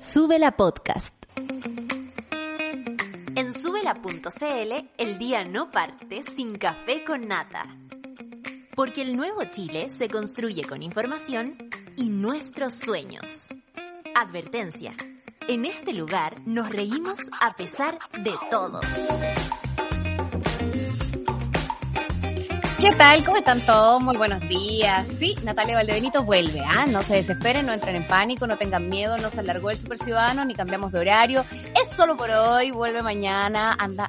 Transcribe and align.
Sube 0.00 0.38
la 0.38 0.52
podcast. 0.52 1.12
En 3.34 3.52
subela.cl 3.52 4.90
el 4.96 5.18
día 5.18 5.44
no 5.44 5.72
parte 5.72 6.22
sin 6.36 6.56
café 6.56 7.02
con 7.04 7.26
nata. 7.26 7.64
Porque 8.76 9.02
el 9.02 9.16
nuevo 9.16 9.42
Chile 9.50 9.88
se 9.90 10.08
construye 10.08 10.62
con 10.62 10.84
información 10.84 11.58
y 11.96 12.10
nuestros 12.10 12.74
sueños. 12.74 13.48
Advertencia. 14.14 14.94
En 15.48 15.64
este 15.64 15.92
lugar 15.92 16.46
nos 16.46 16.70
reímos 16.70 17.18
a 17.40 17.56
pesar 17.56 17.98
de 18.22 18.34
todo. 18.52 18.80
¿Qué 22.78 22.92
tal? 22.92 23.24
¿Cómo 23.24 23.38
están 23.38 23.60
todos? 23.66 24.00
Muy 24.00 24.16
buenos 24.16 24.40
días. 24.48 25.08
Sí, 25.18 25.34
Natalia 25.42 25.74
Valdebenito 25.74 26.22
vuelve. 26.22 26.62
Ah, 26.64 26.86
no 26.86 27.02
se 27.02 27.14
desesperen, 27.14 27.66
no 27.66 27.72
entren 27.72 27.96
en 27.96 28.06
pánico, 28.06 28.46
no 28.46 28.56
tengan 28.56 28.88
miedo, 28.88 29.18
no 29.18 29.30
se 29.30 29.40
alargó 29.40 29.70
el 29.70 29.76
Super 29.76 29.98
Ciudadano 29.98 30.44
ni 30.44 30.54
cambiamos 30.54 30.92
de 30.92 31.00
horario. 31.00 31.44
Es 31.74 31.88
solo 31.88 32.16
por 32.16 32.30
hoy, 32.30 32.70
vuelve 32.70 33.02
mañana, 33.02 33.74
anda 33.76 34.06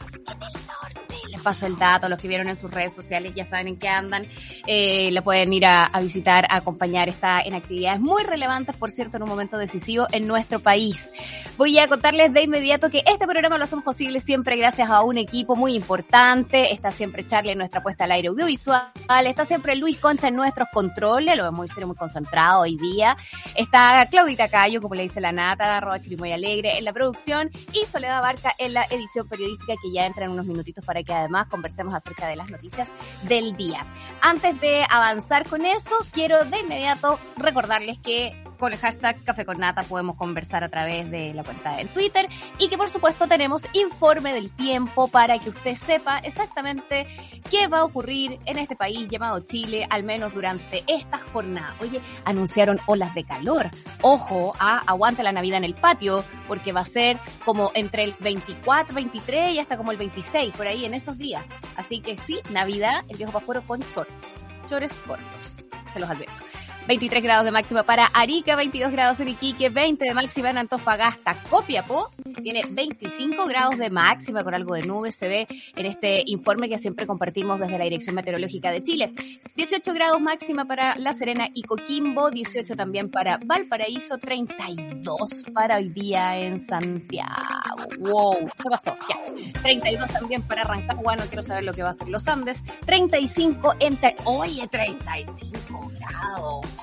paso 1.39 1.66
el 1.66 1.77
dato, 1.77 2.09
los 2.09 2.20
que 2.20 2.27
vieron 2.27 2.49
en 2.49 2.55
sus 2.55 2.71
redes 2.71 2.93
sociales 2.93 3.34
ya 3.35 3.45
saben 3.45 3.67
en 3.67 3.77
qué 3.77 3.88
andan, 3.88 4.25
eh, 4.67 5.09
le 5.11 5.21
pueden 5.21 5.53
ir 5.53 5.66
a, 5.66 5.91
visitar, 6.02 6.45
a 6.49 6.57
acompañar, 6.57 7.09
está 7.09 7.41
en 7.41 7.53
actividades 7.53 7.99
muy 7.99 8.23
relevantes, 8.23 8.75
por 8.75 8.91
cierto, 8.91 9.17
en 9.17 9.23
un 9.23 9.30
momento 9.30 9.57
decisivo 9.57 10.07
en 10.11 10.27
nuestro 10.27 10.59
país. 10.59 11.11
Voy 11.57 11.77
a 11.80 11.88
contarles 11.88 12.33
de 12.33 12.44
inmediato 12.44 12.89
que 12.89 13.03
este 13.05 13.25
programa 13.25 13.57
lo 13.57 13.63
hacemos 13.63 13.83
posible 13.83 14.20
siempre 14.20 14.55
gracias 14.57 14.89
a 14.89 15.02
un 15.02 15.17
equipo 15.17 15.55
muy 15.55 15.75
importante, 15.75 16.73
está 16.73 16.91
siempre 16.91 17.25
Charlie 17.25 17.52
en 17.52 17.58
nuestra 17.58 17.81
puesta 17.81 18.05
al 18.05 18.11
aire 18.11 18.30
audiovisual, 18.30 18.91
está 19.25 19.45
siempre 19.45 19.75
Luis 19.75 19.97
Concha 19.97 20.27
en 20.27 20.35
nuestros 20.35 20.67
controles, 20.73 21.35
lo 21.38 21.44
vemos 21.44 21.69
muy 21.75 21.85
muy 21.85 21.95
concentrado 21.95 22.61
hoy 22.61 22.77
día, 22.77 23.16
está 23.55 24.05
Claudita 24.09 24.47
Cayo, 24.47 24.81
como 24.81 24.95
le 24.95 25.03
dice 25.03 25.21
la 25.21 25.31
nata, 25.31 25.77
arroba 25.77 25.99
chirimoy 25.99 26.31
alegre 26.31 26.77
en 26.77 26.85
la 26.85 26.94
producción 26.94 27.49
y 27.73 27.85
Soledad 27.85 28.21
Barca 28.21 28.53
en 28.58 28.73
la 28.73 28.86
edición 28.89 29.27
periodística 29.27 29.73
que 29.81 29.92
ya 29.92 30.05
entra 30.05 30.25
en 30.25 30.31
unos 30.31 30.45
minutitos 30.45 30.83
para 30.86 31.03
que 31.03 31.14
además 31.14 31.28
más 31.30 31.47
conversemos 31.47 31.94
acerca 31.94 32.27
de 32.27 32.35
las 32.35 32.49
noticias 32.49 32.88
del 33.23 33.55
día. 33.55 33.85
Antes 34.22 34.59
de 34.59 34.85
avanzar 34.89 35.47
con 35.47 35.66
eso, 35.66 35.95
quiero 36.11 36.45
de 36.45 36.59
inmediato 36.59 37.19
recordarles 37.38 37.99
que 37.99 38.48
con 38.59 38.73
el 38.73 38.79
hashtag 38.79 39.23
Café 39.23 39.45
con 39.45 39.57
Nata 39.57 39.83
podemos 39.83 40.15
conversar 40.15 40.63
a 40.63 40.69
través 40.69 41.09
de 41.09 41.33
la 41.33 41.43
cuenta 41.43 41.79
en 41.79 41.88
Twitter 41.88 42.27
y 42.59 42.67
que 42.67 42.77
por 42.77 42.89
supuesto 42.89 43.27
tenemos 43.27 43.65
informe 43.73 44.33
del 44.33 44.52
tiempo 44.52 45.07
para 45.07 45.39
que 45.39 45.49
usted 45.49 45.75
sepa 45.75 46.19
exactamente 46.19 47.07
qué 47.49 47.67
va 47.67 47.80
a 47.80 47.83
ocurrir 47.85 48.39
en 48.45 48.57
este 48.57 48.75
país 48.75 49.07
llamado 49.07 49.39
Chile, 49.39 49.87
al 49.89 50.03
menos 50.03 50.33
durante 50.33 50.83
esta 50.87 51.19
jornada. 51.19 51.75
Oye, 51.80 52.02
anunciaron 52.25 52.80
olas 52.85 53.15
de 53.15 53.23
calor. 53.23 53.69
Ojo, 54.02 54.53
a 54.59 54.80
aguante 54.80 55.23
la 55.23 55.31
Navidad 55.31 55.57
en 55.57 55.63
el 55.63 55.75
patio, 55.75 56.23
porque 56.47 56.71
va 56.71 56.81
a 56.81 56.85
ser 56.85 57.17
como 57.45 57.71
entre 57.73 58.03
el 58.03 58.15
24, 58.19 58.93
23 58.93 59.53
y 59.53 59.59
hasta 59.59 59.77
como 59.77 59.91
el 59.91 59.97
26, 59.97 60.53
por 60.55 60.67
ahí 60.67 60.85
en 60.85 60.93
esos 60.93 61.17
días. 61.17 61.45
Así 61.75 62.02
que 62.02 62.17
sí, 62.17 62.39
Navidad, 62.52 63.03
el 63.07 63.17
viejo 63.17 63.31
pascuero 63.31 63.63
con 63.65 63.80
shorts, 63.80 64.43
shorts 64.67 64.99
cortos, 65.02 65.63
se 65.93 65.99
los 65.99 66.09
advierto. 66.09 66.43
23 66.90 67.22
grados 67.22 67.45
de 67.45 67.52
máxima 67.52 67.84
para 67.84 68.08
Arica, 68.08 68.56
22 68.56 68.92
grados 68.92 69.20
en 69.20 69.28
Iquique, 69.28 69.70
20 69.70 70.06
de 70.06 70.14
máxima 70.16 70.50
en 70.50 70.58
Antofagasta. 70.58 71.36
Copiapó 71.48 72.09
tiene 72.42 72.64
25 72.68 73.45
grados 73.45 73.78
de 73.78 73.92
máxima 73.92 74.44
con 74.44 74.56
algo 74.56 74.73
de 74.73 74.82
nubes, 74.82 75.16
se 75.16 75.28
ve 75.28 75.48
en 75.76 75.86
este 75.86 76.23
informe 76.26 76.67
que 76.67 76.80
siempre 76.80 77.06
compartimos 77.06 77.60
desde 77.60 77.78
la 77.78 77.84
Dirección 77.84 78.16
Meteorológica 78.16 78.72
de 78.72 78.84
Chile. 78.84 79.14
18 79.56 79.94
grados 79.94 80.20
máxima 80.20 80.66
para 80.66 80.95
La 80.95 81.14
Serena 81.14 81.48
y 81.54 81.62
Coquimbo, 81.62 82.32
18 82.32 82.76
también 82.76 83.12
para 83.12 83.38
Valparaíso, 83.38 84.17
32 84.17 85.45
para 85.54 85.78
hoy 85.78 85.90
día 85.90 86.40
en 86.40 86.60
Santiago. 86.60 87.86
Wow, 88.00 88.50
se 88.56 88.67
pasó, 88.67 88.98
ya. 89.08 89.62
32 89.62 90.12
también 90.12 90.42
para 90.42 90.64
Rancagua, 90.64 91.17
no 91.17 91.26
quiero 91.26 91.44
saber 91.44 91.66
lo 91.66 91.73
que 91.73 91.84
va 91.84 91.92
a 91.92 91.94
ser 91.94 92.08
los 92.08 92.28
Andes. 92.28 92.64
35 92.88 93.76
en... 93.80 93.99
Oye, 94.26 94.67
35 94.67 95.92
grados. 95.99 96.79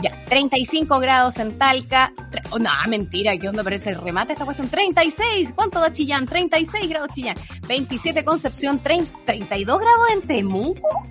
Ya, 0.00 0.24
35 0.28 0.98
grados 0.98 1.38
en 1.38 1.56
Talca. 1.56 2.12
Oh, 2.50 2.58
no, 2.58 2.70
mentira, 2.88 3.36
¿qué 3.38 3.48
onda 3.48 3.64
parece 3.64 3.90
el 3.90 3.96
remate? 3.96 4.34
Está 4.34 4.44
puesto 4.44 4.62
en 4.62 4.68
36. 4.68 5.52
¿Cuánto 5.54 5.80
da 5.80 5.92
Chillán? 5.92 6.26
36 6.26 6.88
grados 6.90 7.08
Chillán. 7.12 7.36
27 7.66 8.24
Concepción, 8.24 8.78
32 8.78 9.78
grados 9.78 10.10
en 10.12 10.22
Temuco. 10.22 11.06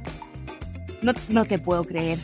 No, 1.01 1.13
no 1.29 1.45
te 1.45 1.57
puedo 1.57 1.83
creer. 1.83 2.19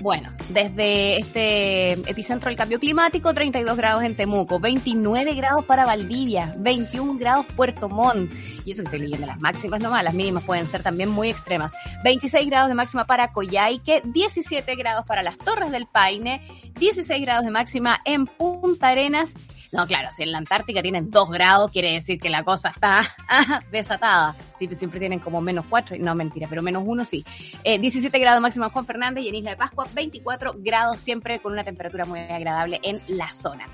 Bueno, 0.00 0.32
desde 0.48 1.18
este 1.18 1.92
epicentro 1.92 2.48
del 2.48 2.56
cambio 2.56 2.80
climático, 2.80 3.34
32 3.34 3.76
grados 3.76 4.02
en 4.02 4.16
Temuco, 4.16 4.58
29 4.58 5.34
grados 5.34 5.66
para 5.66 5.84
Valdivia, 5.84 6.54
21 6.56 7.18
grados 7.18 7.44
Puerto 7.54 7.90
Montt. 7.90 8.32
Y 8.64 8.70
eso 8.70 8.82
que 8.82 8.86
estoy 8.86 9.00
leyendo 9.00 9.26
las 9.26 9.38
máximas 9.40 9.80
nomás, 9.80 10.02
las 10.02 10.14
mínimas 10.14 10.44
pueden 10.44 10.66
ser 10.66 10.82
también 10.82 11.10
muy 11.10 11.28
extremas. 11.28 11.72
26 12.02 12.48
grados 12.48 12.68
de 12.70 12.74
máxima 12.74 13.04
para 13.04 13.30
Coyhaique, 13.30 14.00
17 14.04 14.74
grados 14.76 15.04
para 15.04 15.22
las 15.22 15.36
Torres 15.36 15.70
del 15.70 15.86
Paine, 15.86 16.40
16 16.78 17.20
grados 17.20 17.44
de 17.44 17.50
máxima 17.50 18.00
en 18.06 18.24
Punta 18.24 18.88
Arenas 18.88 19.34
no, 19.72 19.86
claro, 19.86 20.08
si 20.14 20.24
en 20.24 20.32
la 20.32 20.38
Antártica 20.38 20.82
tienen 20.82 21.10
2 21.10 21.30
grados, 21.30 21.70
quiere 21.70 21.92
decir 21.92 22.18
que 22.18 22.28
la 22.28 22.42
cosa 22.42 22.70
está 22.70 23.00
desatada. 23.70 24.34
Siempre 24.58 24.98
tienen 24.98 25.20
como 25.20 25.40
menos 25.40 25.64
4, 25.70 25.96
no 26.00 26.14
mentira, 26.14 26.46
pero 26.48 26.60
menos 26.60 26.82
1 26.84 27.04
sí. 27.04 27.24
17 27.64 28.14
eh, 28.16 28.20
grados 28.20 28.42
máximo 28.42 28.64
en 28.66 28.70
Juan 28.72 28.86
Fernández 28.86 29.24
y 29.24 29.28
en 29.28 29.36
Isla 29.36 29.50
de 29.50 29.56
Pascua 29.56 29.86
24 29.94 30.54
grados 30.58 31.00
siempre 31.00 31.40
con 31.40 31.52
una 31.52 31.64
temperatura 31.64 32.04
muy 32.04 32.20
agradable 32.20 32.80
en 32.82 33.00
la 33.06 33.32
zona. 33.32 33.66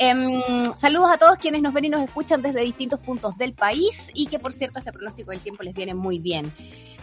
Em, 0.00 0.40
saludos 0.76 1.10
a 1.10 1.18
todos 1.18 1.38
quienes 1.38 1.60
nos 1.60 1.74
ven 1.74 1.86
y 1.86 1.88
nos 1.88 2.02
escuchan 2.02 2.40
desde 2.40 2.60
distintos 2.60 3.00
puntos 3.00 3.36
del 3.36 3.52
país 3.52 4.10
y 4.14 4.26
que 4.26 4.38
por 4.38 4.52
cierto 4.52 4.78
este 4.78 4.92
pronóstico 4.92 5.32
del 5.32 5.40
tiempo 5.40 5.64
les 5.64 5.74
viene 5.74 5.92
muy 5.92 6.20
bien. 6.20 6.52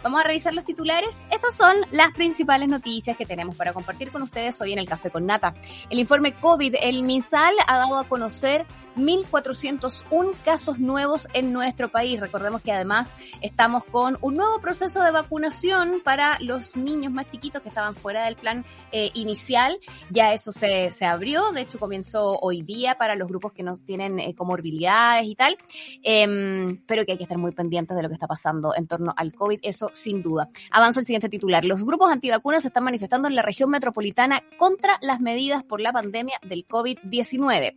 Vamos 0.02 0.20
a 0.20 0.24
revisar 0.24 0.54
los 0.54 0.64
titulares. 0.64 1.10
Estas 1.30 1.56
son 1.56 1.76
las 1.90 2.12
principales 2.12 2.68
noticias 2.68 3.16
que 3.16 3.26
tenemos 3.26 3.54
para 3.54 3.74
compartir 3.74 4.10
con 4.10 4.22
ustedes 4.22 4.58
hoy 4.62 4.72
en 4.72 4.78
el 4.78 4.88
Café 4.88 5.10
con 5.10 5.26
Nata. 5.26 5.54
El 5.90 5.98
informe 5.98 6.32
COVID, 6.32 6.76
el 6.80 7.02
MinSal 7.02 7.54
ha 7.66 7.76
dado 7.76 7.98
a 7.98 8.04
conocer 8.04 8.64
1.401 8.96 10.34
casos 10.44 10.78
nuevos 10.78 11.28
en 11.32 11.52
nuestro 11.52 11.90
país. 11.90 12.20
Recordemos 12.20 12.62
que 12.62 12.72
además 12.72 13.14
estamos 13.40 13.84
con 13.84 14.18
un 14.20 14.36
nuevo 14.36 14.60
proceso 14.60 15.02
de 15.02 15.10
vacunación 15.10 16.00
para 16.04 16.38
los 16.40 16.76
niños 16.76 17.12
más 17.12 17.28
chiquitos 17.28 17.62
que 17.62 17.68
estaban 17.68 17.94
fuera 17.94 18.24
del 18.24 18.36
plan 18.36 18.64
eh, 18.92 19.10
inicial. 19.14 19.78
Ya 20.10 20.32
eso 20.32 20.52
se, 20.52 20.90
se 20.90 21.04
abrió, 21.04 21.52
de 21.52 21.62
hecho 21.62 21.78
comenzó 21.78 22.38
hoy 22.40 22.62
día 22.62 22.96
para 22.96 23.14
los 23.14 23.28
grupos 23.28 23.52
que 23.52 23.62
no 23.62 23.76
tienen 23.76 24.18
eh, 24.18 24.34
comorbilidades 24.34 25.26
y 25.26 25.34
tal, 25.34 25.56
em, 26.02 26.82
pero 26.86 27.04
que 27.04 27.12
hay 27.12 27.18
que 27.18 27.24
estar 27.24 27.38
muy 27.38 27.52
pendientes 27.52 27.96
de 27.96 28.02
lo 28.02 28.08
que 28.08 28.14
está 28.14 28.26
pasando 28.26 28.74
en 28.74 28.86
torno 28.86 29.12
al 29.16 29.34
COVID, 29.34 29.60
eso 29.62 29.90
sin 29.92 30.22
duda. 30.22 30.48
Avanzo 30.70 31.00
el 31.00 31.06
siguiente 31.06 31.28
titular. 31.28 31.64
Los 31.64 31.84
grupos 31.84 32.10
antivacunas 32.10 32.62
se 32.62 32.68
están 32.68 32.84
manifestando 32.84 33.28
en 33.28 33.34
la 33.34 33.42
región 33.42 33.70
metropolitana 33.70 34.42
contra 34.58 34.98
las 35.00 35.20
medidas 35.20 35.62
por 35.64 35.80
la 35.80 35.92
pandemia 35.92 36.38
del 36.42 36.66
COVID-19. 36.66 37.74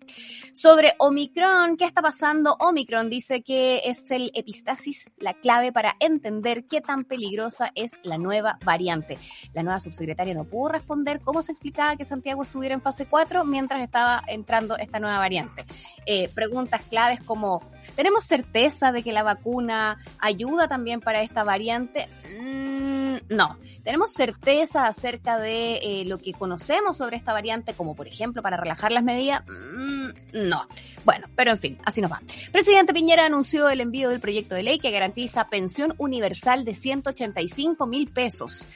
Sobre 0.53 0.93
Omicron, 1.09 1.75
¿qué 1.75 1.85
está 1.85 2.03
pasando? 2.03 2.55
Omicron 2.59 3.09
dice 3.09 3.41
que 3.41 3.81
es 3.85 4.11
el 4.11 4.29
epistasis, 4.35 5.09
la 5.17 5.33
clave 5.33 5.71
para 5.71 5.95
entender 5.99 6.65
qué 6.65 6.81
tan 6.81 7.03
peligrosa 7.03 7.71
es 7.73 7.93
la 8.03 8.19
nueva 8.19 8.59
variante. 8.63 9.17
La 9.55 9.63
nueva 9.63 9.79
subsecretaria 9.79 10.35
no 10.35 10.43
pudo 10.43 10.69
responder 10.69 11.19
cómo 11.21 11.41
se 11.41 11.53
explicaba 11.53 11.95
que 11.95 12.05
Santiago 12.05 12.43
estuviera 12.43 12.75
en 12.75 12.81
fase 12.81 13.07
4 13.07 13.43
mientras 13.43 13.81
estaba 13.81 14.21
entrando 14.27 14.77
esta 14.77 14.99
nueva 14.99 15.17
variante. 15.17 15.65
Eh, 16.05 16.29
preguntas 16.29 16.83
claves 16.87 17.23
como, 17.23 17.63
¿tenemos 17.95 18.25
certeza 18.25 18.91
de 18.91 19.03
que 19.03 19.11
la 19.11 19.23
vacuna 19.23 19.99
ayuda 20.19 20.67
también 20.67 21.01
para 21.01 21.21
esta 21.21 21.43
variante? 21.43 22.07
Mm, 22.39 22.89
no. 23.29 23.57
¿Tenemos 23.83 24.13
certeza 24.13 24.87
acerca 24.87 25.37
de 25.37 25.77
eh, 25.77 26.03
lo 26.05 26.17
que 26.17 26.33
conocemos 26.33 26.97
sobre 26.97 27.17
esta 27.17 27.33
variante, 27.33 27.73
como 27.73 27.95
por 27.95 28.07
ejemplo 28.07 28.41
para 28.41 28.57
relajar 28.57 28.91
las 28.91 29.03
medidas? 29.03 29.43
Mm, 29.47 30.47
no. 30.47 30.67
Bueno, 31.05 31.27
pero 31.35 31.51
en 31.51 31.57
fin, 31.57 31.77
así 31.85 32.01
nos 32.01 32.11
va. 32.11 32.21
Presidente 32.51 32.93
Piñera 32.93 33.25
anunció 33.25 33.69
el 33.69 33.81
envío 33.81 34.09
del 34.09 34.19
proyecto 34.19 34.55
de 34.55 34.63
ley 34.63 34.79
que 34.79 34.91
garantiza 34.91 35.49
pensión 35.49 35.95
universal 35.97 36.65
de 36.65 36.75
185 36.75 37.87
mil 37.87 38.11
pesos. 38.11 38.67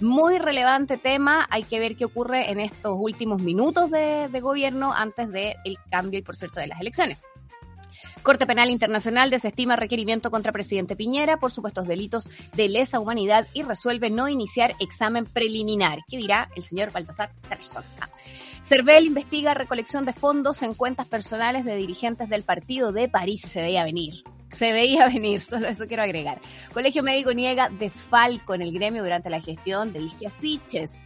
Muy 0.00 0.38
relevante 0.38 0.96
tema, 0.96 1.46
hay 1.50 1.64
que 1.64 1.78
ver 1.78 1.96
qué 1.96 2.04
ocurre 2.04 2.50
en 2.50 2.60
estos 2.60 2.96
últimos 2.98 3.42
minutos 3.42 3.90
de, 3.90 4.28
de 4.28 4.40
gobierno 4.40 4.92
antes 4.92 5.30
del 5.30 5.78
cambio 5.90 6.18
y 6.18 6.22
por 6.22 6.36
cierto 6.36 6.60
de 6.60 6.68
las 6.68 6.80
elecciones. 6.80 7.18
Corte 8.22 8.46
Penal 8.46 8.70
Internacional 8.70 9.30
desestima 9.30 9.76
requerimiento 9.76 10.30
contra 10.30 10.52
presidente 10.52 10.96
Piñera 10.96 11.38
por 11.38 11.50
supuestos 11.50 11.88
delitos 11.88 12.28
de 12.54 12.68
lesa 12.68 13.00
humanidad 13.00 13.46
y 13.52 13.62
resuelve 13.62 14.10
no 14.10 14.28
iniciar 14.28 14.74
examen 14.80 15.24
preliminar. 15.24 16.00
¿Qué 16.08 16.18
dirá 16.18 16.48
el 16.56 16.62
señor 16.62 16.92
Baltasar? 16.92 17.32
Ah. 18.00 18.08
Cervel 18.62 19.06
investiga 19.06 19.54
recolección 19.54 20.04
de 20.04 20.12
fondos 20.12 20.62
en 20.62 20.74
cuentas 20.74 21.06
personales 21.06 21.64
de 21.64 21.76
dirigentes 21.76 22.28
del 22.28 22.44
partido 22.44 22.92
de 22.92 23.08
París. 23.08 23.42
Se 23.50 23.60
veía 23.60 23.84
venir. 23.84 24.22
Se 24.52 24.72
veía 24.72 25.08
venir, 25.12 25.40
solo 25.40 25.68
eso 25.68 25.86
quiero 25.86 26.02
agregar. 26.02 26.40
Colegio 26.72 27.02
Médico 27.02 27.32
niega 27.32 27.68
desfalco 27.68 28.54
en 28.54 28.62
el 28.62 28.72
gremio 28.72 29.02
durante 29.02 29.30
la 29.30 29.40
gestión 29.40 29.92
de 29.92 30.02
Isquia 30.02 30.30
Siches. 30.30 31.02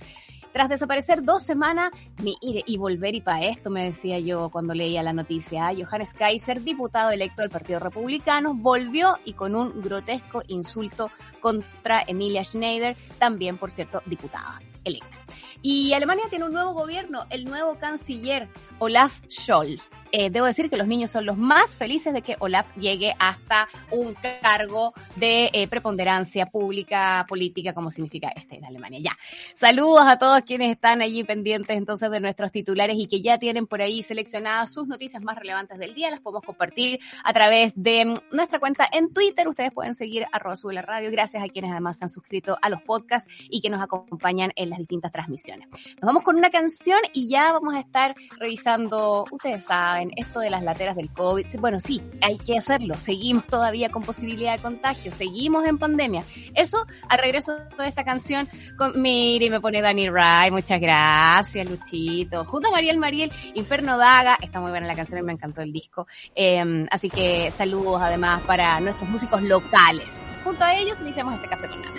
Tras 0.56 0.70
desaparecer 0.70 1.22
dos 1.22 1.42
semanas, 1.42 1.90
mire, 2.16 2.64
y 2.66 2.78
volver 2.78 3.14
y 3.14 3.20
para 3.20 3.44
esto, 3.44 3.68
me 3.68 3.84
decía 3.84 4.18
yo 4.20 4.48
cuando 4.48 4.72
leía 4.72 5.02
la 5.02 5.12
noticia, 5.12 5.70
Johannes 5.78 6.14
Kaiser, 6.14 6.62
diputado 6.62 7.10
electo 7.10 7.42
del 7.42 7.50
Partido 7.50 7.78
Republicano, 7.78 8.54
volvió 8.54 9.18
y 9.26 9.34
con 9.34 9.54
un 9.54 9.82
grotesco 9.82 10.42
insulto 10.48 11.10
contra 11.40 12.02
Emilia 12.06 12.42
Schneider, 12.42 12.96
también, 13.18 13.58
por 13.58 13.70
cierto, 13.70 14.02
diputada 14.06 14.62
electa. 14.82 15.18
Y 15.60 15.92
Alemania 15.92 16.24
tiene 16.30 16.46
un 16.46 16.54
nuevo 16.54 16.72
gobierno, 16.72 17.26
el 17.28 17.44
nuevo 17.44 17.78
canciller 17.78 18.48
Olaf 18.78 19.20
Scholz. 19.28 19.90
Eh, 20.18 20.30
debo 20.30 20.46
decir 20.46 20.70
que 20.70 20.78
los 20.78 20.86
niños 20.86 21.10
son 21.10 21.26
los 21.26 21.36
más 21.36 21.76
felices 21.76 22.14
de 22.14 22.22
que 22.22 22.36
Olaf 22.38 22.66
llegue 22.78 23.14
hasta 23.18 23.68
un 23.90 24.16
cargo 24.40 24.94
de 25.14 25.50
eh, 25.52 25.68
preponderancia 25.68 26.46
pública, 26.46 27.26
política, 27.28 27.74
como 27.74 27.90
significa 27.90 28.32
este 28.34 28.56
en 28.56 28.64
Alemania. 28.64 28.98
Ya. 28.98 29.18
Saludos 29.54 30.04
a 30.06 30.16
todos 30.16 30.40
quienes 30.40 30.70
están 30.70 31.02
allí 31.02 31.22
pendientes 31.22 31.76
entonces 31.76 32.10
de 32.10 32.20
nuestros 32.20 32.50
titulares 32.50 32.96
y 32.98 33.08
que 33.08 33.20
ya 33.20 33.36
tienen 33.36 33.66
por 33.66 33.82
ahí 33.82 34.02
seleccionadas 34.02 34.72
sus 34.72 34.88
noticias 34.88 35.22
más 35.22 35.36
relevantes 35.36 35.78
del 35.78 35.92
día. 35.92 36.10
Las 36.10 36.20
podemos 36.20 36.44
compartir 36.44 36.98
a 37.22 37.34
través 37.34 37.74
de 37.76 38.06
mm, 38.06 38.14
nuestra 38.34 38.58
cuenta 38.58 38.88
en 38.90 39.12
Twitter. 39.12 39.46
Ustedes 39.48 39.70
pueden 39.70 39.94
seguir 39.94 40.26
arroba 40.32 40.56
sube 40.56 40.72
la 40.72 40.80
radio. 40.80 41.10
Gracias 41.10 41.44
a 41.44 41.48
quienes 41.48 41.72
además 41.72 41.98
se 41.98 42.04
han 42.04 42.10
suscrito 42.10 42.56
a 42.62 42.70
los 42.70 42.80
podcasts 42.80 43.30
y 43.50 43.60
que 43.60 43.68
nos 43.68 43.82
acompañan 43.82 44.50
en 44.56 44.70
las 44.70 44.78
distintas 44.78 45.12
transmisiones. 45.12 45.68
Nos 45.68 46.06
vamos 46.06 46.22
con 46.22 46.36
una 46.36 46.48
canción 46.48 47.00
y 47.12 47.28
ya 47.28 47.52
vamos 47.52 47.74
a 47.74 47.80
estar 47.80 48.14
revisando, 48.38 49.26
ustedes 49.30 49.64
saben, 49.64 50.05
esto 50.16 50.40
de 50.40 50.50
las 50.50 50.62
lateras 50.62 50.96
del 50.96 51.10
COVID. 51.10 51.46
Bueno, 51.58 51.80
sí, 51.80 52.02
hay 52.22 52.38
que 52.38 52.58
hacerlo. 52.58 52.96
Seguimos 52.96 53.46
todavía 53.46 53.90
con 53.90 54.02
posibilidad 54.02 54.56
de 54.56 54.62
contagio, 54.62 55.12
seguimos 55.12 55.64
en 55.66 55.78
pandemia. 55.78 56.24
Eso, 56.54 56.86
al 57.08 57.18
regreso 57.18 57.56
de 57.78 57.88
esta 57.88 58.04
canción, 58.04 58.48
con, 58.76 59.00
mire, 59.00 59.50
me 59.50 59.60
pone 59.60 59.80
Dani 59.80 60.08
Ray, 60.08 60.50
muchas 60.50 60.80
gracias, 60.80 61.68
Luchito. 61.68 62.44
Junto 62.44 62.68
a 62.68 62.72
Mariel 62.72 62.98
Mariel, 62.98 63.32
Inferno 63.54 63.98
Daga, 63.98 64.38
está 64.40 64.60
muy 64.60 64.70
buena 64.70 64.86
la 64.86 64.94
canción 64.94 65.20
y 65.20 65.22
me 65.22 65.32
encantó 65.32 65.62
el 65.62 65.72
disco. 65.72 66.06
Eh, 66.34 66.86
así 66.90 67.10
que 67.10 67.50
saludos 67.50 68.00
además 68.00 68.42
para 68.42 68.80
nuestros 68.80 69.08
músicos 69.08 69.42
locales. 69.42 70.16
Junto 70.44 70.64
a 70.64 70.74
ellos 70.76 70.98
iniciamos 71.00 71.34
este 71.34 71.48
café 71.48 71.68
con 71.68 71.80
nada. 71.80 71.96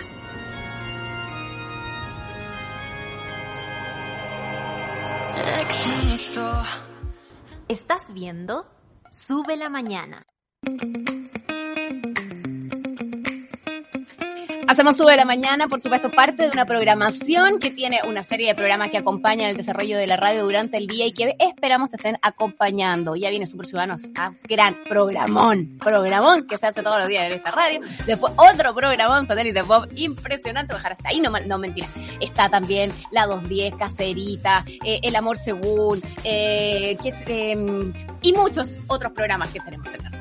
Existo. 5.62 6.87
¿Estás 7.70 8.14
viendo? 8.14 8.66
Sube 9.12 9.58
la 9.58 9.68
mañana. 9.68 10.24
Hacemos 14.68 14.98
Sube 14.98 15.16
la 15.16 15.24
Mañana, 15.24 15.70
por 15.70 15.82
supuesto, 15.82 16.12
parte 16.12 16.44
de 16.44 16.50
una 16.50 16.66
programación 16.66 17.58
que 17.58 17.72
tiene 17.72 18.02
una 18.06 18.22
serie 18.22 18.50
de 18.50 18.56
programas 18.56 18.92
que 18.92 18.98
acompañan 18.98 19.50
el 19.50 19.56
desarrollo 19.56 19.98
de 19.98 20.08
la 20.08 20.18
radio 20.18 20.44
durante 20.44 20.76
el 20.76 20.88
día 20.88 21.06
y 21.06 21.14
que 21.14 21.38
esperamos 21.40 21.90
te 21.90 21.96
estén 21.96 22.18
acompañando. 22.22 23.16
Ya 23.16 23.30
viene 23.30 23.48
Super 23.48 23.66
Ciudadanos, 23.66 24.10
a 24.18 24.34
gran 24.44 24.76
programón, 24.84 25.78
programón 25.80 26.48
que 26.48 26.58
se 26.58 26.68
hace 26.68 26.84
todos 26.84 27.00
los 27.00 27.08
días 27.08 27.28
en 27.28 27.38
esta 27.38 27.52
radio. 27.52 27.80
Después 28.06 28.34
otro 28.36 28.76
programón, 28.76 29.26
Satélite 29.26 29.64
Pop, 29.64 29.86
impresionante, 29.96 30.74
dejar 30.74 30.92
hasta 30.92 31.10
ahí, 31.10 31.22
no, 31.22 31.32
no 31.46 31.58
mentira. 31.58 31.88
Está 32.20 32.50
también 32.50 32.92
la 33.12 33.26
210, 33.26 33.76
Cacerita, 33.76 34.66
eh, 34.84 35.00
El 35.02 35.16
Amor 35.16 35.38
Según, 35.38 36.02
eh, 36.26 36.98
que, 37.02 37.14
eh, 37.28 37.94
y 38.22 38.34
muchos 38.34 38.78
otros 38.88 39.14
programas 39.14 39.48
que 39.50 39.62
tenemos 39.62 39.88
en 39.88 40.04
la 40.04 40.10
radio. 40.10 40.17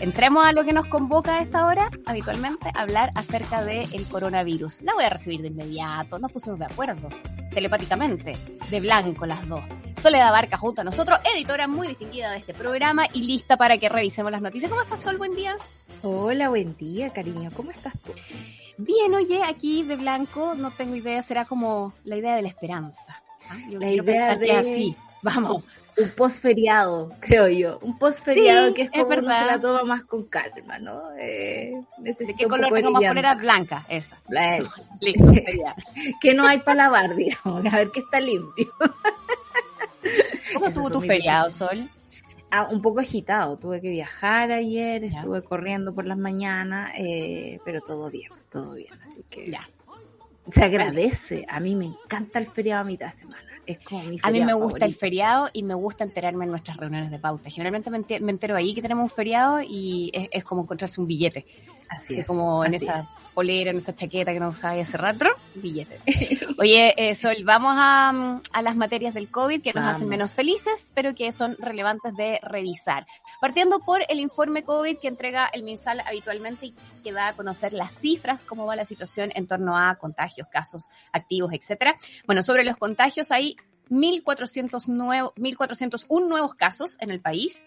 Entremos 0.00 0.46
a 0.46 0.52
lo 0.52 0.64
que 0.64 0.72
nos 0.72 0.86
convoca 0.86 1.36
a 1.36 1.42
esta 1.42 1.66
hora, 1.66 1.90
habitualmente, 2.06 2.70
hablar 2.74 3.10
acerca 3.14 3.62
del 3.62 4.08
coronavirus. 4.08 4.80
La 4.80 4.94
voy 4.94 5.04
a 5.04 5.10
recibir 5.10 5.42
de 5.42 5.48
inmediato, 5.48 6.18
nos 6.18 6.32
pusimos 6.32 6.58
de 6.58 6.64
acuerdo, 6.64 7.10
telepáticamente, 7.50 8.32
de 8.70 8.80
blanco 8.80 9.26
las 9.26 9.46
dos. 9.46 9.60
Soledad 10.00 10.32
Barca 10.32 10.56
junto 10.56 10.80
a 10.80 10.84
nosotros, 10.84 11.20
editora 11.34 11.68
muy 11.68 11.88
distinguida 11.88 12.30
de 12.30 12.38
este 12.38 12.54
programa 12.54 13.08
y 13.12 13.24
lista 13.24 13.58
para 13.58 13.76
que 13.76 13.90
revisemos 13.90 14.32
las 14.32 14.40
noticias. 14.40 14.70
¿Cómo 14.70 14.80
estás, 14.80 15.00
Sol? 15.00 15.18
Buen 15.18 15.32
día. 15.32 15.54
Hola, 16.00 16.48
buen 16.48 16.74
día, 16.78 17.10
cariño. 17.10 17.50
¿Cómo 17.54 17.70
estás 17.70 17.92
tú? 18.00 18.14
Bien, 18.78 19.14
oye, 19.14 19.42
aquí 19.42 19.82
de 19.82 19.96
blanco, 19.96 20.54
no 20.56 20.70
tengo 20.70 20.96
idea, 20.96 21.22
será 21.22 21.44
como 21.44 21.92
la 22.04 22.16
idea 22.16 22.36
de 22.36 22.42
la 22.42 22.48
esperanza. 22.48 23.22
¿Ah? 23.50 23.58
Yo 23.68 23.78
la 23.78 23.90
idea 23.90 24.36
de... 24.36 24.52
así. 24.52 24.96
Vamos, 25.20 25.62
un 26.00 26.10
post-feriado, 26.10 27.12
creo 27.20 27.48
yo. 27.48 27.78
Un 27.82 27.98
post-feriado 27.98 28.68
sí, 28.68 28.74
que 28.74 28.82
es 28.82 28.90
como 28.90 29.12
es 29.12 29.18
uno 29.18 29.38
se 29.38 29.46
la 29.46 29.60
toma 29.60 29.84
más 29.84 30.02
con 30.04 30.24
calma, 30.24 30.78
¿no? 30.78 31.12
Eh, 31.18 31.74
¿De 31.98 32.34
qué 32.36 32.46
color 32.46 32.72
tengo 32.72 32.90
más 32.90 33.04
polera? 33.04 33.34
Blanca, 33.34 33.84
esa. 33.88 34.18
Eso. 34.56 34.82
Listo, 35.00 35.32
que 36.20 36.34
no 36.34 36.46
hay 36.46 36.58
para 36.58 36.84
lavar, 36.84 37.14
digamos, 37.16 37.64
a 37.66 37.76
ver 37.76 37.90
que 37.90 38.00
está 38.00 38.20
limpio. 38.20 38.72
¿Cómo 40.54 40.66
estuvo 40.66 40.90
tu 40.90 41.00
feriado, 41.00 41.50
Sol? 41.50 41.88
Ah, 42.50 42.68
un 42.70 42.82
poco 42.82 43.00
agitado, 43.00 43.56
tuve 43.58 43.80
que 43.80 43.90
viajar 43.90 44.50
ayer, 44.50 45.08
ya. 45.08 45.18
estuve 45.18 45.42
corriendo 45.42 45.94
por 45.94 46.04
las 46.04 46.18
mañanas, 46.18 46.90
eh, 46.96 47.60
pero 47.64 47.80
todo 47.80 48.10
bien, 48.10 48.32
todo 48.50 48.74
bien, 48.74 48.92
así 49.04 49.24
que 49.30 49.50
ya. 49.50 49.68
se 50.50 50.64
agradece. 50.64 51.46
A 51.48 51.60
mí 51.60 51.76
me 51.76 51.84
encanta 51.84 52.40
el 52.40 52.46
feriado 52.46 52.80
a 52.80 52.84
mitad 52.84 53.06
de 53.06 53.18
semana. 53.18 53.49
Es 53.72 53.78
como 53.80 54.02
mi 54.04 54.18
a 54.22 54.30
mí 54.30 54.40
me 54.40 54.52
gusta 54.52 54.78
favorito. 54.78 54.84
el 54.86 54.94
feriado 54.94 55.48
y 55.52 55.62
me 55.62 55.74
gusta 55.74 56.04
enterarme 56.04 56.44
en 56.44 56.50
nuestras 56.50 56.76
reuniones 56.76 57.10
de 57.10 57.18
pauta. 57.18 57.50
Generalmente 57.50 57.90
me 57.90 58.30
entero, 58.30 58.56
ahí 58.56 58.74
que 58.74 58.82
tenemos 58.82 59.04
un 59.04 59.10
feriado 59.10 59.60
y 59.60 60.10
es, 60.12 60.28
es 60.30 60.44
como 60.44 60.62
encontrarse 60.62 61.00
un 61.00 61.06
billete. 61.06 61.46
Así, 61.90 62.12
Así 62.14 62.20
es, 62.20 62.26
como 62.26 62.64
en 62.64 62.74
esa 62.74 63.00
es. 63.00 63.06
polera, 63.34 63.70
en 63.72 63.78
esa 63.78 63.92
chaqueta 63.94 64.32
que 64.32 64.38
no 64.38 64.48
usaba 64.50 64.80
hace 64.80 64.96
rato, 64.96 65.26
billete. 65.56 65.98
Oye, 66.58 66.94
eh, 66.96 67.16
Sol, 67.16 67.34
vamos 67.44 67.72
a, 67.76 68.40
a, 68.52 68.62
las 68.62 68.76
materias 68.76 69.12
del 69.12 69.28
COVID 69.28 69.60
que 69.60 69.72
nos 69.72 69.82
Vamos. 69.82 69.96
hacen 69.96 70.08
menos 70.08 70.34
felices, 70.36 70.92
pero 70.94 71.14
que 71.16 71.32
son 71.32 71.56
relevantes 71.58 72.14
de 72.16 72.38
revisar. 72.42 73.06
Partiendo 73.40 73.80
por 73.80 74.02
el 74.08 74.20
informe 74.20 74.62
COVID 74.62 74.98
que 74.98 75.08
entrega 75.08 75.50
el 75.52 75.64
MinSal 75.64 76.00
habitualmente 76.06 76.66
y 76.66 76.74
que 77.02 77.12
da 77.12 77.28
a 77.28 77.32
conocer 77.34 77.72
las 77.72 77.90
cifras, 77.92 78.44
cómo 78.44 78.66
va 78.66 78.76
la 78.76 78.84
situación 78.84 79.32
en 79.34 79.46
torno 79.48 79.76
a 79.76 79.96
contagios, 79.96 80.46
casos 80.48 80.88
activos, 81.12 81.52
etcétera. 81.52 81.96
Bueno, 82.26 82.42
sobre 82.44 82.62
los 82.64 82.76
contagios 82.76 83.32
hay 83.32 83.56
1.400 83.90 84.86
nuevo, 84.86 85.34
1.401 85.36 86.28
nuevos 86.28 86.54
casos 86.54 86.96
en 87.00 87.10
el 87.10 87.20
país. 87.20 87.64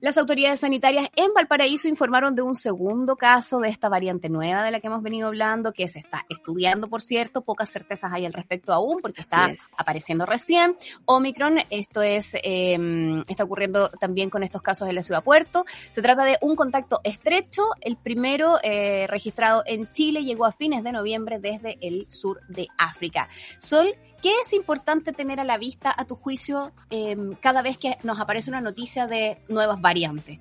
Las 0.00 0.16
autoridades 0.16 0.60
sanitarias 0.60 1.08
en 1.16 1.34
Valparaíso 1.34 1.88
informaron 1.88 2.36
de 2.36 2.42
un 2.42 2.54
segundo 2.54 3.16
caso 3.16 3.58
de 3.58 3.68
esta 3.68 3.88
variante 3.88 4.28
nueva 4.28 4.62
de 4.62 4.70
la 4.70 4.78
que 4.78 4.86
hemos 4.86 5.02
venido 5.02 5.26
hablando, 5.26 5.72
que 5.72 5.88
se 5.88 5.98
está 5.98 6.24
estudiando, 6.28 6.88
por 6.88 7.02
cierto. 7.02 7.42
Pocas 7.42 7.68
certezas 7.70 8.12
hay 8.12 8.24
al 8.24 8.32
respecto 8.32 8.72
aún, 8.72 8.98
porque 9.02 9.22
está 9.22 9.50
es. 9.50 9.74
apareciendo 9.76 10.24
recién. 10.24 10.76
Omicron, 11.04 11.58
esto 11.70 12.00
es, 12.02 12.36
eh, 12.44 12.78
está 13.26 13.42
ocurriendo 13.42 13.90
también 13.90 14.30
con 14.30 14.44
estos 14.44 14.62
casos 14.62 14.88
en 14.88 14.94
la 14.94 15.02
ciudad 15.02 15.24
Puerto. 15.24 15.64
Se 15.90 16.00
trata 16.00 16.24
de 16.24 16.38
un 16.42 16.54
contacto 16.54 17.00
estrecho. 17.02 17.64
El 17.80 17.96
primero 17.96 18.60
eh, 18.62 19.08
registrado 19.08 19.64
en 19.66 19.90
Chile 19.90 20.22
llegó 20.22 20.44
a 20.44 20.52
fines 20.52 20.84
de 20.84 20.92
noviembre 20.92 21.40
desde 21.40 21.76
el 21.80 22.08
sur 22.08 22.40
de 22.46 22.68
África. 22.78 23.28
Sol, 23.58 23.92
¿Qué 24.22 24.32
es 24.44 24.52
importante 24.52 25.12
tener 25.12 25.38
a 25.40 25.44
la 25.44 25.58
vista, 25.58 25.94
a 25.96 26.04
tu 26.04 26.16
juicio, 26.16 26.72
eh, 26.90 27.16
cada 27.40 27.62
vez 27.62 27.78
que 27.78 27.96
nos 28.02 28.18
aparece 28.18 28.50
una 28.50 28.60
noticia 28.60 29.06
de 29.06 29.38
nuevas 29.48 29.80
variantes? 29.80 30.38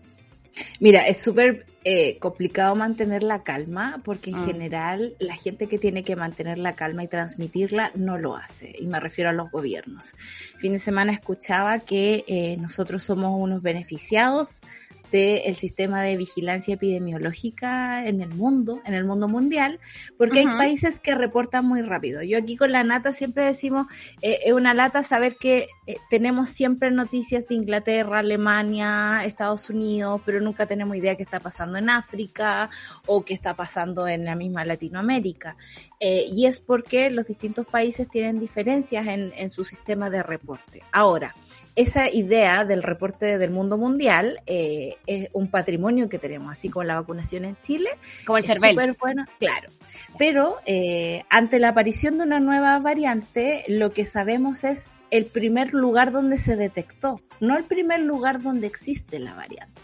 Mira, 0.80 1.06
es 1.08 1.22
súper 1.22 1.66
eh, 1.84 2.18
complicado 2.20 2.76
mantener 2.76 3.24
la 3.24 3.44
calma 3.44 4.02
porque 4.04 4.32
en 4.32 4.42
mm. 4.42 4.46
general 4.46 5.16
la 5.20 5.36
gente 5.36 5.68
que 5.68 5.78
tiene 5.78 6.04
que 6.04 6.16
mantener 6.16 6.58
la 6.58 6.74
calma 6.74 7.04
y 7.04 7.08
transmitirla 7.08 7.92
no 7.96 8.18
lo 8.18 8.36
hace. 8.36 8.76
Y 8.78 8.88
me 8.88 9.00
refiero 9.00 9.30
a 9.30 9.34
los 9.34 9.52
gobiernos. 9.52 10.14
Fin 10.58 10.74
de 10.74 10.80
semana 10.80 11.12
escuchaba 11.12 11.80
que 11.80 12.26
eh, 12.28 12.58
nosotros 12.58 13.04
somos 13.04 13.40
unos 13.40 13.62
beneficiados 13.62 14.62
del 15.12 15.56
sistema 15.56 16.02
de 16.02 16.18
vigilancia 16.18 16.76
epidemiológica 16.76 18.06
en 18.06 18.22
el 18.22 18.30
mundo, 18.30 18.82
en 18.86 18.94
el 18.94 19.06
mundo 19.06 19.28
mundial, 19.28 19.80
porque 20.18 20.42
uh 20.42 20.46
-huh. 20.46 20.52
hay 20.52 20.58
países 20.58 21.00
que 21.00 21.16
reportan 21.16 21.66
muy 21.66 21.82
rápido. 21.82 22.22
Yo 22.22 22.38
aquí 22.38 22.58
con 22.58 22.72
la 22.72 22.84
nata 22.84 23.14
siempre 23.14 23.46
decimos, 23.46 23.88
eh, 24.22 24.40
es 24.46 24.54
una 24.54 24.74
lata 24.74 25.04
saber 25.04 25.38
que 25.38 25.68
eh, 25.86 25.98
tenemos 26.10 26.50
siempre 26.50 26.92
noticias 26.92 27.48
de 27.48 27.56
Inglaterra, 27.56 28.20
Alemania, 28.20 29.22
Estados 29.26 29.70
Unidos, 29.70 30.22
pero 30.26 30.42
nunca 30.42 30.66
tenemos 30.66 30.98
idea 30.98 31.16
qué 31.16 31.24
está 31.24 31.40
pasando 31.40 31.78
en 31.78 31.90
África 31.90 32.70
o 33.06 33.24
qué 33.24 33.34
está 33.34 33.54
pasando 33.56 34.08
en 34.08 34.26
la 34.26 34.36
misma 34.36 34.66
Latinoamérica. 34.66 35.58
Eh, 36.00 36.26
y 36.32 36.46
es 36.46 36.60
porque 36.60 37.10
los 37.10 37.28
distintos 37.28 37.66
países 37.66 38.08
tienen 38.08 38.40
diferencias 38.40 39.08
en, 39.08 39.32
en 39.36 39.50
su 39.50 39.64
sistema 39.64 40.10
de 40.10 40.22
reporte. 40.24 40.84
Ahora, 40.92 41.36
esa 41.78 42.10
idea 42.10 42.66
del 42.66 42.82
reporte 42.82 43.38
del 43.38 43.52
mundo 43.52 43.78
mundial 43.78 44.42
eh, 44.48 44.98
es 45.06 45.30
un 45.32 45.50
patrimonio 45.50 46.10
que 46.10 46.18
tenemos, 46.18 46.52
así 46.52 46.70
como 46.70 46.84
la 46.84 46.96
vacunación 46.96 47.46
en 47.46 47.56
Chile. 47.62 47.92
Como 48.26 48.40
el 48.40 48.44
CERVEL. 48.44 48.72
Súper 48.72 48.98
bueno, 49.00 49.26
claro. 49.40 49.70
Pero 50.18 50.58
eh, 50.66 51.24
ante 51.30 51.60
la 51.60 51.70
aparición 51.70 52.18
de 52.18 52.24
una 52.24 52.40
nueva 52.40 52.80
variante, 52.80 53.64
lo 53.68 53.94
que 53.94 54.06
sabemos 54.06 54.64
es 54.64 54.90
el 55.12 55.26
primer 55.26 55.76
lugar 55.76 56.12
donde 56.12 56.40
se 56.40 56.56
detectó, 56.56 57.22
no 57.40 57.56
el 57.56 57.64
primer 57.64 58.00
lugar 58.00 58.42
donde 58.42 58.66
existe 58.66 59.20
la 59.20 59.36
variante. 59.36 59.80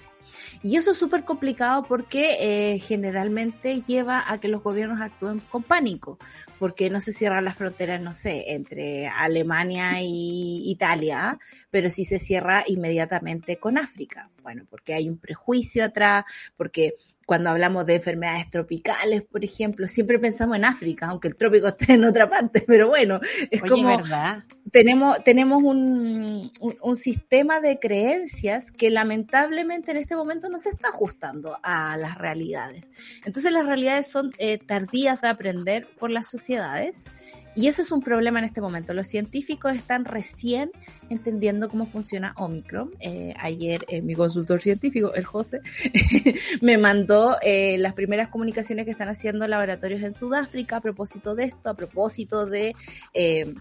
Y 0.63 0.77
eso 0.77 0.91
es 0.91 0.97
súper 0.97 1.25
complicado 1.25 1.83
porque 1.83 2.37
eh, 2.39 2.79
generalmente 2.79 3.81
lleva 3.81 4.23
a 4.25 4.39
que 4.39 4.47
los 4.47 4.63
gobiernos 4.63 4.99
actúen 4.99 5.39
con 5.51 5.61
pánico 5.61 6.17
¿por 6.63 6.75
qué 6.75 6.89
no 6.89 7.01
se 7.01 7.11
cierran 7.11 7.43
las 7.43 7.57
fronteras, 7.57 7.99
no 7.99 8.13
sé, 8.13 8.53
entre 8.53 9.05
Alemania 9.09 10.01
y 10.01 10.71
Italia, 10.71 11.37
pero 11.69 11.89
sí 11.89 12.05
se 12.05 12.19
cierra 12.19 12.63
inmediatamente 12.65 13.57
con 13.57 13.77
África? 13.77 14.29
Bueno, 14.41 14.63
porque 14.69 14.93
hay 14.93 15.09
un 15.09 15.17
prejuicio 15.17 15.83
atrás, 15.83 16.23
porque 16.55 16.93
cuando 17.25 17.49
hablamos 17.49 17.85
de 17.85 17.95
enfermedades 17.95 18.49
tropicales, 18.49 19.23
por 19.23 19.43
ejemplo, 19.43 19.87
siempre 19.87 20.19
pensamos 20.19 20.57
en 20.57 20.65
África, 20.65 21.07
aunque 21.07 21.27
el 21.27 21.35
trópico 21.35 21.67
esté 21.69 21.93
en 21.93 22.03
otra 22.03 22.29
parte, 22.29 22.63
pero 22.67 22.89
bueno, 22.89 23.19
es 23.49 23.61
como 23.61 23.97
¿verdad? 23.97 24.43
tenemos 24.71 25.23
tenemos 25.23 25.61
un, 25.63 26.51
un, 26.59 26.77
un, 26.81 26.95
sistema 26.95 27.59
de 27.59 27.79
creencias 27.79 28.71
que 28.71 28.89
lamentablemente 28.89 29.91
en 29.91 29.97
este 29.97 30.15
momento 30.15 30.49
no 30.49 30.59
se 30.59 30.69
está 30.69 30.89
ajustando 30.89 31.57
a 31.63 31.97
las 31.97 32.17
realidades. 32.17 32.91
Entonces 33.25 33.51
las 33.51 33.65
realidades 33.65 34.09
son 34.09 34.31
eh, 34.37 34.57
tardías 34.57 35.21
de 35.21 35.27
aprender 35.27 35.87
por 35.99 36.11
las 36.11 36.29
sociedades 36.29 37.05
y 37.55 37.67
eso 37.67 37.81
es 37.81 37.91
un 37.91 38.01
problema 38.01 38.39
en 38.39 38.45
este 38.45 38.61
momento. 38.61 38.93
Los 38.93 39.07
científicos 39.07 39.75
están 39.75 40.05
recién 40.05 40.71
entendiendo 41.09 41.69
cómo 41.69 41.85
funciona 41.85 42.33
Omicron. 42.37 42.91
Eh, 42.99 43.33
ayer 43.39 43.85
eh, 43.87 44.01
mi 44.01 44.15
consultor 44.15 44.61
científico, 44.61 45.13
el 45.13 45.25
José, 45.25 45.61
me 46.61 46.77
mandó 46.77 47.37
eh, 47.41 47.77
las 47.77 47.93
primeras 47.93 48.29
comunicaciones 48.29 48.85
que 48.85 48.91
están 48.91 49.09
haciendo 49.09 49.47
laboratorios 49.47 50.01
en 50.01 50.13
Sudáfrica 50.13 50.77
a 50.77 50.81
propósito 50.81 51.35
de 51.35 51.45
esto, 51.45 51.69
a 51.69 51.75
propósito 51.75 52.45
de 52.45 52.75
eh, 53.13 53.53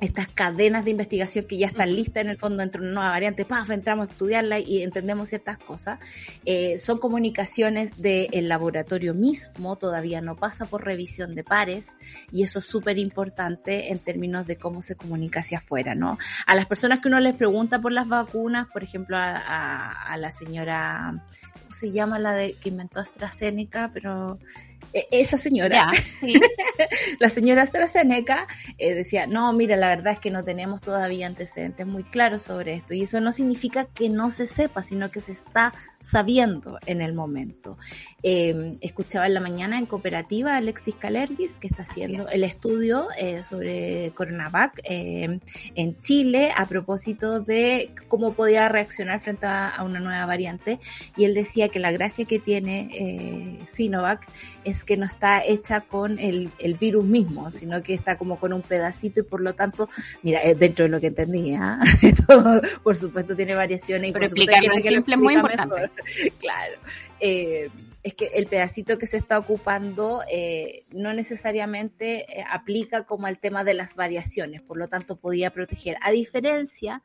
estas 0.00 0.28
cadenas 0.28 0.84
de 0.84 0.92
investigación 0.92 1.44
que 1.44 1.58
ya 1.58 1.66
están 1.66 1.94
listas 1.94 2.22
en 2.22 2.30
el 2.30 2.38
fondo 2.38 2.62
entre 2.62 2.80
una 2.80 2.92
nueva 2.92 3.10
variante, 3.10 3.44
¡paf! 3.44 3.70
entramos 3.70 4.08
a 4.08 4.10
estudiarla 4.12 4.58
y 4.58 4.82
entendemos 4.82 5.28
ciertas 5.28 5.58
cosas. 5.58 5.98
Eh, 6.44 6.78
son 6.78 6.98
comunicaciones 6.98 8.00
del 8.00 8.48
laboratorio 8.48 9.14
mismo, 9.14 9.76
todavía 9.76 10.20
no 10.20 10.36
pasa 10.36 10.66
por 10.66 10.84
revisión 10.84 11.34
de 11.34 11.44
pares 11.44 11.96
y 12.30 12.42
eso 12.42 12.60
es 12.60 12.64
súper 12.64 12.98
importante 12.98 13.92
en 13.92 13.98
términos 13.98 14.46
de 14.46 14.56
cómo 14.56 14.82
se 14.82 14.96
comunica 14.96 15.40
hacia 15.40 15.58
afuera, 15.58 15.94
¿no? 15.94 16.18
A 16.46 16.54
las 16.54 16.66
personas 16.66 17.00
que 17.00 17.08
uno 17.08 17.20
les 17.20 17.36
pregunta 17.36 17.80
por 17.80 17.92
las 17.92 18.08
vacunas, 18.08 18.68
por 18.68 18.82
ejemplo, 18.82 19.16
a, 19.16 19.36
a, 19.36 20.12
a 20.12 20.16
la 20.16 20.32
señora, 20.32 21.24
¿cómo 21.52 21.72
se 21.72 21.92
llama 21.92 22.18
la 22.18 22.32
de 22.32 22.54
que 22.54 22.70
inventó 22.70 23.00
AstraZeneca? 23.00 23.90
Pero 23.92 24.38
esa 24.92 25.38
señora, 25.38 25.90
sí. 26.18 26.34
la 27.20 27.30
señora 27.30 27.62
AstraZeneca 27.62 28.46
eh, 28.78 28.94
decía, 28.94 29.26
no, 29.26 29.52
mira, 29.52 29.76
la 29.76 29.88
verdad 29.88 30.14
es 30.14 30.18
que 30.18 30.30
no 30.30 30.42
tenemos 30.42 30.80
todavía 30.80 31.26
antecedentes 31.26 31.86
muy 31.86 32.02
claros 32.02 32.42
sobre 32.42 32.74
esto. 32.74 32.94
Y 32.94 33.02
eso 33.02 33.20
no 33.20 33.32
significa 33.32 33.86
que 33.86 34.08
no 34.08 34.30
se 34.30 34.46
sepa, 34.46 34.82
sino 34.82 35.10
que 35.10 35.20
se 35.20 35.32
está 35.32 35.72
sabiendo 36.00 36.78
en 36.86 37.02
el 37.02 37.12
momento. 37.12 37.78
Eh, 38.22 38.78
escuchaba 38.80 39.26
en 39.26 39.34
la 39.34 39.40
mañana 39.40 39.78
en 39.78 39.86
cooperativa 39.86 40.54
a 40.54 40.56
Alexis 40.58 40.94
Calergis, 40.94 41.56
que 41.58 41.68
está 41.68 41.82
haciendo 41.82 42.28
es. 42.28 42.34
el 42.34 42.44
estudio 42.44 43.08
eh, 43.18 43.42
sobre 43.42 44.12
Coronavac 44.14 44.80
eh, 44.84 45.40
en 45.74 46.00
Chile 46.00 46.52
a 46.56 46.66
propósito 46.66 47.40
de 47.40 47.92
cómo 48.08 48.32
podía 48.32 48.68
reaccionar 48.68 49.20
frente 49.20 49.46
a, 49.46 49.68
a, 49.68 49.84
una 49.84 50.00
nueva 50.00 50.26
variante. 50.26 50.80
Y 51.16 51.24
él 51.24 51.34
decía 51.34 51.68
que 51.68 51.78
la 51.78 51.92
gracia 51.92 52.24
que 52.24 52.38
tiene 52.38 52.88
eh, 52.92 53.58
Sinovac 53.66 54.26
es 54.64 54.84
que 54.84 54.96
no 54.96 55.06
está 55.06 55.44
hecha 55.44 55.80
con 55.82 56.18
el, 56.18 56.50
el, 56.58 56.74
virus 56.74 57.04
mismo, 57.04 57.50
sino 57.50 57.82
que 57.82 57.94
está 57.94 58.16
como 58.16 58.38
con 58.38 58.52
un 58.52 58.62
pedacito 58.62 59.20
y 59.20 59.22
por 59.22 59.40
lo 59.40 59.54
tanto, 59.54 59.88
mira, 60.22 60.42
eh, 60.42 60.54
dentro 60.54 60.84
de 60.84 60.90
lo 60.90 61.00
que 61.00 61.08
entendía, 61.08 61.78
por 62.82 62.96
supuesto 62.96 63.34
tiene 63.36 63.54
variaciones. 63.54 64.10
Y 64.10 64.12
Pero 64.12 64.22
por 64.22 64.30
supuesto 64.30 64.52
explicarlo 64.52 64.76
en 64.76 64.94
simple 64.94 65.14
es 65.14 65.20
muy 65.20 65.34
importante. 65.34 65.74
mejor. 65.74 65.90
claro. 66.38 66.74
Eh, 67.20 67.70
es 68.02 68.14
que 68.14 68.26
el 68.34 68.46
pedacito 68.46 68.98
que 68.98 69.06
se 69.06 69.18
está 69.18 69.38
ocupando 69.38 70.22
eh, 70.30 70.84
no 70.90 71.12
necesariamente 71.12 72.40
eh, 72.40 72.44
aplica 72.50 73.04
como 73.04 73.26
al 73.26 73.38
tema 73.38 73.62
de 73.62 73.74
las 73.74 73.94
variaciones, 73.94 74.62
por 74.62 74.78
lo 74.78 74.88
tanto 74.88 75.16
podía 75.16 75.50
proteger. 75.50 75.96
A 76.00 76.10
diferencia 76.10 77.02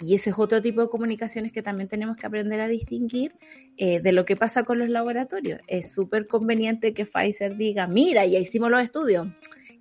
y 0.00 0.14
ese 0.14 0.30
es 0.30 0.36
otro 0.38 0.60
tipo 0.60 0.82
de 0.82 0.88
comunicaciones 0.88 1.52
que 1.52 1.62
también 1.62 1.88
tenemos 1.88 2.16
que 2.16 2.26
aprender 2.26 2.60
a 2.60 2.68
distinguir 2.68 3.34
eh, 3.76 4.00
de 4.00 4.12
lo 4.12 4.24
que 4.24 4.36
pasa 4.36 4.64
con 4.64 4.78
los 4.78 4.88
laboratorios. 4.88 5.60
Es 5.66 5.94
súper 5.94 6.26
conveniente 6.26 6.92
que 6.92 7.06
Pfizer 7.06 7.56
diga, 7.56 7.86
mira, 7.86 8.26
ya 8.26 8.38
hicimos 8.38 8.70
los 8.70 8.82
estudios. 8.82 9.28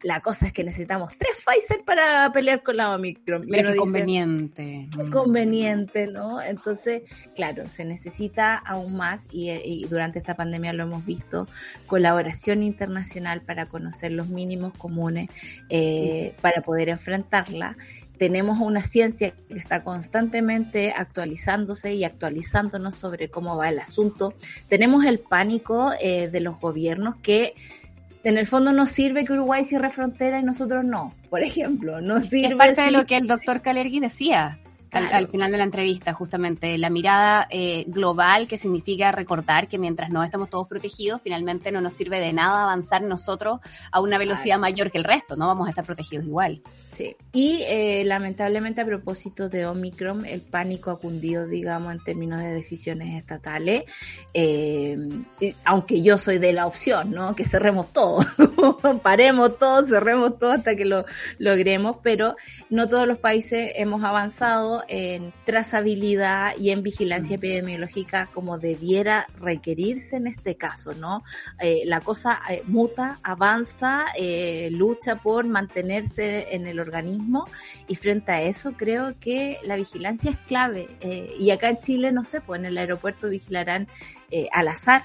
La 0.04 0.22
cosa 0.22 0.48
es 0.48 0.54
que 0.54 0.64
necesitamos 0.64 1.18
tres 1.18 1.32
Pfizer 1.44 1.84
para 1.84 2.32
pelear 2.32 2.62
con 2.64 2.78
la 2.78 2.94
Omicron. 2.94 3.42
Qué 3.42 3.64
dice, 3.64 3.76
conveniente. 3.76 4.88
Mm. 4.96 5.10
conveniente, 5.12 6.08
¿no? 6.08 6.42
Entonces, 6.42 7.04
claro, 7.34 7.68
se 7.70 7.86
necesita 7.86 8.56
aún 8.56 8.96
más 8.96 9.28
y, 9.32 9.50
y 9.52 9.86
durante 9.86 10.20
esta 10.20 10.36
pandemia 10.36 10.74
lo 10.74 10.84
hemos 10.84 11.06
visto, 11.06 11.48
colaboración 11.88 12.62
internacional 12.62 13.42
para 13.42 13.66
conocer 13.66 14.12
los 14.12 14.28
mínimos 14.28 14.74
comunes, 14.78 15.30
eh, 15.70 16.36
para 16.42 16.62
poder 16.62 16.90
enfrentarla 16.90 17.78
tenemos 18.18 18.60
una 18.60 18.82
ciencia 18.82 19.32
que 19.32 19.56
está 19.56 19.84
constantemente 19.84 20.94
actualizándose 20.96 21.94
y 21.94 22.04
actualizándonos 22.04 22.96
sobre 22.96 23.30
cómo 23.30 23.58
va 23.58 23.70
el 23.70 23.80
asunto. 23.80 24.34
Tenemos 24.68 25.06
el 25.06 25.20
pánico 25.20 25.92
eh, 26.00 26.30
de 26.30 26.40
los 26.40 26.60
gobiernos 26.60 27.16
que 27.18 27.54
en 28.24 28.38
el 28.38 28.48
fondo 28.48 28.74
nos 28.74 28.90
sirve 28.90 29.24
que 29.24 29.34
Uruguay 29.34 29.64
cierre 29.66 29.92
frontera 29.92 30.40
y 30.40 30.44
nosotros 30.44 30.84
no, 30.84 31.14
por 31.30 31.44
ejemplo. 31.44 32.02
No 32.02 32.20
sirve. 32.20 32.54
Es 32.54 32.56
parte 32.56 32.82
de 32.82 32.92
lo 32.92 33.06
que 33.06 33.18
el 33.18 33.28
doctor 33.28 33.62
Calergi 33.62 34.00
decía. 34.00 34.60
Al, 34.96 35.04
Claro. 35.04 35.18
al 35.18 35.28
final 35.28 35.52
de 35.52 35.58
la 35.58 35.64
entrevista, 35.66 36.14
justamente, 36.14 36.78
la 36.78 36.90
mirada 36.90 37.48
eh, 37.50 37.84
global 37.88 38.48
que 38.48 38.58
significa 38.58 39.12
recordar 39.12 39.68
que 39.68 39.78
mientras 39.78 40.10
no 40.10 40.24
estemos 40.24 40.50
todos 40.50 40.68
protegidos, 40.68 41.22
finalmente 41.22 41.72
no 41.72 41.82
nos 41.82 41.94
sirve 41.94 42.20
de 42.20 42.34
nada 42.34 42.64
avanzar 42.64 43.02
nosotros 43.02 43.60
a 43.92 44.00
una 44.00 44.18
velocidad 44.18 44.58
mayor 44.58 44.92
que 44.92 44.98
el 44.98 45.04
resto, 45.04 45.36
no 45.36 45.48
vamos 45.48 45.68
a 45.68 45.70
estar 45.70 45.86
protegidos 45.86 46.26
igual. 46.26 46.62
Sí. 46.94 47.14
Y 47.34 47.62
eh, 47.64 48.04
lamentablemente 48.06 48.80
a 48.80 48.86
propósito 48.86 49.50
de 49.50 49.66
Omicron, 49.66 50.26
el 50.26 50.40
pánico 50.40 50.92
ha 50.92 51.00
cundido, 51.00 51.46
digamos, 51.46 51.94
en 51.94 52.02
términos 52.02 52.40
de 52.40 52.54
decisiones 52.54 53.18
estatales, 53.18 53.84
eh, 54.34 54.98
aunque 55.66 56.02
yo 56.02 56.18
soy 56.18 56.38
de 56.38 56.54
la 56.54 56.68
opción, 56.68 57.12
¿no? 57.12 57.36
Que 57.36 57.44
cerremos 57.44 57.92
todo, 57.92 58.20
paremos 59.04 59.60
todo, 59.60 59.86
cerremos 59.86 60.40
todo 60.40 60.54
hasta 60.54 60.78
que 60.78 60.86
lo 60.86 61.04
logremos, 61.38 61.98
pero 62.02 62.38
no 62.70 62.88
todos 62.88 63.06
los 63.06 63.18
países 63.18 63.74
hemos 63.76 64.02
avanzado 64.06 64.85
en 64.88 65.34
trazabilidad 65.46 66.58
y 66.58 66.72
en 66.72 66.84
vigilancia 66.84 67.36
epidemiológica 67.36 68.28
como 68.34 68.58
debiera 68.58 69.28
requerirse 69.40 70.18
en 70.18 70.28
este 70.28 70.56
caso, 70.56 70.94
¿no? 70.94 71.24
Eh, 71.60 71.84
la 71.86 72.02
cosa 72.02 72.40
eh, 72.50 72.64
muta, 72.66 73.20
avanza, 73.24 74.06
eh, 74.18 74.70
lucha 74.72 75.18
por 75.18 75.48
mantenerse 75.48 76.56
en 76.56 76.68
el 76.68 76.80
organismo 76.80 77.48
y 77.88 77.96
frente 77.96 78.32
a 78.32 78.42
eso 78.42 78.74
creo 78.74 79.20
que 79.20 79.58
la 79.64 79.76
vigilancia 79.76 80.32
es 80.32 80.38
clave. 80.38 80.88
Y 81.40 81.50
acá 81.52 81.70
en 81.70 81.80
Chile, 81.80 82.12
no 82.12 82.24
sé, 82.24 82.42
pues 82.42 82.60
en 82.60 82.66
el 82.66 82.78
aeropuerto 82.78 83.30
vigilarán 83.30 83.88
eh, 84.32 84.48
al 84.52 84.68
azar 84.68 85.04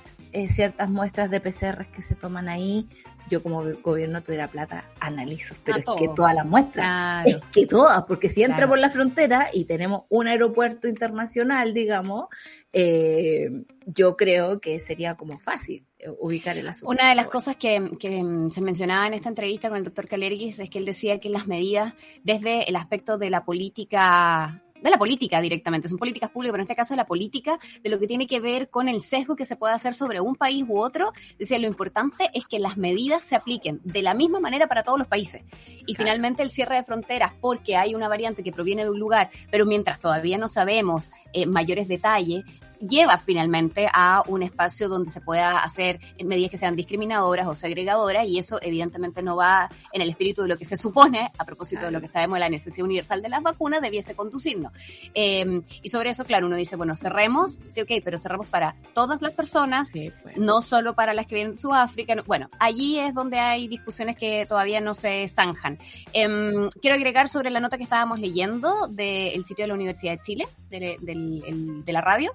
ciertas 0.49 0.89
muestras 0.89 1.29
de 1.29 1.41
PCR 1.41 1.87
que 1.87 2.03
se 2.03 2.15
toman 2.15 2.49
ahí. 2.49 2.89
Yo 3.31 3.43
como 3.43 3.63
gobierno 3.83 4.23
tuviera 4.23 4.49
plata, 4.49 4.85
analizo, 5.01 5.55
pero 5.65 5.77
A 5.77 5.79
es 5.79 5.85
todo. 5.85 5.97
que 5.97 6.09
todas 6.09 6.35
las 6.35 6.45
muestras 6.47 6.85
Claro. 6.85 7.29
es 7.29 7.39
que 7.53 7.67
todas, 7.67 8.03
porque 8.05 8.29
si 8.29 8.43
entra 8.43 8.57
Claro. 8.57 8.71
por 8.71 8.79
la 8.81 8.91
frontera 8.91 9.49
y 9.53 9.65
tenemos 9.65 10.03
un 10.09 10.27
aeropuerto 10.27 10.89
internacional, 10.89 11.73
digamos, 11.73 12.27
eh, 12.73 13.49
yo 13.87 14.17
creo 14.17 14.61
que 14.61 14.79
sería 14.81 15.15
como 15.17 15.39
fácil 15.39 15.85
eh, 15.99 16.09
ubicar 16.21 16.57
el 16.59 16.69
asunto. 16.69 16.91
Una 16.91 17.09
de 17.11 17.15
las 17.15 17.29
cosas 17.29 17.57
que, 17.57 17.91
que, 17.99 18.23
mm, 18.23 18.51
se 18.51 18.61
mencionaba 18.61 19.07
en 19.07 19.15
esta 19.15 19.29
entrevista 19.29 19.69
con 19.69 19.79
el 19.79 19.85
doctor 19.85 20.09
Calergis 20.09 20.59
es 20.59 20.69
que 20.71 20.79
él 20.79 20.85
decía 20.85 21.19
que 21.21 21.29
las 21.31 21.47
medidas 21.47 21.95
desde 22.25 22.69
el 22.69 22.77
aspecto 22.77 23.19
de 23.19 23.31
la 23.31 23.45
política 23.45 24.63
de 24.83 24.91
la 24.91 24.99
política 24.99 25.41
directamente, 25.41 25.89
son 25.89 25.99
políticas 25.99 26.31
públicas, 26.31 26.53
pero 26.53 26.63
en 26.63 26.67
este 26.67 26.77
caso 26.77 26.95
de 26.95 26.99
la 26.99 27.07
política, 27.07 27.59
de 27.83 27.91
lo 27.91 27.99
que 27.99 28.07
tiene 28.07 28.27
que 28.27 28.41
ver 28.41 28.71
con 28.71 28.89
el 28.89 29.03
sesgo 29.03 29.37
que 29.37 29.45
se 29.45 29.57
puede 29.57 29.75
hacer 29.75 29.95
sobre 29.95 30.21
un 30.21 30.35
país 30.35 30.65
u 30.67 30.79
otro, 30.79 31.13
decía 31.39 31.59
lo 31.59 31.67
importante 31.67 32.31
es 32.35 32.47
que 32.47 32.59
las 32.59 32.77
medidas 32.77 33.23
se 33.25 33.37
apliquen 33.37 33.81
de 33.85 34.03
la 34.03 34.15
misma 34.15 34.41
manera 34.41 34.67
para 34.67 34.83
todos 34.83 34.99
los 34.99 35.09
países. 35.09 35.43
Y 35.87 35.95
Claro. 35.95 36.11
finalmente 36.11 36.43
el 36.43 36.51
cierre 36.51 36.77
de 36.77 36.85
fronteras, 36.85 37.33
porque 37.41 37.77
hay 37.77 37.95
una 37.95 38.09
variante 38.09 38.43
que 38.43 38.53
proviene 38.53 38.85
de 38.85 38.91
un 38.91 38.99
lugar, 38.99 39.31
pero 39.51 39.67
mientras 39.67 40.01
todavía 40.01 40.39
no 40.39 40.49
sabemos 40.49 41.11
eh, 41.33 41.47
mayores 41.47 41.89
detalles, 41.89 42.45
lleva 42.81 43.19
finalmente 43.19 43.89
a 43.93 44.23
un 44.27 44.43
espacio 44.43 44.89
donde 44.89 45.11
se 45.11 45.21
pueda 45.21 45.59
hacer 45.63 46.01
medidas 46.25 46.51
que 46.51 46.57
sean 46.59 46.77
discriminadoras 46.77 47.47
o 47.47 47.55
segregadoras 47.55 48.27
y 48.27 48.39
eso 48.39 48.59
evidentemente 48.63 49.23
no 49.23 49.37
va 49.37 49.69
en 49.93 50.03
el 50.03 50.11
espíritu 50.11 50.43
de 50.43 50.49
lo 50.49 50.57
que 50.57 50.65
se 50.65 50.77
supone, 50.77 51.31
a 51.39 51.45
propósito 51.45 51.83
de 51.85 51.91
lo 51.91 52.01
que 52.01 52.09
sabemos 52.09 52.37
de 52.37 52.41
la 52.41 52.49
necesidad 52.49 52.85
universal 52.85 53.23
de 53.23 53.29
las 53.29 53.43
vacunas, 53.43 53.81
debiese 53.83 54.15
conducirnos. 54.15 54.73
Eh, 55.15 55.61
y 55.83 55.89
sobre 55.91 56.11
eso, 56.11 56.25
claro, 56.25 56.47
uno 56.47 56.57
dice, 56.57 56.77
bueno, 56.77 56.95
cerremos, 56.97 57.61
sí, 57.69 57.81
ok, 57.83 57.91
pero 58.05 58.19
cerremos 58.19 58.49
para 58.49 58.75
todas 58.95 59.21
las 59.23 59.35
personas, 59.35 59.89
Sí, 59.91 60.11
pues. 60.23 60.37
no 60.37 60.63
solo 60.63 60.95
para 60.95 61.13
las 61.15 61.27
que 61.27 61.35
vienen 61.35 61.53
de 61.53 61.59
Sudáfrica. 61.59 62.15
no- 62.15 62.25
Bueno, 62.25 62.49
allí 62.59 62.99
es 62.99 63.13
donde 63.15 63.39
hay 63.39 63.69
discusiones 63.69 64.17
que 64.17 64.47
todavía 64.47 64.81
no 64.81 64.95
se 64.95 65.29
zanjan. 65.29 65.79
Em, 66.13 66.69
quiero 66.81 66.97
agregar 66.97 67.29
sobre 67.29 67.51
la 67.51 67.61
nota 67.61 67.77
que 67.77 67.85
estábamos 67.85 68.21
leyendo 68.21 68.87
del 68.89 69.45
sitio 69.45 69.65
de 69.65 69.69
la 69.69 69.75
Universidad 69.75 70.13
de 70.13 70.21
Chile, 70.23 70.47
de, 70.71 70.97
el- 71.07 71.85
de 71.85 71.93
la 71.93 72.01
radio, 72.01 72.33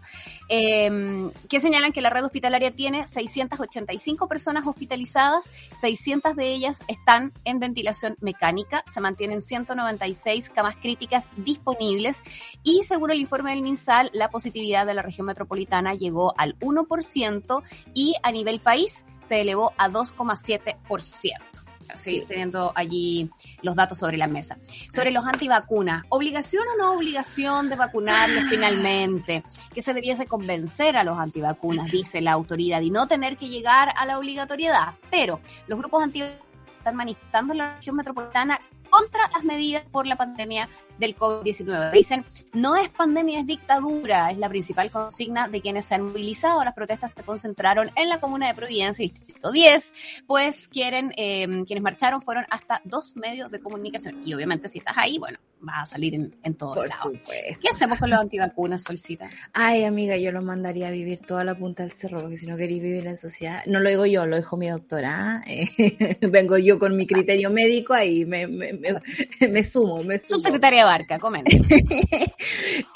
eh, 0.49 1.29
que 1.49 1.59
señalan 1.59 1.91
que 1.91 2.01
la 2.01 2.09
red 2.09 2.25
hospitalaria 2.25 2.71
tiene 2.71 3.07
685 3.07 4.27
personas 4.27 4.65
hospitalizadas, 4.67 5.49
600 5.79 6.35
de 6.35 6.47
ellas 6.47 6.83
están 6.87 7.33
en 7.43 7.59
ventilación 7.59 8.15
mecánica, 8.19 8.83
se 8.93 9.01
mantienen 9.01 9.41
196 9.41 10.49
camas 10.49 10.75
críticas 10.81 11.27
disponibles 11.37 12.21
y 12.63 12.83
según 12.83 13.11
el 13.11 13.19
informe 13.19 13.51
del 13.51 13.61
MinSal, 13.61 14.09
la 14.13 14.29
positividad 14.29 14.85
de 14.85 14.93
la 14.93 15.01
región 15.01 15.27
metropolitana 15.27 15.93
llegó 15.93 16.33
al 16.37 16.57
1% 16.59 17.63
y 17.93 18.13
a 18.23 18.31
nivel 18.31 18.59
país 18.59 19.05
se 19.19 19.41
elevó 19.41 19.73
a 19.77 19.89
2,7% 19.89 21.64
sí, 21.95 22.23
teniendo 22.27 22.71
allí 22.75 23.29
los 23.61 23.75
datos 23.75 23.97
sobre 23.99 24.17
la 24.17 24.27
mesa. 24.27 24.57
Sobre 24.91 25.11
los 25.11 25.25
antivacunas, 25.25 26.03
¿obligación 26.09 26.63
o 26.73 26.77
no 26.77 26.93
obligación 26.93 27.69
de 27.69 27.75
vacunarlos 27.75 28.43
finalmente? 28.49 29.43
Que 29.73 29.81
se 29.81 29.93
debiese 29.93 30.25
convencer 30.25 30.97
a 30.97 31.03
los 31.03 31.17
antivacunas, 31.17 31.91
dice 31.91 32.21
la 32.21 32.31
autoridad, 32.31 32.81
y 32.81 32.89
no 32.89 33.07
tener 33.07 33.37
que 33.37 33.47
llegar 33.47 33.93
a 33.95 34.05
la 34.05 34.17
obligatoriedad. 34.17 34.95
Pero 35.11 35.39
los 35.67 35.77
grupos 35.79 36.03
antivacunas 36.03 36.45
están 36.77 36.95
manifestando 36.95 37.53
en 37.53 37.57
la 37.57 37.75
región 37.75 37.95
metropolitana 37.95 38.59
contra 38.89 39.27
las 39.33 39.43
medidas 39.43 39.83
por 39.91 40.07
la 40.07 40.15
pandemia 40.15 40.69
del 40.97 41.15
COVID-19. 41.15 41.91
Dicen, 41.91 42.25
no 42.53 42.75
es 42.75 42.89
pandemia, 42.89 43.39
es 43.39 43.47
dictadura, 43.47 44.31
es 44.31 44.37
la 44.37 44.49
principal 44.49 44.91
consigna 44.91 45.47
de 45.47 45.61
quienes 45.61 45.85
se 45.85 45.95
han 45.95 46.03
movilizado. 46.03 46.63
Las 46.63 46.73
protestas 46.73 47.11
se 47.15 47.23
concentraron 47.23 47.91
en 47.95 48.09
la 48.09 48.19
comuna 48.19 48.47
de 48.47 48.53
Providencia, 48.53 49.03
Distrito 49.03 49.51
10, 49.51 49.93
pues 50.27 50.67
quieren, 50.67 51.13
eh, 51.17 51.47
quienes 51.65 51.81
marcharon 51.81 52.21
fueron 52.21 52.45
hasta 52.49 52.81
dos 52.83 53.15
medios 53.15 53.51
de 53.51 53.59
comunicación. 53.59 54.21
Y 54.25 54.33
obviamente 54.33 54.69
si 54.69 54.79
estás 54.79 54.95
ahí, 54.97 55.17
bueno, 55.17 55.37
va 55.67 55.81
a 55.81 55.85
salir 55.85 56.15
en, 56.15 56.35
en 56.43 56.55
todos 56.55 56.75
Por 56.75 56.89
lados. 56.89 57.03
supuesto. 57.03 57.59
¿Qué 57.61 57.69
hacemos 57.69 57.99
con 57.99 58.09
los 58.09 58.19
antivacunas, 58.19 58.83
Solcita? 58.83 59.29
Ay, 59.53 59.83
amiga, 59.83 60.17
yo 60.17 60.31
los 60.31 60.43
mandaría 60.43 60.87
a 60.87 60.91
vivir 60.91 61.21
toda 61.21 61.43
la 61.43 61.55
punta 61.55 61.83
del 61.83 61.91
cerro, 61.91 62.21
porque 62.21 62.37
si 62.37 62.45
no 62.45 62.55
queréis 62.57 62.81
vivir 62.81 63.07
en 63.07 63.17
sociedad, 63.17 63.63
no 63.65 63.79
lo 63.79 63.89
digo 63.89 64.05
yo, 64.05 64.25
lo 64.25 64.35
dijo 64.37 64.57
mi 64.57 64.69
doctora. 64.69 65.41
¿eh? 65.47 66.17
Vengo 66.21 66.57
yo 66.57 66.77
con 66.77 66.95
mi 66.95 67.07
criterio 67.07 67.49
médico 67.49 67.93
ahí, 67.93 68.25
me, 68.25 68.47
me, 68.47 68.73
me, 68.73 69.01
me 69.49 69.63
sumo, 69.63 70.03
me 70.03 70.19
sumo. 70.19 70.39
Subsecretaria 70.39 70.84
Barca, 70.85 71.19
comenta. 71.19 71.51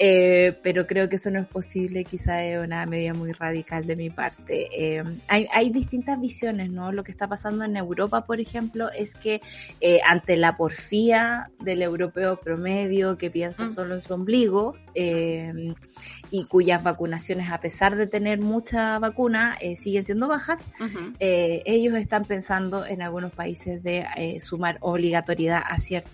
Eh, 0.02 0.56
pero 0.62 0.86
creo 0.86 1.08
que 1.10 1.16
eso 1.16 1.30
no 1.30 1.40
es 1.40 1.46
posible, 1.46 2.04
quizá 2.04 2.42
es 2.42 2.58
una 2.64 2.86
medida 2.86 3.12
muy 3.12 3.32
radical 3.32 3.86
de 3.86 3.96
mi 3.96 4.08
parte. 4.08 4.68
Eh, 4.72 5.04
hay, 5.28 5.46
hay 5.52 5.70
distintas 5.70 6.18
visiones, 6.18 6.70
¿no? 6.70 6.90
Lo 6.92 7.04
que 7.04 7.10
está 7.10 7.28
pasando 7.28 7.64
en 7.64 7.76
Europa, 7.76 8.24
por 8.24 8.40
ejemplo, 8.40 8.90
es 8.90 9.14
que 9.14 9.42
eh, 9.80 10.00
ante 10.06 10.36
la 10.38 10.56
porfía 10.56 11.50
del 11.60 11.82
europeo 11.82 12.40
promedio 12.40 13.18
que 13.18 13.30
piensa 13.30 13.64
Mm. 13.64 13.68
solo 13.68 13.94
en 13.96 14.02
su 14.02 14.14
ombligo 14.14 14.74
eh, 14.94 15.74
y 16.30 16.44
cuyas 16.44 16.82
vacunaciones, 16.82 17.50
a 17.50 17.60
pesar 17.60 17.96
de 17.96 18.06
tener 18.06 18.40
mucha 18.40 18.98
vacuna, 18.98 19.56
eh, 19.60 19.76
siguen 19.76 20.04
siendo 20.04 20.28
bajas, 20.28 20.60
eh, 21.18 21.62
ellos 21.66 21.94
están 21.94 22.24
pensando 22.24 22.86
en 22.86 23.02
algunos 23.02 23.32
países 23.32 23.82
de 23.82 24.06
eh, 24.16 24.40
sumar 24.40 24.78
obligatoriedad 24.80 25.62
a 25.66 25.78
ciertos 25.78 26.10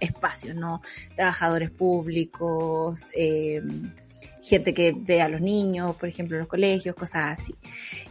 espacios, 0.00 0.54
¿no? 0.54 0.82
Trabajadores 1.16 1.70
públicos, 1.70 3.06
eh, 3.14 3.62
gente 4.42 4.72
que 4.74 4.94
ve 4.96 5.20
a 5.20 5.28
los 5.28 5.40
niños, 5.40 5.96
por 5.96 6.08
ejemplo, 6.08 6.36
en 6.36 6.40
los 6.40 6.48
colegios, 6.48 6.94
cosas 6.94 7.38
así. 7.40 7.54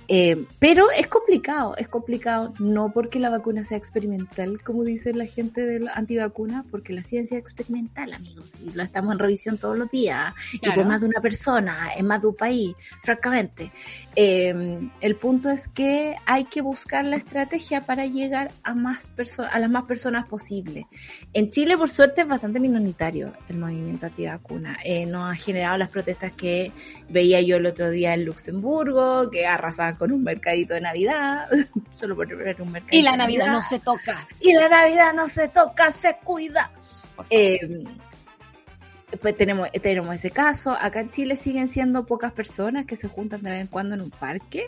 Eh, 0.08 0.46
pero 0.60 0.90
es 0.92 1.08
complicado, 1.08 1.76
es 1.78 1.88
complicado, 1.88 2.54
no 2.60 2.92
porque 2.94 3.20
la 3.20 3.30
vacuna 3.30 3.64
sea 3.64 3.78
experimental, 3.78 4.62
como 4.64 4.84
dice 4.84 5.14
la 5.14 5.26
gente 5.26 5.66
de 5.66 5.82
la 5.82 5.94
antivacuna, 5.94 6.66
porque 6.72 6.94
la 6.94 7.04
ciencia 7.04 7.38
es 7.38 7.44
experimental, 7.44 8.14
amigos, 8.14 8.56
y 8.64 8.74
la 8.74 8.84
estamos 8.84 9.14
en 9.14 9.20
revisión 9.20 9.58
todos 9.58 9.78
los 9.78 9.92
días, 9.92 10.34
y 10.54 10.72
por 10.72 10.86
más 10.86 11.02
de 11.02 11.08
una 11.08 11.20
persona, 11.22 11.90
en 11.98 12.06
más 12.06 12.22
de 12.22 12.28
un 12.28 12.36
país, 12.36 12.76
francamente. 13.04 13.72
Eh, 14.16 14.80
el 15.02 15.16
punto 15.18 15.50
es 15.50 15.68
que 15.68 16.16
hay 16.26 16.46
que 16.46 16.62
buscar 16.62 17.04
la 17.06 17.18
estrategia 17.18 17.86
para 17.86 18.06
llegar 18.06 18.52
a 18.64 18.74
más 18.74 19.08
personas, 19.10 19.54
a 19.54 19.60
las 19.60 19.70
más 19.70 19.84
personas 19.84 20.26
posible. 20.28 20.88
En 21.34 21.52
Chile, 21.52 21.78
por 21.78 21.90
suerte, 21.90 22.22
es 22.22 22.28
bastante 22.28 22.60
minoritario 22.60 23.34
el 23.50 23.58
movimiento 23.58 24.06
antivacuna. 24.06 24.78
Eh, 24.84 25.06
no 25.06 25.28
ha 25.28 25.36
generado 25.36 25.78
las 25.78 25.90
protestas 25.90 26.32
que 26.32 26.72
veía 27.10 27.42
yo 27.42 27.58
el 27.58 27.66
otro 27.66 27.90
día 27.90 28.14
en 28.14 28.26
Luxemburgo, 28.26 29.30
que 29.30 29.46
arrasaban 29.46 29.97
con 29.98 30.12
un 30.12 30.24
mercadito 30.24 30.74
de 30.74 30.82
Navidad, 30.82 31.50
solo 31.94 32.16
por 32.16 32.28
ver 32.36 32.62
un 32.62 32.72
mercadito 32.72 32.98
Y 32.98 33.02
la 33.02 33.12
de 33.12 33.18
Navidad 33.18 33.48
no 33.48 33.62
se 33.62 33.80
toca. 33.80 34.28
y 34.40 34.54
la 34.54 34.70
Navidad 34.70 35.14
no 35.14 35.28
se 35.28 35.48
toca, 35.48 35.92
se 35.92 36.18
cuida. 36.24 36.72
Eh, 37.30 37.60
pues 39.22 39.38
tenemos, 39.38 39.72
tenemos 39.72 40.16
ese 40.16 40.32
caso. 40.32 40.78
Acá 40.80 41.00
en 41.00 41.10
Chile 41.10 41.36
siguen 41.36 41.70
siendo 41.70 42.06
pocas 42.06 42.34
personas 42.34 42.86
que 42.86 42.98
se 42.98 43.08
juntan 43.08 43.42
de 43.42 43.52
vez 43.52 43.62
en 43.62 43.68
cuando 43.68 43.96
en 43.96 44.02
un 44.02 44.12
parque, 44.12 44.66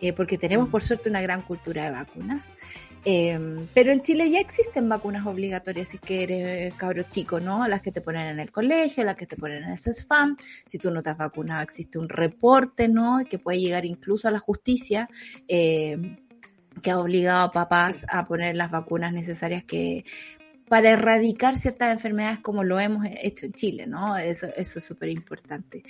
eh, 0.00 0.12
porque 0.12 0.36
tenemos 0.36 0.68
por 0.68 0.82
suerte 0.82 1.08
una 1.08 1.22
gran 1.22 1.42
cultura 1.42 1.84
de 1.84 1.90
vacunas. 1.90 2.50
Eh, 3.04 3.38
pero 3.72 3.92
en 3.92 4.02
Chile 4.02 4.30
ya 4.30 4.40
existen 4.40 4.88
vacunas 4.88 5.26
obligatorias 5.26 5.88
si 5.88 5.98
que 5.98 6.22
eres 6.24 6.74
cabro 6.74 7.04
chico, 7.04 7.40
¿no? 7.40 7.66
Las 7.68 7.80
que 7.80 7.92
te 7.92 8.00
ponen 8.00 8.26
en 8.26 8.40
el 8.40 8.50
colegio, 8.50 9.04
las 9.04 9.16
que 9.16 9.26
te 9.26 9.36
ponen 9.36 9.64
en 9.64 9.70
el 9.70 9.78
CESFAM. 9.78 10.36
Si 10.66 10.78
tú 10.78 10.90
no 10.90 11.02
te 11.02 11.10
has 11.10 11.16
vacunado, 11.16 11.62
existe 11.62 11.98
un 11.98 12.08
reporte, 12.08 12.88
¿no? 12.88 13.20
Que 13.28 13.38
puede 13.38 13.60
llegar 13.60 13.84
incluso 13.86 14.28
a 14.28 14.30
la 14.30 14.38
justicia. 14.40 15.08
Eh, 15.46 16.16
que 16.82 16.92
ha 16.92 16.98
obligado 17.00 17.42
a 17.46 17.50
papás 17.50 17.96
Sí. 17.96 18.06
a 18.08 18.24
poner 18.26 18.54
las 18.54 18.70
vacunas 18.70 19.12
necesarias 19.12 19.64
que 19.64 20.04
para 20.68 20.90
erradicar 20.90 21.56
ciertas 21.56 21.92
enfermedades 21.92 22.38
como 22.40 22.64
lo 22.64 22.78
hemos 22.78 23.06
hecho 23.20 23.46
en 23.46 23.52
Chile, 23.52 23.86
¿no? 23.86 24.16
Eso, 24.16 24.46
eso 24.56 24.78
es 24.78 24.84
súper 24.84 25.08
importante. 25.08 25.82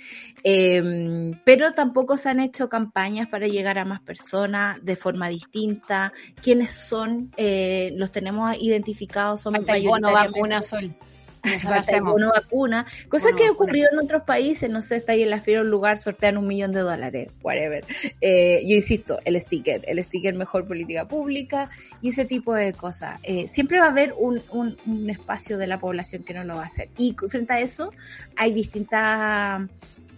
Eh, 0.43 1.31
pero 1.43 1.73
tampoco 1.73 2.17
se 2.17 2.29
han 2.29 2.39
hecho 2.39 2.69
campañas 2.69 3.27
para 3.27 3.47
llegar 3.47 3.77
a 3.77 3.85
más 3.85 4.01
personas 4.01 4.83
de 4.83 4.95
forma 4.95 5.27
distinta. 5.29 6.13
¿Quiénes 6.41 6.71
son? 6.71 7.31
Eh, 7.37 7.91
los 7.95 8.11
tenemos 8.11 8.55
identificados, 8.59 9.41
son 9.41 9.55
el 9.55 9.61
bono 9.61 9.73
mayoritariamente- 9.73 10.13
vacuna, 10.31 10.61
Sol. 10.61 10.95
Hacemos. 11.69 12.13
bono 12.13 12.31
vacuna, 12.33 12.85
cosa 13.07 13.27
Bono 13.27 13.37
que 13.37 13.49
ocurrió 13.49 13.87
en 13.91 13.99
otros 13.99 14.23
países, 14.23 14.69
no 14.69 14.81
sé, 14.81 14.97
está 14.97 15.13
ahí 15.13 15.23
en 15.23 15.29
la 15.29 15.41
fiera 15.41 15.61
un 15.61 15.69
lugar, 15.69 15.97
sortean 15.97 16.37
un 16.37 16.47
millón 16.47 16.71
de 16.71 16.81
dólares, 16.81 17.31
whatever. 17.41 17.85
Eh, 18.21 18.61
yo 18.65 18.75
insisto, 18.75 19.19
el 19.25 19.39
sticker, 19.39 19.81
el 19.87 20.03
sticker 20.03 20.35
mejor 20.35 20.67
política 20.67 21.07
pública 21.07 21.69
y 22.01 22.09
ese 22.09 22.25
tipo 22.25 22.53
de 22.53 22.73
cosas. 22.73 23.19
Eh, 23.23 23.47
siempre 23.47 23.79
va 23.79 23.85
a 23.85 23.89
haber 23.89 24.13
un, 24.17 24.41
un, 24.51 24.77
un 24.85 25.09
espacio 25.09 25.57
de 25.57 25.67
la 25.67 25.79
población 25.79 26.23
que 26.23 26.33
no 26.33 26.43
lo 26.43 26.55
va 26.55 26.63
a 26.63 26.67
hacer. 26.67 26.89
Y 26.97 27.15
frente 27.27 27.53
a 27.53 27.59
eso 27.59 27.93
hay 28.35 28.53
distintas 28.53 29.61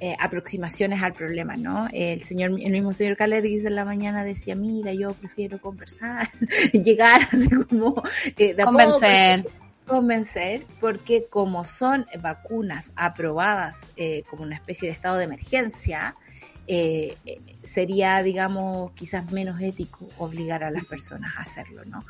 eh, 0.03 0.15
aproximaciones 0.19 1.03
al 1.03 1.13
problema, 1.13 1.55
¿no? 1.55 1.87
El 1.93 2.23
señor, 2.23 2.59
el 2.59 2.71
mismo 2.71 2.91
señor 2.91 3.15
Calerguis 3.15 3.65
en 3.65 3.75
la 3.75 3.85
mañana 3.85 4.23
decía, 4.23 4.55
mira, 4.55 4.91
yo 4.93 5.13
prefiero 5.13 5.59
conversar, 5.59 6.27
llegar 6.73 7.21
así 7.31 7.47
como 7.69 8.01
eh, 8.35 8.55
de 8.55 8.63
a 8.63 8.65
poco, 8.65 8.99
Convencer. 9.85 10.65
porque 10.79 11.25
como 11.29 11.65
son 11.65 12.05
vacunas 12.21 12.93
aprobadas 12.95 13.81
eh, 13.95 14.23
como 14.29 14.43
una 14.43 14.55
especie 14.55 14.87
de 14.87 14.93
estado 14.93 15.17
de 15.17 15.25
emergencia, 15.25 16.15
eh, 16.67 17.17
sería, 17.63 18.21
digamos, 18.23 18.91
quizás 18.93 19.31
menos 19.31 19.59
ético 19.61 20.07
obligar 20.17 20.63
a 20.63 20.71
las 20.71 20.85
personas 20.85 21.33
a 21.37 21.41
hacerlo, 21.41 21.83
¿no? 21.85 22.05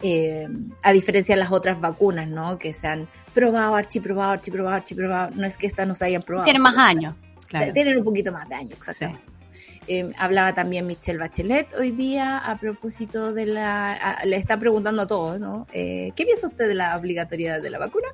Eh, 0.00 0.48
a 0.82 0.92
diferencia 0.92 1.34
de 1.34 1.40
las 1.40 1.52
otras 1.52 1.80
vacunas, 1.80 2.28
¿no? 2.28 2.58
Que 2.58 2.72
se 2.72 2.86
han 2.86 3.08
probado, 3.34 3.74
archiprobado, 3.74 4.32
archiprobado, 4.32 4.76
archiprobado. 4.76 5.30
No 5.34 5.46
es 5.46 5.58
que 5.58 5.66
estas 5.66 5.86
no 5.86 5.94
se 5.94 6.06
hayan 6.06 6.22
probado. 6.22 6.44
Tiene 6.44 6.60
más 6.60 6.78
años. 6.78 7.14
Claro. 7.46 7.72
Tienen 7.72 7.98
un 7.98 8.04
poquito 8.04 8.32
más 8.32 8.48
de 8.48 8.54
años, 8.54 8.72
exactamente. 8.72 9.35
Eh, 9.88 10.10
hablaba 10.18 10.52
también 10.54 10.86
Michelle 10.86 11.18
Bachelet 11.18 11.72
hoy 11.74 11.92
día 11.92 12.38
a 12.38 12.58
propósito 12.58 13.32
de 13.32 13.46
la... 13.46 13.92
a- 13.92 14.24
le 14.24 14.36
está 14.36 14.58
preguntando 14.58 15.02
a 15.02 15.06
todos, 15.06 15.38
¿no? 15.38 15.66
Eh, 15.72 16.12
¿Qué 16.16 16.24
piensa 16.24 16.48
usted 16.48 16.66
de 16.66 16.74
la 16.74 16.96
obligatoriedad 16.96 17.62
de 17.62 17.70
la 17.70 17.78
vacuna? 17.78 18.08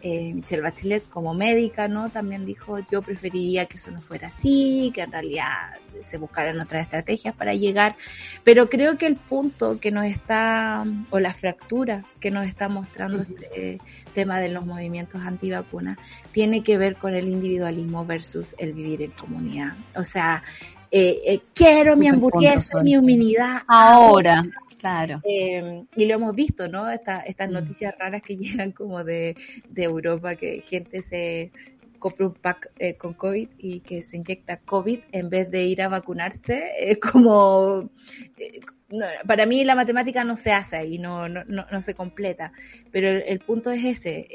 Eh, 0.00 0.32
Michelle 0.32 0.62
Bachelet 0.62 1.08
como 1.10 1.34
médica, 1.34 1.88
¿no? 1.88 2.08
También 2.10 2.46
dijo, 2.46 2.78
yo 2.90 3.02
preferiría 3.02 3.66
que 3.66 3.76
eso 3.76 3.90
no 3.90 4.00
fuera 4.00 4.28
así, 4.28 4.90
que 4.94 5.02
en 5.02 5.12
realidad 5.12 5.74
se 6.00 6.16
buscaran 6.16 6.58
otras 6.58 6.82
estrategias 6.82 7.34
para 7.34 7.52
llegar. 7.52 7.96
Pero 8.42 8.70
creo 8.70 8.96
que 8.96 9.04
el 9.06 9.16
punto 9.16 9.78
que 9.78 9.90
nos 9.90 10.06
está, 10.06 10.84
o 11.10 11.18
la 11.20 11.34
fractura 11.34 12.04
que 12.18 12.30
nos 12.30 12.46
está 12.46 12.68
mostrando 12.70 13.18
Ujú. 13.20 13.34
este 13.34 13.78
tema 14.14 14.40
de 14.40 14.48
los 14.48 14.64
movimientos 14.64 15.20
antivacunas, 15.20 15.98
tiene 16.32 16.62
que 16.62 16.78
ver 16.78 16.96
con 16.96 17.14
el 17.14 17.28
individualismo 17.28 18.06
versus 18.06 18.54
el 18.58 18.72
vivir 18.72 19.02
en 19.02 19.10
comunidad. 19.10 19.74
O 19.94 20.04
sea, 20.04 20.42
eh, 20.90 21.20
eh, 21.24 21.40
quiero 21.54 21.96
mi 21.96 22.08
hamburguesa, 22.08 22.82
mi 22.82 22.96
humanidad 22.96 23.62
Ahora, 23.68 24.44
claro. 24.78 25.20
eh, 25.24 25.84
y 25.94 26.06
lo 26.06 26.14
hemos 26.14 26.34
visto, 26.34 26.68
¿no? 26.68 26.88
Esta- 26.90 27.20
estas 27.20 27.48
Mm. 27.48 27.52
noticias 27.52 27.94
raras 27.98 28.22
que 28.22 28.36
llegan 28.64 28.72
como 28.72 29.04
de, 29.04 29.36
de 29.68 29.82
Europa, 29.84 30.34
que 30.36 30.60
gente 30.60 31.02
se 31.02 31.50
compra 31.98 32.26
un 32.26 32.34
pack 32.34 32.70
eh, 32.78 32.94
con 32.94 33.12
COVID 33.12 33.48
y 33.58 33.80
que 33.80 34.02
se 34.02 34.16
inyecta 34.16 34.56
COVID 34.58 35.00
en 35.12 35.28
vez 35.28 35.50
de 35.50 35.64
ir 35.66 35.82
a 35.82 35.88
vacunarse, 35.88 36.70
es 36.78 36.98
como... 36.98 37.90
eh, 38.38 38.60
no, 38.88 39.06
para 39.26 39.46
mí 39.46 39.62
la 39.64 39.76
matemática 39.76 40.24
no 40.24 40.34
se 40.34 40.50
hace 40.50 40.84
y 40.84 40.98
no, 40.98 41.28
no, 41.28 41.44
no, 41.44 41.64
no 41.70 41.82
se 41.82 41.94
completa, 41.94 42.52
pero 42.90 43.08
el, 43.08 43.22
el 43.26 43.38
punto 43.38 43.70
es 43.70 43.84
ese, 43.84 44.26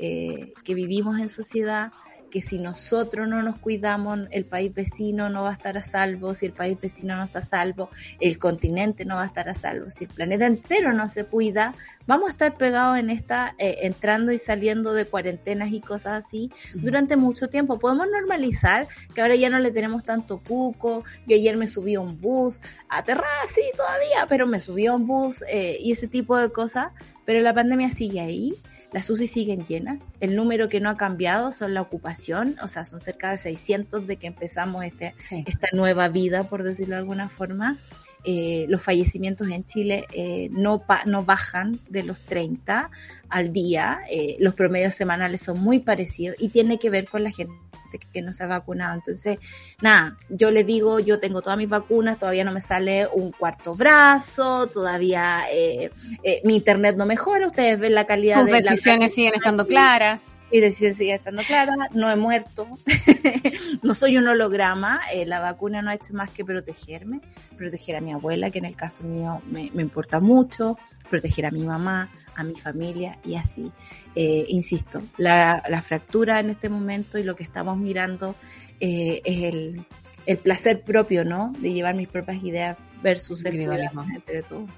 que 0.64 0.74
vivimos 0.74 1.20
en 1.20 1.28
sociedad, 1.28 1.92
porque 2.36 2.50
si 2.50 2.60
nosotros 2.60 3.30
no 3.30 3.42
nos 3.42 3.60
cuidamos, 3.60 4.20
el 4.30 4.44
país 4.44 4.74
vecino 4.74 5.30
no 5.30 5.44
va 5.44 5.52
a 5.52 5.54
estar 5.54 5.78
a 5.78 5.82
salvo, 5.82 6.34
si 6.34 6.48
el 6.48 6.52
país 6.52 6.78
vecino 6.82 7.16
no 7.16 7.24
está 7.24 7.40
a 7.40 7.42
salvo, 7.42 7.90
el 8.20 8.38
continente 8.38 9.06
no 9.06 9.16
va 9.16 9.24
a 9.24 9.28
estar 9.28 9.48
a 9.48 9.54
salvo, 9.54 9.90
si 9.90 10.04
el 10.04 10.10
planeta 10.10 10.46
entero 10.46 10.92
no 10.92 11.08
se 11.08 11.28
cuida, 11.28 11.74
vamos 12.08 12.28
a 12.28 12.32
estar 12.32 12.58
pegados 12.58 12.98
en 12.98 13.10
esta, 13.10 13.56
eh, 13.58 13.78
entrando 13.84 14.34
y 14.34 14.38
saliendo 14.38 14.92
de 14.92 15.06
cuarentenas 15.06 15.72
y 15.72 15.80
cosas 15.80 16.26
así 16.26 16.52
durante 16.74 17.16
mucho 17.16 17.48
tiempo. 17.48 17.80
Podemos 17.80 18.08
normalizar 18.12 18.90
que 19.14 19.22
ahora 19.22 19.38
ya 19.38 19.50
no 19.50 19.60
le 19.60 19.72
tenemos 19.72 20.04
tanto 20.04 20.42
cuco. 20.46 21.06
Yo 21.28 21.38
ayer 21.38 21.56
me 21.56 21.68
subí 21.68 21.96
a 21.96 22.02
un 22.02 22.20
bus, 22.20 22.60
aterrada 22.90 23.48
sí 23.48 23.62
todavía, 23.78 24.26
pero 24.28 24.46
me 24.46 24.60
subí 24.60 24.88
a 24.88 24.94
un 24.94 25.08
bus 25.08 25.42
eh, 25.50 25.78
y 25.80 25.94
ese 25.94 26.10
tipo 26.10 26.38
de 26.38 26.52
cosas. 26.52 26.92
Pero 27.24 27.40
la 27.40 27.54
pandemia 27.54 27.92
sigue 27.92 28.20
ahí. 28.20 28.56
Las 28.92 29.10
UCI 29.10 29.28
siguen 29.28 29.66
llenas. 29.66 30.02
El 30.20 30.36
número 30.36 30.70
que 30.70 30.80
no 30.80 30.90
ha 30.90 30.98
cambiado 30.98 31.52
son 31.52 31.74
la 31.74 31.82
ocupación, 31.82 32.56
o 32.62 32.68
sea, 32.68 32.86
son 32.86 33.00
cerca 33.00 33.32
de 33.32 33.38
600 33.38 34.08
de 34.08 34.18
que 34.18 34.28
empezamos 34.28 34.86
este, 34.86 35.14
esta 35.46 35.68
nueva 35.74 36.08
vida, 36.08 36.46
por 36.46 36.64
decirlo 36.64 36.96
de 36.96 37.02
alguna 37.02 37.30
forma. 37.30 37.78
Eh, 38.28 38.66
los 38.70 38.82
fallecimientos 38.82 39.48
en 39.50 39.64
Chile 39.66 40.06
eh, 40.12 40.50
no, 40.52 40.84
no 41.06 41.24
bajan 41.24 41.80
de 41.90 42.02
los 42.02 42.22
30 42.22 42.90
al 43.30 43.54
día, 43.54 44.00
eh, 44.10 44.36
los 44.40 44.56
promedios 44.56 44.96
semanales 44.96 45.42
son 45.42 45.60
muy 45.60 45.78
parecidos 45.78 46.36
y 46.40 46.50
tiene 46.50 46.80
que 46.80 46.90
ver 46.90 47.08
con 47.08 47.24
la 47.24 47.30
gente 47.30 47.54
que 47.98 48.22
no 48.22 48.34
se 48.34 48.44
ha 48.44 48.48
vacunado. 48.48 48.96
Entonces, 48.96 49.40
nada, 49.82 50.18
yo 50.30 50.52
le 50.52 50.64
digo, 50.64 51.00
yo 51.00 51.20
tengo 51.20 51.42
todas 51.42 51.58
mis 51.58 51.70
vacunas, 51.70 52.20
todavía 52.20 52.44
no 52.44 52.52
me 52.52 52.62
sale 52.62 53.08
un 53.08 53.32
cuarto 53.32 53.76
brazo, 53.76 54.68
todavía 54.68 55.44
mi 56.44 56.56
internet 56.56 56.96
no 56.98 57.06
mejora, 57.06 57.48
ustedes 57.48 57.80
ven 57.80 57.94
la 57.94 58.06
calidad 58.06 58.46
de 58.46 58.52
las 58.52 58.64
decisiones 58.64 59.14
siguen 59.14 59.34
estando 59.36 59.66
claras. 59.68 60.40
Mi 60.52 60.60
decisión 60.60 60.94
sigue 60.94 61.16
estando 61.16 61.42
clara, 61.44 61.76
no 61.94 62.10
he 62.10 62.16
muerto, 62.16 62.68
no 63.84 63.96
soy 63.96 64.18
un 64.18 64.28
holograma, 64.28 65.02
la 65.26 65.40
vacuna 65.40 65.82
no 65.82 65.90
ha 65.90 65.96
hecho 65.96 66.14
más 66.14 66.30
que 66.30 66.46
protegerme, 66.46 67.22
proteger 67.58 67.96
a 67.96 68.02
mi 68.02 68.14
abuela, 68.14 68.52
que 68.52 68.60
en 68.60 68.66
el 68.66 68.76
caso 68.76 69.04
mío 69.04 69.42
me, 69.48 69.64
importa 69.64 70.20
mucho, 70.20 70.78
proteger 71.10 71.48
a 71.48 71.52
mi 71.52 71.64
mamá, 71.64 72.10
a 72.36 72.44
mi 72.44 72.56
familia 72.56 73.18
y 73.26 73.36
así. 73.36 73.72
Eh, 74.16 74.46
insisto, 74.48 75.02
la, 75.18 75.62
fractura 75.84 76.40
en 76.40 76.52
este 76.52 76.70
momento 76.70 77.18
y 77.18 77.24
lo 77.24 77.36
que 77.36 77.44
estamos 77.44 77.78
mirando 77.78 78.36
eh, 78.80 79.22
es 79.26 79.44
el, 79.44 79.86
el, 80.26 80.38
placer 80.38 80.82
propio, 80.82 81.26
¿no? 81.26 81.54
De 81.60 81.74
llevar 81.74 81.96
mis 81.96 82.08
propias 82.08 82.44
ideas 82.44 82.78
versus 83.02 83.46
el 83.46 83.60
entre 83.60 84.44
todos. 84.44 84.70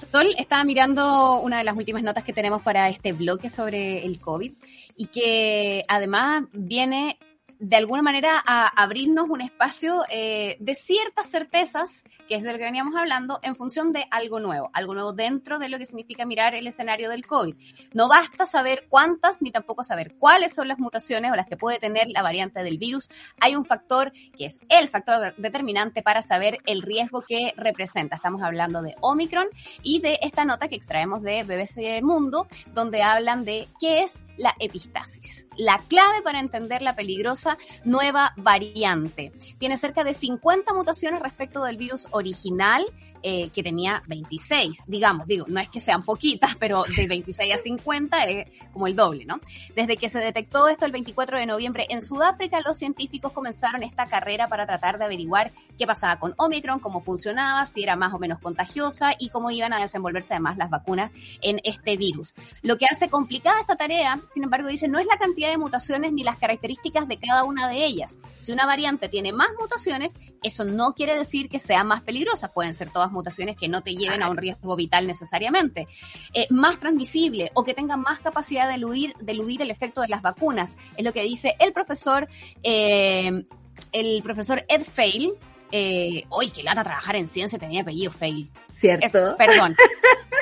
Sol 0.00 0.34
estaba 0.38 0.64
mirando 0.64 1.40
una 1.40 1.58
de 1.58 1.64
las 1.64 1.76
últimas 1.76 2.02
notas 2.02 2.24
que 2.24 2.32
tenemos 2.32 2.62
para 2.62 2.88
este 2.88 3.12
bloque 3.12 3.50
sobre 3.50 4.04
el 4.06 4.20
COVID 4.20 4.52
y 4.96 5.06
que 5.06 5.84
además 5.88 6.44
viene 6.52 7.18
de 7.60 7.76
alguna 7.76 8.00
manera 8.00 8.42
a 8.44 8.66
abrirnos 8.68 9.28
un 9.28 9.42
espacio 9.42 10.02
eh, 10.08 10.56
de 10.60 10.74
ciertas 10.74 11.28
certezas, 11.28 12.04
que 12.26 12.36
es 12.36 12.42
de 12.42 12.52
lo 12.52 12.58
que 12.58 12.64
veníamos 12.64 12.96
hablando, 12.96 13.38
en 13.42 13.54
función 13.54 13.92
de 13.92 14.06
algo 14.10 14.40
nuevo, 14.40 14.70
algo 14.72 14.94
nuevo 14.94 15.12
dentro 15.12 15.58
de 15.58 15.68
lo 15.68 15.78
que 15.78 15.84
significa 15.84 16.24
mirar 16.24 16.54
el 16.54 16.66
escenario 16.66 17.10
del 17.10 17.26
COVID. 17.26 17.54
No 17.92 18.08
basta 18.08 18.46
saber 18.46 18.86
cuántas 18.88 19.42
ni 19.42 19.50
tampoco 19.52 19.84
saber 19.84 20.14
cuáles 20.16 20.54
son 20.54 20.68
las 20.68 20.78
mutaciones 20.78 21.30
o 21.30 21.36
las 21.36 21.46
que 21.46 21.58
puede 21.58 21.78
tener 21.78 22.08
la 22.08 22.22
variante 22.22 22.62
del 22.62 22.78
virus. 22.78 23.08
Hay 23.40 23.54
un 23.56 23.66
factor 23.66 24.12
que 24.38 24.46
es 24.46 24.58
el 24.70 24.88
factor 24.88 25.34
determinante 25.36 26.02
para 26.02 26.22
saber 26.22 26.58
el 26.64 26.80
riesgo 26.80 27.22
que 27.28 27.52
representa. 27.58 28.16
Estamos 28.16 28.42
hablando 28.42 28.80
de 28.80 28.94
Omicron 29.02 29.48
y 29.82 30.00
de 30.00 30.18
esta 30.22 30.46
nota 30.46 30.68
que 30.68 30.76
extraemos 30.76 31.20
de 31.20 31.42
BBC 31.42 32.02
Mundo, 32.02 32.46
donde 32.72 33.02
hablan 33.02 33.44
de 33.44 33.68
qué 33.78 34.02
es 34.02 34.24
la 34.38 34.54
epistasis, 34.60 35.46
la 35.58 35.78
clave 35.88 36.22
para 36.22 36.40
entender 36.40 36.80
la 36.80 36.96
peligrosa 36.96 37.49
nueva 37.84 38.32
variante. 38.36 39.32
Tiene 39.58 39.78
cerca 39.78 40.04
de 40.04 40.14
50 40.14 40.72
mutaciones 40.74 41.20
respecto 41.20 41.62
del 41.64 41.76
virus 41.76 42.06
original 42.10 42.86
eh, 43.22 43.50
que 43.50 43.62
tenía 43.62 44.02
26, 44.06 44.84
digamos, 44.86 45.26
digo, 45.26 45.44
no 45.48 45.60
es 45.60 45.68
que 45.68 45.80
sean 45.80 46.04
poquitas, 46.04 46.56
pero 46.56 46.84
de 46.96 47.06
26 47.06 47.54
a 47.54 47.58
50 47.58 48.24
es 48.24 48.48
como 48.72 48.86
el 48.86 48.96
doble, 48.96 49.24
¿no? 49.24 49.40
Desde 49.74 49.96
que 49.96 50.08
se 50.08 50.18
detectó 50.18 50.68
esto 50.68 50.86
el 50.86 50.92
24 50.92 51.38
de 51.38 51.46
noviembre 51.46 51.86
en 51.88 52.02
Sudáfrica, 52.02 52.60
los 52.60 52.78
científicos 52.78 53.32
comenzaron 53.32 53.82
esta 53.82 54.06
carrera 54.06 54.46
para 54.48 54.66
tratar 54.66 54.98
de 54.98 55.04
averiguar 55.04 55.52
qué 55.78 55.86
pasaba 55.86 56.18
con 56.18 56.34
Omicron, 56.36 56.80
cómo 56.80 57.00
funcionaba, 57.00 57.66
si 57.66 57.82
era 57.82 57.96
más 57.96 58.12
o 58.12 58.18
menos 58.18 58.40
contagiosa 58.40 59.12
y 59.18 59.30
cómo 59.30 59.50
iban 59.50 59.72
a 59.72 59.80
desenvolverse 59.80 60.34
además 60.34 60.56
las 60.56 60.70
vacunas 60.70 61.10
en 61.40 61.60
este 61.64 61.96
virus. 61.96 62.34
Lo 62.62 62.76
que 62.78 62.86
hace 62.86 63.08
complicada 63.08 63.60
esta 63.60 63.76
tarea, 63.76 64.20
sin 64.32 64.44
embargo, 64.44 64.68
dice, 64.68 64.88
no 64.88 64.98
es 64.98 65.06
la 65.06 65.18
cantidad 65.18 65.50
de 65.50 65.58
mutaciones 65.58 66.12
ni 66.12 66.22
las 66.22 66.38
características 66.38 67.08
de 67.08 67.18
cada 67.18 67.44
una 67.44 67.68
de 67.68 67.84
ellas. 67.84 68.18
Si 68.38 68.52
una 68.52 68.66
variante 68.66 69.08
tiene 69.08 69.32
más 69.32 69.48
mutaciones, 69.58 70.18
eso 70.42 70.64
no 70.64 70.94
quiere 70.94 71.16
decir 71.16 71.48
que 71.48 71.58
sea 71.58 71.84
más 71.84 72.02
peligrosa, 72.02 72.52
pueden 72.52 72.74
ser 72.74 72.90
todas 72.90 73.12
mutaciones 73.12 73.56
que 73.56 73.68
no 73.68 73.82
te 73.82 73.94
lleven 73.94 74.22
a 74.22 74.30
un 74.30 74.36
riesgo 74.36 74.76
vital 74.76 75.06
necesariamente. 75.06 75.86
Eh, 76.34 76.46
más 76.50 76.78
transmisible 76.78 77.50
o 77.54 77.64
que 77.64 77.74
tengan 77.74 78.00
más 78.00 78.20
capacidad 78.20 78.68
de 78.68 78.74
eludir, 78.74 79.14
de 79.20 79.32
eludir 79.32 79.62
el 79.62 79.70
efecto 79.70 80.00
de 80.00 80.08
las 80.08 80.22
vacunas. 80.22 80.76
Es 80.96 81.04
lo 81.04 81.12
que 81.12 81.22
dice 81.22 81.56
el 81.58 81.72
profesor, 81.72 82.28
eh, 82.62 83.44
el 83.92 84.22
profesor 84.22 84.64
Ed 84.68 84.82
Fail, 84.84 85.34
eh, 85.72 86.24
uy, 86.30 86.50
qué 86.50 86.62
lata 86.62 86.82
trabajar 86.82 87.16
en 87.16 87.28
ciencia, 87.28 87.58
tenía 87.58 87.82
apellido 87.82 88.10
Fail. 88.10 88.50
¿Cierto? 88.72 89.36
perdón. 89.36 89.74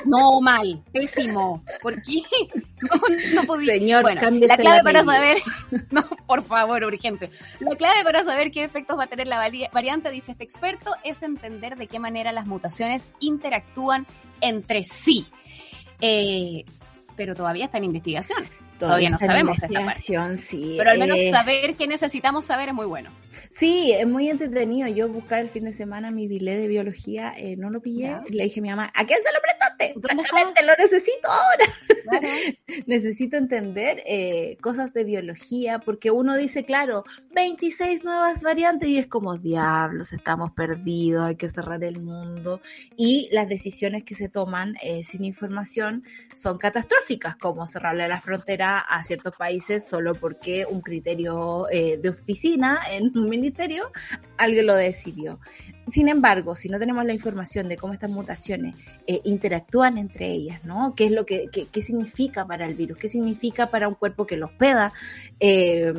No, 0.05 0.41
mal, 0.41 0.83
pésimo. 0.93 1.65
¿Por 1.83 2.01
qué? 2.03 2.23
No, 3.35 3.45
podía. 3.45 3.75
Señor, 3.75 4.03
bueno, 4.03 4.21
la 4.31 4.57
clave 4.57 4.83
para 4.83 5.05
saber, 5.05 5.39
no, 5.91 6.09
por 6.27 6.43
favor, 6.43 6.85
urgente. 6.85 7.31
La 7.61 7.77
clave 7.77 8.05
para 8.05 8.25
saber 8.25 8.51
qué 8.51 8.65
efectos 8.65 8.99
va 8.99 9.05
a 9.05 9.07
tener 9.07 9.27
la 9.27 9.39
variante, 9.73 10.11
dice 10.11 10.33
este 10.33 10.45
experto, 10.45 10.93
es 11.05 11.23
entender 11.23 11.77
de 11.77 11.87
qué 11.87 11.99
manera 11.99 12.33
las 12.33 12.47
mutaciones 12.47 13.09
interactúan 13.21 14.07
entre 14.41 14.85
sí. 14.85 15.27
Eh, 16.01 16.65
pero 17.17 17.35
todavía 17.35 17.65
está 17.65 17.79
en 17.79 17.85
investigación. 17.85 18.45
Todavía, 18.79 19.11
no 19.11 19.19
sabemos 19.19 19.63
esta 19.63 19.81
parte. 19.81 20.37
Sí, 20.37 20.75
pero 20.79 20.91
al 20.91 20.99
menos 20.99 21.19
eh, 21.19 21.31
saber 21.33 21.75
qué 21.75 21.87
necesitamos 21.89 22.45
saber 22.45 22.69
es 22.69 22.75
muy 22.75 22.87
bueno. 22.87 23.11
Sí, 23.51 23.93
es 23.93 24.07
muy 24.07 24.29
entretenido. 24.31 24.89
Yo 24.89 25.09
buscaba 25.09 25.41
el 25.41 25.49
fin 25.49 25.65
de 25.65 25.73
semana 25.73 26.11
mi 26.11 26.29
bilé 26.29 26.57
de 26.57 26.69
biología, 26.69 27.35
eh, 27.37 27.57
no 27.57 27.71
lo 27.71 27.81
pillé. 27.81 28.17
Le 28.29 28.45
dije 28.45 28.61
a 28.61 28.63
mi 28.63 28.71
mamá, 28.71 28.93
¿a 28.95 29.05
quién 29.05 29.19
se 29.23 29.33
lo 29.33 29.41
prestaste? 29.41 30.01
Francamente, 30.01 30.65
lo 30.65 30.73
necesito 30.79 31.29
ahora. 31.29 31.73
necesito 32.87 33.37
entender 33.37 34.03
eh, 34.07 34.57
cosas 34.61 34.93
de 34.93 35.05
biología, 35.05 35.81
porque 35.81 36.11
uno 36.11 36.37
dice, 36.37 36.65
claro, 36.65 37.05
26 37.33 38.05
nuevas 38.05 38.43
variantes 38.43 38.89
y 38.89 38.99
es 38.99 39.09
como, 39.09 39.37
diablos, 39.37 40.13
estamos 40.13 40.53
perdidos, 40.53 41.27
hay 41.27 41.37
que 41.37 41.49
cerrar 41.49 41.83
el 41.83 42.01
mundo. 42.01 42.61
Y 42.97 43.29
las 43.33 43.49
decisiones 43.49 44.05
que 44.05 44.15
se 44.15 44.29
toman 44.29 44.77
sin 45.03 45.25
información 45.25 46.05
son 46.35 46.59
catastróficas, 46.59 47.37
como 47.37 47.67
cerrarle 47.67 48.09
la 48.09 48.21
frontera 48.21 48.68
a 48.77 49.03
ciertos 49.03 49.35
países 49.35 49.89
solo 49.89 50.15
porque 50.15 50.67
un 50.69 50.83
criterio 50.83 51.67
eh, 51.71 51.99
de 52.03 52.09
oficina 52.11 52.81
en 52.93 53.17
un 53.17 53.29
ministerio 53.29 53.91
alguien 54.37 54.67
lo 54.67 54.77
decidió. 54.77 55.41
Sin 55.81 56.09
embargo, 56.09 56.55
si 56.55 56.69
no 56.69 56.79
tenemos 56.79 57.05
la 57.07 57.15
información 57.15 57.69
de 57.69 57.77
cómo 57.77 57.95
estas 57.95 58.11
mutaciones 58.11 58.77
eh, 59.07 59.21
interactúan 59.25 59.97
entre 59.97 60.31
ellas, 60.31 60.65
¿no? 60.65 60.95
¿Qué 60.95 61.07
es 61.07 61.13
lo 61.13 61.25
que 61.25 61.49
qué, 61.51 61.83
significa 61.83 62.47
para 62.47 62.67
el 62.67 62.75
virus? 62.75 62.99
¿Qué 62.99 63.09
significa 63.09 63.71
para 63.71 63.89
un 63.89 63.95
cuerpo 63.95 64.27
que 64.27 64.37
lo 64.37 64.47
hospeda? 64.47 64.93
Eh, 65.41 65.95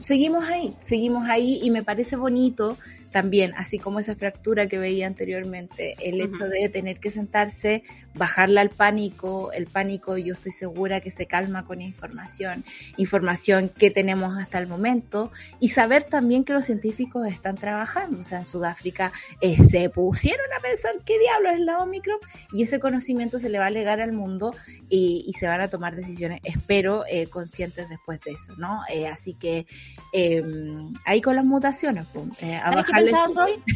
seguimos 0.00 0.44
ahí, 0.48 0.74
seguimos 0.80 1.28
ahí 1.28 1.60
y 1.62 1.70
me 1.70 1.82
parece 1.82 2.16
bonito 2.16 2.78
también, 3.10 3.54
así 3.56 3.78
como 3.78 4.00
esa 4.00 4.14
fractura 4.14 4.66
que 4.66 4.78
veía 4.78 5.06
anteriormente, 5.06 5.96
el 6.00 6.20
hecho 6.20 6.48
de 6.48 6.68
tener 6.68 6.98
que 6.98 7.10
sentarse, 7.10 7.82
bajarla 8.14 8.60
al 8.60 8.70
pánico, 8.70 9.52
el 9.52 9.66
pánico 9.66 10.16
yo 10.16 10.34
estoy 10.34 10.52
segura 10.52 11.00
que 11.00 11.10
se 11.10 11.26
calma 11.26 11.64
con 11.64 11.80
información, 11.80 12.64
información 12.96 13.68
que 13.68 13.90
tenemos 13.90 14.38
hasta 14.38 14.58
el 14.58 14.66
momento 14.66 15.30
y 15.60 15.68
saber 15.68 16.04
también 16.04 16.44
que 16.44 16.52
los 16.52 16.66
científicos 16.66 17.26
están 17.26 17.56
trabajando, 17.56 18.20
o 18.20 18.24
sea, 18.24 18.38
en 18.38 18.44
Sudáfrica 18.44 19.12
eh, 19.40 19.56
se 19.68 19.88
pusieron 19.90 20.46
a 20.56 20.60
pensar 20.60 20.92
qué 21.04 21.18
diablos 21.18 21.52
es 21.54 21.60
la 21.60 21.78
Omicron 21.78 22.18
y 22.52 22.62
ese 22.62 22.80
conocimiento 22.80 23.38
se 23.38 23.48
le 23.48 23.58
va 23.58 23.66
a 23.66 23.70
legar 23.70 24.00
al 24.00 24.12
mundo 24.12 24.54
y, 24.88 25.32
se 25.38 25.46
van 25.46 25.60
a 25.60 25.68
tomar 25.68 25.96
decisiones, 25.96 26.40
espero, 26.44 27.04
eh, 27.10 27.26
conscientes 27.26 27.88
después 27.90 28.20
de 28.20 28.30
eso, 28.30 28.54
¿no? 28.56 28.80
Eh, 28.88 29.06
así 29.06 29.34
que 29.34 29.66
em, 30.12 30.94
ahí 31.04 31.20
con 31.20 31.36
las 31.36 31.44
mutaciones, 31.44 32.06
pues, 32.12 32.26
a 32.62 32.74
bajar 32.74 33.02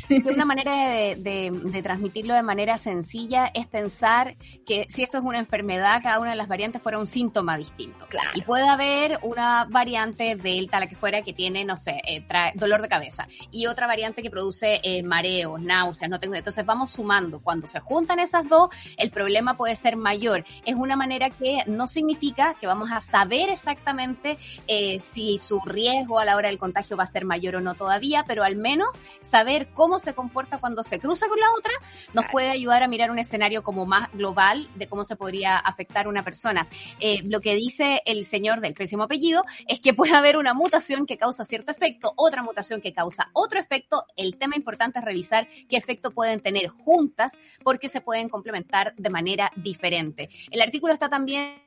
que 0.09 0.33
una 0.35 0.45
manera 0.45 0.73
de, 1.17 1.81
transmitirlo 1.83 2.35
de 2.35 2.43
manera 2.43 2.79
sencilla 2.79 3.51
es 3.55 3.67
pensar 3.67 4.37
que 4.67 4.87
si 4.89 5.03
esto 5.03 5.19
es 5.19 5.25
una 5.25 5.39
enfermedad, 5.39 6.03
cada 6.03 6.21
una 6.21 6.31
de 6.31 6.37
las 6.37 6.49
variantes 6.49 6.83
fuera 6.83 6.99
un 6.99 7.07
síntoma 7.07 7.57
distinto. 7.57 8.07
Claro. 8.09 8.31
Y 8.35 8.43
puede 8.43 8.69
haber 8.69 9.19
una 9.23 9.67
variante 9.69 10.37
delta, 10.37 10.81
la 10.81 10.87
que 10.87 10.95
fuera, 10.95 11.23
que 11.23 11.33
tiene, 11.33 11.65
no 11.65 11.77
sé, 11.77 12.01
eh, 12.07 12.25
dolor 12.55 12.83
de 12.83 12.89
cabeza. 12.89 13.27
Y 13.51 13.67
otra 13.67 13.87
variante 13.87 14.23
que 14.23 14.31
produce 14.31 14.81
eh, 14.83 15.03
mareos, 15.03 15.61
náuseas, 15.61 16.11
no 16.11 16.19
tengo. 16.19 16.35
Entonces 16.35 16.65
vamos 16.65 16.91
sumando. 16.91 17.41
Cuando 17.41 17.67
se 17.67 17.81
juntan 17.81 18.19
esas 18.19 18.49
dos, 18.49 18.71
el 18.97 19.11
problema 19.11 19.57
puede 19.57 19.77
ser 19.77 19.97
mayor. 19.97 20.45
Es 20.65 20.75
una 20.75 20.97
manera 20.97 21.31
que 21.31 21.65
no 21.67 21.87
significa 21.87 22.55
que 22.61 22.67
vamos 22.67 22.91
a 22.93 23.01
saber 23.01 23.51
exactamente 23.51 24.39
eh, 24.67 24.99
si 25.01 25.39
su 25.39 25.61
riesgo 25.61 26.19
a 26.19 26.25
la 26.25 26.37
hora 26.37 26.49
del 26.49 26.59
contagio 26.59 26.97
va 26.97 27.05
a 27.05 27.07
ser 27.07 27.25
mayor 27.25 27.57
o 27.57 27.61
no 27.61 27.75
todavía, 27.75 28.25
pero 28.27 28.45
al 28.45 28.57
menos 28.57 28.89
saber 29.23 29.69
cómo 29.75 29.99
se 29.99 30.15
comporta 30.15 30.59
cuando 30.59 30.83
se 30.83 30.99
cruza 30.99 31.29
con 31.29 31.39
la 31.39 31.47
otra 31.57 31.73
nos 32.13 32.27
puede 32.27 32.51
ayudar 32.51 32.83
a 32.83 32.89
mirar 32.89 33.11
un 33.11 33.19
escenario 33.19 33.63
como 33.63 33.87
más 33.87 34.11
global 34.13 34.69
de 34.75 34.89
cómo 34.89 35.05
se 35.05 35.17
podría 35.17 35.57
afectar 35.57 36.09
una 36.09 36.23
persona. 36.23 36.67
Eh, 36.99 37.23
lo 37.25 37.41
que 37.41 37.55
dice 37.55 38.03
el 38.07 38.25
señor 38.27 38.61
del 38.61 38.75
pésimo 38.75 39.05
apellido 39.05 39.45
es 39.69 39.81
que 39.81 39.95
puede 39.95 40.15
haber 40.15 40.37
una 40.37 40.55
mutación 40.55 41.07
que 41.07 41.19
causa 41.19 41.45
cierto 41.45 41.73
efecto, 41.73 42.13
otra 42.17 42.43
mutación 42.43 42.81
que 42.81 42.93
causa 42.93 43.31
otro 43.33 43.61
efecto. 43.61 44.05
El 44.17 44.37
tema 44.37 44.57
importante 44.57 44.99
es 44.99 45.05
revisar 45.05 45.49
qué 45.69 45.77
efecto 45.77 46.11
pueden 46.11 46.41
tener 46.41 46.69
juntas 46.69 47.33
porque 47.63 47.89
se 47.89 48.01
pueden 48.01 48.29
complementar 48.29 48.95
de 48.97 49.11
manera 49.11 49.51
diferente. 49.57 50.31
El 50.51 50.63
artículo 50.63 50.93
está 50.93 51.09
también 51.09 51.63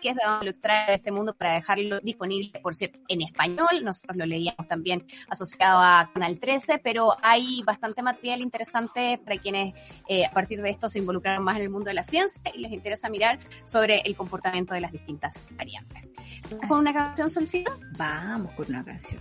que 0.00 0.10
es 0.10 0.14
de 0.14 0.22
donde 0.24 0.46
lo 0.46 0.94
ese 0.94 1.10
mundo 1.10 1.34
para 1.34 1.54
dejarlo 1.54 2.00
disponible, 2.00 2.60
por 2.60 2.74
cierto, 2.74 3.00
en 3.08 3.22
español. 3.22 3.68
Nosotros 3.82 4.16
lo 4.16 4.26
leíamos 4.26 4.66
también 4.68 5.04
asociado 5.28 5.78
a 5.80 6.10
Canal 6.12 6.38
13, 6.38 6.78
pero 6.78 7.16
hay 7.22 7.62
bastante 7.64 8.02
material 8.02 8.40
interesante 8.40 9.20
para 9.24 9.36
quienes 9.36 9.74
eh, 10.08 10.24
a 10.24 10.30
partir 10.30 10.60
de 10.62 10.70
esto 10.70 10.88
se 10.88 10.98
involucraron 10.98 11.42
más 11.44 11.56
en 11.56 11.62
el 11.62 11.70
mundo 11.70 11.88
de 11.88 11.94
la 11.94 12.04
ciencia 12.04 12.42
y 12.54 12.60
les 12.60 12.72
interesa 12.72 13.08
mirar 13.08 13.38
sobre 13.64 14.00
el 14.00 14.16
comportamiento 14.16 14.74
de 14.74 14.80
las 14.80 14.92
distintas 14.92 15.46
variantes. 15.52 16.08
¿Vamos 16.50 16.66
con 16.66 16.78
una 16.78 16.92
canción, 16.92 17.30
Solcito? 17.30 17.72
Vamos 17.96 18.52
con 18.52 18.66
una 18.68 18.84
canción. 18.84 19.20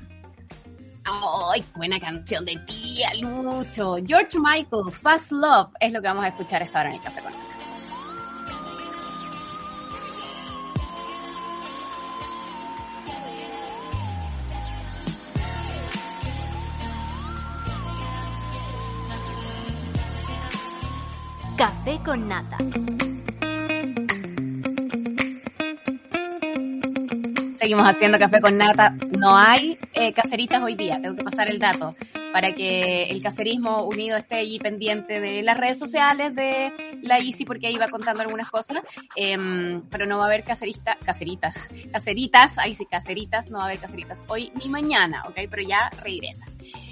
¡Ay, 1.06 1.64
buena 1.76 2.00
canción 2.00 2.46
de 2.46 2.58
tía, 2.68 3.14
Lucho! 3.16 3.96
George 4.06 4.38
Michael, 4.40 4.92
Fast 4.92 5.32
Love, 5.32 5.72
es 5.80 5.92
lo 5.92 6.02
que 6.02 6.08
vamos 6.08 6.26
a 6.26 6.28
escuchar 6.28 6.62
esta 6.62 6.82
hora 6.82 6.90
en 6.90 6.96
el 6.96 7.02
Café 7.02 7.22
con 7.22 7.49
Café 21.60 22.00
con 22.06 22.26
nata. 22.30 22.58
Seguimos 27.60 27.86
haciendo 27.86 28.18
café 28.18 28.40
con 28.40 28.58
nata. 28.58 28.96
No 29.12 29.36
hay 29.36 29.78
eh, 29.94 30.14
caseritas 30.14 30.62
hoy 30.62 30.76
día, 30.76 31.00
tengo 31.02 31.16
que 31.16 31.24
pasar 31.24 31.50
el 31.50 31.60
dato 31.60 31.96
para 32.32 32.54
que 32.54 33.04
el 33.10 33.22
caserismo 33.24 33.84
unido 33.84 34.18
esté 34.18 34.36
allí 34.36 34.60
pendiente 34.60 35.20
de 35.20 35.42
las 35.42 35.58
redes 35.58 35.80
sociales 35.80 36.36
de 36.36 36.72
la 37.02 37.20
ICI, 37.20 37.46
porque 37.46 37.68
ahí 37.68 37.76
va 37.78 37.88
contando 37.88 38.22
algunas 38.22 38.50
cosas, 38.50 38.84
em, 39.16 39.82
pero 39.90 40.06
no 40.06 40.18
va 40.18 40.26
a 40.26 40.28
haber 40.28 40.44
caserista, 40.44 40.98
caseritas, 41.04 41.70
caseritas, 41.92 42.58
ahí 42.58 42.76
sí, 42.76 42.86
caseritas, 42.86 43.50
no 43.50 43.58
va 43.58 43.64
a 43.64 43.68
haber 43.68 43.80
caseritas 43.80 44.24
hoy 44.28 44.52
ni 44.56 44.70
mañana, 44.70 45.24
¿ok? 45.28 45.36
Pero 45.50 45.64
ya 45.68 45.90
regresa. 46.04 46.46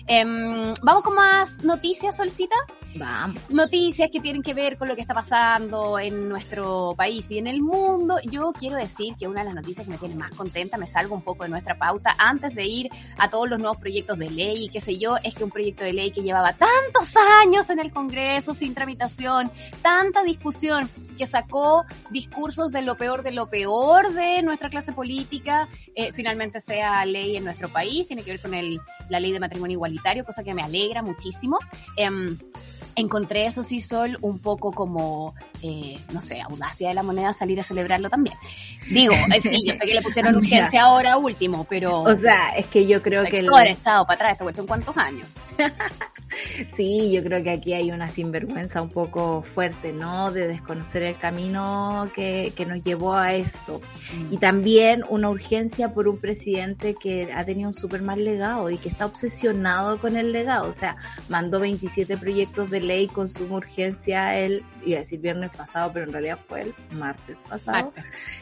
Em, 0.07 0.73
Vamos 0.81 1.03
con 1.03 1.15
más 1.15 1.63
noticias, 1.63 2.15
Solcita. 2.15 2.55
Vamos. 2.95 3.41
Noticias 3.49 4.10
que 4.12 4.19
tienen 4.19 4.41
que 4.41 4.53
ver 4.53 4.77
con 4.77 4.88
lo 4.88 4.95
que 4.95 5.01
está 5.01 5.13
pasando 5.13 5.99
en 5.99 6.29
nuestro 6.29 6.93
país 6.95 7.29
y 7.29 7.38
en 7.38 7.47
el 7.47 7.62
mundo. 7.62 8.17
Yo 8.23 8.53
quiero 8.53 8.77
decir 8.77 9.15
que 9.19 9.27
una 9.27 9.41
de 9.41 9.47
las 9.47 9.55
noticias 9.55 9.86
que 9.86 9.91
me 9.91 9.97
tiene 9.97 10.15
más 10.15 10.31
contenta, 10.31 10.77
me 10.77 10.88
salgo 10.88 11.15
un 11.15 11.21
poco 11.21 11.43
de 11.43 11.49
nuestra 11.49 11.77
pauta, 11.77 12.15
antes 12.17 12.55
de 12.55 12.65
ir 12.65 12.87
a 13.17 13.30
todos 13.30 13.50
los 13.50 13.60
nuevos 13.60 13.78
proyectos 13.78 14.17
de 14.17 14.30
ley 14.30 14.65
y 14.65 14.69
qué 14.69 14.82
sé 14.82 14.97
yo, 14.97 15.17
es 15.23 15.36
que 15.36 15.43
un 15.43 15.52
proyecto 15.52 15.84
de 15.84 15.93
ley 15.93 16.12
que 16.12 16.21
llevaba 16.21 16.54
tantos 16.54 17.15
años 17.41 17.69
en 17.69 17.80
el 17.80 17.91
Congreso 17.91 18.54
sin 18.54 18.73
tramitación, 18.73 19.52
tanta 19.82 20.23
discusión, 20.23 20.89
que 21.17 21.26
sacó 21.26 21.86
discursos 22.12 22.71
de 22.71 22.82
lo 22.84 22.95
peor 22.95 23.23
de 23.23 23.32
lo 23.32 23.50
peor 23.50 24.13
de 24.13 24.41
nuestra 24.43 24.69
clase 24.69 24.93
política, 24.93 25.67
eh, 25.95 26.12
finalmente 26.13 26.60
sea 26.60 27.06
ley 27.06 27.36
en 27.36 27.43
nuestro 27.43 27.69
país, 27.69 28.08
tiene 28.08 28.23
que 28.23 28.32
ver 28.32 28.41
con 28.41 28.54
el, 28.54 28.80
la 29.10 29.19
ley 29.19 29.32
de 29.32 29.39
matrimonio 29.39 29.76
igualitario, 29.76 30.23
cosa 30.23 30.43
que 30.43 30.54
me 30.54 30.62
alegra 30.62 31.02
muchísimo. 31.02 31.58
Em, 31.95 32.38
encontré 32.97 33.45
eso 33.45 33.63
sí, 33.63 33.79
Sol, 33.79 34.17
un 34.21 34.39
poco 34.39 34.71
como, 34.71 35.36
eh, 35.62 35.99
no 36.12 36.19
sé, 36.19 36.41
audacia 36.41 36.89
de 36.89 36.95
la 36.95 37.03
moneda 37.03 37.31
salir 37.31 37.60
a 37.60 37.63
celebrarlo 37.63 38.10
también. 38.10 38.36
Digo, 38.89 39.13
eh, 39.36 39.39
sí, 39.39 39.63
yo 39.65 39.73
sé 39.73 39.79
que 39.79 39.93
le 39.93 40.01
pusieron 40.01 40.36
urgencia 40.36 40.83
ahora 40.83 41.15
último, 41.15 41.65
pero... 41.69 42.01
O 42.01 42.15
sea, 42.15 42.49
es 42.57 42.65
que 42.65 42.86
yo 42.86 43.01
creo 43.01 43.23
que... 43.23 43.39
El... 43.39 43.47
Estado 43.67 44.05
para 44.05 44.15
atrás 44.15 44.31
esta 44.33 44.43
cuestión, 44.43 44.67
¿cuántos 44.67 44.97
años? 44.97 45.27
Sí, 46.73 47.12
yo 47.12 47.23
creo 47.23 47.41
que 47.41 47.51
aquí 47.51 47.73
hay 47.73 47.91
una 47.91 48.07
sinvergüenza 48.07 48.81
un 48.81 48.89
poco 48.89 49.41
fuerte, 49.41 49.93
¿no? 49.93 50.31
De 50.31 50.47
desconocer 50.47 51.03
el 51.03 51.17
camino 51.17 52.10
que, 52.13 52.53
que 52.55 52.65
nos 52.65 52.83
llevó 52.83 53.15
a 53.15 53.33
esto. 53.33 53.81
Mm. 54.13 54.33
Y 54.33 54.38
también 54.38 55.03
una 55.10 55.29
urgencia 55.29 55.93
por 55.93 56.07
un 56.07 56.17
presidente 56.17 56.95
que 56.95 57.31
ha 57.33 57.45
tenido 57.45 57.69
un 57.69 57.73
súper 57.73 58.01
mal 58.01 58.23
legado 58.23 58.69
y 58.69 58.77
que 58.77 58.89
está 58.89 59.05
obsesionado 59.05 59.99
con 59.99 60.17
el 60.17 60.31
legado. 60.31 60.67
O 60.67 60.73
sea, 60.73 60.97
mandó 61.29 61.60
27 61.60 62.17
proyectos 62.17 62.69
de 62.69 62.81
ley 62.88 63.08
con 63.08 63.30
suma 63.30 63.58
urgencia 63.58 64.38
el, 64.39 64.63
iba 64.86 64.97
a 64.97 65.02
decir 65.02 65.19
viernes 65.19 65.52
pasado, 65.56 65.91
pero 65.93 66.06
en 66.06 66.13
realidad 66.13 66.39
fue 66.47 66.62
el 66.62 66.73
martes 66.91 67.41
pasado. 67.41 67.93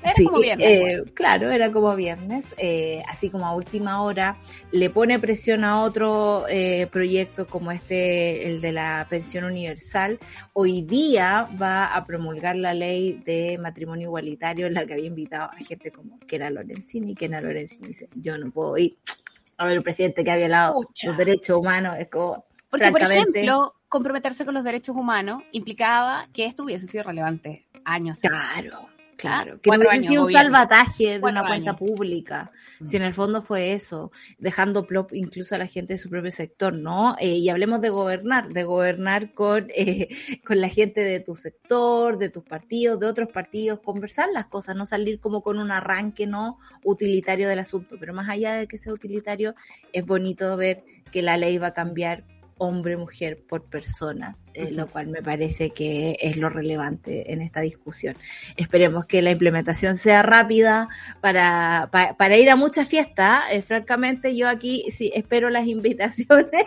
Era 0.03 0.13
como 0.23 0.39
viernes. 0.39 0.67
Eh, 0.67 1.03
claro, 1.13 1.51
era 1.51 1.71
como 1.71 1.95
viernes. 1.95 2.45
Eh, 2.57 3.03
así 3.07 3.29
como 3.29 3.45
a 3.45 3.55
última 3.55 4.01
hora 4.01 4.37
le 4.71 4.89
pone 4.89 5.19
presión 5.19 5.63
a 5.63 5.81
otro 5.81 6.45
eh, 6.47 6.87
proyecto 6.91 7.47
como 7.47 7.71
este, 7.71 8.47
el 8.47 8.61
de 8.61 8.71
la 8.71 9.07
pensión 9.09 9.43
universal, 9.43 10.19
hoy 10.53 10.81
día 10.83 11.49
va 11.61 11.95
a 11.95 12.05
promulgar 12.05 12.55
la 12.55 12.73
ley 12.73 13.21
de 13.25 13.57
matrimonio 13.57 14.07
igualitario 14.07 14.67
en 14.67 14.73
la 14.73 14.85
que 14.85 14.93
había 14.93 15.07
invitado 15.07 15.49
a 15.51 15.57
gente 15.57 15.91
como 15.91 16.19
que 16.19 16.35
era 16.35 16.49
Lorenzini, 16.49 17.15
que 17.15 17.25
era 17.25 17.41
Lorenzini 17.41 17.87
dice, 17.87 18.07
yo 18.15 18.37
no 18.37 18.51
puedo 18.51 18.77
ir 18.77 18.97
a 19.57 19.65
ver 19.65 19.77
un 19.77 19.83
presidente 19.83 20.23
que 20.23 20.31
había 20.31 20.47
violado 20.47 20.81
los 21.03 21.17
derechos 21.17 21.57
humanos, 21.57 21.95
es 21.99 22.09
como... 22.09 22.45
Porque, 22.69 22.91
por 22.91 23.01
ejemplo, 23.01 23.73
comprometerse 23.95 24.43
con 24.43 24.53
los 24.53 24.65
derechos 24.65 24.93
humanos 24.93 25.41
implicaba 25.53 26.27
que 26.33 26.45
esto 26.45 26.63
hubiese 26.63 26.85
sido 26.85 27.05
relevante 27.05 27.65
años. 27.85 28.19
Claro. 28.19 28.89
Claro, 29.17 29.61
que 29.61 29.69
no 29.69 29.77
hubiese 29.77 30.07
sido 30.09 30.23
un 30.23 30.31
salvataje 30.31 31.19
de 31.19 31.25
una 31.25 31.45
cuenta 31.45 31.73
pública. 31.77 32.51
Mm. 32.81 32.87
Si 32.89 32.97
en 32.97 33.03
el 33.03 33.13
fondo 33.13 33.41
fue 33.41 33.71
eso, 33.71 34.11
dejando 34.37 34.85
plop 34.85 35.13
incluso 35.13 35.55
a 35.55 35.57
la 35.57 35.67
gente 35.67 35.93
de 35.93 35.97
su 35.97 36.09
propio 36.09 36.31
sector, 36.31 36.73
¿no? 36.73 37.15
Eh, 37.17 37.35
y 37.35 37.47
hablemos 37.47 37.79
de 37.79 37.91
gobernar, 37.91 38.49
de 38.49 38.65
gobernar 38.65 39.33
con, 39.33 39.67
eh, 39.75 40.09
con 40.45 40.59
la 40.59 40.67
gente 40.67 40.99
de 40.99 41.21
tu 41.21 41.33
sector, 41.33 42.17
de 42.17 42.27
tus 42.27 42.43
partidos, 42.43 42.99
de 42.99 43.07
otros 43.07 43.29
partidos, 43.31 43.79
conversar 43.79 44.27
las 44.33 44.47
cosas, 44.47 44.75
no 44.75 44.85
salir 44.85 45.21
como 45.21 45.41
con 45.41 45.59
un 45.59 45.71
arranque 45.71 46.27
no 46.27 46.57
utilitario 46.83 47.47
del 47.47 47.59
asunto. 47.59 47.95
Pero 47.97 48.13
más 48.13 48.27
allá 48.27 48.55
de 48.55 48.67
que 48.67 48.77
sea 48.77 48.91
utilitario, 48.91 49.55
es 49.93 50.05
bonito 50.05 50.57
ver 50.57 50.83
que 51.13 51.21
la 51.21 51.37
ley 51.37 51.57
va 51.57 51.67
a 51.67 51.73
cambiar 51.73 52.25
hombre, 52.57 52.97
mujer 52.97 53.39
por 53.47 53.63
personas, 53.63 54.45
eh, 54.53 54.71
lo 54.71 54.87
cual 54.87 55.07
me 55.07 55.21
parece 55.21 55.71
que 55.71 56.17
es 56.21 56.37
lo 56.37 56.49
relevante 56.49 57.33
en 57.33 57.41
esta 57.41 57.61
discusión. 57.61 58.15
Esperemos 58.55 59.05
que 59.05 59.21
la 59.21 59.31
implementación 59.31 59.97
sea 59.97 60.23
rápida 60.23 60.87
para, 61.21 61.89
para, 61.91 62.37
ir 62.37 62.49
a 62.49 62.55
muchas 62.55 62.87
fiestas. 62.87 63.43
Eh, 63.51 63.61
francamente, 63.61 64.35
yo 64.35 64.47
aquí 64.47 64.85
sí 64.89 65.11
espero 65.13 65.49
las 65.49 65.67
invitaciones. 65.67 66.65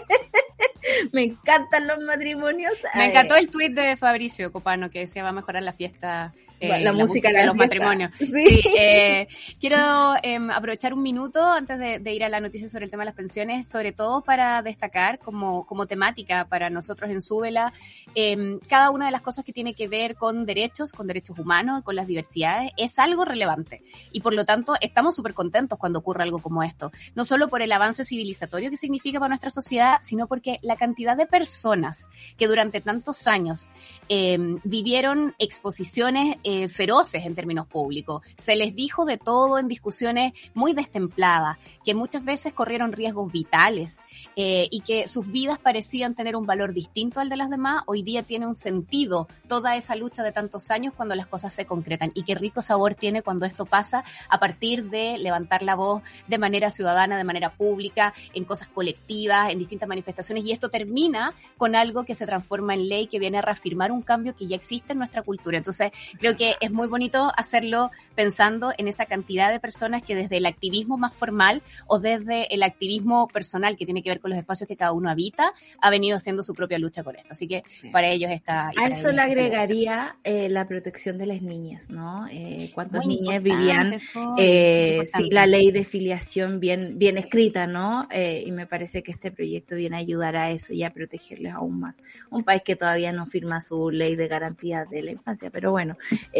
me 1.12 1.24
encantan 1.24 1.86
los 1.86 1.98
matrimonios. 2.00 2.72
Me 2.94 3.06
encantó 3.06 3.36
el 3.36 3.48
tuit 3.48 3.72
de 3.72 3.96
Fabricio 3.96 4.52
Copano 4.52 4.90
que 4.90 5.00
decía 5.00 5.22
va 5.22 5.30
a 5.30 5.32
mejorar 5.32 5.62
la 5.62 5.72
fiesta 5.72 6.34
eh, 6.60 6.80
la, 6.80 6.92
música, 6.92 7.30
de 7.30 7.46
los 7.46 7.56
matrimonios. 7.56 8.10
Sí. 8.18 8.62
Eh, 8.78 9.26
quiero 9.60 10.14
em, 10.22 10.50
aprovechar 10.50 10.92
un 10.92 11.02
minuto 11.02 11.42
antes 11.42 11.78
de, 11.78 12.12
ir 12.12 12.24
a 12.24 12.28
la 12.28 12.40
noticia 12.40 12.68
sobre 12.68 12.84
el 12.84 12.90
tema 12.90 13.02
de 13.02 13.06
las 13.06 13.14
pensiones, 13.14 13.68
sobre 13.68 13.92
todo 13.92 14.22
para 14.22 14.60
destacar 14.62 15.18
como, 15.18 15.66
como 15.66 15.86
temática 15.86 16.44
para 16.44 16.68
nosotros 16.68 17.10
en 17.10 17.22
Súbela 17.22 17.72
em, 18.14 18.58
cada 18.68 18.90
una 18.90 19.06
de 19.06 19.12
las 19.12 19.22
cosas 19.22 19.44
que 19.44 19.52
tiene 19.52 19.74
que 19.74 19.88
ver 19.88 20.16
con 20.16 20.44
derechos, 20.44 20.92
con 20.92 21.06
derechos 21.06 21.38
humanos, 21.38 21.82
con 21.84 21.96
las 21.96 22.06
diversidades, 22.06 22.70
es 22.76 22.98
algo 22.98 23.24
relevante. 23.24 23.82
Y 24.12 24.20
por 24.20 24.34
lo 24.34 24.44
tanto, 24.44 24.74
estamos 24.80 25.16
súper 25.16 25.34
contentos 25.34 25.78
cuando 25.78 26.00
ocurre 26.00 26.22
algo 26.22 26.38
como 26.38 26.62
esto. 26.62 26.92
No 27.14 27.24
solo 27.24 27.48
por 27.48 27.62
el 27.62 27.72
avance 27.72 28.04
civilizatorio 28.04 28.70
que 28.70 28.76
significa 28.76 29.18
para 29.18 29.30
nuestra 29.30 29.50
sociedad, 29.50 29.98
sino 30.02 30.26
porque 30.26 30.58
la 30.62 30.76
cantidad 30.76 31.16
de 31.16 31.26
personas 31.26 32.08
que 32.36 32.46
durante 32.46 32.80
tantos 32.80 33.26
años 33.26 33.70
em, 34.08 34.58
vivieron 34.64 35.34
exposiciones 35.38 36.36
eh, 36.50 36.66
feroces 36.70 37.26
en 37.26 37.34
términos 37.34 37.66
públicos. 37.66 38.22
Se 38.38 38.56
les 38.56 38.74
dijo 38.74 39.04
de 39.04 39.18
todo 39.18 39.58
en 39.58 39.68
discusiones 39.68 40.32
muy 40.54 40.72
destempladas, 40.72 41.58
que 41.84 41.94
muchas 41.94 42.24
veces 42.24 42.54
corrieron 42.54 42.92
riesgos 42.92 43.30
vitales 43.30 43.98
eh, 44.34 44.66
y 44.70 44.80
que 44.80 45.08
sus 45.08 45.30
vidas 45.30 45.58
parecían 45.58 46.14
tener 46.14 46.36
un 46.36 46.46
valor 46.46 46.72
distinto 46.72 47.20
al 47.20 47.28
de 47.28 47.36
las 47.36 47.50
demás. 47.50 47.82
Hoy 47.84 48.00
día 48.00 48.22
tiene 48.22 48.46
un 48.46 48.54
sentido 48.54 49.28
toda 49.46 49.76
esa 49.76 49.94
lucha 49.94 50.22
de 50.22 50.32
tantos 50.32 50.70
años 50.70 50.94
cuando 50.96 51.14
las 51.14 51.26
cosas 51.26 51.52
se 51.52 51.66
concretan. 51.66 52.12
Y 52.14 52.22
qué 52.22 52.34
rico 52.34 52.62
sabor 52.62 52.94
tiene 52.94 53.20
cuando 53.20 53.44
esto 53.44 53.66
pasa 53.66 54.02
a 54.30 54.40
partir 54.40 54.88
de 54.88 55.18
levantar 55.18 55.60
la 55.62 55.74
voz 55.74 56.02
de 56.28 56.38
manera 56.38 56.70
ciudadana, 56.70 57.18
de 57.18 57.24
manera 57.24 57.52
pública, 57.52 58.14
en 58.32 58.44
cosas 58.44 58.68
colectivas, 58.68 59.52
en 59.52 59.58
distintas 59.58 59.86
manifestaciones. 59.86 60.46
Y 60.46 60.52
esto 60.52 60.70
termina 60.70 61.34
con 61.58 61.76
algo 61.76 62.04
que 62.04 62.14
se 62.14 62.24
transforma 62.24 62.72
en 62.72 62.88
ley, 62.88 63.06
que 63.06 63.18
viene 63.18 63.36
a 63.36 63.42
reafirmar 63.42 63.92
un 63.92 64.00
cambio 64.00 64.34
que 64.34 64.46
ya 64.46 64.56
existe 64.56 64.92
en 64.92 64.98
nuestra 65.00 65.20
cultura. 65.20 65.58
Entonces, 65.58 65.92
creo 66.18 66.37
que 66.38 66.54
es 66.60 66.70
muy 66.70 66.86
bonito 66.86 67.32
hacerlo 67.36 67.90
pensando 68.14 68.72
en 68.78 68.88
esa 68.88 69.06
cantidad 69.06 69.50
de 69.50 69.60
personas 69.60 70.02
que 70.02 70.14
desde 70.14 70.38
el 70.38 70.46
activismo 70.46 70.96
más 70.96 71.14
formal 71.14 71.62
o 71.86 71.98
desde 71.98 72.52
el 72.54 72.62
activismo 72.62 73.28
personal 73.28 73.76
que 73.76 73.84
tiene 73.84 74.02
que 74.02 74.10
ver 74.10 74.20
con 74.20 74.30
los 74.30 74.38
espacios 74.38 74.66
que 74.66 74.76
cada 74.76 74.92
uno 74.92 75.10
habita, 75.10 75.52
ha 75.80 75.90
venido 75.90 76.16
haciendo 76.16 76.42
su 76.42 76.54
propia 76.54 76.78
lucha 76.78 77.02
con 77.02 77.16
esto. 77.16 77.28
Así 77.32 77.46
que 77.46 77.62
para 77.92 78.08
ellos 78.08 78.30
está... 78.30 78.70
A 78.76 78.88
eso 78.88 79.12
le 79.12 79.20
agregaría 79.20 80.16
eh, 80.24 80.48
la 80.48 80.66
protección 80.66 81.18
de 81.18 81.26
las 81.26 81.42
niñas, 81.42 81.90
¿no? 81.90 82.26
Eh, 82.28 82.70
¿Cuántas 82.74 83.06
niñas 83.06 83.42
vivían 83.42 83.94
eh, 84.38 85.04
la 85.30 85.46
ley 85.46 85.70
de 85.70 85.84
filiación 85.84 86.60
bien, 86.60 86.98
bien 86.98 87.18
escrita, 87.18 87.66
¿no? 87.66 88.08
Eh, 88.10 88.44
y 88.46 88.52
me 88.52 88.66
parece 88.66 89.02
que 89.02 89.10
este 89.10 89.30
proyecto 89.30 89.76
viene 89.76 89.96
a 89.96 90.00
ayudar 90.00 90.36
a 90.36 90.50
eso 90.50 90.72
y 90.72 90.82
a 90.82 90.90
protegerles 90.90 91.54
aún 91.54 91.80
más. 91.80 91.96
Un 92.30 92.44
país 92.44 92.62
que 92.64 92.76
todavía 92.76 93.12
no 93.12 93.26
firma 93.26 93.60
su 93.60 93.90
ley 93.90 94.16
de 94.16 94.28
garantía 94.28 94.84
de 94.84 95.02
la 95.02 95.12
infancia, 95.12 95.50
pero 95.50 95.70
bueno, 95.70 95.96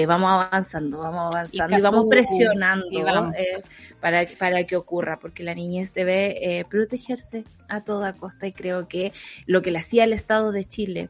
vamos 0.07 0.31
avanzando, 0.31 0.99
vamos 0.99 1.35
avanzando 1.35 1.77
y 1.77 1.81
vamos 1.81 2.07
presionando 2.09 2.87
eh, 3.37 3.63
para, 4.01 4.27
para 4.39 4.65
que 4.65 4.77
ocurra, 4.77 5.19
porque 5.19 5.43
la 5.43 5.55
niñez 5.55 5.93
debe 5.93 6.59
eh, 6.59 6.65
protegerse 6.65 7.45
a 7.69 7.83
toda 7.83 8.13
costa 8.15 8.47
y 8.47 8.53
creo 8.53 8.89
que 8.89 9.13
lo 9.47 9.63
que 9.63 9.71
le 9.71 9.79
hacía 9.79 10.05
el 10.05 10.13
Estado 10.13 10.53
de 10.53 10.67
Chile 10.67 11.09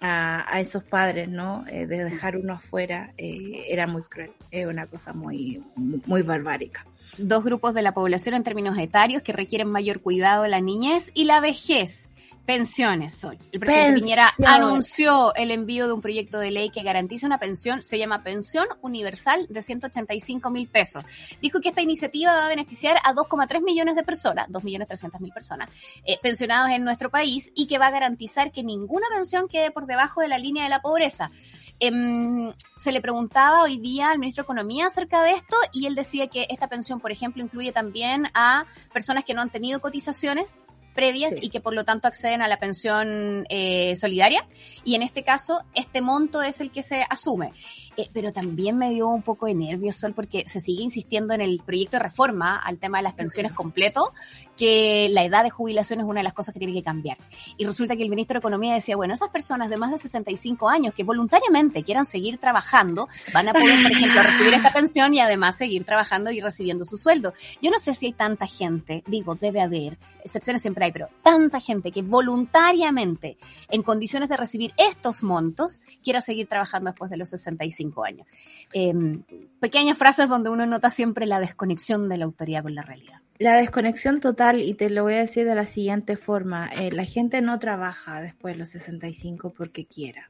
a, 0.00 0.44
a 0.54 0.60
esos 0.60 0.82
padres, 0.82 1.28
¿no? 1.28 1.64
Eh, 1.68 1.86
de 1.86 2.04
dejar 2.04 2.36
uno 2.36 2.54
afuera 2.54 3.12
era 3.16 3.86
muy 3.86 4.02
cruel, 4.02 4.32
es 4.50 4.66
una 4.66 4.86
cosa 4.86 5.12
muy, 5.12 5.62
muy 5.76 6.22
barbárica 6.22 6.84
dos 7.18 7.44
grupos 7.44 7.74
de 7.74 7.82
la 7.82 7.92
población 7.92 8.34
en 8.34 8.42
términos 8.42 8.78
etarios 8.78 9.22
que 9.22 9.32
requieren 9.32 9.68
mayor 9.68 10.00
cuidado 10.00 10.42
de 10.44 10.48
la 10.48 10.60
niñez 10.60 11.10
y 11.14 11.24
la 11.24 11.40
vejez. 11.40 12.09
Pensiones, 12.46 13.14
Sol. 13.14 13.38
El 13.52 13.60
presidente 13.60 14.00
Piñera 14.00 14.30
anunció 14.44 15.34
el 15.34 15.50
envío 15.50 15.86
de 15.86 15.92
un 15.92 16.00
proyecto 16.00 16.38
de 16.38 16.50
ley 16.50 16.70
que 16.70 16.82
garantiza 16.82 17.26
una 17.26 17.38
pensión, 17.38 17.82
se 17.82 17.98
llama 17.98 18.22
Pensión 18.22 18.66
Universal 18.80 19.46
de 19.48 19.62
185 19.62 20.50
mil 20.50 20.68
pesos. 20.68 21.04
Dijo 21.40 21.60
que 21.60 21.68
esta 21.68 21.80
iniciativa 21.80 22.32
va 22.32 22.46
a 22.46 22.48
beneficiar 22.48 22.96
a 23.04 23.14
2,3 23.14 23.62
millones 23.62 23.94
de 23.94 24.02
personas, 24.02 24.46
2 24.48 24.64
millones 24.64 24.88
300 24.88 25.20
mil 25.20 25.32
personas, 25.32 25.70
eh, 26.04 26.18
pensionados 26.22 26.70
en 26.70 26.84
nuestro 26.84 27.10
país 27.10 27.52
y 27.54 27.66
que 27.66 27.78
va 27.78 27.86
a 27.86 27.90
garantizar 27.90 28.50
que 28.50 28.62
ninguna 28.62 29.06
pensión 29.14 29.46
quede 29.48 29.70
por 29.70 29.86
debajo 29.86 30.20
de 30.20 30.28
la 30.28 30.38
línea 30.38 30.64
de 30.64 30.70
la 30.70 30.82
pobreza. 30.82 31.30
Em, 31.78 32.52
se 32.78 32.92
le 32.92 33.00
preguntaba 33.00 33.62
hoy 33.62 33.78
día 33.78 34.10
al 34.10 34.18
ministro 34.18 34.42
de 34.42 34.46
Economía 34.46 34.86
acerca 34.86 35.22
de 35.22 35.30
esto 35.30 35.56
y 35.72 35.86
él 35.86 35.94
decía 35.94 36.28
que 36.28 36.46
esta 36.50 36.68
pensión, 36.68 37.00
por 37.00 37.10
ejemplo, 37.10 37.42
incluye 37.42 37.72
también 37.72 38.26
a 38.34 38.66
personas 38.92 39.24
que 39.24 39.32
no 39.32 39.40
han 39.40 39.50
tenido 39.50 39.80
cotizaciones 39.80 40.62
previas 40.94 41.34
y 41.40 41.50
que 41.50 41.60
por 41.60 41.74
lo 41.74 41.84
tanto 41.84 42.08
acceden 42.08 42.42
a 42.42 42.48
la 42.48 42.58
pensión 42.58 43.46
eh, 43.48 43.96
solidaria 43.96 44.46
y 44.84 44.94
en 44.94 45.02
este 45.02 45.22
caso 45.22 45.60
este 45.74 46.00
monto 46.00 46.42
es 46.42 46.60
el 46.60 46.70
que 46.70 46.82
se 46.82 47.04
asume. 47.08 47.52
Eh, 47.96 48.08
pero 48.12 48.32
también 48.32 48.78
me 48.78 48.90
dio 48.90 49.08
un 49.08 49.22
poco 49.22 49.46
de 49.46 49.54
nervios, 49.54 49.96
Sol, 49.96 50.14
porque 50.14 50.44
se 50.46 50.60
sigue 50.60 50.82
insistiendo 50.82 51.34
en 51.34 51.40
el 51.40 51.60
proyecto 51.64 51.96
de 51.96 52.04
reforma 52.04 52.56
al 52.56 52.78
tema 52.78 52.98
de 52.98 53.04
las 53.04 53.14
pensiones 53.14 53.52
completo, 53.52 54.12
que 54.56 55.08
la 55.10 55.24
edad 55.24 55.42
de 55.42 55.50
jubilación 55.50 56.00
es 56.00 56.06
una 56.06 56.20
de 56.20 56.24
las 56.24 56.32
cosas 56.32 56.52
que 56.52 56.60
tiene 56.60 56.72
que 56.72 56.82
cambiar. 56.82 57.18
Y 57.56 57.64
resulta 57.64 57.96
que 57.96 58.02
el 58.02 58.08
ministro 58.08 58.34
de 58.34 58.38
Economía 58.38 58.74
decía, 58.74 58.96
bueno, 58.96 59.14
esas 59.14 59.30
personas 59.30 59.70
de 59.70 59.76
más 59.76 59.90
de 59.90 59.98
65 59.98 60.68
años 60.68 60.94
que 60.94 61.04
voluntariamente 61.04 61.82
quieran 61.82 62.06
seguir 62.06 62.38
trabajando, 62.38 63.08
van 63.34 63.48
a 63.48 63.52
poder, 63.52 63.82
por 63.82 63.92
ejemplo, 63.92 64.22
recibir 64.22 64.54
esta 64.54 64.72
pensión 64.72 65.14
y 65.14 65.20
además 65.20 65.56
seguir 65.56 65.84
trabajando 65.84 66.30
y 66.30 66.40
recibiendo 66.40 66.84
su 66.84 66.96
sueldo. 66.96 67.34
Yo 67.60 67.70
no 67.70 67.78
sé 67.78 67.94
si 67.94 68.06
hay 68.06 68.12
tanta 68.12 68.46
gente, 68.46 69.02
digo, 69.06 69.34
debe 69.34 69.60
haber, 69.60 69.98
excepciones 70.24 70.62
siempre 70.62 70.79
pero 70.92 71.08
tanta 71.22 71.60
gente 71.60 71.92
que 71.92 72.02
voluntariamente, 72.02 73.38
en 73.68 73.82
condiciones 73.82 74.28
de 74.28 74.36
recibir 74.36 74.72
estos 74.76 75.22
montos, 75.22 75.82
quiera 76.02 76.20
seguir 76.20 76.46
trabajando 76.46 76.90
después 76.90 77.10
de 77.10 77.16
los 77.16 77.30
65 77.30 78.04
años. 78.04 78.26
Em, 78.72 79.22
pequeñas 79.60 79.98
frases 79.98 80.28
donde 80.28 80.50
uno 80.50 80.66
nota 80.66 80.90
siempre 80.90 81.26
la 81.26 81.40
desconexión 81.40 82.08
de 82.08 82.18
la 82.18 82.24
autoridad 82.24 82.62
con 82.62 82.74
la 82.74 82.82
realidad. 82.82 83.20
La 83.38 83.56
desconexión 83.56 84.20
total, 84.20 84.60
y 84.60 84.74
te 84.74 84.90
lo 84.90 85.04
voy 85.04 85.14
a 85.14 85.18
decir 85.18 85.46
de 85.46 85.54
la 85.54 85.66
siguiente 85.66 86.16
forma, 86.16 86.68
eh, 86.68 86.92
la 86.92 87.04
gente 87.04 87.40
no 87.40 87.58
trabaja 87.58 88.20
después 88.20 88.54
de 88.54 88.58
los 88.58 88.68
65 88.70 89.54
porque 89.56 89.86
quiera. 89.86 90.28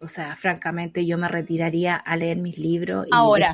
O 0.00 0.08
sea, 0.08 0.36
francamente, 0.36 1.06
yo 1.06 1.16
me 1.16 1.28
retiraría 1.28 1.96
a 1.96 2.16
leer 2.16 2.36
mis 2.36 2.58
libros 2.58 3.06
y 3.06 3.10
Ahora. 3.12 3.52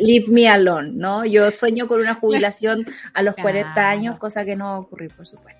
leave 0.00 0.26
me 0.28 0.48
alone, 0.48 0.92
¿no? 0.94 1.24
Yo 1.24 1.50
sueño 1.50 1.88
con 1.88 2.00
una 2.00 2.14
jubilación 2.14 2.84
a 3.12 3.22
los 3.22 3.34
40 3.34 3.88
años, 3.88 4.18
cosa 4.18 4.44
que 4.44 4.54
no 4.56 4.66
va 4.66 4.74
a 4.76 4.78
ocurrir, 4.78 5.12
por 5.14 5.26
supuesto. 5.26 5.59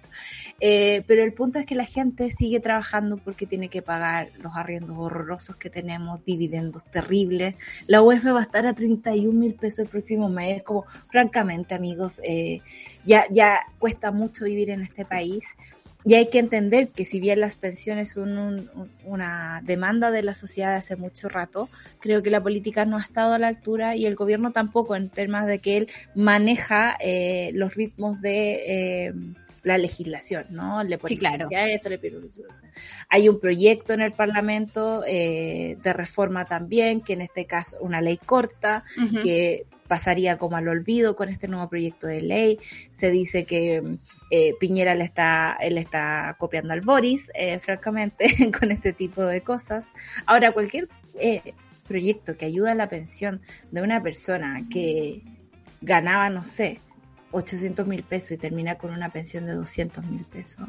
Eh, 0.60 1.02
pero 1.06 1.24
el 1.24 1.32
punto 1.32 1.58
es 1.58 1.64
que 1.64 1.74
la 1.74 1.86
gente 1.86 2.30
sigue 2.30 2.60
trabajando 2.60 3.16
porque 3.16 3.46
tiene 3.46 3.68
que 3.68 3.80
pagar 3.80 4.30
los 4.38 4.54
arriendos 4.56 4.96
horrorosos 4.98 5.56
que 5.56 5.70
tenemos, 5.70 6.24
dividendos 6.24 6.84
terribles. 6.84 7.54
La 7.86 8.02
UEF 8.02 8.26
va 8.26 8.40
a 8.40 8.42
estar 8.42 8.66
a 8.66 8.74
31 8.74 9.32
mil 9.32 9.54
pesos 9.54 9.80
el 9.80 9.88
próximo 9.88 10.28
mes. 10.28 10.62
Como, 10.62 10.84
francamente, 11.08 11.74
amigos, 11.74 12.20
eh, 12.22 12.60
ya, 13.04 13.24
ya 13.30 13.60
cuesta 13.78 14.10
mucho 14.12 14.44
vivir 14.44 14.70
en 14.70 14.82
este 14.82 15.04
país. 15.04 15.44
Y 16.04 16.14
hay 16.14 16.30
que 16.30 16.38
entender 16.38 16.88
que 16.88 17.04
si 17.04 17.20
bien 17.20 17.40
las 17.40 17.56
pensiones 17.56 18.12
son 18.12 18.70
una 19.04 19.60
demanda 19.64 20.10
de 20.10 20.22
la 20.22 20.32
sociedad 20.32 20.74
hace 20.74 20.96
mucho 20.96 21.28
rato, 21.28 21.68
creo 22.00 22.22
que 22.22 22.30
la 22.30 22.42
política 22.42 22.86
no 22.86 22.96
ha 22.96 23.02
estado 23.02 23.34
a 23.34 23.38
la 23.38 23.48
altura 23.48 23.96
y 23.96 24.06
el 24.06 24.14
gobierno 24.14 24.50
tampoco 24.50 24.96
en 24.96 25.10
temas 25.10 25.46
de 25.46 25.58
que 25.58 25.76
él 25.76 25.88
maneja 26.14 26.96
eh, 27.00 27.50
los 27.52 27.74
ritmos 27.74 28.22
de 28.22 29.08
eh, 29.08 29.14
la 29.62 29.78
legislación, 29.78 30.46
¿no? 30.50 30.82
Le 30.82 30.98
sí, 31.04 31.16
claro. 31.16 31.46
Esto, 31.50 31.88
le 31.88 32.00
Hay 33.08 33.28
un 33.28 33.40
proyecto 33.40 33.92
en 33.92 34.00
el 34.00 34.12
Parlamento 34.12 35.02
eh, 35.06 35.76
de 35.82 35.92
reforma 35.92 36.44
también, 36.44 37.00
que 37.02 37.12
en 37.12 37.22
este 37.22 37.46
caso 37.46 37.76
una 37.80 38.00
ley 38.00 38.16
corta, 38.16 38.84
que 39.22 39.66
pasaría 39.90 40.38
como 40.38 40.56
al 40.56 40.68
olvido 40.68 41.16
con 41.16 41.28
este 41.28 41.48
nuevo 41.48 41.68
proyecto 41.68 42.06
de 42.06 42.20
ley. 42.20 42.60
Se 42.92 43.10
dice 43.10 43.44
que 43.44 43.98
eh, 44.30 44.54
Piñera 44.60 44.94
le 44.94 45.02
está, 45.02 45.56
él 45.60 45.78
está 45.78 46.36
copiando 46.38 46.72
al 46.72 46.80
Boris, 46.80 47.28
eh, 47.34 47.58
francamente, 47.58 48.28
con 48.58 48.70
este 48.70 48.92
tipo 48.92 49.24
de 49.24 49.40
cosas. 49.40 49.88
Ahora, 50.26 50.52
cualquier 50.52 50.88
eh, 51.18 51.54
proyecto 51.88 52.36
que 52.36 52.46
ayuda 52.46 52.70
a 52.70 52.76
la 52.76 52.88
pensión 52.88 53.40
de 53.72 53.82
una 53.82 54.00
persona 54.00 54.62
que 54.70 55.22
ganaba, 55.80 56.30
no 56.30 56.44
sé, 56.44 56.78
800 57.32 57.86
mil 57.86 58.02
pesos 58.02 58.32
y 58.32 58.36
termina 58.36 58.76
con 58.76 58.90
una 58.90 59.10
pensión 59.10 59.46
de 59.46 59.52
200 59.52 60.04
mil 60.06 60.24
pesos, 60.24 60.66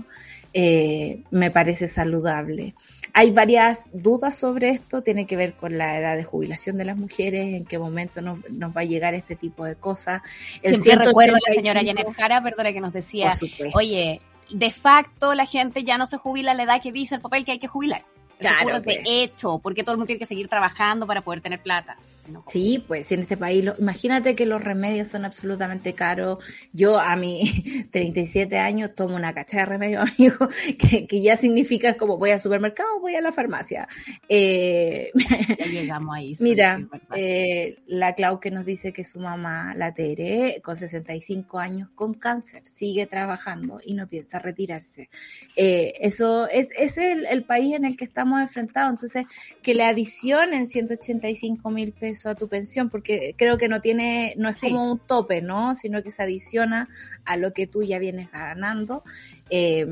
eh, 0.53 1.21
me 1.31 1.51
parece 1.51 1.87
saludable. 1.87 2.75
Hay 3.13 3.31
varias 3.31 3.81
dudas 3.91 4.37
sobre 4.37 4.69
esto, 4.69 5.01
tiene 5.01 5.25
que 5.25 5.35
ver 5.35 5.53
con 5.53 5.77
la 5.77 5.97
edad 5.97 6.15
de 6.15 6.23
jubilación 6.23 6.77
de 6.77 6.85
las 6.85 6.97
mujeres, 6.97 7.53
en 7.53 7.65
qué 7.65 7.77
momento 7.77 8.21
nos, 8.21 8.39
va 8.39 8.81
a 8.81 8.85
llegar 8.85 9.13
este 9.13 9.35
tipo 9.35 9.65
de 9.65 9.75
cosas. 9.75 10.21
El 10.61 10.81
Siempre 10.81 11.07
recuerdo 11.07 11.35
a 11.35 11.39
la 11.49 11.53
señora 11.53 11.81
Janet 11.83 12.11
Jara, 12.13 12.41
perdona 12.41 12.71
que 12.71 12.81
nos 12.81 12.93
decía, 12.93 13.33
oye, 13.73 14.21
de 14.49 14.69
facto 14.71 15.33
la 15.33 15.45
gente 15.45 15.83
ya 15.83 15.97
no 15.97 16.05
se 16.05 16.17
jubila 16.17 16.51
a 16.51 16.55
la 16.55 16.63
edad 16.63 16.81
que 16.81 16.91
dice 16.91 17.15
el 17.15 17.21
papel 17.21 17.45
que 17.45 17.53
hay 17.53 17.59
que 17.59 17.67
jubilar. 17.67 18.05
Claro, 18.39 18.75
de 18.75 18.81
pues. 18.81 18.99
hecho, 19.05 19.59
porque 19.59 19.83
todo 19.83 19.93
el 19.93 19.97
mundo 19.97 20.07
tiene 20.07 20.19
que 20.19 20.25
seguir 20.25 20.47
trabajando 20.47 21.05
para 21.05 21.21
poder 21.21 21.41
tener 21.41 21.61
plata. 21.61 21.97
Sí, 22.47 22.83
pues 22.87 23.11
en 23.11 23.21
este 23.21 23.37
país, 23.37 23.65
imagínate 23.79 24.35
que 24.35 24.45
los 24.45 24.63
remedios 24.63 25.07
son 25.09 25.25
absolutamente 25.25 25.93
caros. 25.93 26.43
Yo 26.73 26.99
a 26.99 27.15
mis 27.15 27.89
37 27.91 28.57
años 28.57 28.95
tomo 28.95 29.15
una 29.15 29.33
cacha 29.33 29.57
de 29.57 29.65
remedios, 29.65 30.09
amigo, 30.17 30.49
que, 30.77 31.07
que, 31.07 31.21
ya 31.21 31.37
significa 31.37 31.95
como 31.95 32.17
voy 32.17 32.31
al 32.31 32.39
supermercado, 32.39 32.99
voy 32.99 33.15
a 33.15 33.21
la 33.21 33.31
farmacia. 33.31 33.87
Eh, 34.27 35.11
llegamos 35.71 36.15
ahí. 36.15 36.33
Mira, 36.39 36.87
eh, 37.15 37.77
la 37.87 38.13
Clau 38.13 38.39
que 38.39 38.51
nos 38.51 38.65
dice 38.65 38.93
que 38.93 39.03
su 39.03 39.19
mamá, 39.19 39.73
la 39.75 39.93
Tere, 39.93 40.61
con 40.63 40.75
65 40.75 41.59
años, 41.59 41.89
con 41.95 42.13
cáncer, 42.13 42.61
sigue 42.65 43.07
trabajando 43.07 43.79
y 43.83 43.93
no 43.93 44.07
piensa 44.07 44.39
retirarse. 44.39 45.09
Eh, 45.55 45.93
eso 45.99 46.47
es, 46.49 46.69
es 46.77 46.97
el, 46.97 47.25
el 47.25 47.43
país 47.43 47.75
en 47.75 47.85
el 47.85 47.97
que 47.97 48.05
estamos 48.05 48.41
enfrentados. 48.41 48.91
Entonces, 48.91 49.25
que 49.61 49.73
le 49.73 49.83
adicionen 49.83 50.67
185 50.67 51.69
mil 51.69 51.91
pesos 51.93 52.20
a 52.29 52.35
tu 52.35 52.47
pensión, 52.47 52.89
porque 52.89 53.35
creo 53.37 53.57
que 53.57 53.67
no 53.67 53.81
tiene, 53.81 54.33
no 54.37 54.49
es 54.49 54.59
como 54.59 54.91
un 54.91 54.99
tope, 54.99 55.41
¿no? 55.41 55.75
Sino 55.75 56.03
que 56.03 56.11
se 56.11 56.23
adiciona 56.23 56.89
a 57.25 57.37
lo 57.37 57.53
que 57.53 57.67
tú 57.67 57.83
ya 57.83 57.99
vienes 57.99 58.31
ganando. 58.31 59.03
Eh, 59.49 59.85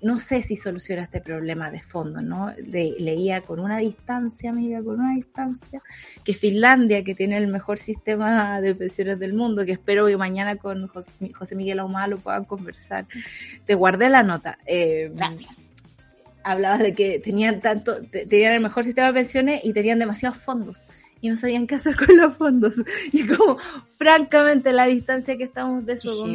no 0.00 0.18
sé 0.18 0.42
si 0.42 0.54
soluciona 0.54 1.02
este 1.02 1.20
problema 1.20 1.70
de 1.70 1.80
fondo, 1.80 2.20
¿no? 2.22 2.52
leía 2.66 3.40
con 3.40 3.58
una 3.58 3.78
distancia, 3.78 4.50
amiga, 4.50 4.82
con 4.82 5.00
una 5.00 5.14
distancia, 5.14 5.82
que 6.24 6.34
Finlandia, 6.34 7.02
que 7.02 7.14
tiene 7.14 7.36
el 7.36 7.48
mejor 7.48 7.78
sistema 7.78 8.60
de 8.60 8.74
pensiones 8.74 9.18
del 9.18 9.34
mundo, 9.34 9.64
que 9.64 9.72
espero 9.72 10.06
que 10.06 10.16
mañana 10.16 10.56
con 10.56 10.86
José, 10.86 11.54
Miguel 11.56 11.80
Ahumada 11.80 12.06
lo 12.06 12.18
puedan 12.18 12.44
conversar. 12.44 13.06
Te 13.66 13.74
guardé 13.74 14.08
la 14.08 14.22
nota. 14.22 14.58
Eh, 14.66 15.10
Gracias. 15.14 15.56
Hablabas 16.44 16.78
de 16.78 16.94
que 16.94 17.18
tenían 17.18 17.60
tanto, 17.60 18.00
tenían 18.06 18.54
el 18.54 18.60
mejor 18.60 18.84
sistema 18.84 19.08
de 19.08 19.14
pensiones 19.14 19.60
y 19.64 19.72
tenían 19.72 19.98
demasiados 19.98 20.38
fondos 20.38 20.86
y 21.20 21.28
no 21.28 21.36
sabían 21.36 21.66
qué 21.66 21.76
hacer 21.76 21.96
con 21.96 22.16
los 22.16 22.36
fondos. 22.36 22.74
Y 23.12 23.26
como, 23.26 23.58
francamente, 23.96 24.72
la 24.72 24.86
distancia 24.86 25.36
que 25.36 25.44
estamos 25.44 25.84
de 25.86 25.94
eso, 25.94 26.26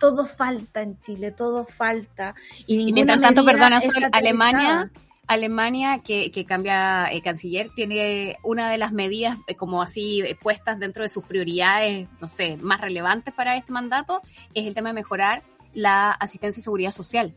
todo 0.00 0.24
falta 0.24 0.82
en 0.82 0.98
Chile, 1.00 1.30
todo 1.30 1.64
falta. 1.64 2.34
Y, 2.66 2.92
mientras 2.92 3.20
tanto, 3.20 3.44
perdona, 3.44 3.80
Alemania, 4.12 4.90
Alemania, 5.26 6.00
que, 6.04 6.30
que 6.30 6.44
cambia 6.44 7.04
el 7.06 7.22
canciller, 7.22 7.70
tiene 7.74 8.38
una 8.42 8.70
de 8.70 8.78
las 8.78 8.92
medidas 8.92 9.38
como 9.56 9.82
así 9.82 10.22
puestas 10.40 10.78
dentro 10.78 11.02
de 11.02 11.08
sus 11.08 11.24
prioridades, 11.24 12.08
no 12.20 12.28
sé, 12.28 12.56
más 12.56 12.80
relevantes 12.80 13.32
para 13.34 13.56
este 13.56 13.72
mandato, 13.72 14.20
es 14.54 14.66
el 14.66 14.74
tema 14.74 14.90
de 14.90 14.94
mejorar 14.94 15.42
la 15.72 16.12
asistencia 16.12 16.60
y 16.60 16.64
seguridad 16.64 16.90
social 16.90 17.34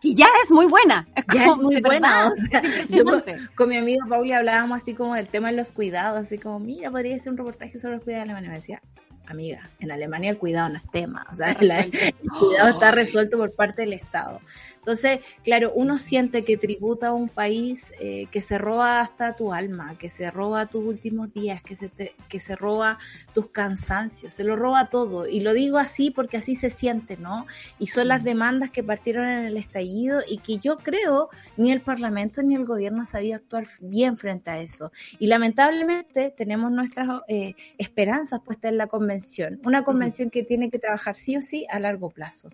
que 0.00 0.14
ya 0.14 0.26
es 0.42 0.50
muy 0.50 0.66
buena. 0.66 1.06
ya 1.34 1.46
es 1.46 1.56
muy 1.58 1.80
buena. 1.80 2.28
o 2.28 2.36
sea, 2.36 2.62
con, 3.54 3.68
mi 3.68 3.76
amigo 3.76 4.06
Pauli 4.08 4.32
hablábamos 4.32 4.82
así 4.82 4.94
como 4.94 5.14
del 5.14 5.28
tema 5.28 5.50
de 5.50 5.56
los 5.56 5.72
cuidados, 5.72 6.20
así 6.20 6.38
como, 6.38 6.58
mira, 6.58 6.90
podría 6.90 7.18
ser 7.18 7.32
un 7.32 7.38
reportaje 7.38 7.78
sobre 7.78 7.96
los 7.96 8.04
cuidados 8.04 8.26
de 8.26 8.32
Alemania. 8.32 8.50
Me 8.50 8.56
decía, 8.56 8.82
amiga, 9.26 9.68
en 9.80 9.90
Alemania 9.90 10.30
el 10.30 10.38
cuidado 10.38 10.68
no 10.68 10.76
es 10.76 10.90
tema, 10.90 11.26
o 11.30 11.34
sea, 11.34 11.52
el 11.52 11.94
cuidado 12.38 12.68
está 12.68 12.90
resuelto 12.90 13.38
por 13.38 13.54
parte 13.54 13.82
del 13.82 13.94
Estado. 13.94 14.40
Entonces, 14.82 15.20
claro, 15.44 15.70
uno 15.76 15.96
siente 16.00 16.42
que 16.42 16.56
tributa 16.56 17.08
a 17.08 17.12
un 17.12 17.28
país 17.28 17.92
eh, 18.00 18.26
que 18.32 18.40
se 18.40 18.58
roba 18.58 18.98
hasta 19.00 19.36
tu 19.36 19.52
alma, 19.52 19.96
que 19.96 20.08
se 20.08 20.28
roba 20.28 20.66
tus 20.66 20.84
últimos 20.84 21.32
días, 21.32 21.62
que 21.62 21.76
se, 21.76 21.88
que 22.28 22.40
se 22.40 22.56
roba 22.56 22.98
tus 23.32 23.50
cansancios, 23.50 24.34
se 24.34 24.42
lo 24.42 24.56
roba 24.56 24.88
todo. 24.88 25.28
Y 25.28 25.38
lo 25.38 25.52
digo 25.54 25.78
así 25.78 26.10
porque 26.10 26.36
así 26.36 26.56
se 26.56 26.68
siente, 26.68 27.16
¿no? 27.16 27.46
Y 27.78 27.86
son 27.86 28.08
las 28.08 28.22
mm. 28.22 28.24
demandas 28.24 28.70
que 28.70 28.82
partieron 28.82 29.28
en 29.28 29.44
el 29.44 29.56
estallido 29.56 30.20
y 30.28 30.38
que 30.38 30.58
yo 30.58 30.78
creo 30.78 31.30
ni 31.56 31.70
el 31.70 31.80
Parlamento 31.80 32.42
ni 32.42 32.56
el 32.56 32.64
gobierno 32.64 33.06
sabía 33.06 33.36
actuar 33.36 33.68
bien 33.80 34.16
frente 34.16 34.50
a 34.50 34.58
eso. 34.58 34.90
Y 35.20 35.28
lamentablemente 35.28 36.34
tenemos 36.36 36.72
nuestras 36.72 37.08
eh, 37.28 37.54
esperanzas 37.78 38.40
puestas 38.40 38.72
en 38.72 38.78
la 38.78 38.88
convención. 38.88 39.60
Una 39.64 39.84
convención 39.84 40.28
que 40.28 40.42
tiene 40.42 40.70
que 40.70 40.80
trabajar 40.80 41.14
sí 41.14 41.36
o 41.36 41.42
sí 41.42 41.66
a 41.70 41.78
largo 41.78 42.10
plazo. 42.10 42.50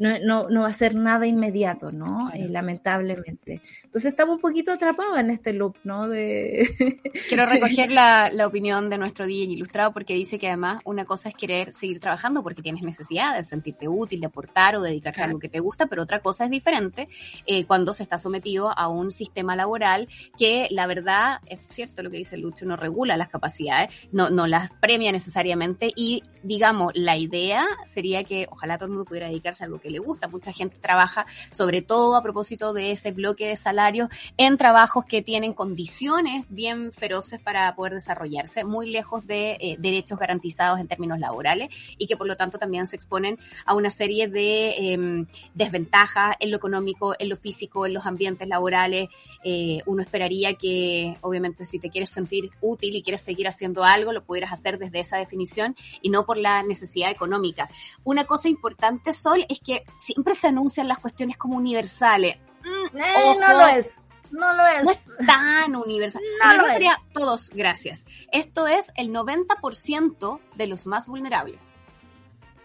No, 0.00 0.18
no, 0.18 0.48
no 0.48 0.62
va 0.62 0.68
a 0.68 0.72
ser 0.72 0.96
nada 0.96 1.26
inmediato 1.28 1.67
¿no? 1.92 2.30
Eh, 2.32 2.48
lamentablemente. 2.48 3.60
Entonces 3.84 4.10
estamos 4.10 4.36
un 4.36 4.40
poquito 4.40 4.72
atrapados 4.72 5.18
en 5.18 5.30
este 5.30 5.52
loop, 5.52 5.76
¿no? 5.84 6.08
De... 6.08 7.02
Quiero 7.28 7.46
recoger 7.46 7.90
la, 7.90 8.30
la, 8.32 8.46
opinión 8.46 8.88
de 8.88 8.98
nuestro 8.98 9.26
DJ 9.26 9.52
ilustrado 9.52 9.92
porque 9.92 10.14
dice 10.14 10.38
que 10.38 10.48
además 10.48 10.80
una 10.84 11.04
cosa 11.04 11.28
es 11.28 11.34
querer 11.34 11.72
seguir 11.72 12.00
trabajando 12.00 12.42
porque 12.42 12.62
tienes 12.62 12.82
necesidad 12.82 13.36
de 13.36 13.42
sentirte 13.42 13.88
útil, 13.88 14.20
de 14.20 14.26
aportar 14.26 14.76
o 14.76 14.82
dedicarte 14.82 15.20
a 15.20 15.24
algo 15.24 15.38
que 15.38 15.48
te 15.48 15.60
gusta, 15.60 15.86
pero 15.86 16.02
otra 16.02 16.20
cosa 16.20 16.44
es 16.44 16.50
diferente 16.50 17.08
eh, 17.46 17.66
cuando 17.66 17.92
se 17.92 18.02
está 18.02 18.16
sometido 18.16 18.76
a 18.76 18.88
un 18.88 19.10
sistema 19.10 19.56
laboral 19.56 20.08
que 20.36 20.68
la 20.70 20.86
verdad, 20.86 21.40
es 21.46 21.60
cierto 21.68 22.02
lo 22.02 22.10
que 22.10 22.18
dice 22.18 22.36
Lucho, 22.36 22.64
no 22.64 22.76
regula 22.76 23.16
las 23.16 23.28
capacidades, 23.28 23.90
no, 24.12 24.30
no 24.30 24.46
las 24.46 24.72
premia 24.72 25.12
necesariamente 25.12 25.90
y 25.94 26.22
digamos, 26.42 26.92
la 26.94 27.16
idea 27.16 27.66
sería 27.86 28.24
que 28.24 28.46
ojalá 28.50 28.78
todo 28.78 28.86
el 28.86 28.92
mundo 28.92 29.04
pudiera 29.04 29.28
dedicarse 29.28 29.64
a 29.64 29.66
algo 29.66 29.80
que 29.80 29.90
le 29.90 29.98
gusta. 29.98 30.28
Mucha 30.28 30.52
gente 30.52 30.78
trabaja 30.78 31.26
sobre 31.58 31.82
todo 31.82 32.14
a 32.14 32.22
propósito 32.22 32.72
de 32.72 32.92
ese 32.92 33.10
bloque 33.10 33.48
de 33.48 33.56
salarios 33.56 34.08
en 34.36 34.56
trabajos 34.56 35.04
que 35.04 35.22
tienen 35.22 35.54
condiciones 35.54 36.46
bien 36.48 36.92
feroces 36.92 37.40
para 37.40 37.74
poder 37.74 37.94
desarrollarse, 37.94 38.62
muy 38.62 38.88
lejos 38.88 39.26
de 39.26 39.58
eh, 39.60 39.76
derechos 39.76 40.20
garantizados 40.20 40.78
en 40.78 40.86
términos 40.86 41.18
laborales 41.18 41.74
y 41.98 42.06
que 42.06 42.16
por 42.16 42.28
lo 42.28 42.36
tanto 42.36 42.58
también 42.58 42.86
se 42.86 42.94
exponen 42.94 43.40
a 43.66 43.74
una 43.74 43.90
serie 43.90 44.28
de 44.28 44.92
em, 44.92 45.26
desventajas 45.54 46.36
en 46.38 46.52
lo 46.52 46.58
económico, 46.58 47.16
en 47.18 47.28
lo 47.28 47.36
físico, 47.36 47.86
en 47.86 47.94
los 47.94 48.06
ambientes 48.06 48.46
laborales. 48.46 49.08
Eh, 49.42 49.80
uno 49.86 50.02
esperaría 50.02 50.54
que, 50.54 51.16
obviamente, 51.22 51.64
si 51.64 51.80
te 51.80 51.90
quieres 51.90 52.10
sentir 52.10 52.50
útil 52.60 52.94
y 52.94 53.02
quieres 53.02 53.22
seguir 53.22 53.48
haciendo 53.48 53.82
algo, 53.82 54.12
lo 54.12 54.22
pudieras 54.22 54.52
hacer 54.52 54.78
desde 54.78 55.00
esa 55.00 55.16
definición 55.16 55.74
y 56.02 56.10
no 56.10 56.24
por 56.24 56.36
la 56.36 56.62
necesidad 56.62 57.10
económica. 57.10 57.68
Una 58.04 58.26
cosa 58.26 58.48
importante, 58.48 59.12
Sol, 59.12 59.44
es 59.48 59.58
que 59.58 59.82
siempre 59.98 60.36
se 60.36 60.46
anuncian 60.46 60.86
las 60.86 61.00
cuestiones 61.00 61.36
como 61.36 61.47
universales. 61.48 62.38
Mm, 62.62 62.96
eh, 62.96 63.36
no 63.40 63.52
lo 63.54 63.66
es. 63.68 64.00
No 64.30 64.54
lo 64.54 64.66
es. 64.66 64.84
No 64.84 64.90
es 64.90 65.00
tan 65.26 65.76
universal. 65.76 66.22
No, 66.44 66.62
lo 66.62 66.68
sería 66.72 67.00
todos, 67.12 67.50
gracias. 67.50 68.06
Esto 68.32 68.66
es 68.66 68.92
el 68.96 69.10
90% 69.10 70.40
de 70.54 70.66
los 70.66 70.86
más 70.86 71.08
vulnerables. 71.08 71.60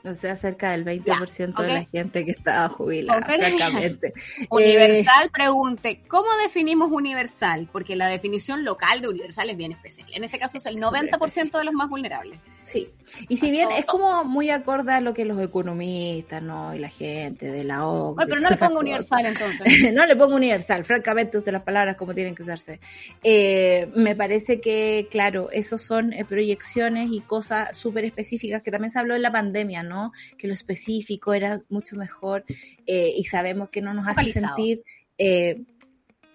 O 0.06 0.14
sea, 0.14 0.36
cerca 0.36 0.72
del 0.72 0.84
20% 0.84 1.62
de 1.62 1.68
la 1.68 1.86
gente 1.86 2.26
que 2.26 2.32
estaba 2.32 2.68
jubilada, 2.68 3.22
francamente. 3.22 4.14
universal, 4.50 5.30
pregunte, 5.32 6.02
¿cómo 6.10 6.28
definimos 6.42 6.92
universal? 6.92 7.70
Porque 7.72 7.96
la 7.96 8.08
definición 8.08 8.66
local 8.66 9.00
de 9.00 9.08
universal 9.08 9.50
es 9.50 9.56
bien 9.56 9.72
especial. 9.72 10.10
En 10.14 10.26
este 10.26 10.40
caso 10.40 10.58
es 10.58 10.66
el 10.66 10.78
90% 10.78 11.58
de 11.58 11.64
los 11.64 11.74
más 11.74 11.90
vulnerables. 11.90 12.38
Sí, 12.64 12.90
y 13.28 13.38
si 13.38 13.52
bien 13.52 13.70
es 13.72 13.86
como 13.86 14.24
muy 14.24 14.50
acorde 14.50 14.94
a 14.94 15.02
lo 15.02 15.14
que 15.14 15.26
los 15.26 15.40
economistas, 15.40 16.42
¿no? 16.42 16.74
Y 16.74 16.80
la 16.80 16.88
gente 16.88 17.52
de 17.52 17.64
la 17.64 17.86
OCDE. 17.86 18.26
pero 18.26 18.42
no 18.42 18.50
le 18.50 18.58
pongo 18.58 18.80
universal 18.80 19.26
entonces. 19.26 19.62
no 19.94 20.06
le 20.06 20.16
pongo 20.16 20.36
universal, 20.36 20.86
francamente 20.86 21.38
use 21.38 21.52
las 21.52 21.64
palabras 21.64 21.98
como 21.98 22.14
tienen 22.14 22.36
que 22.36 22.42
usarse. 22.44 22.80
Eh, 23.22 23.90
me 23.96 24.16
parece 24.16 24.62
que, 24.62 25.08
claro, 25.12 25.50
esos 25.52 25.82
son 25.82 26.14
eh, 26.14 26.24
proyecciones 26.24 27.10
y 27.12 27.20
cosas 27.22 27.76
súper 27.78 28.06
específicas 28.06 28.64
que 28.64 28.72
también 28.72 28.92
se 28.92 29.00
habló 29.00 29.16
en 29.16 29.22
la 29.22 29.32
pandemia, 29.32 29.84
¿no? 29.94 30.12
Que 30.38 30.48
lo 30.48 30.54
específico 30.54 31.34
era 31.34 31.60
mucho 31.70 31.96
mejor 31.96 32.44
eh, 32.86 33.14
y 33.16 33.24
sabemos 33.26 33.70
que 33.70 33.82
no 33.82 33.94
nos 33.94 34.08
hace 34.08 34.34
sentir 34.34 34.84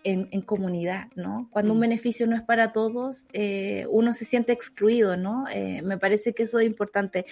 en, 0.05 0.43
comunidad, 0.43 1.09
¿no? 1.15 1.49
Cuando 1.51 1.73
un 1.73 1.79
mm. 1.79 1.83
beneficio 1.83 2.27
no 2.27 2.37
es 2.37 2.43
para 2.43 2.73
todos, 2.73 3.25
eh, 3.33 3.87
uno 3.91 4.13
se 4.13 4.25
siente 4.25 4.53
excluido, 4.53 5.17
¿no? 5.17 5.47
Eh, 5.49 5.83
me 5.83 5.99
parece 5.99 6.33
que 6.33 6.45
eso 6.45 6.59
es 6.59 6.67
importante. 6.67 7.27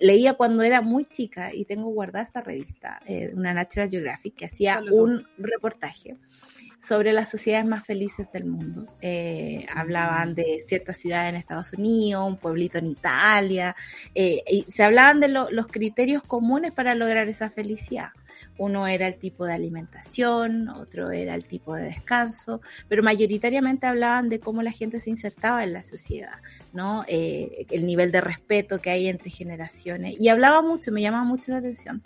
Leía 0.00 0.34
cuando 0.34 0.62
era 0.62 0.80
muy 0.80 1.06
chica 1.06 1.54
y 1.54 1.64
tengo 1.64 1.88
guardada 1.90 2.24
esta 2.24 2.40
revista, 2.40 3.00
eh, 3.06 3.32
una 3.34 3.54
Natural 3.54 3.90
Geographic, 3.90 4.34
que 4.34 4.44
hacía 4.44 4.80
un 4.90 5.26
reportaje 5.38 6.16
sobre 6.80 7.12
las 7.12 7.30
sociedades 7.30 7.66
más 7.66 7.84
felices 7.84 8.26
del 8.32 8.44
mundo. 8.44 8.86
hablaban 9.74 10.34
de 10.34 10.58
ciertas 10.60 10.98
ciudades 10.98 11.30
en 11.30 11.36
Estados 11.36 11.72
Unidos, 11.72 12.26
un 12.26 12.36
pueblito 12.36 12.78
en 12.78 12.86
Italia, 12.86 13.76
y 14.14 14.64
se 14.68 14.82
hablaban 14.82 15.20
de 15.20 15.28
los 15.28 15.66
criterios 15.66 16.22
comunes 16.22 16.72
para 16.72 16.94
lograr 16.94 17.28
esa 17.28 17.50
felicidad. 17.50 18.10
Uno 18.58 18.86
era 18.86 19.06
el 19.06 19.16
tipo 19.16 19.46
de 19.46 19.54
alimentación, 19.54 20.68
otro 20.68 21.10
era 21.10 21.34
el 21.34 21.44
tipo 21.44 21.74
de 21.74 21.84
descanso, 21.84 22.60
pero 22.88 23.02
mayoritariamente 23.02 23.86
hablaban 23.86 24.28
de 24.28 24.40
cómo 24.40 24.62
la 24.62 24.70
gente 24.70 24.98
se 24.98 25.10
insertaba 25.10 25.64
en 25.64 25.72
la 25.72 25.82
sociedad, 25.82 26.34
¿no? 26.72 27.04
Eh, 27.08 27.66
el 27.70 27.86
nivel 27.86 28.12
de 28.12 28.20
respeto 28.20 28.80
que 28.80 28.90
hay 28.90 29.08
entre 29.08 29.30
generaciones. 29.30 30.20
Y 30.20 30.28
hablaba 30.28 30.62
mucho, 30.62 30.92
me 30.92 31.02
llamaba 31.02 31.24
mucho 31.24 31.52
la 31.52 31.58
atención, 31.58 32.02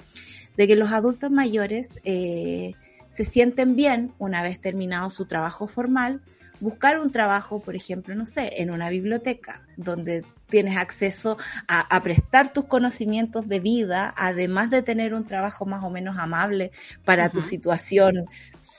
de 0.56 0.66
que 0.66 0.76
los 0.76 0.92
adultos 0.92 1.30
mayores 1.30 1.98
eh, 2.04 2.72
se 3.14 3.24
sienten 3.24 3.76
bien 3.76 4.12
una 4.18 4.42
vez 4.42 4.60
terminado 4.60 5.08
su 5.08 5.26
trabajo 5.26 5.68
formal, 5.68 6.20
buscar 6.58 6.98
un 6.98 7.12
trabajo, 7.12 7.62
por 7.62 7.76
ejemplo, 7.76 8.14
no 8.16 8.26
sé, 8.26 8.60
en 8.60 8.70
una 8.70 8.88
biblioteca, 8.88 9.62
donde 9.76 10.24
tienes 10.48 10.76
acceso 10.76 11.38
a, 11.68 12.02
prestar 12.02 12.52
tus 12.52 12.64
conocimientos 12.64 13.48
de 13.48 13.60
vida, 13.60 14.12
además 14.16 14.70
de 14.70 14.82
tener 14.82 15.14
un 15.14 15.24
trabajo 15.24 15.64
más 15.64 15.84
o 15.84 15.90
menos 15.90 16.16
amable 16.18 16.72
para 17.04 17.28
tu 17.28 17.42
situación 17.42 18.26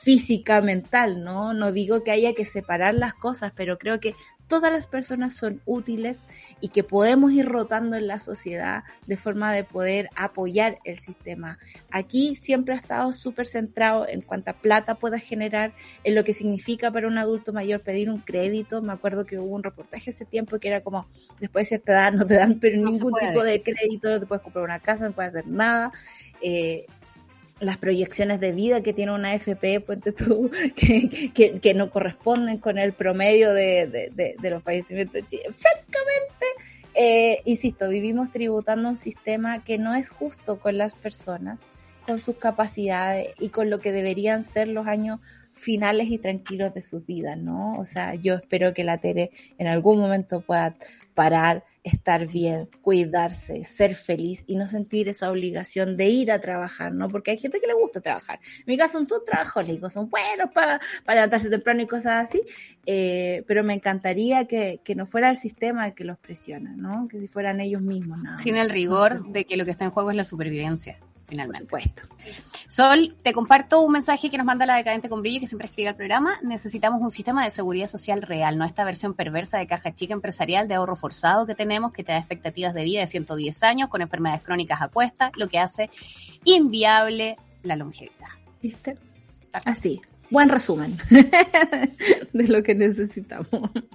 física, 0.06 0.62
mental, 0.62 1.24
¿no? 1.24 1.56
No 1.56 1.72
digo 1.72 2.03
que 2.03 2.12
haya 2.12 2.36
que 2.36 2.45
separar 2.45 2.93
las 2.93 3.16
cosas, 3.16 3.51
pero 3.56 3.80
creo 3.80 3.99
que 3.99 4.14
todas 4.47 4.72
las 4.72 4.86
personas 4.86 5.36
son 5.36 5.62
útiles 5.66 6.20
y 6.62 6.68
que 6.68 6.84
podemos 6.84 7.32
ir 7.32 7.47
rotando 7.47 7.95
en 7.95 8.06
la 8.06 8.20
sociedad 8.20 8.84
de 9.08 9.18
forma 9.18 9.51
de 9.51 9.64
poder 9.64 10.10
apoyar 10.16 10.78
el 10.84 10.99
sistema. 10.99 11.58
Aquí 11.89 12.36
siempre 12.36 12.76
ha 12.76 12.78
estado 12.78 13.14
súper 13.14 13.47
centrado 13.47 14.08
en 14.08 14.22
cuánta 14.22 14.53
plata 14.53 14.93
pueda 14.93 15.18
generar, 15.18 15.74
en 16.03 16.14
lo 16.14 16.24
que 16.24 16.36
significa 16.36 16.91
para 16.91 17.08
un 17.08 17.18
adulto 17.18 17.51
mayor 17.51 17.82
pedir 17.82 18.12
un 18.12 18.20
crédito. 18.20 18.84
Me 18.84 18.93
acuerdo 18.93 19.26
que 19.26 19.39
hubo 19.39 19.56
un 19.56 19.64
reportaje 19.64 20.12
hace 20.12 20.26
tiempo 20.26 20.60
que 20.60 20.68
era 20.68 20.82
como, 20.82 21.08
después 21.39 21.66
de 21.66 21.70
cierta 21.70 21.93
edad 21.93 22.14
no 22.14 22.28
te 22.28 22.36
dan 22.36 22.60
pero 22.60 22.78
ningún 22.78 23.14
tipo 23.20 23.43
de 23.43 23.64
crédito, 23.64 24.12
no 24.12 24.20
te 24.20 24.28
puedes 24.28 24.43
comprar 24.43 24.66
una 24.66 24.80
casa, 24.80 25.08
no 25.08 25.14
puedes 25.14 25.36
hacer 25.36 25.47
nada. 25.47 25.91
Eh, 26.41 26.86
las 27.60 27.78
proyecciones 27.78 28.39
de 28.39 28.51
vida 28.51 28.82
que 28.82 28.93
tiene 28.93 29.14
una 29.14 29.34
FP, 29.34 29.80
puente 29.82 30.12
tú, 30.12 30.51
que, 30.76 31.60
que, 31.62 31.74
no 31.74 31.89
corresponden 31.89 32.58
con 32.58 32.78
el 32.78 32.93
promedio 32.93 33.53
de, 33.53 34.12
de, 34.14 34.49
los 34.49 34.64
fallecimientos 34.64 35.14
de. 35.14 35.39
Francamente, 35.53 36.45
eh, 36.93 37.41
insisto, 37.45 37.89
vivimos 37.89 38.32
tributando 38.32 38.89
un 38.89 38.97
sistema 38.97 39.64
que 39.64 39.78
no 39.78 39.95
es 39.95 40.10
justo 40.10 40.60
con 40.60 40.78
las 40.78 40.95
personas, 40.95 41.64
con 42.06 42.20
sus 42.20 42.38
capacidades 42.38 43.34
y 43.39 43.49
con 43.49 43.70
lo 43.70 43.80
que 43.80 43.91
deberían 43.91 44.43
ser 44.43 44.68
los 44.68 44.88
años 44.88 45.20
finales 45.53 46.10
y 46.10 46.18
tranquilos 46.18 46.74
de 46.74 46.84
sus 46.84 47.06
vidas, 47.06 47.38
¿no? 47.38 47.78
O 47.80 47.86
sea, 47.86 48.16
yo 48.16 48.36
espero 48.36 48.74
que 48.74 48.84
la 48.84 48.97
Tere 48.97 49.32
en 49.58 49.68
algún 49.68 49.99
momento 49.99 50.41
pueda 50.41 50.76
parar, 51.16 51.63
estar 51.84 52.28
bien, 52.28 52.70
cuidarse, 52.82 53.63
ser 53.63 53.95
feliz 53.95 54.43
y 54.45 54.55
no 54.55 54.68
sentir 54.68 55.07
esa 55.07 55.32
obligación 55.32 55.97
de 55.97 56.09
ir 56.09 56.32
a 56.32 56.39
trabajar, 56.39 56.93
¿no? 56.93 57.07
Porque 57.07 57.32
hay 57.32 57.38
gente 57.38 57.59
que 57.59 57.68
le 57.68 57.74
gusta 57.74 58.01
trabajar. 58.01 58.39
En 58.59 58.66
mi 58.68 58.78
caso 58.78 58.93
son 58.93 59.07
todos 59.07 59.26
trabajos, 59.26 59.66
digo, 59.66 59.89
son 59.89 60.09
buenos 60.09 60.51
para, 60.53 60.80
para 61.05 61.22
levantarse 61.22 61.49
temprano 61.49 61.82
y 61.82 61.88
cosas 61.88 62.28
así, 62.28 62.41
eh, 62.86 63.43
pero 63.47 63.63
me 63.63 63.74
encantaría 63.74 64.45
que, 64.45 64.82
que, 64.84 64.93
no 64.93 65.05
fuera 65.05 65.30
el 65.30 65.38
sistema 65.38 65.88
el 65.88 65.93
que 65.95 66.03
los 66.03 66.18
presiona, 66.20 66.74
¿no? 66.76 67.07
Que 67.07 67.20
si 67.20 67.28
fueran 67.28 67.61
ellos 67.61 67.82
mismos, 67.82 68.22
nada. 68.22 68.38
Sin 68.38 68.57
el 68.57 68.70
rigor 68.70 69.32
de 69.32 69.45
que 69.45 69.57
lo 69.57 69.66
que 69.66 69.72
está 69.72 69.86
en 69.86 69.91
juego 69.91 70.11
es 70.11 70.18
la 70.18 70.24
supervivencia. 70.26 70.99
Finalmente. 71.26 71.65
Por 71.65 71.82
supuesto. 71.82 72.15
Sol, 72.67 73.15
te 73.21 73.34
comparto 73.34 73.82
un 73.82 73.91
mensaje 73.91 74.30
que 74.30 74.38
nos 74.38 74.45
manda 74.45 74.65
la 74.65 74.76
decadente 74.76 75.09
con 75.09 75.21
brillo, 75.21 75.39
que 75.39 75.47
siempre 75.47 75.67
escribe 75.67 75.89
al 75.89 75.95
programa. 75.95 76.39
Necesitamos 76.41 77.01
un 77.01 77.11
sistema 77.11 77.43
de 77.43 77.51
seguridad 77.51 77.88
social 77.88 78.21
real, 78.21 78.57
no 78.57 78.65
esta 78.65 78.84
versión 78.84 79.13
perversa 79.13 79.57
de 79.57 79.67
caja 79.67 79.93
chica 79.93 80.13
empresarial 80.13 80.67
de 80.67 80.76
ahorro 80.76 80.95
forzado 80.95 81.45
que 81.45 81.55
tenemos, 81.55 81.91
que 81.91 82.03
te 82.03 82.11
da 82.11 82.17
expectativas 82.17 82.73
de 82.73 82.84
vida 82.84 83.01
de 83.01 83.07
110 83.07 83.63
años, 83.63 83.89
con 83.89 84.01
enfermedades 84.01 84.43
crónicas 84.43 84.82
a 84.82 84.88
cuesta, 84.88 85.32
lo 85.36 85.47
que 85.47 85.59
hace 85.59 85.89
inviable 86.43 87.38
la 87.63 87.76
longevidad. 87.76 88.30
¿Viste? 88.61 88.97
Así. 89.65 90.01
Buen 90.32 90.49
resumen 90.49 90.97
de 92.34 92.47
lo 92.47 92.63
que 92.63 92.73
necesitamos. 92.73 93.47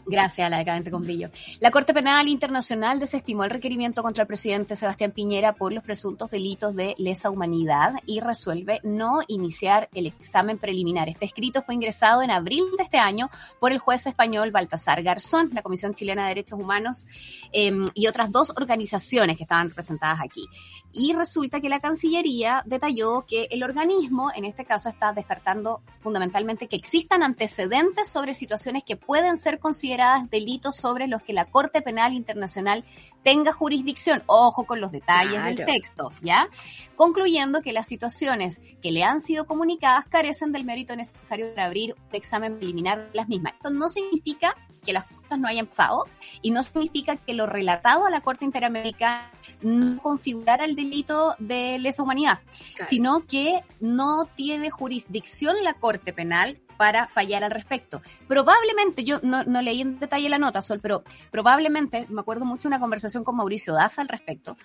Gracias 0.06 0.46
a 0.46 0.48
la 0.48 0.58
decadente 0.58 0.90
con 0.90 1.02
brillo. 1.02 1.30
La 1.58 1.72
Corte 1.72 1.92
Penal 1.92 2.28
Internacional 2.28 3.00
desestimó 3.00 3.42
el 3.42 3.50
requerimiento 3.50 4.02
contra 4.02 4.22
el 4.22 4.28
presidente 4.28 4.76
Sebastián 4.76 5.10
Piñera 5.10 5.54
por 5.54 5.72
los 5.72 5.82
presuntos 5.82 6.30
delitos 6.30 6.76
de 6.76 6.94
lesa 6.98 7.30
humanidad 7.30 7.94
y 8.06 8.20
resuelve 8.20 8.80
no 8.84 9.20
iniciar 9.26 9.88
el 9.92 10.06
examen 10.06 10.58
preliminar. 10.58 11.08
Este 11.08 11.26
escrito 11.26 11.62
fue 11.62 11.74
ingresado 11.74 12.22
en 12.22 12.30
abril 12.30 12.64
de 12.76 12.84
este 12.84 12.98
año 12.98 13.28
por 13.58 13.72
el 13.72 13.78
juez 13.78 14.06
español 14.06 14.52
Baltasar 14.52 15.02
Garzón, 15.02 15.50
la 15.52 15.62
Comisión 15.62 15.94
Chilena 15.94 16.22
de 16.22 16.28
Derechos 16.28 16.60
Humanos 16.60 17.08
eh, 17.52 17.72
y 17.94 18.06
otras 18.06 18.30
dos 18.30 18.50
organizaciones 18.50 19.36
que 19.36 19.42
estaban 19.42 19.68
representadas 19.68 20.20
aquí. 20.22 20.46
Y 20.92 21.12
resulta 21.12 21.60
que 21.60 21.68
la 21.68 21.80
Cancillería 21.80 22.62
detalló 22.66 23.24
que 23.26 23.48
el 23.50 23.62
organismo, 23.62 24.30
en 24.34 24.44
este 24.44 24.64
caso, 24.64 24.88
está 24.88 25.12
despertando 25.12 25.82
fundamentalmente 26.00 26.19
fundamentalmente 26.20 26.68
que 26.68 26.76
existan 26.76 27.22
antecedentes 27.22 28.08
sobre 28.08 28.34
situaciones 28.34 28.84
que 28.84 28.94
pueden 28.94 29.38
ser 29.38 29.58
consideradas 29.58 30.28
delitos 30.28 30.76
sobre 30.76 31.06
los 31.06 31.22
que 31.22 31.32
la 31.32 31.46
Corte 31.46 31.80
Penal 31.80 32.12
Internacional 32.12 32.84
tenga 33.22 33.52
jurisdicción. 33.52 34.22
Ojo 34.26 34.64
con 34.64 34.80
los 34.80 34.92
detalles 34.92 35.34
claro. 35.34 35.56
del 35.56 35.66
texto, 35.66 36.12
¿ya? 36.20 36.48
Concluyendo 36.96 37.62
que 37.62 37.72
las 37.72 37.86
situaciones 37.86 38.60
que 38.82 38.92
le 38.92 39.04
han 39.04 39.20
sido 39.20 39.46
comunicadas 39.46 40.06
carecen 40.08 40.52
del 40.52 40.64
mérito 40.64 40.94
necesario 40.96 41.50
para 41.54 41.66
abrir 41.66 41.94
un 41.94 42.14
examen 42.14 42.56
preliminar 42.56 43.10
de 43.10 43.16
las 43.16 43.28
mismas. 43.28 43.54
Esto 43.54 43.70
no 43.70 43.88
significa 43.88 44.56
que 44.84 44.92
las 44.92 45.04
cosas 45.04 45.38
no 45.38 45.48
hayan 45.48 45.66
pasado 45.66 46.06
y 46.42 46.50
no 46.50 46.62
significa 46.62 47.16
que 47.16 47.34
lo 47.34 47.46
relatado 47.46 48.06
a 48.06 48.10
la 48.10 48.20
Corte 48.20 48.44
Interamericana 48.44 49.30
no 49.60 50.00
configurara 50.00 50.64
el 50.64 50.74
delito 50.74 51.34
de 51.38 51.78
lesa 51.78 52.02
humanidad, 52.02 52.40
claro. 52.74 52.88
sino 52.88 53.26
que 53.26 53.62
no 53.80 54.26
tiene 54.36 54.70
jurisdicción 54.70 55.56
la 55.62 55.74
Corte 55.74 56.12
Penal 56.12 56.58
para 56.80 57.08
fallar 57.08 57.44
al 57.44 57.50
respecto. 57.50 58.00
Probablemente, 58.26 59.04
yo 59.04 59.20
no, 59.22 59.44
no, 59.44 59.60
leí 59.60 59.82
en 59.82 59.98
detalle 59.98 60.30
la 60.30 60.38
nota, 60.38 60.62
Sol, 60.62 60.80
pero 60.80 61.04
probablemente, 61.30 62.06
me 62.08 62.22
acuerdo 62.22 62.46
mucho 62.46 62.62
de 62.62 62.68
una 62.68 62.80
conversación 62.80 63.22
con 63.22 63.36
Mauricio 63.36 63.74
Daza 63.74 64.00
al 64.00 64.08
respecto, 64.08 64.56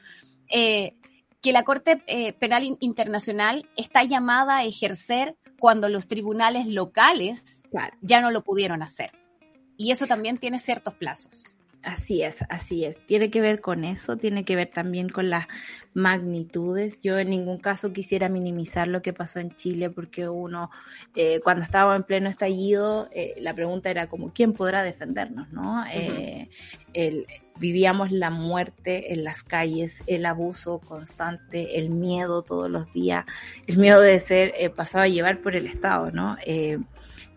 eh, 0.47 0.95
que 1.41 1.51
la 1.51 1.63
Corte 1.63 2.05
eh, 2.07 2.31
Penal 2.31 2.77
Internacional 2.79 3.69
está 3.75 4.05
llamada 4.05 4.59
a 4.59 4.63
ejercer 4.63 5.35
cuando 5.59 5.89
los 5.89 6.07
tribunales 6.07 6.67
locales 6.67 7.63
claro. 7.69 7.97
ya 7.99 8.21
no 8.21 8.31
lo 8.31 8.45
pudieron 8.45 8.81
hacer. 8.81 9.11
Y 9.75 9.91
eso 9.91 10.07
también 10.07 10.37
tiene 10.37 10.57
ciertos 10.57 10.93
plazos. 10.93 11.53
Así 11.85 12.23
es, 12.23 12.43
así 12.49 12.83
es. 12.83 12.97
Tiene 13.05 13.29
que 13.29 13.41
ver 13.41 13.61
con 13.61 13.83
eso, 13.83 14.17
tiene 14.17 14.43
que 14.43 14.55
ver 14.55 14.71
también 14.71 15.07
con 15.07 15.29
las 15.29 15.45
magnitudes. 15.93 16.99
Yo 16.99 17.19
en 17.19 17.29
ningún 17.29 17.59
caso 17.59 17.93
quisiera 17.93 18.27
minimizar 18.27 18.87
lo 18.87 19.03
que 19.03 19.13
pasó 19.13 19.39
en 19.39 19.55
Chile 19.55 19.91
porque 19.91 20.27
uno, 20.27 20.71
eh, 21.15 21.41
cuando 21.43 21.63
estaba 21.63 21.95
en 21.95 22.03
pleno 22.03 22.27
estallido, 22.27 23.07
eh, 23.11 23.35
la 23.39 23.53
pregunta 23.53 23.91
era 23.91 24.07
como, 24.07 24.33
¿quién 24.33 24.53
podrá 24.53 24.81
defendernos? 24.81 25.51
¿no? 25.53 25.81
Uh 25.81 25.83
-huh. 25.83 25.89
eh, 25.93 26.49
el, 26.93 27.27
vivíamos 27.59 28.11
la 28.11 28.29
muerte 28.29 29.13
en 29.13 29.23
las 29.23 29.43
calles, 29.43 30.03
el 30.07 30.25
abuso 30.25 30.79
constante, 30.79 31.77
el 31.77 31.89
miedo 31.89 32.41
todos 32.41 32.69
los 32.69 32.91
días, 32.93 33.25
el 33.67 33.77
miedo 33.77 34.01
de 34.01 34.19
ser 34.19 34.53
eh, 34.57 34.69
pasado 34.69 35.03
a 35.03 35.07
llevar 35.07 35.41
por 35.41 35.55
el 35.55 35.67
Estado, 35.67 36.11
¿no? 36.11 36.35
Eh, 36.45 36.79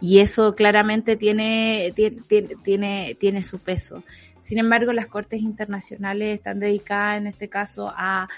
y 0.00 0.18
eso 0.20 0.54
claramente 0.54 1.16
tiene, 1.16 1.92
tiene, 1.94 2.22
tiene, 2.62 3.16
tiene 3.18 3.42
su 3.42 3.58
peso. 3.58 4.04
Sin 4.40 4.58
embargo, 4.58 4.92
las 4.92 5.06
cortes 5.06 5.40
internacionales 5.40 6.36
están 6.36 6.60
dedicadas 6.60 7.18
en 7.18 7.26
este 7.26 7.48
caso 7.48 7.92
a 7.96 8.28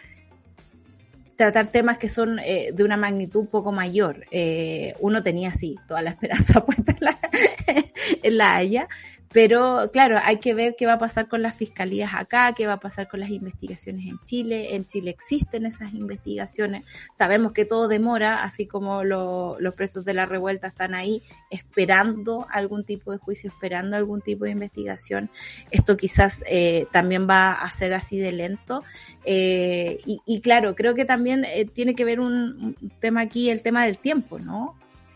tratar 1.36 1.68
temas 1.68 1.96
que 1.96 2.10
son 2.10 2.38
eh, 2.38 2.70
de 2.74 2.84
una 2.84 2.98
magnitud 2.98 3.46
poco 3.46 3.72
mayor. 3.72 4.26
Eh, 4.30 4.94
uno 5.00 5.22
tenía 5.22 5.48
así 5.48 5.78
toda 5.88 6.02
la 6.02 6.10
esperanza 6.20 6.64
puesta 6.64 6.92
en 6.92 6.98
la, 7.00 7.18
en 8.22 8.36
la 8.36 8.56
Haya, 8.56 8.88
pero 9.32 9.90
claro, 9.92 10.18
hay 10.20 10.40
que 10.40 10.54
ver 10.54 10.74
qué 10.76 10.86
va 10.86 10.94
a 10.94 10.98
pasar 10.98 11.28
con 11.28 11.40
las 11.40 11.54
fiscalías 11.54 12.14
acá, 12.14 12.52
qué 12.52 12.66
va 12.66 12.74
a 12.74 12.80
pasar 12.80 13.06
con 13.08 13.20
las 13.20 13.30
investigaciones 13.30 14.06
en 14.06 14.18
Chile. 14.24 14.74
En 14.74 14.88
Chile 14.88 15.12
existen 15.12 15.66
esas 15.66 15.94
investigaciones. 15.94 16.84
Sabemos 17.14 17.52
que 17.52 17.64
todo 17.64 17.86
demora, 17.86 18.42
así 18.42 18.66
como 18.66 19.04
lo, 19.04 19.56
los 19.60 19.76
presos 19.76 20.04
de 20.04 20.14
la 20.14 20.26
revuelta 20.26 20.66
están 20.66 20.94
ahí 20.94 21.22
esperando 21.48 22.48
algún 22.50 22.84
tipo 22.84 23.12
de 23.12 23.18
juicio, 23.18 23.50
esperando 23.50 23.96
algún 23.96 24.20
tipo 24.20 24.46
de 24.46 24.50
investigación. 24.50 25.30
Esto 25.70 25.96
quizás 25.96 26.42
eh, 26.48 26.88
también 26.90 27.28
va 27.30 27.52
a 27.52 27.70
ser 27.70 27.94
así 27.94 28.18
de 28.18 28.32
lento. 28.32 28.82
Eh, 29.24 30.00
y, 30.06 30.20
y, 30.26 30.40
claro, 30.40 30.74
creo 30.74 30.96
que 30.96 31.04
también 31.04 31.44
eh, 31.44 31.66
tiene 31.66 31.94
que 31.94 32.04
ver 32.04 32.18
un, 32.18 32.76
un 32.80 32.92
tema 32.98 33.20
aquí, 33.20 33.48
el 33.48 33.62
tema 33.62 33.84
del 33.84 33.98
tiempo, 33.98 34.40
¿no? 34.40 34.74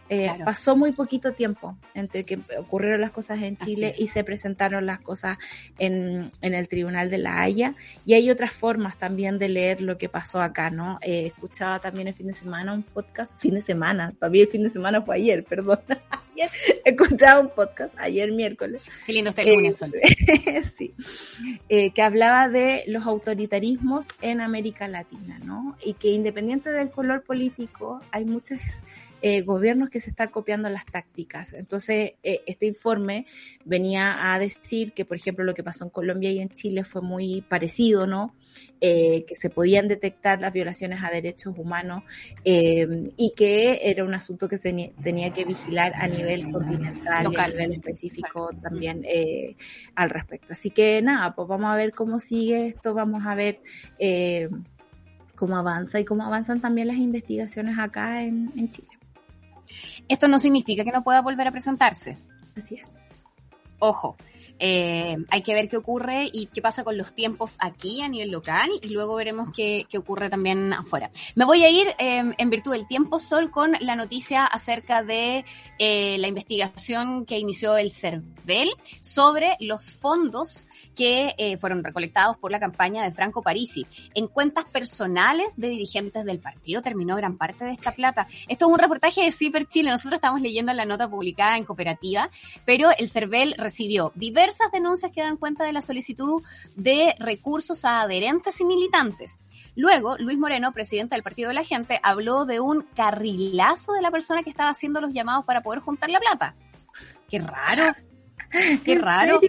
Eh, 0.08 0.24
claro. 0.24 0.44
Pasó 0.44 0.76
muy 0.76 0.92
poquito 0.92 1.32
tiempo 1.32 1.76
entre 1.94 2.24
que 2.24 2.38
ocurrieron 2.58 3.00
las 3.00 3.10
cosas 3.10 3.42
en 3.42 3.56
Chile 3.56 3.94
y 3.96 4.08
se 4.08 4.22
presentaron 4.22 4.84
las 4.84 5.00
cosas 5.00 5.38
en, 5.78 6.30
en, 6.42 6.54
el 6.54 6.68
Tribunal 6.68 7.08
de 7.08 7.18
la 7.18 7.40
Haya. 7.40 7.74
Y 8.04 8.14
hay 8.14 8.30
otras 8.30 8.52
formas 8.52 8.98
también 8.98 9.38
de 9.38 9.48
leer 9.48 9.80
lo 9.80 9.96
que 9.96 10.08
pasó 10.08 10.40
acá, 10.40 10.70
¿no? 10.70 10.98
Eh, 11.02 11.26
escuchaba 11.26 11.78
también 11.78 12.08
el 12.08 12.14
fin 12.14 12.26
de 12.26 12.32
semana 12.32 12.72
un 12.72 12.82
podcast, 12.82 13.38
fin 13.38 13.54
de 13.54 13.60
semana, 13.60 14.12
para 14.18 14.30
mí 14.30 14.40
el 14.40 14.48
fin 14.48 14.62
de 14.62 14.68
semana 14.68 15.00
fue 15.02 15.16
ayer, 15.16 15.44
perdón. 15.48 15.80
ayer 15.88 16.50
escuchaba 16.84 17.40
un 17.40 17.48
podcast, 17.48 17.94
ayer 17.98 18.30
miércoles. 18.32 18.90
Qué 19.06 19.12
lindo 19.12 19.30
este 19.30 19.44
lunes, 19.54 19.80
eh, 19.82 20.62
sí. 20.76 20.94
Eh, 21.68 21.92
que 21.92 22.02
hablaba 22.02 22.48
de 22.48 22.84
los 22.86 23.06
autoritarismos 23.06 24.06
en 24.20 24.40
América 24.40 24.88
Latina, 24.88 25.38
¿no? 25.42 25.76
Y 25.84 25.94
que 25.94 26.08
independiente 26.08 26.70
del 26.70 26.90
color 26.90 27.22
político, 27.22 28.00
hay 28.10 28.24
muchas 28.24 28.82
eh, 29.26 29.40
gobiernos 29.40 29.88
que 29.88 30.00
se 30.00 30.10
están 30.10 30.28
copiando 30.28 30.68
las 30.68 30.84
tácticas. 30.84 31.54
Entonces, 31.54 32.12
eh, 32.22 32.42
este 32.46 32.66
informe 32.66 33.24
venía 33.64 34.34
a 34.34 34.38
decir 34.38 34.92
que, 34.92 35.06
por 35.06 35.16
ejemplo, 35.16 35.46
lo 35.46 35.54
que 35.54 35.62
pasó 35.62 35.84
en 35.84 35.90
Colombia 35.90 36.30
y 36.30 36.40
en 36.40 36.50
Chile 36.50 36.84
fue 36.84 37.00
muy 37.00 37.40
parecido, 37.40 38.06
¿no? 38.06 38.34
Eh, 38.82 39.24
que 39.26 39.34
se 39.34 39.48
podían 39.48 39.88
detectar 39.88 40.42
las 40.42 40.52
violaciones 40.52 41.02
a 41.02 41.10
derechos 41.10 41.54
humanos 41.56 42.02
eh, 42.44 42.86
y 43.16 43.32
que 43.34 43.80
era 43.84 44.04
un 44.04 44.12
asunto 44.12 44.46
que 44.46 44.58
se 44.58 44.92
tenía 45.02 45.32
que 45.32 45.46
vigilar 45.46 45.94
a 45.94 46.06
nivel 46.06 46.52
continental 46.52 47.24
Local. 47.24 47.50
y 47.50 47.54
a 47.54 47.56
nivel 47.56 47.72
específico 47.78 48.50
también 48.60 49.06
al 49.94 50.10
respecto. 50.10 50.52
Así 50.52 50.68
que 50.68 51.00
nada, 51.00 51.34
pues 51.34 51.48
vamos 51.48 51.70
a 51.70 51.76
ver 51.76 51.94
cómo 51.94 52.20
sigue 52.20 52.66
esto, 52.66 52.92
vamos 52.92 53.22
a 53.24 53.34
ver 53.34 53.60
cómo 55.34 55.56
avanza 55.56 55.98
y 55.98 56.04
cómo 56.04 56.24
avanzan 56.24 56.60
también 56.60 56.88
las 56.88 56.98
investigaciones 56.98 57.78
acá 57.78 58.22
en, 58.22 58.52
en 58.54 58.68
Chile. 58.68 58.93
Esto 60.08 60.28
no 60.28 60.38
significa 60.38 60.84
que 60.84 60.92
no 60.92 61.04
pueda 61.04 61.22
volver 61.22 61.48
a 61.48 61.52
presentarse. 61.52 62.16
Así 62.56 62.76
es. 62.76 62.88
Ojo, 63.78 64.16
eh, 64.58 65.16
hay 65.30 65.42
que 65.42 65.52
ver 65.52 65.68
qué 65.68 65.76
ocurre 65.76 66.28
y 66.32 66.46
qué 66.46 66.62
pasa 66.62 66.84
con 66.84 66.96
los 66.96 67.12
tiempos 67.12 67.56
aquí 67.60 68.02
a 68.02 68.08
nivel 68.08 68.30
local 68.30 68.70
y 68.82 68.88
luego 68.88 69.16
veremos 69.16 69.48
qué, 69.54 69.86
qué 69.88 69.98
ocurre 69.98 70.30
también 70.30 70.72
afuera. 70.72 71.10
Me 71.34 71.44
voy 71.44 71.64
a 71.64 71.70
ir 71.70 71.88
eh, 71.98 72.22
en 72.38 72.50
virtud 72.50 72.72
del 72.72 72.86
tiempo, 72.86 73.18
Sol, 73.18 73.50
con 73.50 73.72
la 73.80 73.96
noticia 73.96 74.44
acerca 74.44 75.02
de 75.02 75.44
eh, 75.78 76.16
la 76.18 76.28
investigación 76.28 77.26
que 77.26 77.38
inició 77.38 77.76
el 77.76 77.90
CERVEL 77.90 78.70
sobre 79.00 79.56
los 79.58 79.90
fondos 79.90 80.68
que 80.94 81.34
eh, 81.38 81.56
fueron 81.58 81.82
recolectados 81.82 82.36
por 82.38 82.50
la 82.50 82.60
campaña 82.60 83.02
de 83.02 83.12
Franco 83.12 83.42
Parisi. 83.42 83.86
En 84.14 84.28
cuentas 84.28 84.64
personales 84.64 85.54
de 85.56 85.68
dirigentes 85.68 86.24
del 86.24 86.40
partido 86.40 86.82
terminó 86.82 87.16
gran 87.16 87.36
parte 87.36 87.64
de 87.64 87.72
esta 87.72 87.92
plata. 87.92 88.26
Esto 88.48 88.66
es 88.66 88.72
un 88.72 88.78
reportaje 88.78 89.22
de 89.22 89.32
Ciper 89.32 89.66
Chile. 89.66 89.90
Nosotros 89.90 90.14
estamos 90.14 90.40
leyendo 90.40 90.72
la 90.72 90.84
nota 90.84 91.08
publicada 91.08 91.56
en 91.56 91.64
Cooperativa, 91.64 92.30
pero 92.64 92.90
el 92.96 93.10
CERVEL 93.10 93.54
recibió 93.58 94.12
diversas 94.14 94.70
denuncias 94.72 95.12
que 95.12 95.22
dan 95.22 95.36
cuenta 95.36 95.64
de 95.64 95.72
la 95.72 95.82
solicitud 95.82 96.42
de 96.76 97.14
recursos 97.18 97.84
a 97.84 98.02
adherentes 98.02 98.60
y 98.60 98.64
militantes. 98.64 99.38
Luego, 99.76 100.16
Luis 100.18 100.38
Moreno, 100.38 100.72
presidente 100.72 101.14
del 101.16 101.24
Partido 101.24 101.48
de 101.48 101.54
la 101.54 101.64
Gente, 101.64 101.98
habló 102.02 102.44
de 102.44 102.60
un 102.60 102.82
carrilazo 102.94 103.92
de 103.92 104.02
la 104.02 104.10
persona 104.10 104.42
que 104.42 104.50
estaba 104.50 104.70
haciendo 104.70 105.00
los 105.00 105.12
llamados 105.12 105.44
para 105.44 105.62
poder 105.62 105.80
juntar 105.80 106.10
la 106.10 106.20
plata. 106.20 106.54
Qué 107.28 107.40
raro. 107.40 107.94
Qué 108.84 108.98
raro. 108.98 109.40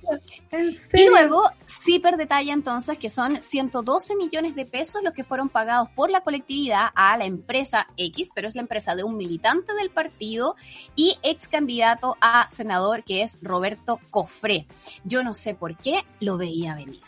Y 0.93 1.08
luego, 1.08 1.43
CIPER 1.86 2.18
detalla 2.18 2.53
entonces 2.53 2.97
que 2.97 3.10
son 3.10 3.41
112 3.41 4.16
millones 4.16 4.56
de 4.56 4.66
pesos 4.66 5.03
los 5.03 5.14
que 5.14 5.24
fueron 5.24 5.49
pagados 5.49 5.89
por 5.95 6.10
la 6.10 6.22
colectividad 6.22 6.88
a 6.95 7.18
la 7.18 7.26
empresa 7.26 7.88
X, 7.97 8.30
pero 8.34 8.47
es 8.47 8.56
la 8.56 8.62
empresa 8.62 8.95
de 8.95 9.03
un 9.03 9.18
militante 9.18 9.74
del 9.74 9.89
partido 9.89 10.56
y 10.95 11.18
ex 11.24 11.47
candidato 11.47 12.18
a 12.22 12.49
senador 12.49 13.03
que 13.03 13.22
es 13.22 13.38
Roberto 13.41 13.99
Cofré. 14.10 14.66
Yo 15.03 15.24
no 15.24 15.34
sé 15.34 15.53
por 15.53 15.78
qué 15.78 16.03
lo 16.20 16.38
veía 16.38 16.76
venir. 16.76 17.01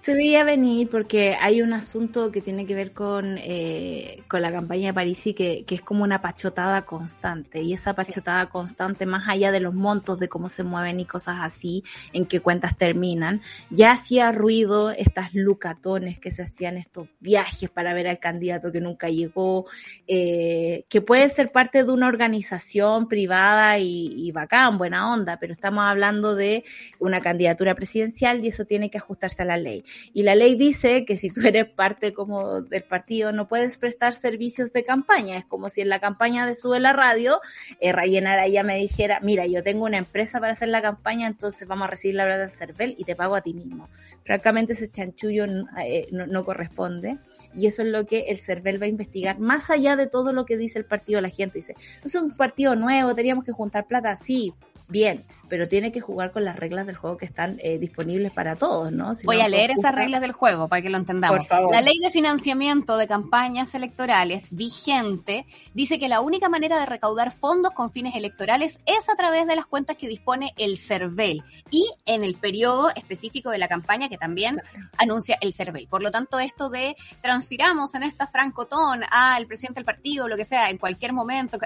Se 0.00 0.14
veía 0.14 0.44
venir 0.44 0.88
porque 0.88 1.36
hay 1.38 1.60
un 1.60 1.74
asunto 1.74 2.32
que 2.32 2.40
tiene 2.40 2.64
que 2.64 2.74
ver 2.74 2.92
con, 2.92 3.36
eh, 3.36 4.22
con 4.28 4.40
la 4.40 4.50
campaña 4.50 4.86
de 4.86 4.94
París 4.94 5.26
y 5.26 5.34
que, 5.34 5.64
que, 5.66 5.74
es 5.74 5.82
como 5.82 6.04
una 6.04 6.22
pachotada 6.22 6.86
constante. 6.86 7.60
Y 7.60 7.74
esa 7.74 7.92
pachotada 7.92 8.44
sí. 8.44 8.48
constante, 8.50 9.04
más 9.04 9.28
allá 9.28 9.52
de 9.52 9.60
los 9.60 9.74
montos, 9.74 10.18
de 10.18 10.30
cómo 10.30 10.48
se 10.48 10.62
mueven 10.62 11.00
y 11.00 11.04
cosas 11.04 11.36
así, 11.42 11.84
en 12.14 12.24
qué 12.24 12.40
cuentas 12.40 12.78
terminan, 12.78 13.42
ya 13.68 13.92
hacía 13.92 14.32
ruido 14.32 14.90
estas 14.90 15.34
lucatones 15.34 16.18
que 16.18 16.30
se 16.30 16.44
hacían 16.44 16.78
estos 16.78 17.06
viajes 17.20 17.68
para 17.68 17.92
ver 17.92 18.08
al 18.08 18.18
candidato 18.18 18.72
que 18.72 18.80
nunca 18.80 19.10
llegó, 19.10 19.66
eh, 20.06 20.86
que 20.88 21.02
puede 21.02 21.28
ser 21.28 21.52
parte 21.52 21.84
de 21.84 21.92
una 21.92 22.08
organización 22.08 23.06
privada 23.06 23.78
y, 23.78 24.14
y 24.16 24.32
bacán, 24.32 24.78
buena 24.78 25.12
onda, 25.12 25.36
pero 25.38 25.52
estamos 25.52 25.84
hablando 25.84 26.34
de 26.34 26.64
una 26.98 27.20
candidatura 27.20 27.74
presidencial 27.74 28.42
y 28.42 28.48
eso 28.48 28.64
tiene 28.64 28.90
que 28.90 28.96
ajustarse 28.96 29.42
a 29.42 29.44
la 29.44 29.58
ley. 29.58 29.84
Y 30.12 30.22
la 30.22 30.34
ley 30.34 30.54
dice 30.54 31.04
que 31.04 31.16
si 31.16 31.30
tú 31.30 31.40
eres 31.46 31.68
parte 31.68 32.12
como 32.12 32.62
del 32.62 32.82
partido 32.82 33.32
no 33.32 33.48
puedes 33.48 33.78
prestar 33.78 34.14
servicios 34.14 34.72
de 34.72 34.84
campaña. 34.84 35.36
Es 35.36 35.44
como 35.44 35.70
si 35.70 35.80
en 35.80 35.88
la 35.88 36.00
campaña 36.00 36.46
de 36.46 36.56
Sube 36.56 36.80
la 36.80 36.92
Radio, 36.92 37.40
eh, 37.80 37.92
Rayen 37.92 38.26
Araya 38.26 38.62
me 38.62 38.76
dijera, 38.76 39.20
mira, 39.22 39.46
yo 39.46 39.62
tengo 39.62 39.84
una 39.84 39.98
empresa 39.98 40.40
para 40.40 40.52
hacer 40.52 40.68
la 40.68 40.82
campaña, 40.82 41.26
entonces 41.26 41.66
vamos 41.66 41.86
a 41.86 41.90
recibir 41.90 42.16
la 42.16 42.24
verdad 42.24 42.40
del 42.40 42.50
CERVEL 42.50 42.94
y 42.98 43.04
te 43.04 43.16
pago 43.16 43.36
a 43.36 43.40
ti 43.40 43.54
mismo. 43.54 43.88
Francamente 44.24 44.74
ese 44.74 44.90
chanchullo 44.90 45.46
eh, 45.82 46.08
no, 46.12 46.26
no 46.26 46.44
corresponde 46.44 47.18
y 47.54 47.66
eso 47.66 47.82
es 47.82 47.88
lo 47.88 48.06
que 48.06 48.26
el 48.28 48.38
CERVEL 48.38 48.80
va 48.80 48.86
a 48.86 48.90
investigar, 48.90 49.38
más 49.38 49.70
allá 49.70 49.96
de 49.96 50.06
todo 50.06 50.32
lo 50.32 50.44
que 50.44 50.56
dice 50.56 50.78
el 50.78 50.84
partido, 50.84 51.20
la 51.20 51.28
gente 51.28 51.58
dice, 51.58 51.74
es 52.04 52.14
un 52.14 52.36
partido 52.36 52.76
nuevo, 52.76 53.14
teníamos 53.14 53.44
que 53.44 53.52
juntar 53.52 53.86
plata, 53.86 54.16
sí, 54.16 54.54
bien, 54.90 55.24
pero 55.50 55.66
tiene 55.66 55.90
que 55.92 56.00
jugar 56.00 56.30
con 56.30 56.44
las 56.44 56.56
reglas 56.56 56.86
del 56.86 56.96
juego 56.96 57.16
que 57.16 57.26
están 57.26 57.58
eh, 57.60 57.78
disponibles 57.78 58.32
para 58.32 58.56
todos, 58.56 58.92
¿no? 58.92 59.14
Si 59.14 59.26
Voy 59.26 59.38
no 59.38 59.44
a 59.44 59.48
leer 59.48 59.72
esas 59.72 59.94
reglas 59.94 60.20
del 60.20 60.32
juego 60.32 60.68
para 60.68 60.80
que 60.80 60.88
lo 60.88 60.96
entendamos. 60.96 61.38
Por 61.38 61.46
favor. 61.46 61.72
La 61.72 61.82
ley 61.82 61.98
de 61.98 62.10
financiamiento 62.10 62.96
de 62.96 63.08
campañas 63.08 63.74
electorales 63.74 64.52
vigente 64.52 65.44
dice 65.74 65.98
que 65.98 66.08
la 66.08 66.20
única 66.20 66.48
manera 66.48 66.78
de 66.78 66.86
recaudar 66.86 67.32
fondos 67.32 67.72
con 67.72 67.90
fines 67.90 68.14
electorales 68.14 68.80
es 68.86 69.08
a 69.08 69.16
través 69.16 69.46
de 69.46 69.56
las 69.56 69.66
cuentas 69.66 69.96
que 69.96 70.06
dispone 70.06 70.54
el 70.56 70.78
CERVEL 70.78 71.42
y 71.70 71.90
en 72.06 72.22
el 72.22 72.36
periodo 72.36 72.90
específico 72.94 73.50
de 73.50 73.58
la 73.58 73.66
campaña 73.66 74.08
que 74.08 74.16
también 74.16 74.56
claro. 74.56 74.88
anuncia 74.98 75.36
el 75.40 75.52
CERVEL. 75.52 75.88
Por 75.88 76.02
lo 76.02 76.12
tanto, 76.12 76.38
esto 76.38 76.70
de 76.70 76.94
transfiramos 77.22 77.94
en 77.96 78.04
esta 78.04 78.28
francotón 78.28 79.02
al 79.10 79.46
presidente 79.48 79.80
del 79.80 79.84
partido, 79.84 80.28
lo 80.28 80.36
que 80.36 80.44
sea, 80.44 80.70
en 80.70 80.78
cualquier 80.78 81.12
momento, 81.12 81.58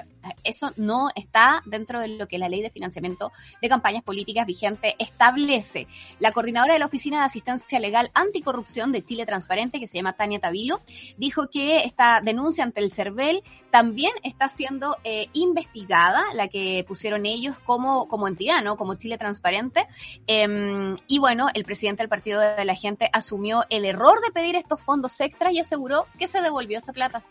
eso 0.43 0.71
no 0.75 1.09
está 1.15 1.61
dentro 1.67 1.99
de 1.99 2.07
lo 2.07 2.27
que 2.27 2.39
la 2.39 2.49
ley 2.49 2.63
de 2.63 2.71
financiamiento 2.71 3.14
de 3.61 3.69
campañas 3.69 4.03
políticas 4.03 4.45
vigente 4.45 4.95
establece. 4.99 5.87
La 6.19 6.31
coordinadora 6.31 6.73
de 6.73 6.79
la 6.79 6.85
Oficina 6.85 7.19
de 7.19 7.25
Asistencia 7.25 7.79
Legal 7.79 8.11
Anticorrupción 8.13 8.91
de 8.91 9.03
Chile 9.03 9.25
Transparente, 9.25 9.79
que 9.79 9.87
se 9.87 9.97
llama 9.97 10.13
Tania 10.13 10.39
Tavilo, 10.39 10.81
dijo 11.17 11.49
que 11.49 11.83
esta 11.83 12.21
denuncia 12.21 12.63
ante 12.63 12.81
el 12.81 12.91
CERVEL 12.91 13.43
también 13.71 14.11
está 14.23 14.49
siendo 14.49 14.97
eh, 15.03 15.27
investigada, 15.33 16.23
la 16.33 16.47
que 16.47 16.85
pusieron 16.87 17.25
ellos 17.25 17.57
como, 17.65 18.07
como 18.07 18.27
entidad, 18.27 18.63
¿no? 18.63 18.77
Como 18.77 18.95
Chile 18.95 19.17
Transparente. 19.17 19.87
Eh, 20.27 20.95
y 21.07 21.19
bueno, 21.19 21.47
el 21.53 21.65
presidente 21.65 22.03
del 22.03 22.09
Partido 22.09 22.39
de 22.39 22.65
la 22.65 22.75
Gente 22.75 23.09
asumió 23.11 23.63
el 23.69 23.85
error 23.85 24.21
de 24.21 24.31
pedir 24.31 24.55
estos 24.55 24.81
fondos 24.81 25.19
extras 25.19 25.53
y 25.53 25.59
aseguró 25.59 26.05
que 26.17 26.27
se 26.27 26.41
devolvió 26.41 26.77
esa 26.77 26.93
plata 26.93 27.23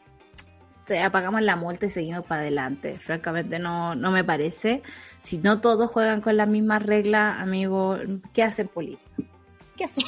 apagamos 1.03 1.43
la 1.43 1.57
multa 1.57 1.87
y 1.87 1.91
seguimos 1.91 2.25
para 2.27 2.43
adelante. 2.43 2.99
Francamente 2.99 3.59
no, 3.59 3.95
no 3.95 4.11
me 4.11 4.25
parece. 4.25 4.83
Si 5.21 5.39
no 5.39 5.61
todos 5.61 5.91
juegan 5.91 6.21
con 6.21 6.37
las 6.37 6.49
mismas 6.49 6.83
reglas, 6.83 7.41
amigo, 7.41 7.99
¿qué 8.33 8.43
hacen 8.43 8.69
política? 8.69 9.03
¿Qué 9.77 9.85
hacen? 9.85 10.05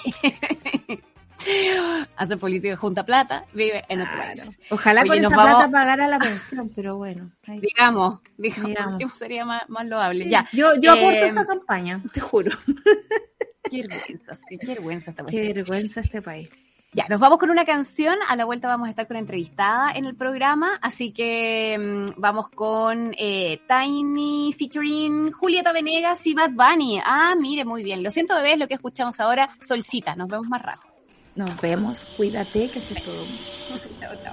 Hace 2.17 2.37
política 2.39 2.77
junta 2.77 3.05
plata, 3.05 3.45
vive 3.53 3.85
en 3.89 4.03
otro 4.03 4.15
claro. 4.15 4.43
país. 4.43 4.59
Ojalá 4.71 5.01
Oye, 5.03 5.09
con 5.09 5.19
esa 5.19 5.29
vamos... 5.29 5.45
plata 5.45 5.71
pagara 5.71 6.09
la 6.09 6.19
pensión, 6.19 6.71
pero 6.75 6.97
bueno. 6.97 7.31
Ahí. 7.47 7.61
Digamos, 7.61 8.21
digamos, 8.37 8.69
digamos. 8.69 9.17
sería 9.17 9.45
más, 9.45 9.69
más 9.69 9.87
loable. 9.87 10.25
Sí, 10.25 10.31
ya. 10.31 10.47
Yo, 10.53 10.75
yo 10.81 10.95
eh, 10.95 10.99
aporto 10.99 11.25
esa 11.25 11.47
campaña, 11.47 12.03
te 12.13 12.21
juro. 12.21 12.57
Qué 13.71 13.83
vergüenza, 13.83 14.37
qué 14.49 14.67
vergüenza 14.67 15.11
esta 15.11 15.25
Qué 15.25 15.53
vergüenza 15.53 16.01
este 16.01 16.23
país. 16.23 16.49
Ya, 16.93 17.07
nos 17.09 17.21
vamos 17.21 17.39
con 17.39 17.51
una 17.51 17.65
canción. 17.65 18.17
A 18.29 18.37
la 18.37 18.45
vuelta 18.45 18.69
vamos 18.69 18.87
a 18.87 18.91
estar 18.91 19.07
con 19.07 19.17
entrevistada 19.17 19.93
en 19.93 20.07
el 20.07 20.15
programa. 20.15 20.79
Así 20.81 21.13
que 21.13 21.77
mmm, 21.79 22.21
vamos 22.21 22.49
con 22.49 23.15
eh, 23.19 23.61
Tiny 23.69 24.55
featuring 24.57 25.31
Julieta 25.33 25.73
Venegas 25.73 26.27
y 26.27 26.35
Bad 26.35 26.53
Bunny. 26.53 27.01
Ah, 27.05 27.35
mire, 27.39 27.65
muy 27.65 27.83
bien. 27.83 28.03
Lo 28.03 28.11
siento, 28.11 28.35
bebé, 28.35 28.53
es 28.53 28.59
lo 28.59 28.69
que 28.69 28.75
escuchamos 28.75 29.21
ahora. 29.21 29.51
Solcita. 29.61 30.15
Nos 30.15 30.29
vemos 30.29 30.49
más 30.49 30.63
rato. 30.63 30.87
Nos 31.35 31.61
vemos. 31.61 31.99
Cuídate, 32.17 32.71
que 32.71 32.79
es 32.79 33.05
todo. 33.05 33.25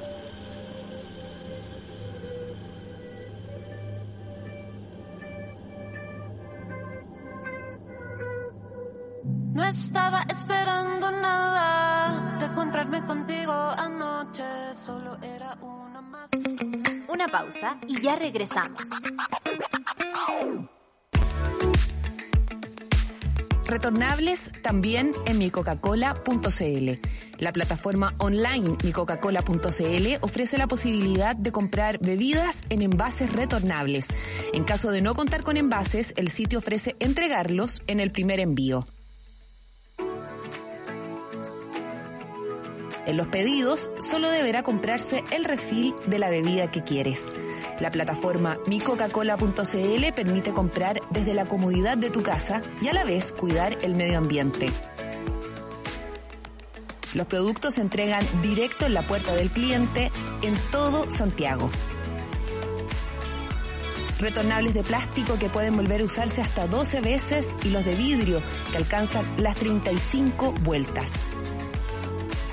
No 9.54 9.64
estaba 9.64 10.26
esperando 10.32 11.12
nada 11.12 12.38
de 12.40 12.46
encontrarme 12.48 13.06
contigo 13.06 13.54
anoche, 13.54 14.44
solo 14.74 15.16
era 15.22 15.56
una 15.62 16.02
más. 16.02 16.32
Una 17.08 17.28
pausa 17.28 17.78
y 17.88 18.02
ya 18.02 18.16
regresamos. 18.16 18.82
Retornables 23.66 24.52
también 24.64 25.14
en 25.28 25.38
micoca-cola.cl. 25.38 26.92
La 27.38 27.54
plataforma 27.54 28.16
online 28.18 28.78
micoca-cola.cl 28.84 30.18
ofrece 30.22 30.58
la 30.58 30.66
posibilidad 30.66 31.36
de 31.36 31.52
comprar 31.52 32.00
bebidas 32.00 32.64
en 32.70 32.82
envases 32.82 33.32
retornables. 33.32 34.08
En 34.52 34.64
caso 34.64 34.90
de 34.90 35.04
no 35.04 35.14
contar 35.14 35.44
con 35.44 35.58
envases, 35.58 36.16
el 36.18 36.30
sitio 36.30 36.58
ofrece 36.58 36.96
entregarlos 37.00 37.84
en 37.86 38.00
el 38.00 38.12
primer 38.12 38.40
envío. 38.40 38.86
En 43.06 43.18
los 43.18 43.28
pedidos 43.28 43.92
solo 43.98 44.30
deberá 44.30 44.64
comprarse 44.64 45.24
el 45.32 45.44
refil 45.44 45.94
de 46.08 46.20
la 46.20 46.30
bebida 46.30 46.72
que 46.72 46.84
quieres. 46.84 47.34
La 47.80 47.92
plataforma 47.92 48.58
micocacola.cl 48.68 50.14
permite 50.16 50.54
comprar 50.54 51.02
desde 51.10 51.34
la 51.34 51.46
comodidad 51.46 51.98
de 51.98 52.10
tu 52.10 52.24
casa 52.24 52.62
y 52.82 52.88
a 52.88 52.94
la 52.94 53.04
vez 53.04 53.34
cuidar 53.34 53.78
el 53.82 53.96
medio 53.96 54.18
ambiente. 54.18 54.68
Los 57.14 57.28
productos 57.28 57.76
se 57.76 57.82
entregan 57.82 58.26
directo 58.42 58.86
en 58.86 58.94
la 58.94 59.04
puerta 59.04 59.36
del 59.36 59.50
cliente 59.52 60.12
en 60.42 60.56
todo 60.72 61.12
Santiago. 61.12 61.70
Retornables 64.20 64.74
de 64.74 64.84
plástico 64.84 65.38
que 65.38 65.50
pueden 65.50 65.76
volver 65.76 66.02
a 66.02 66.06
usarse 66.06 66.42
hasta 66.42 66.68
12 66.68 67.02
veces 67.02 67.56
y 67.64 67.70
los 67.70 67.84
de 67.84 67.96
vidrio 67.96 68.42
que 68.72 68.78
alcanzan 68.78 69.26
las 69.38 69.56
35 69.58 70.54
vueltas. 70.64 71.12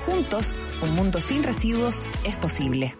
Juntos, 0.05 0.55
un 0.81 0.95
mundo 0.95 1.21
sin 1.21 1.43
residuos 1.43 2.07
es 2.23 2.35
posible. 2.37 2.95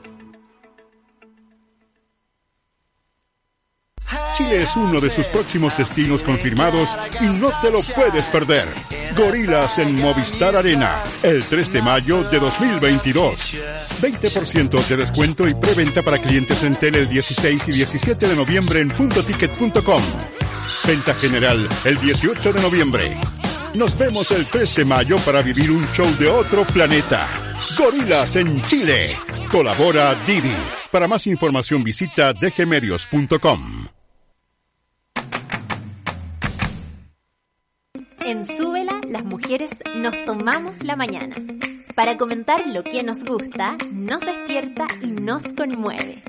Chile 4.33 4.63
es 4.63 4.75
uno 4.75 4.99
de 4.99 5.09
sus 5.09 5.27
próximos 5.27 5.77
destinos 5.77 6.23
confirmados 6.23 6.89
y 7.19 7.25
no 7.25 7.49
te 7.61 7.71
lo 7.71 7.81
puedes 7.95 8.25
perder. 8.25 8.67
Gorilas 9.15 9.77
en 9.77 9.95
Movistar 9.95 10.55
Arena, 10.55 11.03
el 11.23 11.43
3 11.43 11.73
de 11.73 11.81
mayo 11.81 12.23
de 12.23 12.39
2022. 12.39 13.55
20% 14.01 14.87
de 14.87 14.97
descuento 14.97 15.47
y 15.47 15.53
preventa 15.53 16.01
para 16.01 16.17
clientes 16.19 16.63
en 16.63 16.75
tele 16.75 16.99
el 16.99 17.09
16 17.09 17.67
y 17.67 17.71
17 17.71 18.27
de 18.27 18.35
noviembre 18.35 18.79
en 18.79 18.89
puntoticket.com. 18.89 20.03
Venta 20.87 21.13
general 21.15 21.67
el 21.83 21.99
18 21.99 22.53
de 22.53 22.61
noviembre. 22.61 23.17
Nos 23.73 23.97
vemos 23.97 24.29
el 24.31 24.45
3 24.45 24.75
de 24.75 24.85
mayo 24.85 25.17
para 25.25 25.41
vivir 25.41 25.71
un 25.71 25.85
show 25.93 26.07
de 26.19 26.27
otro 26.27 26.63
planeta. 26.65 27.27
Gorilas 27.77 28.35
en 28.35 28.61
Chile. 28.63 29.09
Colabora 29.49 30.13
Didi. 30.27 30.55
Para 30.91 31.07
más 31.07 31.25
información 31.27 31.83
visita 31.83 32.33
dgmedios.com. 32.33 33.87
En 38.19 38.45
Súbela, 38.45 38.99
las 39.07 39.23
mujeres 39.23 39.71
nos 39.95 40.25
tomamos 40.25 40.83
la 40.83 40.95
mañana 40.95 41.35
para 41.95 42.17
comentar 42.17 42.65
lo 42.67 42.83
que 42.83 43.03
nos 43.03 43.19
gusta, 43.19 43.75
nos 43.91 44.21
despierta 44.21 44.87
y 45.01 45.07
nos 45.11 45.43
conmueve. 45.43 46.23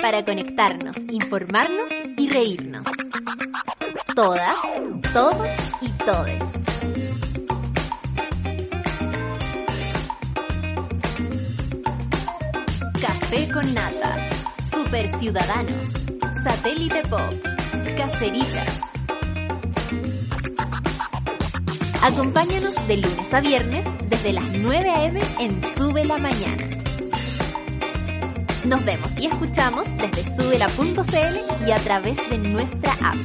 Para 0.00 0.24
conectarnos, 0.24 0.96
informarnos 1.10 1.90
y 2.16 2.28
reírnos. 2.28 2.86
Todas, 4.14 4.56
todos 5.12 5.48
y 5.80 5.88
todes. 6.04 6.44
Café 13.00 13.48
con 13.52 13.74
nata. 13.74 14.30
Super 14.70 15.08
Ciudadanos. 15.18 15.92
Satélite 16.44 17.02
Pop. 17.08 17.34
Caceritas. 17.96 18.80
Acompáñanos 22.02 22.74
de 22.86 22.98
lunes 22.98 23.34
a 23.34 23.40
viernes 23.40 23.84
desde 24.08 24.32
las 24.32 24.48
9 24.58 24.90
a.m. 24.90 25.20
en 25.40 25.60
Sube 25.60 26.04
la 26.04 26.18
Mañana. 26.18 26.85
Nos 28.66 28.84
vemos 28.84 29.12
y 29.16 29.26
escuchamos 29.26 29.86
desde 29.96 30.24
subela.cl 30.28 31.68
y 31.68 31.70
a 31.70 31.78
través 31.78 32.16
de 32.28 32.38
nuestra 32.38 32.92
app. 32.94 33.16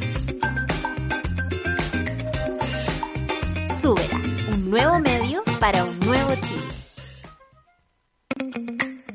Súbela, 3.82 4.22
un 4.54 4.70
nuevo 4.70 5.00
medio 5.00 5.44
para 5.60 5.84
un 5.84 6.00
nuevo 6.02 6.30
Chile. 6.46 6.62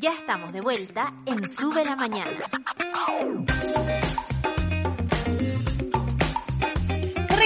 Ya 0.01 0.15
estamos 0.15 0.53
de 0.53 0.61
vuelta 0.63 1.15
en 1.27 1.39
Sube 1.57 1.85
la 1.85 1.95
Mañana. 1.95 2.51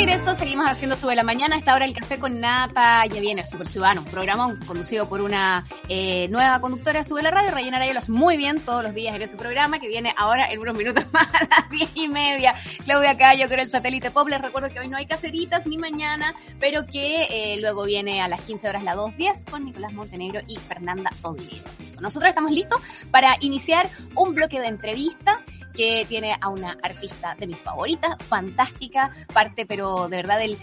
Regreso, 0.06 0.32
seguimos 0.32 0.66
haciendo 0.66 0.96
Sube 0.96 1.14
la 1.14 1.22
Mañana. 1.22 1.58
Esta 1.58 1.74
hora 1.74 1.84
el 1.84 1.92
café 1.92 2.18
con 2.18 2.40
nata 2.40 3.04
ya 3.04 3.20
viene 3.20 3.44
Super 3.44 3.68
Ciudadano, 3.68 4.00
un 4.00 4.06
programa 4.06 4.58
conducido 4.66 5.06
por 5.06 5.20
una 5.20 5.66
eh, 5.90 6.26
nueva 6.30 6.58
conductora 6.58 7.04
Sube 7.04 7.22
la 7.22 7.30
Radio, 7.30 7.50
Rayena 7.50 7.78
muy 8.08 8.38
bien 8.38 8.60
todos 8.60 8.82
los 8.82 8.94
días 8.94 9.14
en 9.14 9.20
ese 9.20 9.36
programa 9.36 9.78
que 9.78 9.88
viene 9.88 10.14
ahora 10.16 10.50
en 10.50 10.58
unos 10.58 10.74
minutos 10.74 11.04
más 11.12 11.28
a 11.34 11.40
las 11.44 11.70
diez 11.70 11.90
y 11.92 12.08
media. 12.08 12.54
Claudia 12.86 13.18
Cayo 13.18 13.46
con 13.46 13.60
el 13.60 13.70
satélite 13.70 14.10
Pop. 14.10 14.26
Les 14.26 14.40
recuerdo 14.40 14.70
que 14.70 14.80
hoy 14.80 14.88
no 14.88 14.96
hay 14.96 15.04
caseritas 15.04 15.66
ni 15.66 15.76
mañana, 15.76 16.34
pero 16.58 16.86
que 16.86 17.24
eh, 17.24 17.58
luego 17.60 17.84
viene 17.84 18.22
a 18.22 18.28
las 18.28 18.40
15 18.40 18.70
horas 18.70 18.82
la 18.82 18.96
2.10 18.96 19.50
con 19.50 19.66
Nicolás 19.66 19.92
Montenegro 19.92 20.40
y 20.46 20.56
Fernanda 20.56 21.12
Oviedo. 21.20 21.68
Nosotros 22.00 22.30
estamos 22.30 22.52
listos 22.52 22.80
para 23.10 23.36
iniciar 23.40 23.86
un 24.14 24.34
bloque 24.34 24.60
de 24.60 24.68
entrevista 24.68 25.42
que 25.74 26.04
tiene 26.08 26.36
a 26.40 26.48
una 26.48 26.76
artista 26.82 27.34
de 27.38 27.46
mis 27.46 27.58
favoritas, 27.58 28.16
fantástica, 28.28 29.10
parte 29.32 29.66
pero 29.66 30.08
de 30.08 30.16
verdad 30.16 30.38
del, 30.38 30.58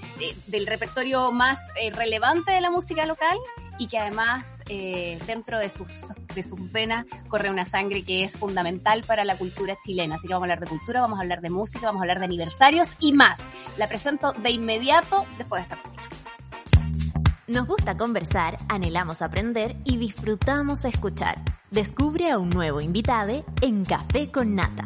del 0.47 0.67
repertorio 0.67 1.31
más 1.31 1.59
eh, 1.79 1.91
relevante 1.91 2.51
de 2.51 2.61
la 2.61 2.71
música 2.71 3.05
local 3.05 3.37
y 3.77 3.87
que 3.87 3.99
además 3.99 4.63
eh, 4.69 5.19
dentro 5.27 5.59
de 5.59 5.69
sus, 5.69 6.07
de 6.33 6.43
sus 6.43 6.71
venas 6.71 7.05
corre 7.27 7.49
una 7.49 7.65
sangre 7.65 8.03
que 8.03 8.23
es 8.23 8.37
fundamental 8.37 9.03
para 9.05 9.23
la 9.23 9.37
cultura 9.37 9.77
chilena. 9.83 10.15
Así 10.15 10.27
que 10.27 10.33
vamos 10.33 10.49
a 10.49 10.53
hablar 10.53 10.59
de 10.59 10.67
cultura, 10.67 11.01
vamos 11.01 11.19
a 11.19 11.21
hablar 11.21 11.41
de 11.41 11.49
música, 11.49 11.85
vamos 11.85 12.01
a 12.01 12.03
hablar 12.03 12.19
de 12.19 12.25
aniversarios 12.25 12.95
y 12.99 13.13
más. 13.13 13.39
La 13.77 13.87
presento 13.87 14.33
de 14.33 14.49
inmediato 14.49 15.25
después 15.37 15.67
de 15.67 15.75
esta. 15.75 15.96
Nos 17.47 17.65
gusta 17.65 17.95
conversar, 17.95 18.57
anhelamos 18.67 19.21
aprender 19.21 19.77
y 19.85 19.95
disfrutamos 19.95 20.83
escuchar. 20.83 21.37
Descubre 21.71 22.29
a 22.29 22.39
un 22.39 22.49
nuevo 22.49 22.81
invitado 22.81 23.45
en 23.61 23.85
Café 23.85 24.29
con 24.29 24.53
Nata. 24.53 24.83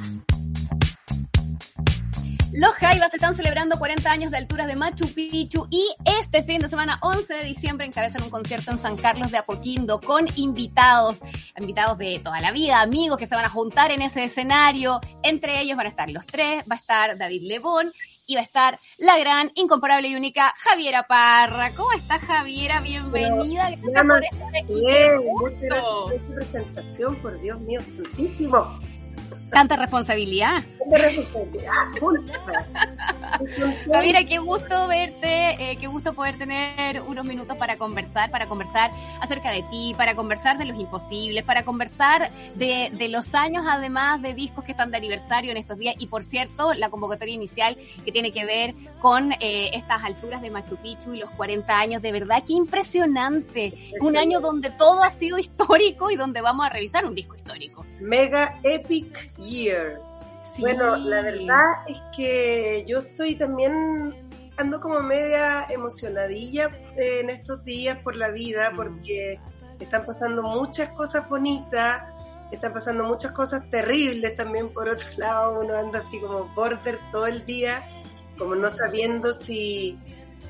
Los 2.53 2.73
Jaivas 2.75 3.11
están 3.15 3.33
celebrando 3.33 3.79
40 3.79 4.11
años 4.11 4.29
de 4.29 4.37
alturas 4.37 4.67
de 4.67 4.75
Machu 4.75 5.07
Picchu 5.11 5.67
y 5.71 5.87
este 6.19 6.43
fin 6.43 6.59
de 6.59 6.67
semana, 6.67 6.99
11 7.01 7.33
de 7.33 7.43
diciembre, 7.45 7.87
encabezan 7.87 8.21
un 8.21 8.29
concierto 8.29 8.69
en 8.69 8.77
San 8.77 8.95
Carlos 8.95 9.31
de 9.31 9.39
Apoquindo 9.39 9.99
con 9.99 10.27
invitados, 10.35 11.21
invitados 11.57 11.97
de 11.97 12.19
toda 12.23 12.39
la 12.41 12.51
vida, 12.51 12.81
amigos 12.81 13.17
que 13.17 13.25
se 13.25 13.33
van 13.33 13.45
a 13.45 13.49
juntar 13.49 13.89
en 13.89 14.03
ese 14.03 14.25
escenario. 14.25 14.99
Entre 15.23 15.61
ellos 15.61 15.77
van 15.77 15.87
a 15.87 15.89
estar 15.89 16.11
los 16.11 16.27
tres, 16.27 16.63
va 16.69 16.75
a 16.75 16.79
estar 16.79 17.17
David 17.17 17.41
Lebón 17.41 17.91
va 18.35 18.41
a 18.41 18.43
estar 18.43 18.79
la 18.97 19.17
gran, 19.17 19.51
incomparable 19.55 20.07
y 20.07 20.15
única 20.15 20.53
Javiera 20.57 21.07
Parra. 21.07 21.71
¿Cómo 21.75 21.91
estás, 21.91 22.21
Javiera? 22.21 22.81
Bienvenida. 22.81 23.69
Gracias 23.69 24.05
por 24.05 24.23
estar 24.23 24.65
Bien, 24.67 25.11
muchas 25.39 25.61
gracias 25.61 25.83
por 25.83 26.13
esta 26.13 26.35
presentación, 26.35 27.15
por 27.17 27.41
Dios 27.41 27.59
mío, 27.61 27.81
santísimo. 27.81 28.79
Tanta 29.51 29.75
responsabilidad. 29.75 30.63
Tanta 30.79 30.97
responsabilidad. 30.97 31.71
Javiera, 33.91 34.23
qué 34.23 34.37
gusto 34.37 34.87
verte, 34.87 35.71
eh, 35.71 35.77
qué 35.79 35.87
gusto 35.87 36.13
poder 36.13 36.37
tener 36.37 37.01
unos 37.01 37.25
minutos 37.25 37.57
para 37.57 37.77
conversar, 37.77 38.31
para 38.31 38.45
conversar 38.45 38.91
acerca 39.19 39.51
de 39.51 39.63
ti, 39.63 39.93
para 39.97 40.15
conversar 40.15 40.57
de 40.57 40.65
los 40.65 40.79
imposibles, 40.79 41.43
para 41.43 41.63
conversar 41.63 42.29
de, 42.55 42.91
de 42.93 43.09
los 43.09 43.35
años, 43.35 43.65
además 43.67 44.21
de 44.21 44.33
discos 44.33 44.63
que 44.63 44.71
están 44.71 44.91
de 44.91 44.97
aniversario 44.97 45.51
en 45.51 45.57
estos 45.57 45.77
días. 45.77 45.95
Y 45.99 46.07
por 46.07 46.23
cierto, 46.23 46.73
la 46.73 46.89
convocatoria 46.89 47.35
inicial 47.35 47.77
que 48.05 48.11
tiene 48.11 48.31
que 48.31 48.45
ver 48.45 48.73
con 48.99 49.33
eh, 49.33 49.71
estas 49.73 50.03
alturas 50.03 50.41
de 50.41 50.49
Machu 50.49 50.77
Picchu 50.77 51.13
y 51.13 51.19
los 51.19 51.29
40 51.31 51.77
años, 51.77 52.01
de 52.01 52.11
verdad, 52.11 52.43
qué 52.45 52.53
impresionante. 52.53 53.73
Un 53.99 54.17
año 54.17 54.39
donde 54.39 54.69
todo 54.71 55.03
ha 55.03 55.09
sido 55.09 55.37
histórico 55.37 56.09
y 56.09 56.15
donde 56.15 56.41
vamos 56.41 56.65
a 56.65 56.69
revisar 56.69 57.05
un 57.05 57.15
disco 57.15 57.35
histórico. 57.35 57.85
Mega 57.99 58.59
Epic 58.63 59.31
Year. 59.41 59.99
Bueno, 60.59 60.97
la 60.97 61.21
verdad 61.21 61.65
es 61.87 61.97
que 62.15 62.83
yo 62.87 62.99
estoy 62.99 63.35
también 63.35 64.13
ando 64.57 64.79
como 64.79 64.99
media 65.01 65.65
emocionadilla 65.69 66.69
en 66.97 67.29
estos 67.29 67.63
días 67.63 67.97
por 67.99 68.15
la 68.15 68.29
vida 68.29 68.71
porque 68.75 69.39
están 69.79 70.05
pasando 70.05 70.43
muchas 70.43 70.89
cosas 70.89 71.27
bonitas, 71.29 72.03
están 72.51 72.73
pasando 72.73 73.03
muchas 73.05 73.31
cosas 73.31 73.69
terribles 73.69 74.35
también 74.35 74.69
por 74.69 74.89
otro 74.89 75.07
lado, 75.17 75.61
uno 75.61 75.75
anda 75.75 75.99
así 75.99 76.19
como 76.19 76.45
border 76.53 76.99
todo 77.11 77.27
el 77.27 77.45
día, 77.45 77.83
como 78.37 78.55
no 78.55 78.69
sabiendo 78.69 79.33
si, 79.33 79.97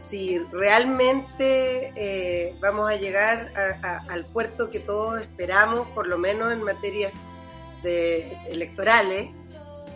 si 0.07 0.39
realmente 0.51 1.93
eh, 1.95 2.55
vamos 2.59 2.89
a 2.89 2.95
llegar 2.95 3.51
al 4.09 4.25
puerto 4.25 4.69
que 4.69 4.79
todos 4.79 5.21
esperamos, 5.21 5.87
por 5.89 6.07
lo 6.07 6.17
menos 6.17 6.51
en 6.51 6.63
materias 6.63 7.13
de, 7.84 8.38
electorales. 8.47 9.29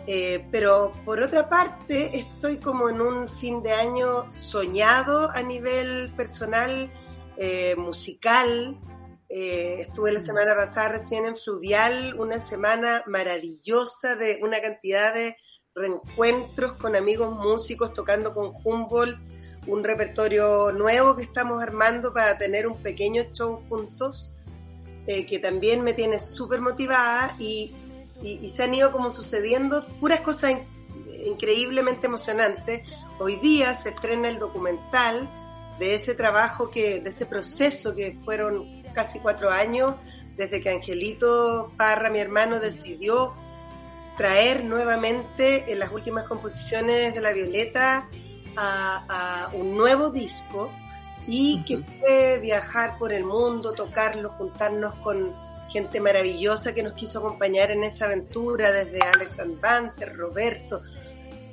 Eh, 0.08 0.46
pero 0.52 0.92
por 1.04 1.20
otra 1.20 1.48
parte, 1.48 2.16
estoy 2.16 2.58
como 2.58 2.88
en 2.88 3.00
un 3.00 3.28
fin 3.28 3.62
de 3.62 3.72
año 3.72 4.30
soñado 4.30 5.30
a 5.32 5.42
nivel 5.42 6.12
personal, 6.16 6.92
eh, 7.36 7.74
musical. 7.76 8.78
Eh, 9.28 9.78
estuve 9.80 10.12
la 10.12 10.20
semana 10.20 10.54
pasada 10.54 10.90
recién 10.90 11.26
en 11.26 11.36
Fluvial, 11.36 12.14
una 12.20 12.40
semana 12.40 13.02
maravillosa 13.06 14.14
de 14.14 14.38
una 14.42 14.60
cantidad 14.60 15.12
de 15.12 15.36
reencuentros 15.74 16.76
con 16.76 16.94
amigos 16.94 17.34
músicos 17.34 17.92
tocando 17.92 18.32
con 18.32 18.52
Humboldt, 18.64 19.18
un 19.66 19.82
repertorio 19.82 20.70
nuevo 20.72 21.16
que 21.16 21.24
estamos 21.24 21.60
armando 21.62 22.14
para 22.14 22.38
tener 22.38 22.68
un 22.68 22.80
pequeño 22.80 23.24
show 23.32 23.62
juntos. 23.68 24.30
Que 25.06 25.38
también 25.38 25.82
me 25.82 25.92
tiene 25.92 26.18
súper 26.18 26.60
motivada 26.60 27.36
y 27.38 27.74
y, 28.22 28.48
se 28.48 28.64
han 28.64 28.74
ido 28.74 28.92
como 28.92 29.10
sucediendo 29.10 29.86
puras 30.00 30.20
cosas 30.20 30.56
increíblemente 31.26 32.06
emocionantes. 32.06 32.82
Hoy 33.18 33.36
día 33.36 33.74
se 33.74 33.90
estrena 33.90 34.28
el 34.28 34.38
documental 34.38 35.28
de 35.78 35.94
ese 35.94 36.14
trabajo, 36.14 36.70
que, 36.70 37.00
de 37.00 37.10
ese 37.10 37.26
proceso 37.26 37.94
que 37.94 38.18
fueron 38.24 38.82
casi 38.94 39.18
cuatro 39.20 39.50
años 39.50 39.94
desde 40.36 40.60
que 40.60 40.70
Angelito 40.70 41.72
Parra, 41.76 42.10
mi 42.10 42.18
hermano, 42.18 42.60
decidió 42.60 43.34
traer 44.16 44.64
nuevamente 44.64 45.70
en 45.70 45.78
las 45.78 45.92
últimas 45.92 46.24
composiciones 46.24 47.14
de 47.14 47.20
La 47.20 47.32
Violeta 47.32 48.08
a, 48.56 49.50
un 49.52 49.76
nuevo 49.76 50.10
disco 50.10 50.70
y 51.26 51.62
que 51.64 51.78
fue 51.78 52.38
viajar 52.40 52.98
por 52.98 53.12
el 53.12 53.24
mundo, 53.24 53.72
tocarlo, 53.72 54.30
juntarnos 54.30 54.94
con 54.96 55.34
gente 55.68 56.00
maravillosa 56.00 56.74
que 56.74 56.82
nos 56.82 56.94
quiso 56.94 57.18
acompañar 57.18 57.70
en 57.70 57.84
esa 57.84 58.06
aventura, 58.06 58.70
desde 58.70 59.02
Alex 59.02 59.36
Banter, 59.60 60.16
Roberto, 60.16 60.82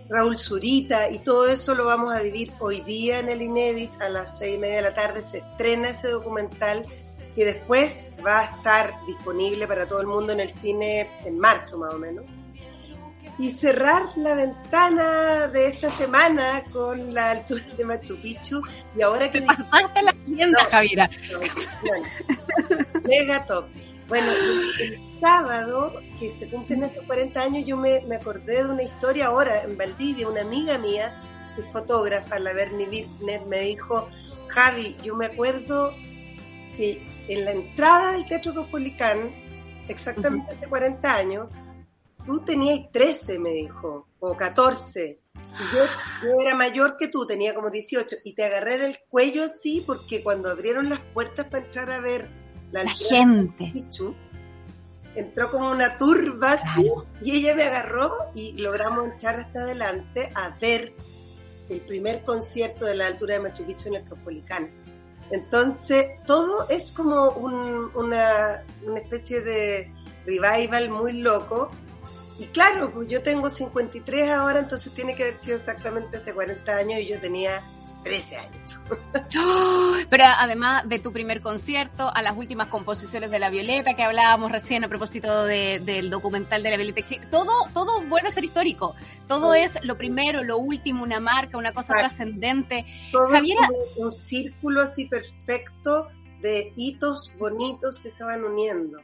Raúl 0.10 0.38
Zurita, 0.38 1.10
y 1.10 1.20
todo 1.20 1.48
eso 1.48 1.74
lo 1.74 1.86
vamos 1.86 2.14
a 2.14 2.22
vivir 2.22 2.52
hoy 2.60 2.82
día 2.82 3.20
en 3.20 3.30
el 3.30 3.42
Inédit, 3.42 3.92
a 4.02 4.10
las 4.10 4.38
seis 4.38 4.56
y 4.56 4.60
media 4.60 4.76
de 4.78 4.82
la 4.84 4.94
tarde 4.94 5.24
se 5.24 5.40
estrena 5.40 5.90
ese 5.90 6.10
documental 6.10 6.86
que 7.36 7.46
después 7.46 8.10
va 8.26 8.40
a 8.40 8.44
estar 8.58 8.94
disponible 9.08 9.68
para 9.68 9.88
todo 9.88 10.02
el 10.02 10.08
mundo 10.08 10.34
en 10.34 10.40
el 10.40 10.54
cine 10.54 11.10
en 11.26 11.40
marzo 11.40 11.80
más 11.80 11.94
o 11.94 11.98
menos. 11.98 12.26
Y 13.40 13.52
cerrar 13.52 14.04
la 14.16 14.36
ventana 14.36 15.48
de 15.48 15.68
esta 15.68 15.90
semana 15.90 16.64
con 16.72 17.14
la 17.14 17.32
altura 17.32 17.66
de 17.76 17.86
Machu 17.86 18.16
Picchu. 18.22 18.62
Y 18.96 19.02
ahora 19.02 19.32
que... 19.32 19.42
Te 19.42 19.48
pasaste 19.48 20.02
la 20.04 20.14
tienda, 20.26 20.66
Javiera. 20.70 21.10
mega 23.04 23.46
top. 23.46 23.66
Bueno, 24.08 24.32
el 24.80 25.00
sábado, 25.22 26.02
que 26.20 26.30
se 26.30 26.50
cumplen 26.50 26.84
estos 26.84 27.06
40 27.06 27.42
años, 27.42 27.66
yo 27.66 27.78
me, 27.78 27.98
acordé 28.16 28.64
de 28.64 28.70
una 28.70 28.84
historia 28.84 29.28
ahora 29.28 29.64
en 29.64 29.78
Valdivia. 29.78 30.28
Una 30.28 30.42
amiga 30.42 30.78
mía, 30.78 31.22
que 31.56 31.64
fotógrafa, 31.72 32.38
la 32.40 32.54
Bernie 32.54 32.88
Wittner, 32.88 33.46
me 33.46 33.62
dijo, 33.62 34.10
Javi, 34.50 34.96
yo 35.04 35.16
me 35.16 35.28
acuerdo 35.28 35.94
que 36.78 37.02
en 37.28 37.46
la 37.46 37.52
entrada 37.52 38.12
del 38.12 38.26
Teatro 38.26 38.54
Copolicán, 38.54 39.32
exactamente 39.88 40.52
hace 40.52 40.68
40 40.68 41.16
años, 41.16 41.48
tú 42.26 42.40
tenías 42.42 42.92
13, 42.92 43.40
me 43.40 43.50
dijo, 43.50 44.08
o 44.20 44.36
14. 44.36 45.20
Y 45.36 45.76
yo, 45.76 45.84
era 46.42 46.56
mayor 46.56 46.96
que 46.98 47.08
tú, 47.08 47.26
tenía 47.26 47.54
como 47.54 47.70
18, 47.70 48.18
y 48.24 48.34
te 48.34 48.46
agarré 48.46 48.78
del 48.78 49.00
cuello 49.10 49.44
así 49.44 49.84
porque 49.86 50.24
cuando 50.24 50.50
abrieron 50.50 50.90
las 50.90 51.00
puertas 51.14 51.48
para 51.48 51.66
entrar 51.66 51.92
a 51.92 52.00
ver 52.00 52.30
la, 52.72 52.88
gente. 52.90 53.72
entró 55.16 55.52
como 55.52 55.70
una 55.70 55.98
turba 55.98 56.58
y 57.22 57.38
ella 57.38 57.56
me 57.56 57.64
agarró 57.64 58.12
y 58.34 58.60
logramos 58.60 59.10
echar 59.14 59.36
hasta 59.36 59.62
adelante 59.62 60.32
a 60.34 60.58
ver 60.60 60.94
el 61.70 61.82
primer 61.82 62.24
concierto 62.24 62.86
de 62.86 62.96
la 62.96 63.08
altura 63.08 63.36
de 63.36 63.42
Machu 63.42 63.64
Picchu 63.64 63.90
en 63.90 63.96
el 63.96 64.04
Caupolicán. 64.10 64.72
Entonces, 65.32 66.08
todo 66.26 66.68
es 66.70 66.92
como 66.92 67.30
una, 67.32 68.64
una 68.86 69.00
especie 69.00 69.42
de 69.42 69.92
revival 70.26 70.90
muy 70.90 71.14
loco. 71.14 71.72
Y 72.40 72.46
claro, 72.48 72.92
pues 72.92 73.08
yo 73.08 73.22
tengo 73.22 73.50
53 73.50 74.30
ahora, 74.30 74.60
entonces 74.60 74.94
tiene 74.94 75.16
que 75.16 75.24
haber 75.24 75.36
sido 75.36 75.58
exactamente 75.58 76.18
hace 76.18 76.34
40 76.34 76.76
años 76.76 77.00
y 77.00 77.08
yo 77.08 77.20
tenía 77.20 77.62
13 78.04 78.38
años. 78.38 78.80
Pero 80.10 80.24
además 80.26 80.88
de 80.88 81.00
tu 81.00 81.12
primer 81.12 81.42
concierto, 81.42 82.12
a 82.14 82.22
las 82.22 82.38
últimas 82.38 82.68
composiciones 82.68 83.32
de 83.32 83.40
La 83.40 83.50
Violeta 83.50 83.96
que 83.96 84.04
hablábamos 84.04 84.52
recién 84.52 84.84
a 84.84 84.90
propósito 84.90 85.46
del 85.46 86.10
documental 86.10 86.62
de 86.62 86.70
La 86.70 86.78
Violeta, 86.78 87.02
todo, 87.30 87.52
todo 87.74 88.02
vuelve 88.04 88.28
a 88.28 88.32
ser 88.32 88.44
histórico. 88.44 88.96
Todo 89.28 89.54
es 89.54 89.84
lo 89.84 89.98
primero, 89.98 90.44
lo 90.44 90.58
último, 90.58 91.04
una 91.04 91.20
marca, 91.20 91.58
una 91.58 91.72
cosa 91.72 91.94
trascendente. 91.94 92.86
Todo 93.12 93.30
Javiera... 93.30 93.68
un 93.98 94.12
círculo 94.12 94.84
así 94.84 95.06
perfecto 95.08 96.10
de 96.42 96.74
hitos 96.76 97.32
bonitos 97.38 98.00
que 98.00 98.12
se 98.12 98.24
van 98.24 98.44
uniendo. 98.44 99.00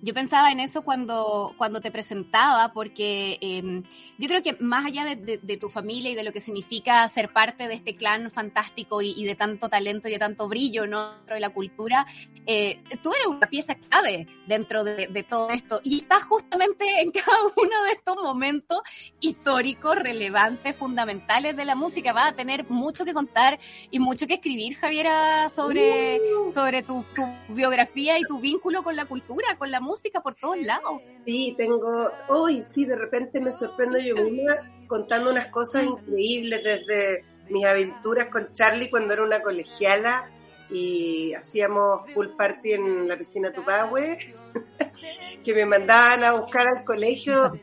Yo 0.00 0.14
pensaba 0.14 0.50
en 0.50 0.60
eso 0.60 0.82
cuando, 0.82 1.54
cuando 1.56 1.80
te 1.80 1.90
presentaba, 1.90 2.72
porque 2.72 3.38
em, 3.40 3.84
yo 4.18 4.28
creo 4.28 4.42
que 4.42 4.56
más 4.60 4.84
allá 4.84 5.04
de, 5.04 5.56
tu 5.56 5.68
familia 5.68 6.10
y 6.10 6.14
de 6.14 6.24
lo 6.24 6.32
que 6.32 6.40
significa 6.40 7.06
ser 7.08 7.32
parte 7.32 7.68
de 7.68 7.74
este 7.74 7.94
clan 7.94 8.30
fantástico 8.30 9.02
y, 9.02 9.24
de 9.24 9.34
tanto 9.36 9.68
talento 9.68 10.08
y 10.08 10.12
de 10.12 10.18
tanto 10.18 10.48
brillo 10.48 10.86
¿no? 10.86 11.16
dentro 11.16 11.34
de 11.34 11.40
la 11.40 11.50
cultura, 11.50 12.06
eh, 12.46 12.82
tú 13.02 13.12
eres 13.12 13.26
una 13.26 13.46
pieza 13.48 13.76
clave 13.76 14.26
dentro 14.46 14.82
de, 14.82 15.22
todo 15.28 15.50
esto 15.50 15.80
y 15.84 15.98
estás 15.98 16.24
justamente 16.24 17.00
en 17.00 17.12
cada 17.12 17.42
uno 17.56 17.84
de 17.84 17.92
estos 17.92 18.16
momentos 18.16 18.80
históricos, 19.20 19.96
relevantes, 19.96 20.76
fundamentales 20.76 21.56
de 21.56 21.64
la 21.64 21.76
música. 21.76 22.12
Va 22.12 22.28
a 22.28 22.34
tener 22.34 22.68
mucho 22.68 23.04
que 23.04 23.14
contar 23.14 23.60
y 23.90 23.98
mucho 23.98 24.26
que 24.26 24.34
escribir, 24.34 24.76
Javiera, 24.76 25.48
sobre, 25.48 26.18
uh. 26.18 26.48
sobre 26.48 26.82
tu, 26.82 27.04
tu 27.14 27.24
biografía 27.48 28.18
y 28.18 28.22
tu 28.22 28.40
vínculo 28.40 28.82
con 28.82 28.96
la 28.96 29.04
cultura 29.04 29.51
con 29.56 29.70
la 29.70 29.80
música 29.80 30.20
por 30.22 30.34
todos 30.34 30.60
lados. 30.60 31.00
Sí, 31.26 31.54
tengo, 31.56 32.10
hoy 32.28 32.62
sí, 32.62 32.84
de 32.84 32.96
repente 32.96 33.40
me 33.40 33.52
sorprendo 33.52 33.98
yo 33.98 34.16
misma 34.16 34.56
contando 34.86 35.30
unas 35.30 35.46
cosas 35.46 35.84
increíbles 35.84 36.62
desde 36.62 37.24
mis 37.48 37.64
aventuras 37.64 38.28
con 38.28 38.52
Charlie 38.52 38.90
cuando 38.90 39.14
era 39.14 39.22
una 39.22 39.40
colegiala 39.40 40.30
y 40.70 41.34
hacíamos 41.34 42.10
full 42.12 42.28
party 42.36 42.72
en 42.72 43.08
la 43.08 43.16
piscina 43.16 43.52
Tupahue, 43.52 44.18
que 45.44 45.54
me 45.54 45.66
mandaban 45.66 46.24
a 46.24 46.32
buscar 46.32 46.66
al 46.66 46.84
colegio. 46.84 47.58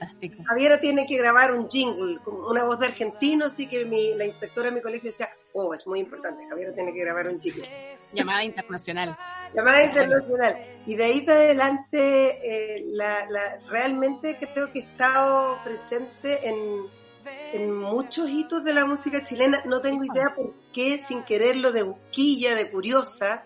Javiera 0.47 0.79
tiene 0.79 1.07
que 1.07 1.17
grabar 1.17 1.53
un 1.53 1.67
jingle, 1.67 2.19
con 2.23 2.35
una 2.35 2.63
voz 2.63 2.79
de 2.79 2.87
argentino, 2.87 3.45
así 3.45 3.67
que 3.67 3.85
mi, 3.85 4.13
la 4.15 4.25
inspectora 4.25 4.69
de 4.69 4.75
mi 4.75 4.81
colegio 4.81 5.09
decía, 5.09 5.29
oh, 5.53 5.73
es 5.73 5.87
muy 5.87 5.99
importante, 5.99 6.47
Javiera 6.47 6.73
tiene 6.73 6.93
que 6.93 7.01
grabar 7.01 7.27
un 7.27 7.39
jingle. 7.39 7.67
Llamada 8.13 8.43
internacional. 8.43 9.17
Llamada 9.53 9.83
internacional. 9.83 10.55
Y 10.85 10.95
de 10.95 11.03
ahí 11.03 11.21
para 11.21 11.39
adelante, 11.39 12.77
eh, 12.77 12.85
la, 12.87 13.27
realmente 13.69 14.37
creo 14.37 14.71
que 14.71 14.79
he 14.79 14.81
estado 14.83 15.63
presente 15.63 16.47
en, 16.47 16.87
en 17.53 17.73
muchos 17.75 18.29
hitos 18.29 18.63
de 18.63 18.73
la 18.73 18.85
música 18.85 19.23
chilena. 19.23 19.61
No 19.65 19.81
tengo 19.81 20.03
idea 20.03 20.33
por 20.35 20.53
qué, 20.73 20.99
sin 20.99 21.23
quererlo, 21.23 21.71
de 21.71 21.83
busquilla, 21.83 22.55
de 22.55 22.71
curiosa. 22.71 23.43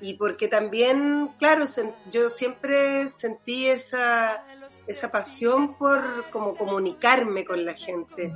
Y 0.00 0.14
porque 0.14 0.48
también, 0.48 1.28
claro, 1.38 1.64
yo 2.10 2.28
siempre 2.28 3.08
sentí 3.08 3.68
esa, 3.68 4.44
esa 4.86 5.10
pasión 5.10 5.76
por 5.78 6.28
como 6.30 6.54
comunicarme 6.54 7.44
con 7.46 7.64
la 7.64 7.72
gente, 7.72 8.30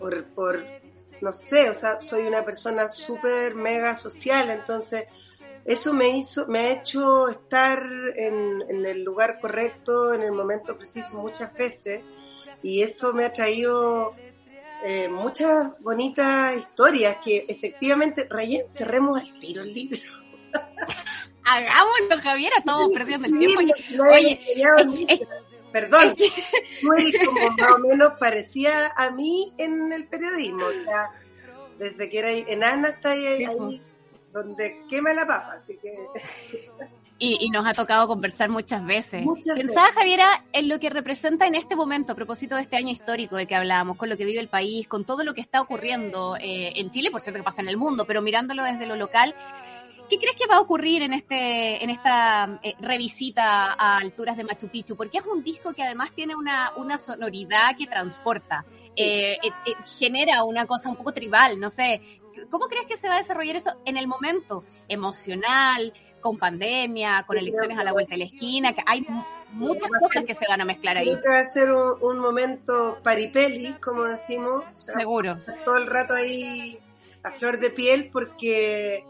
por, 0.00 0.24
por 0.34 0.64
no 1.24 1.32
sé, 1.32 1.70
o 1.70 1.74
sea, 1.74 2.00
soy 2.02 2.26
una 2.26 2.44
persona 2.44 2.88
súper 2.90 3.54
mega 3.54 3.96
social, 3.96 4.50
entonces 4.50 5.04
eso 5.64 5.94
me 5.94 6.10
hizo, 6.10 6.46
me 6.46 6.58
ha 6.58 6.72
hecho 6.72 7.28
estar 7.28 7.82
en, 8.14 8.84
el 8.84 9.02
lugar 9.02 9.40
correcto, 9.40 10.12
en 10.12 10.20
el 10.20 10.32
momento 10.32 10.76
preciso 10.76 11.16
muchas 11.16 11.54
veces, 11.54 12.02
y 12.62 12.82
eso 12.82 13.14
me 13.14 13.24
ha 13.24 13.32
traído 13.32 14.14
eh, 14.84 15.08
muchas 15.08 15.72
bonitas 15.80 16.58
historias 16.58 17.16
que 17.24 17.46
efectivamente, 17.48 18.26
Rayen, 18.28 18.68
cerremos 18.68 19.18
al 19.18 19.40
tiro 19.40 19.62
el 19.62 19.72
libro. 19.72 19.98
Hagámoslo, 21.46 22.20
Javier, 22.22 22.52
estamos 22.58 22.88
perdiendo 22.92 23.26
el 23.26 23.38
tiempo. 23.38 23.60
Oye, 24.12 24.40
perdón, 25.74 26.14
tú 26.14 26.92
eres 26.96 27.26
como 27.26 27.50
más 27.50 27.72
o 27.72 27.78
menos 27.80 28.12
parecía 28.20 28.92
a 28.96 29.10
mí 29.10 29.52
en 29.58 29.92
el 29.92 30.06
periodismo, 30.06 30.66
o 30.66 30.72
sea, 30.72 31.10
desde 31.80 32.08
que 32.08 32.18
era 32.20 32.30
enana 32.30 32.90
hasta 32.90 33.10
ahí, 33.10 33.44
ahí 33.44 33.82
donde 34.32 34.84
quema 34.88 35.12
la 35.12 35.26
papa, 35.26 35.54
así 35.56 35.76
que... 35.82 35.92
Y, 37.18 37.48
nos 37.50 37.66
ha 37.66 37.72
tocado 37.72 38.06
conversar 38.06 38.50
muchas 38.50 38.84
veces. 38.84 39.24
Pensaba, 39.54 39.92
Javiera, 39.92 40.44
en 40.52 40.68
lo 40.68 40.78
que 40.78 40.90
representa 40.90 41.46
en 41.46 41.54
este 41.54 41.74
momento, 41.74 42.12
a 42.12 42.16
propósito 42.16 42.56
de 42.56 42.62
este 42.62 42.76
año 42.76 42.90
histórico 42.90 43.36
del 43.36 43.46
que 43.46 43.54
hablábamos, 43.54 43.96
con 43.96 44.08
lo 44.08 44.16
que 44.16 44.24
vive 44.24 44.40
el 44.40 44.48
país, 44.48 44.86
con 44.88 45.04
todo 45.04 45.24
lo 45.24 45.32
que 45.32 45.40
está 45.40 45.60
ocurriendo 45.60 46.36
eh, 46.36 46.72
en 46.76 46.90
Chile, 46.90 47.10
por 47.10 47.20
cierto 47.20 47.38
que 47.38 47.44
pasa 47.44 47.62
en 47.62 47.68
el 47.68 47.76
mundo, 47.76 48.04
pero 48.04 48.20
mirándolo 48.20 48.62
desde 48.62 48.86
lo 48.86 48.96
local, 48.96 49.34
¿qué 50.14 50.20
crees 50.20 50.36
que 50.36 50.46
va 50.46 50.56
a 50.56 50.60
ocurrir 50.60 51.02
en 51.02 51.12
este 51.12 51.82
en 51.82 51.90
esta 51.90 52.60
eh, 52.62 52.74
revisita 52.80 53.72
a 53.72 53.98
alturas 53.98 54.36
de 54.36 54.44
Machu 54.44 54.68
Picchu? 54.68 54.96
Porque 54.96 55.18
es 55.18 55.24
un 55.26 55.42
disco 55.42 55.72
que 55.72 55.82
además 55.82 56.12
tiene 56.12 56.36
una, 56.36 56.72
una 56.76 56.98
sonoridad 56.98 57.76
que 57.76 57.86
transporta, 57.86 58.64
eh, 58.94 59.38
genera 59.98 60.44
una 60.44 60.66
cosa 60.66 60.88
un 60.88 60.96
poco 60.96 61.12
tribal, 61.12 61.58
no 61.58 61.68
sé, 61.68 62.00
¿Cómo 62.50 62.66
crees 62.66 62.86
que 62.86 62.96
se 62.96 63.08
va 63.08 63.16
a 63.16 63.18
desarrollar 63.18 63.56
eso 63.56 63.70
en 63.84 63.96
el 63.96 64.08
momento 64.08 64.64
emocional, 64.88 65.92
con 66.20 66.36
pandemia, 66.36 67.24
con 67.26 67.36
elecciones 67.36 67.78
a 67.78 67.84
la 67.84 67.92
vuelta 67.92 68.14
de 68.14 68.18
la 68.18 68.24
esquina? 68.24 68.72
Que 68.72 68.82
hay 68.86 69.06
muchas 69.52 69.88
cosas 70.00 70.24
que 70.24 70.34
se 70.34 70.46
van 70.48 70.60
a 70.60 70.64
mezclar 70.64 70.96
ahí. 70.96 71.06
Creo 71.06 71.22
que 71.22 71.28
va 71.28 71.38
a 71.38 71.44
ser 71.44 71.70
un, 71.70 72.18
momento 72.18 72.98
paripeli, 73.02 73.74
como 73.74 74.04
decimos. 74.04 74.64
Seguro. 74.74 75.36
Todo 75.64 75.78
el 75.78 75.86
rato 75.86 76.14
ahí 76.14 76.78
a 77.22 77.30
flor 77.30 77.58
de 77.58 77.70
piel 77.70 78.10
porque 78.12 79.04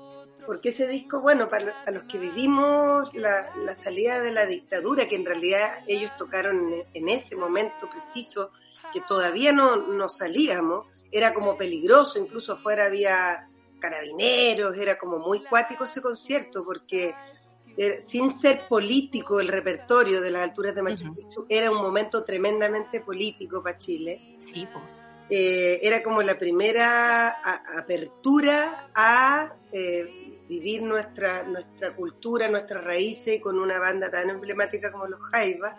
porque 0.47 0.71
ese 0.71 0.87
disco, 0.87 1.21
bueno, 1.21 1.49
para, 1.49 1.75
los 1.91 2.05
que 2.05 2.19
vivimos 2.19 3.13
la, 3.15 3.75
salida 3.75 4.21
de 4.21 4.33
la 4.33 4.47
dictadura, 4.47 5.07
que 5.09 5.17
en 5.17 5.27
realidad 5.27 5.85
ellos 5.87 6.15
tocaron 6.17 6.73
en, 6.93 7.09
ese 7.09 7.37
momento 7.37 7.89
preciso, 7.91 8.51
que 8.93 9.01
todavía 9.01 9.53
no, 9.53 9.77
no 9.77 10.09
salíamos, 10.09 10.87
era 11.11 11.33
como 11.33 11.57
peligroso, 11.57 12.19
incluso 12.19 12.53
afuera 12.53 12.87
había 12.87 13.49
carabineros, 13.79 14.77
era 14.77 14.99
como 14.99 15.19
muy 15.19 15.45
cuático 15.45 15.85
ese 15.85 16.01
concierto, 16.01 16.65
porque 16.65 17.15
eh, 17.77 18.01
sin 18.01 18.33
ser 18.33 18.69
político 18.69 19.41
el 19.41 19.49
repertorio 19.49 20.21
de 20.21 20.31
las 20.31 20.43
alturas 20.43 20.75
de 20.75 20.83
Machu 20.83 21.15
Picchu, 21.15 21.47
era 21.49 21.71
un 21.71 21.83
momento 21.83 22.25
tremendamente 22.25 23.01
político 23.01 23.63
para 23.63 23.79
Chile. 23.79 24.37
Sí, 24.39 24.69
eh, 25.29 25.81
era 25.83 26.03
como 26.03 26.23
la 26.23 26.39
primera 26.39 27.41
apertura 27.79 28.91
a 28.95 29.55
eh, 29.73 30.24
vivir 30.49 30.83
nuestra, 30.83 31.43
nuestra 31.43 31.95
cultura, 31.95 32.49
nuestras 32.49 32.85
raíces 32.85 33.41
con 33.41 33.59
una 33.59 33.79
banda 33.79 34.11
tan 34.11 34.31
emblemática 34.31 34.93
como 34.93 35.07
los 35.07 35.21
Jaivas 35.31 35.75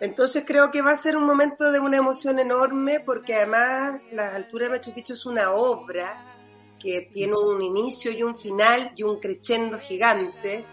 entonces 0.00 0.44
creo 0.46 0.70
que 0.70 0.82
va 0.82 0.92
a 0.92 0.96
ser 0.96 1.16
un 1.16 1.24
momento 1.24 1.72
de 1.72 1.80
una 1.80 1.96
emoción 1.96 2.38
enorme 2.38 3.00
porque 3.00 3.34
además 3.34 3.98
La 4.12 4.34
altura 4.34 4.66
de 4.66 4.72
Machu 4.72 4.92
Picchu 4.92 5.14
es 5.14 5.24
una 5.24 5.52
obra 5.52 6.34
que 6.78 7.08
tiene 7.12 7.34
un 7.34 7.62
inicio 7.62 8.10
y 8.10 8.22
un 8.22 8.38
final 8.38 8.92
y 8.94 9.02
un 9.02 9.18
crescendo 9.18 9.78
gigante, 9.78 10.66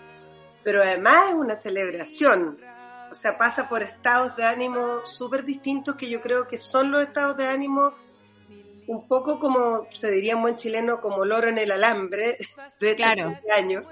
pero 0.62 0.84
además 0.84 1.30
es 1.30 1.36
una 1.36 1.56
celebración. 1.56 2.60
O 3.10 3.14
sea, 3.14 3.38
pasa 3.38 3.70
por 3.70 3.82
estados 3.82 4.36
de 4.36 4.44
ánimo 4.44 5.06
súper 5.06 5.46
distintos 5.46 5.96
que 5.96 6.10
yo 6.10 6.22
creo 6.22 6.48
que 6.48 6.58
son 6.58 6.92
los 6.92 7.02
estados 7.02 7.38
de 7.38 7.48
ánimo 7.48 7.94
un 8.88 9.08
poco 9.08 9.40
como 9.40 9.88
se 9.92 10.12
diría 10.12 10.34
en 10.34 10.42
buen 10.42 10.56
chileno, 10.56 11.02
como 11.02 11.26
loro 11.26 11.48
en 11.48 11.58
el 11.58 11.72
alambre 11.72 12.38
de 12.80 12.96
claro. 12.96 13.30
este 13.30 13.52
año. 13.52 13.84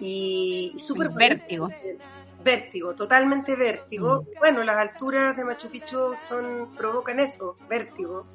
Y, 0.00 0.74
súper 0.76 1.10
vértigo 1.10 1.68
vértigo, 2.44 2.94
totalmente 2.94 3.56
vértigo. 3.56 4.22
Mm. 4.22 4.38
Bueno, 4.38 4.62
las 4.62 4.76
alturas 4.76 5.36
de 5.36 5.44
Machu 5.44 5.70
Picchu 5.70 6.14
son 6.14 6.74
provocan 6.76 7.18
eso, 7.18 7.56
vértigo. 7.68 8.26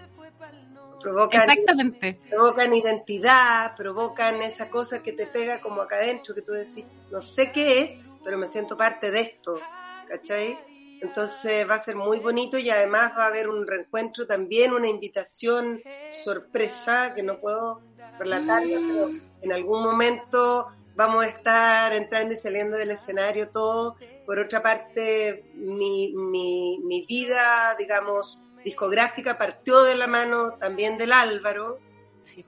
Provocan, 1.00 1.50
Exactamente. 1.50 2.20
provocan 2.30 2.74
identidad, 2.74 3.74
provocan 3.78 4.42
esa 4.42 4.70
cosa 4.70 5.02
que 5.02 5.14
te 5.14 5.28
pega 5.28 5.62
como 5.62 5.82
acá 5.82 5.96
adentro, 5.96 6.36
que 6.36 6.42
tú 6.42 6.52
decís, 6.52 6.86
no 7.10 7.22
sé 7.22 7.54
qué 7.54 7.82
es, 7.82 8.02
pero 8.22 8.38
me 8.38 8.48
siento 8.48 8.76
parte 8.76 9.10
de 9.10 9.22
esto, 9.22 9.62
¿cachai? 10.10 10.60
Entonces 11.02 11.70
va 11.70 11.76
a 11.76 11.80
ser 11.80 11.96
muy 11.96 12.20
bonito 12.20 12.58
y 12.58 12.70
además 12.70 13.14
va 13.18 13.24
a 13.24 13.28
haber 13.28 13.48
un 13.48 13.66
reencuentro 13.66 14.28
también, 14.28 14.74
una 14.74 14.88
invitación 14.88 15.82
sorpresa 16.24 17.14
que 17.14 17.24
no 17.24 17.40
puedo 17.40 17.82
relatar, 18.20 18.64
pero 18.64 19.10
en 19.42 19.54
algún 19.54 19.84
momento 19.84 20.68
vamos 20.96 21.26
a 21.26 21.30
estar 21.30 21.94
entrando 21.94 22.34
y 22.34 22.38
saliendo 22.38 22.78
del 22.78 22.92
escenario 22.92 23.50
todo. 23.50 23.96
Por 24.26 24.40
otra 24.40 24.62
parte, 24.62 25.46
mi, 25.56 26.14
mi, 26.14 26.80
mi 26.84 27.06
vida, 27.06 27.76
digamos, 27.80 28.44
discográfica 28.64 29.38
partió 29.38 29.84
de 29.84 29.96
la 29.96 30.08
mano 30.08 30.56
también 30.60 30.98
del 30.98 31.14
Álvaro, 31.14 31.80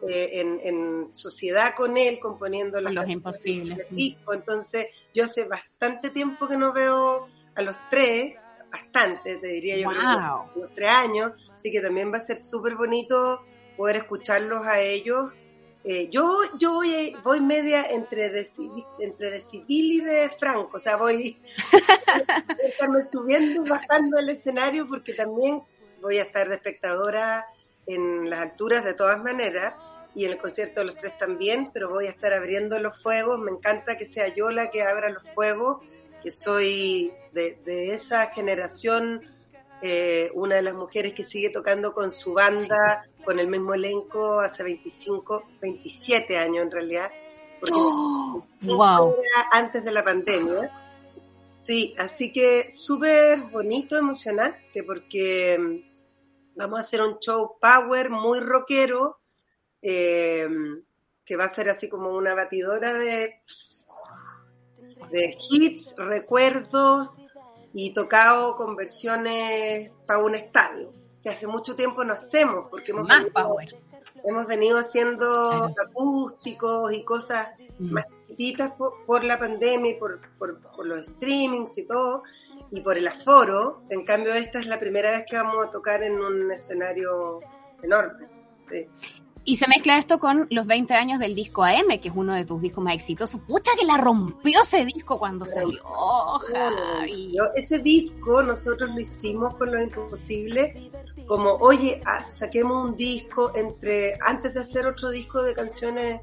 eh, 0.08 0.42
en, 0.64 1.14
sociedad 1.14 1.74
con 1.76 1.98
él, 1.98 2.20
componiendo 2.20 2.80
los 2.82 3.08
imposibles. 3.08 3.88
disco. 3.90 4.34
Entonces, 4.34 4.88
yo 5.14 5.24
hace 5.24 5.46
bastante 5.46 6.10
tiempo 6.10 6.48
que 6.48 6.58
no 6.58 6.74
veo 6.74 7.28
a 7.56 7.62
los 7.62 7.76
tres, 7.90 8.36
bastante, 8.72 9.38
te 9.38 9.48
diría 9.48 9.78
yo, 9.78 9.90
creo 9.90 10.52
los 10.56 10.74
tres 10.74 10.90
años, 10.90 11.32
así 11.56 11.72
que 11.72 11.82
también 11.82 12.12
va 12.12 12.18
a 12.18 12.22
ser 12.22 12.38
súper 12.38 12.76
bonito 12.76 13.44
poder 13.78 13.98
escucharlos 13.98 14.66
a 14.66 14.80
ellos. 14.80 15.32
Eh, 15.84 16.10
yo 16.12 16.40
yo 16.60 16.74
voy, 16.74 17.16
voy 17.24 17.42
media 17.42 17.84
entre 17.90 18.30
de, 18.30 18.46
entre 19.00 19.32
de 19.32 19.42
civil 19.42 19.92
y 19.92 20.02
de 20.02 20.30
franco, 20.40 20.78
o 20.78 20.80
sea, 20.80 20.96
voy 20.96 21.42
a 21.74 22.54
estarme 22.64 23.02
subiendo 23.02 23.66
y 23.66 23.70
bajando 23.70 24.20
el 24.20 24.30
escenario 24.30 24.88
porque 24.88 25.14
también 25.14 25.62
voy 26.02 26.20
a 26.20 26.24
estar 26.24 26.48
de 26.48 26.56
espectadora 26.56 27.46
en 27.88 28.30
las 28.30 28.40
alturas 28.40 28.86
de 28.86 28.94
todas 28.94 29.20
maneras 29.24 29.74
y 30.14 30.26
en 30.26 30.32
el 30.32 30.38
concierto 30.38 30.82
de 30.82 30.88
los 30.88 30.98
tres 30.98 31.18
también, 31.18 31.70
pero 31.74 31.90
voy 31.90 32.08
a 32.08 32.10
estar 32.10 32.34
abriendo 32.34 32.80
los 32.80 33.02
fuegos. 33.02 33.40
Me 33.40 33.52
encanta 33.52 33.98
que 33.98 34.06
sea 34.06 34.28
yo 34.34 34.52
la 34.52 34.70
que 34.70 34.84
abra 34.84 35.10
los 35.10 35.24
fuegos, 35.34 35.86
que 36.22 36.32
soy 36.32 37.12
de, 37.34 37.94
esa 37.94 38.28
generación, 38.28 39.22
eh, 39.82 40.32
una 40.34 40.56
de 40.56 40.62
las 40.62 40.74
mujeres 40.74 41.14
que 41.14 41.24
sigue 41.24 41.50
tocando 41.50 41.94
con 41.94 42.12
su 42.12 42.34
banda, 42.34 43.06
con 43.24 43.40
el 43.40 43.48
mismo 43.48 43.74
elenco 43.74 44.40
hace 44.40 44.64
25, 44.64 45.44
27 45.62 46.38
años 46.38 46.64
en 46.66 46.72
realidad, 46.72 47.12
porque 47.60 47.80
wow. 48.62 49.16
antes 49.52 49.84
de 49.84 49.92
la 49.92 50.04
pandemia. 50.04 50.78
Sí, 51.62 51.96
así 52.00 52.32
que 52.32 52.72
súper 52.72 53.44
bonito, 53.44 53.96
emocionante, 53.96 54.84
porque 54.84 55.84
Vamos 56.56 56.78
a 56.78 56.80
hacer 56.82 57.02
un 57.02 57.18
show 57.20 57.58
power 57.60 58.10
muy 58.10 58.40
rockero, 58.40 59.20
eh, 59.82 60.48
que 61.26 61.36
va 61.36 61.46
a 61.46 61.50
ser 61.50 61.70
así 61.70 61.88
como 61.88 62.10
una 62.10 62.34
batidora 62.34 62.94
de, 62.94 63.42
de 65.12 65.36
hits, 65.50 65.94
recuerdos 65.98 67.20
y 67.74 67.94
tocado 67.94 68.56
con 68.56 68.76
versiones 68.76 69.92
para 70.06 70.20
un 70.20 70.36
estadio, 70.36 70.94
que 71.22 71.30
hace 71.30 71.48
mucho 71.48 71.76
tiempo 71.76 72.04
no 72.04 72.14
hacemos, 72.14 72.68
porque 72.70 72.92
hemos, 72.92 73.08
venido, 73.08 73.58
hemos 74.24 74.48
venido 74.48 74.78
haciendo 74.78 75.74
acústicos 75.88 76.94
y 76.94 77.04
cosas 77.04 77.50
mm. 77.80 77.92
más 77.92 78.06
chiquititas 78.28 78.74
por, 79.06 79.24
la 79.24 79.40
pandemia 79.40 79.92
y 79.92 79.96
por, 79.96 80.22
por, 80.38 80.60
por 80.62 80.86
los 80.86 81.06
streamings 81.06 81.78
y 81.78 81.84
todo, 81.84 82.24
y 82.72 82.80
por 82.82 82.98
el 82.98 83.08
aforo, 83.08 83.84
en 83.90 84.06
cambio 84.06 84.34
esta 84.34 84.60
es 84.60 84.66
la 84.66 84.80
primera 84.80 85.12
vez 85.12 85.26
que 85.30 85.36
vamos 85.36 85.68
a 85.68 85.70
tocar 85.70 86.04
en 86.04 86.22
un 86.22 86.52
escenario 86.52 87.40
enorme. 87.84 88.28
Y 89.44 89.56
se 89.56 89.68
mezcla 89.68 89.98
esto 89.98 90.20
con 90.20 90.48
los 90.52 90.68
20 90.68 90.94
años 90.94 91.20
del 91.20 91.34
disco 91.34 91.64
AM, 91.64 92.00
que 92.00 92.10
es 92.10 92.14
uno 92.16 92.34
de 92.34 92.46
tus 92.46 92.62
discos 92.62 92.84
más 92.84 92.94
exitosos. 92.94 93.42
Pucha 93.42 93.72
que 93.80 93.86
la 93.86 93.98
rompió 93.98 94.62
ese 94.62 94.86
disco 94.86 95.18
cuando 95.18 95.46
salió. 95.46 95.82
ese 97.56 97.80
disco 97.80 98.44
nosotros 98.44 98.92
lo 98.92 99.00
hicimos 99.00 99.56
con 99.56 99.72
lo 99.72 99.82
imposible, 99.82 100.92
como, 101.26 101.56
oye, 101.56 102.02
ah, 102.06 102.30
saquemos 102.30 102.90
un 102.90 102.96
disco 102.96 103.52
entre, 103.56 104.18
antes 104.28 104.54
de 104.54 104.60
hacer 104.60 104.86
otro 104.86 105.10
disco 105.10 105.42
de 105.42 105.56
canciones 105.56 106.22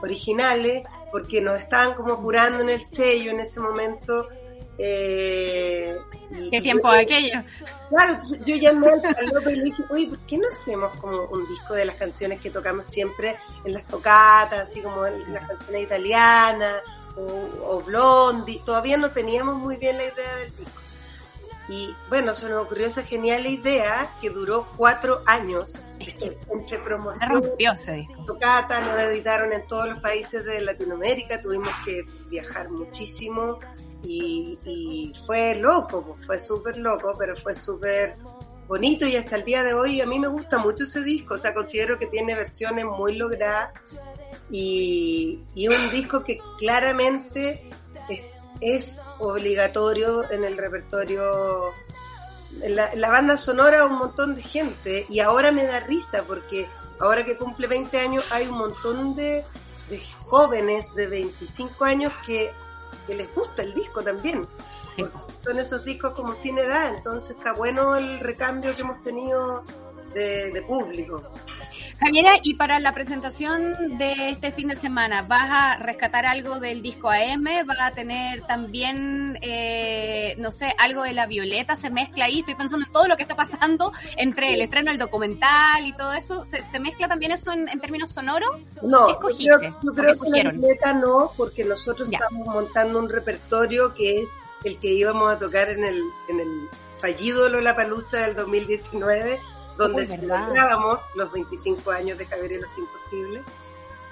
originales, 0.00 0.84
porque 1.10 1.40
nos 1.40 1.58
estaban 1.58 1.94
como 1.94 2.14
apurando 2.14 2.62
en 2.62 2.68
el 2.68 2.86
sello 2.86 3.32
en 3.32 3.40
ese 3.40 3.58
momento 3.58 4.28
eh, 4.78 5.96
¿Qué 6.50 6.60
tiempo 6.60 6.88
aquello? 6.88 7.42
Claro, 7.88 8.18
yo 8.44 8.56
llamé 8.56 8.88
al 8.88 9.26
López 9.32 9.54
y 9.54 9.58
le 9.58 9.64
dije, 9.64 9.82
oye, 9.90 10.08
¿por 10.08 10.18
qué 10.20 10.38
no 10.38 10.48
hacemos 10.48 10.96
como 10.98 11.22
un 11.26 11.46
disco 11.48 11.74
de 11.74 11.84
las 11.84 11.96
canciones 11.96 12.40
que 12.40 12.50
tocamos 12.50 12.84
siempre 12.86 13.36
en 13.64 13.72
las 13.72 13.86
tocatas, 13.86 14.68
así 14.68 14.80
como 14.80 15.02
las 15.04 15.48
canciones 15.48 15.82
italianas 15.82 16.82
o, 17.16 17.48
o 17.62 17.82
Blondie? 17.82 18.60
Todavía 18.64 18.96
no 18.96 19.10
teníamos 19.10 19.56
muy 19.56 19.76
bien 19.76 19.96
la 19.96 20.04
idea 20.04 20.36
del 20.36 20.56
disco. 20.56 20.80
Y 21.68 21.96
bueno, 22.10 22.34
se 22.34 22.48
nos 22.48 22.66
ocurrió 22.66 22.86
esa 22.86 23.04
genial 23.04 23.46
idea 23.46 24.14
que 24.20 24.28
duró 24.28 24.68
cuatro 24.76 25.22
años 25.24 25.88
entre 25.98 26.78
promoción 26.80 27.42
tocata, 28.26 28.80
nos 28.80 29.00
editaron 29.02 29.50
en 29.52 29.64
todos 29.64 29.88
los 29.88 30.00
países 30.00 30.44
de 30.44 30.60
Latinoamérica, 30.60 31.40
tuvimos 31.40 31.72
que 31.86 32.04
viajar 32.28 32.68
muchísimo 32.68 33.60
y, 34.04 35.12
fue 35.26 35.56
loco, 35.56 36.04
pues, 36.04 36.26
fue 36.26 36.38
súper 36.38 36.76
loco, 36.76 37.16
pero 37.18 37.34
fue 37.42 37.54
súper 37.54 38.16
bonito. 38.66 39.06
Y 39.06 39.16
hasta 39.16 39.36
el 39.36 39.44
día 39.44 39.62
de 39.62 39.74
hoy 39.74 40.00
a 40.00 40.06
mí 40.06 40.18
me 40.18 40.28
gusta 40.28 40.58
mucho 40.58 40.84
ese 40.84 41.02
disco, 41.02 41.34
o 41.34 41.38
sea, 41.38 41.54
considero 41.54 41.98
que 41.98 42.06
tiene 42.06 42.34
versiones 42.34 42.84
muy 42.84 43.16
logradas. 43.16 43.72
Y, 44.50 45.40
un 45.56 45.90
disco 45.90 46.22
que 46.22 46.38
claramente 46.58 47.68
es, 48.60 49.08
obligatorio 49.18 50.30
en 50.30 50.44
el 50.44 50.56
repertorio, 50.56 51.72
en 52.60 52.76
la, 52.76 53.10
banda 53.10 53.36
sonora 53.36 53.86
un 53.86 53.98
montón 53.98 54.36
de 54.36 54.42
gente. 54.42 55.06
Y 55.08 55.20
ahora 55.20 55.50
me 55.50 55.64
da 55.64 55.80
risa 55.80 56.24
porque 56.24 56.68
ahora 57.00 57.24
que 57.24 57.36
cumple 57.36 57.66
20 57.66 57.98
años 57.98 58.30
hay 58.32 58.46
un 58.46 58.58
montón 58.58 59.16
de, 59.16 59.44
de 59.88 60.00
jóvenes 60.26 60.94
de 60.94 61.06
25 61.06 61.84
años 61.84 62.12
que 62.26 62.52
que 63.06 63.14
les 63.14 63.34
gusta 63.34 63.62
el 63.62 63.74
disco 63.74 64.02
también. 64.02 64.46
Son 65.42 65.58
esos 65.58 65.84
discos 65.84 66.12
como 66.12 66.34
sin 66.34 66.56
edad, 66.58 66.94
entonces 66.94 67.36
está 67.36 67.52
bueno 67.52 67.96
el 67.96 68.20
recambio 68.20 68.74
que 68.74 68.82
hemos 68.82 69.02
tenido 69.02 69.64
de, 70.14 70.64
público. 70.66 71.20
Javiera, 71.98 72.32
y 72.42 72.54
para 72.54 72.78
la 72.80 72.92
presentación 72.92 73.98
de 73.98 74.30
este 74.30 74.52
fin 74.52 74.68
de 74.68 74.76
semana, 74.76 75.22
¿vas 75.22 75.48
a 75.50 75.76
rescatar 75.76 76.26
algo 76.26 76.58
del 76.60 76.82
disco 76.82 77.10
AM? 77.10 77.44
¿Vas 77.66 77.80
a 77.80 77.90
tener 77.92 78.42
también, 78.42 79.38
eh, 79.42 80.34
no 80.38 80.50
sé, 80.50 80.74
algo 80.78 81.02
de 81.02 81.12
la 81.12 81.26
Violeta? 81.26 81.76
¿Se 81.76 81.90
mezcla 81.90 82.26
ahí? 82.26 82.40
Estoy 82.40 82.54
pensando 82.54 82.86
en 82.86 82.92
todo 82.92 83.06
lo 83.08 83.16
que 83.16 83.22
está 83.22 83.36
pasando 83.36 83.92
entre 84.16 84.54
el 84.54 84.62
estreno 84.62 84.90
del 84.90 84.98
documental 84.98 85.86
y 85.86 85.92
todo 85.92 86.12
eso. 86.12 86.44
¿Se, 86.44 86.80
mezcla 86.80 87.08
también 87.08 87.32
eso 87.32 87.52
en, 87.52 87.66
términos 87.80 88.12
sonoros? 88.12 88.50
No, 88.82 89.08
yo 89.08 89.18
creo, 89.18 90.18
que 90.18 90.42
la 90.42 90.50
Violeta 90.50 90.92
no, 90.94 91.30
porque 91.36 91.64
nosotros 91.64 92.08
estamos 92.10 92.46
montando 92.46 92.98
un 92.98 93.08
repertorio 93.08 93.94
que 93.94 94.20
es 94.20 94.28
el 94.64 94.78
que 94.78 94.92
íbamos 94.92 95.32
a 95.32 95.38
tocar 95.38 95.70
en 95.70 95.84
el, 95.84 96.02
en 96.28 96.40
el 96.40 96.68
fallido 96.98 97.48
Lollapalooza 97.48 98.18
del 98.18 98.34
2019 98.34 99.38
donde 99.76 100.06
celebrábamos 100.06 101.00
los 101.14 101.32
25 101.32 101.90
años 101.90 102.18
de 102.18 102.26
Javier 102.26 102.52
y 102.52 102.60
los 102.60 102.76
Imposibles, 102.78 103.42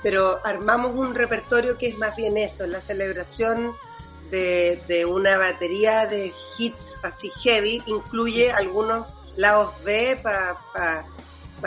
pero 0.02 0.44
armamos 0.44 0.94
un 0.96 1.14
repertorio 1.14 1.78
que 1.78 1.88
es 1.88 1.98
más 1.98 2.16
bien 2.16 2.36
eso, 2.36 2.66
la 2.66 2.80
celebración 2.80 3.74
de, 4.30 5.06
una 5.06 5.36
batería 5.36 6.06
de 6.06 6.32
hits 6.58 6.98
así 7.02 7.30
heavy, 7.42 7.82
incluye 7.86 8.50
algunos 8.50 9.06
lados 9.36 9.74
B 9.84 10.18
para 10.22 11.04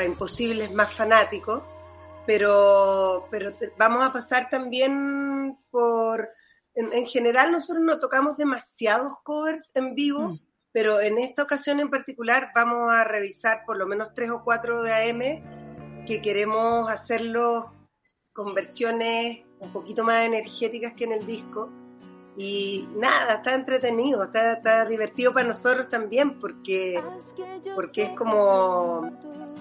imposibles 0.03 0.73
más 0.73 0.91
fanáticos, 0.91 1.61
pero, 2.25 3.27
pero 3.29 3.53
vamos 3.77 4.03
a 4.03 4.11
pasar 4.11 4.49
también 4.49 5.57
por... 5.69 6.29
En, 6.77 7.07
general 7.07 7.53
nosotros 7.53 7.85
no 7.85 7.99
tocamos 8.01 8.35
demasiados 8.35 9.13
covers 9.23 9.71
en 9.75 9.95
vivo, 9.95 10.29
mm 10.29 10.44
pero 10.75 10.99
en 10.99 11.17
esta 11.19 11.41
ocasión 11.41 11.79
en 11.79 11.89
particular 11.89 12.51
vamos 12.53 12.93
a 12.93 13.05
revisar 13.05 13.63
por 13.65 13.77
lo 13.77 13.87
menos 13.87 14.09
tres 14.13 14.29
o 14.29 14.43
cuatro 14.43 14.83
de 14.83 14.91
AM 14.91 16.03
que 16.05 16.21
queremos 16.21 16.89
hacerlo 16.89 17.73
con 18.33 18.53
versiones 18.53 19.45
un 19.59 19.71
poquito 19.71 20.03
más 20.03 20.25
energéticas 20.25 20.91
que 20.91 21.05
en 21.05 21.13
el 21.13 21.25
disco. 21.25 21.69
Y 22.35 22.89
nada, 22.93 23.35
está 23.35 23.55
entretenido, 23.55 24.25
está, 24.25 24.51
está 24.51 24.85
divertido 24.85 25.33
para 25.33 25.47
nosotros 25.47 25.89
también 25.89 26.41
porque, 26.41 27.01
porque 27.73 28.01
es 28.03 28.09
como 28.09 29.09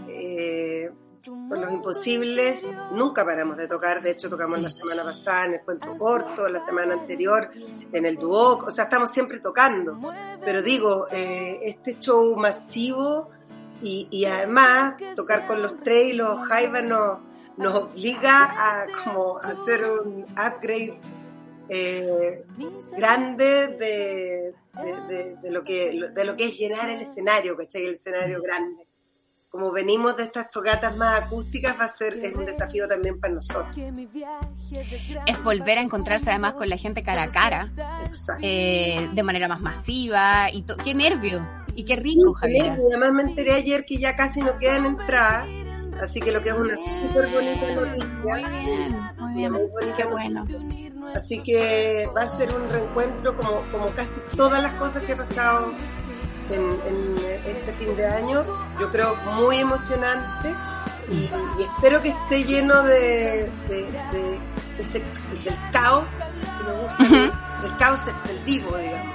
eh, 0.09 0.91
con 1.25 1.61
los 1.61 1.73
imposibles 1.73 2.63
nunca 2.93 3.25
paramos 3.25 3.57
de 3.57 3.67
tocar, 3.67 4.03
de 4.03 4.11
hecho 4.11 4.29
tocamos 4.29 4.61
la 4.61 4.71
semana 4.71 5.05
pasada 5.05 5.47
en 5.47 5.55
el 5.55 5.61
cuento 5.63 5.97
corto, 5.97 6.49
la 6.49 6.61
semana 6.61 6.95
anterior 6.95 7.51
en 7.93 8.07
el 8.07 8.17
dúo, 8.17 8.59
o 8.59 8.71
sea, 8.71 8.85
estamos 8.85 9.11
siempre 9.11 9.41
tocando. 9.41 9.99
Pero 10.45 10.63
digo, 10.63 11.07
eh, 11.11 11.61
este 11.63 11.99
show 11.99 12.37
masivo 12.37 13.31
y, 13.83 14.25
además 14.25 14.95
tocar 15.15 15.47
con 15.47 15.61
los 15.61 15.81
tres 15.81 16.09
y 16.09 16.13
los 16.15 16.47
Jaiba 16.49 16.81
nos, 16.81 17.19
nos 17.57 17.75
obliga 17.75 18.45
a 18.45 18.87
como 19.05 19.39
hacer 19.39 19.85
un 19.85 20.23
upgrade 20.23 20.99
eh, 21.69 22.45
grande 22.97 23.69
de, 23.69 24.55
de, 25.43 25.51
lo 25.51 25.65
que, 25.65 26.11
de 26.15 26.25
lo 26.25 26.37
que 26.37 26.47
es 26.47 26.59
llenar 26.59 26.91
el 26.91 27.01
escenario, 27.01 27.57
¿cachai? 27.57 27.85
El 27.85 27.95
escenario 27.95 28.41
grande 28.43 28.87
como 29.55 29.71
venimos 29.71 30.17
de 30.17 30.25
estas 30.25 30.51
tocatas 30.51 30.97
más 30.97 31.23
acústicas, 31.23 31.79
va 31.79 31.85
a 31.85 31.89
ser 31.89 32.19
es 32.21 32.35
un 32.35 32.45
desafío 32.45 32.89
también 32.89 33.21
para 33.21 33.35
nosotros. 33.35 33.73
Es 35.27 35.45
volver 35.45 35.79
a 35.79 35.81
encontrarse 35.81 36.29
además 36.29 36.55
con 36.55 36.69
la 36.69 36.77
gente 36.77 37.05
cara 37.05 37.23
a 37.23 37.29
cara, 37.29 37.71
eh, 38.43 39.09
de 39.13 39.23
manera 39.23 39.47
más 39.47 39.61
masiva, 39.61 40.49
y 40.53 40.65
qué 40.83 40.93
nervio, 40.95 41.49
Y 41.77 41.85
qué 41.85 41.95
rico, 41.95 42.33
Javier. 42.35 42.77
Y 42.81 42.95
además 42.95 43.13
me 43.13 43.23
enteré 43.31 43.53
ayer 43.53 43.85
que 43.85 43.97
ya 43.97 44.17
casi 44.17 44.43
no 44.43 44.59
quedan 44.59 44.87
entradas. 44.87 45.47
Así 46.03 46.21
que 46.21 46.33
lo 46.33 46.43
que 46.43 46.49
es 46.49 46.55
una 46.57 46.77
súper 46.77 47.31
bonita 47.31 47.75
noticia. 47.75 48.07
Muy 48.25 48.45
bien, 48.45 48.97
muy 49.21 49.35
bien. 49.35 49.53
Muy 49.53 49.67
bonita 49.71 49.97
Qué 49.97 50.05
bueno. 50.05 50.47
Así 51.15 51.41
que 51.45 52.09
va 52.17 52.23
a 52.23 52.29
ser 52.29 52.53
un 52.53 52.69
reencuentro 52.69 53.37
como, 53.37 53.63
como 53.71 53.87
casi 53.95 54.21
todas 54.37 54.61
las 54.61 54.73
cosas 54.75 55.05
que 55.05 55.13
he 55.13 55.17
pasado 55.17 55.73
en, 56.51 56.79
en 56.87 57.17
este 57.47 57.73
fin 57.75 57.97
de 57.97 58.07
año. 58.07 58.45
Yo 58.81 58.91
creo 58.91 59.15
muy 59.37 59.59
emocionante 59.59 60.55
y, 61.11 61.17
y 61.59 61.63
espero 61.63 62.01
que 62.03 62.09
esté 62.11 62.45
lleno 62.45 62.83
de, 62.83 63.51
de- 63.69 63.91
de- 64.13 64.19
de 64.19 64.39
ese- 64.79 65.05
del 65.45 65.57
caos, 65.73 66.09
que 66.59 66.65
me 66.65 66.83
gusta, 66.83 67.61
del 67.63 67.77
caos 67.77 68.01
del 68.27 68.39
vivo, 68.41 68.77
digamos. 68.79 69.15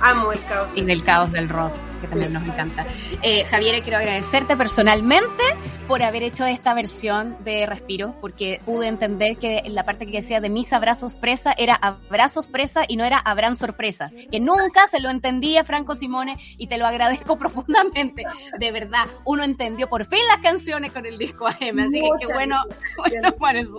Amo 0.00 0.32
el 0.32 0.44
caos. 0.44 0.70
Y 0.74 0.84
del 0.84 1.04
caos 1.04 1.32
del 1.32 1.48
rock, 1.48 1.72
que 2.00 2.08
también 2.08 2.32
nos 2.32 2.46
encanta. 2.46 2.86
Eh, 3.22 3.44
Javier, 3.50 3.82
quiero 3.82 3.98
agradecerte 3.98 4.56
personalmente 4.56 5.42
por 5.88 6.02
haber 6.02 6.22
hecho 6.22 6.44
esta 6.44 6.74
versión 6.74 7.38
de 7.40 7.64
Respiro, 7.64 8.14
porque 8.20 8.60
pude 8.66 8.88
entender 8.88 9.38
que 9.38 9.62
la 9.68 9.84
parte 9.84 10.04
que 10.04 10.20
decía 10.20 10.38
de 10.38 10.50
mis 10.50 10.70
abrazos 10.74 11.16
presa 11.16 11.54
era 11.56 11.74
abrazos 11.74 12.46
presa 12.46 12.82
y 12.86 12.96
no 12.96 13.04
era 13.04 13.16
habrán 13.16 13.56
sorpresas, 13.56 14.12
que 14.30 14.38
nunca 14.38 14.86
se 14.90 15.00
lo 15.00 15.08
entendía 15.08 15.64
Franco 15.64 15.94
Simone 15.94 16.36
y 16.58 16.66
te 16.66 16.76
lo 16.76 16.86
agradezco 16.86 17.38
profundamente. 17.38 18.24
De 18.58 18.70
verdad, 18.70 19.06
uno 19.24 19.44
entendió 19.44 19.88
por 19.88 20.04
fin 20.04 20.18
las 20.28 20.42
canciones 20.42 20.92
con 20.92 21.06
el 21.06 21.16
disco 21.16 21.46
AM, 21.46 21.78
así 21.78 21.92
que 21.92 22.00
qué 22.00 22.08
Muchas 22.18 22.34
bueno, 22.34 22.60
bueno 22.96 23.32
por 23.32 23.56
eso. 23.56 23.78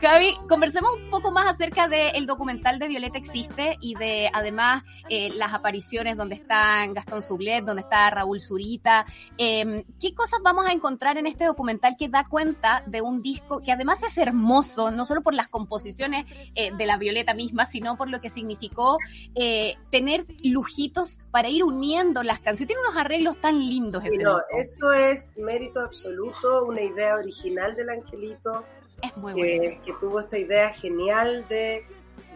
Javi, 0.00 0.36
conversemos 0.48 0.92
un 1.02 1.10
poco 1.10 1.32
más 1.32 1.52
acerca 1.52 1.88
del 1.88 2.26
documental 2.26 2.78
de 2.78 2.86
Violeta 2.86 3.18
Existe 3.18 3.76
y 3.80 3.96
de 3.96 4.30
además 4.32 4.84
eh, 5.08 5.30
las 5.34 5.52
apariciones 5.52 6.16
donde 6.16 6.36
están 6.36 6.92
Gastón 6.92 7.20
Sublet, 7.20 7.64
donde 7.64 7.82
está 7.82 8.10
Raúl 8.10 8.40
Zurita. 8.40 9.04
Eh, 9.36 9.84
¿Qué 10.00 10.14
cosas 10.14 10.38
vamos 10.44 10.66
a 10.66 10.72
encontrar 10.72 11.15
en 11.16 11.26
este 11.26 11.44
documental 11.44 11.96
que 11.98 12.08
da 12.08 12.26
cuenta 12.28 12.82
de 12.86 13.02
un 13.02 13.22
disco 13.22 13.60
que 13.60 13.72
además 13.72 14.02
es 14.02 14.16
hermoso, 14.18 14.90
no 14.90 15.04
solo 15.04 15.22
por 15.22 15.34
las 15.34 15.48
composiciones 15.48 16.26
eh, 16.54 16.70
de 16.76 16.86
la 16.86 16.96
Violeta 16.96 17.34
misma, 17.34 17.66
sino 17.66 17.96
por 17.96 18.08
lo 18.10 18.20
que 18.20 18.30
significó 18.30 18.98
eh, 19.34 19.76
tener 19.90 20.24
lujitos 20.42 21.20
para 21.30 21.48
ir 21.48 21.64
uniendo 21.64 22.22
las 22.22 22.40
canciones? 22.40 22.68
Tiene 22.68 22.82
unos 22.88 22.96
arreglos 22.96 23.40
tan 23.40 23.58
lindos 23.58 24.04
ese 24.04 24.22
no, 24.22 24.38
eso 24.56 24.92
es 24.92 25.36
mérito 25.36 25.80
absoluto, 25.80 26.64
una 26.64 26.82
idea 26.82 27.16
original 27.16 27.74
del 27.76 27.90
Angelito. 27.90 28.64
Es 29.02 29.16
muy 29.16 29.32
bueno. 29.32 29.62
que, 29.62 29.80
que 29.84 29.92
tuvo 30.00 30.20
esta 30.20 30.38
idea 30.38 30.72
genial 30.74 31.46
de, 31.48 31.86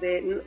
de, 0.00 0.42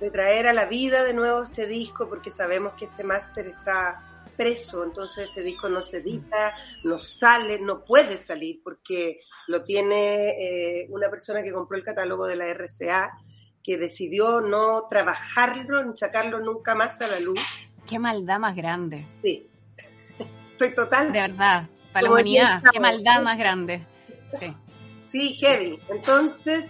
de 0.00 0.10
traer 0.10 0.46
a 0.46 0.52
la 0.52 0.66
vida 0.66 1.04
de 1.04 1.14
nuevo 1.14 1.42
este 1.42 1.66
disco, 1.66 2.08
porque 2.08 2.30
sabemos 2.30 2.74
que 2.74 2.86
este 2.86 3.04
máster 3.04 3.46
está 3.46 4.02
preso, 4.36 4.84
entonces 4.84 5.28
este 5.28 5.42
disco 5.42 5.68
no 5.68 5.82
se 5.82 5.98
edita, 5.98 6.54
no 6.84 6.98
sale, 6.98 7.58
no 7.60 7.84
puede 7.84 8.16
salir, 8.16 8.60
porque 8.62 9.20
lo 9.48 9.64
tiene 9.64 10.30
eh, 10.30 10.86
una 10.90 11.08
persona 11.08 11.42
que 11.42 11.52
compró 11.52 11.76
el 11.76 11.84
catálogo 11.84 12.26
de 12.26 12.36
la 12.36 12.46
RCA, 12.46 13.18
que 13.62 13.78
decidió 13.78 14.40
no 14.40 14.86
trabajarlo 14.88 15.84
ni 15.84 15.94
sacarlo 15.94 16.40
nunca 16.40 16.74
más 16.74 17.00
a 17.00 17.08
la 17.08 17.20
luz. 17.20 17.40
Qué 17.88 17.98
maldad 17.98 18.38
más 18.38 18.54
grande. 18.54 19.06
Sí, 19.22 19.48
estoy 20.52 20.74
total. 20.74 21.12
De 21.12 21.20
verdad, 21.20 21.68
para 21.92 22.08
la 22.08 22.16
decía 22.16 22.42
humanidad, 22.42 22.62
qué 22.72 22.80
maldad 22.80 23.22
más 23.22 23.38
grande. 23.38 23.86
Sí. 24.38 24.54
Sí, 25.08 25.34
heavy. 25.34 25.80
Entonces, 25.88 26.66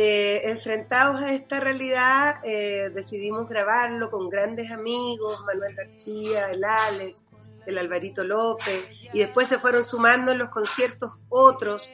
eh, 0.00 0.48
enfrentados 0.48 1.20
a 1.20 1.32
esta 1.32 1.58
realidad, 1.58 2.36
eh, 2.44 2.88
decidimos 2.94 3.48
grabarlo 3.48 4.12
con 4.12 4.28
grandes 4.28 4.70
amigos, 4.70 5.40
Manuel 5.44 5.74
García, 5.74 6.52
el 6.52 6.62
Alex, 6.62 7.26
el 7.66 7.78
Alvarito 7.78 8.22
López, 8.22 8.88
y 9.12 9.18
después 9.18 9.48
se 9.48 9.58
fueron 9.58 9.84
sumando 9.84 10.30
en 10.30 10.38
los 10.38 10.50
conciertos 10.50 11.14
otros, 11.28 11.90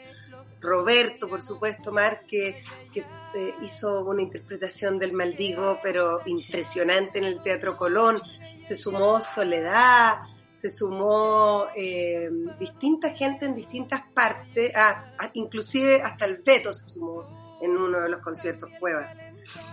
Roberto, 0.60 1.30
por 1.30 1.40
supuesto, 1.40 1.92
Mar, 1.92 2.26
que, 2.28 2.62
que, 2.92 3.06
eh, 3.34 3.54
hizo 3.62 4.04
una 4.04 4.20
interpretación 4.20 4.98
del 4.98 5.14
Maldigo, 5.14 5.78
pero 5.82 6.20
impresionante 6.26 7.20
en 7.20 7.24
el 7.24 7.40
Teatro 7.40 7.74
Colón, 7.74 8.20
se 8.62 8.76
sumó 8.76 9.18
Soledad, 9.18 10.18
se 10.52 10.68
sumó 10.68 11.68
eh, 11.74 12.28
distinta 12.60 13.08
gente 13.12 13.46
en 13.46 13.54
distintas 13.54 14.02
partes, 14.12 14.72
ah, 14.76 15.14
ah, 15.18 15.30
inclusive 15.32 16.02
hasta 16.02 16.26
el 16.26 16.42
Beto 16.42 16.74
se 16.74 16.86
sumó 16.86 17.43
en 17.64 17.76
uno 17.76 18.00
de 18.00 18.08
los 18.08 18.20
conciertos 18.20 18.68
Cuevas. 18.78 19.16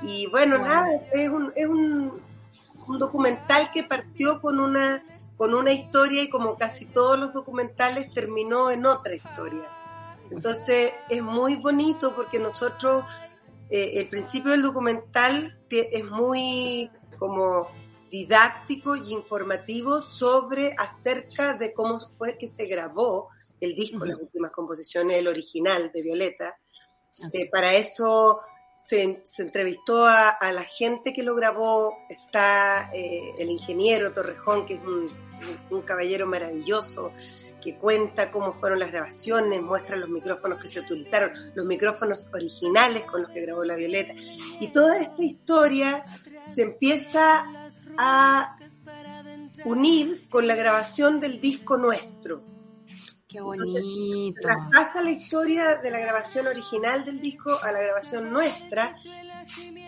Y 0.03 0.27
bueno, 0.27 0.57
Wow. 0.57 0.67
nada, 0.67 0.87
es, 1.13 1.29
un, 1.29 1.51
es 1.55 1.67
un, 1.67 2.21
un 2.87 2.99
documental 2.99 3.71
que 3.73 3.83
partió 3.83 4.41
con 4.41 4.59
una, 4.59 5.03
con 5.37 5.53
una 5.53 5.71
historia 5.71 6.23
y 6.23 6.29
como 6.29 6.57
casi 6.57 6.85
todos 6.85 7.17
los 7.19 7.33
documentales 7.33 8.13
terminó 8.13 8.69
en 8.71 8.85
otra 8.85 9.13
historia. 9.15 9.67
Entonces 10.29 10.93
es 11.09 11.21
muy 11.21 11.55
bonito 11.55 12.15
porque 12.15 12.39
nosotros, 12.39 13.03
eh, 13.69 13.91
el 13.95 14.09
principio 14.09 14.51
del 14.51 14.61
documental 14.61 15.59
es 15.69 16.03
muy 16.05 16.89
como 17.19 17.67
didáctico 18.09 18.95
y 18.95 19.13
informativo 19.13 20.01
sobre 20.01 20.73
acerca 20.77 21.53
de 21.57 21.73
cómo 21.73 21.97
fue 22.17 22.37
que 22.37 22.49
se 22.49 22.65
grabó 22.65 23.29
el 23.59 23.75
disco, 23.75 24.05
las 24.05 24.19
últimas 24.19 24.51
composiciones, 24.51 25.17
el 25.17 25.27
original 25.27 25.91
de 25.93 26.01
Violeta. 26.01 26.57
Eh, 27.33 27.49
para 27.49 27.75
eso 27.75 28.41
se, 28.79 29.21
se 29.23 29.43
entrevistó 29.43 30.05
a, 30.07 30.37
la 30.51 30.63
gente 30.63 31.13
que 31.13 31.23
lo 31.23 31.35
grabó, 31.35 31.97
está 32.09 32.89
eh, 32.93 33.33
el 33.39 33.49
ingeniero 33.49 34.13
Torrejón, 34.13 34.65
que 34.65 34.75
es 34.75 34.81
un 35.69 35.81
caballero 35.83 36.27
maravilloso, 36.27 37.11
que 37.61 37.77
cuenta 37.77 38.31
cómo 38.31 38.53
fueron 38.53 38.79
las 38.79 38.91
grabaciones, 38.91 39.61
muestra 39.61 39.95
los 39.95 40.09
micrófonos 40.09 40.59
que 40.59 40.67
se 40.67 40.79
utilizaron, 40.79 41.31
los 41.53 41.65
micrófonos 41.65 42.29
originales 42.33 43.03
con 43.03 43.21
los 43.21 43.31
que 43.31 43.41
grabó 43.41 43.63
la 43.63 43.75
Violeta. 43.75 44.13
Y 44.59 44.69
toda 44.69 44.97
esta 44.97 45.23
historia 45.23 46.03
se 46.53 46.63
empieza 46.63 47.45
a 47.97 48.57
unir 49.63 50.27
con 50.27 50.47
la 50.47 50.55
grabación 50.55 51.19
del 51.19 51.39
disco 51.39 51.77
nuestro. 51.77 52.50
Qué 53.31 53.37
Entonces. 53.37 53.81
Traspasa 54.41 55.01
la 55.01 55.11
historia 55.11 55.75
de 55.75 55.89
la 55.89 55.99
grabación 55.99 56.47
original 56.47 57.05
del 57.05 57.21
disco 57.21 57.57
a 57.63 57.71
la 57.71 57.81
grabación 57.81 58.31
nuestra 58.31 58.95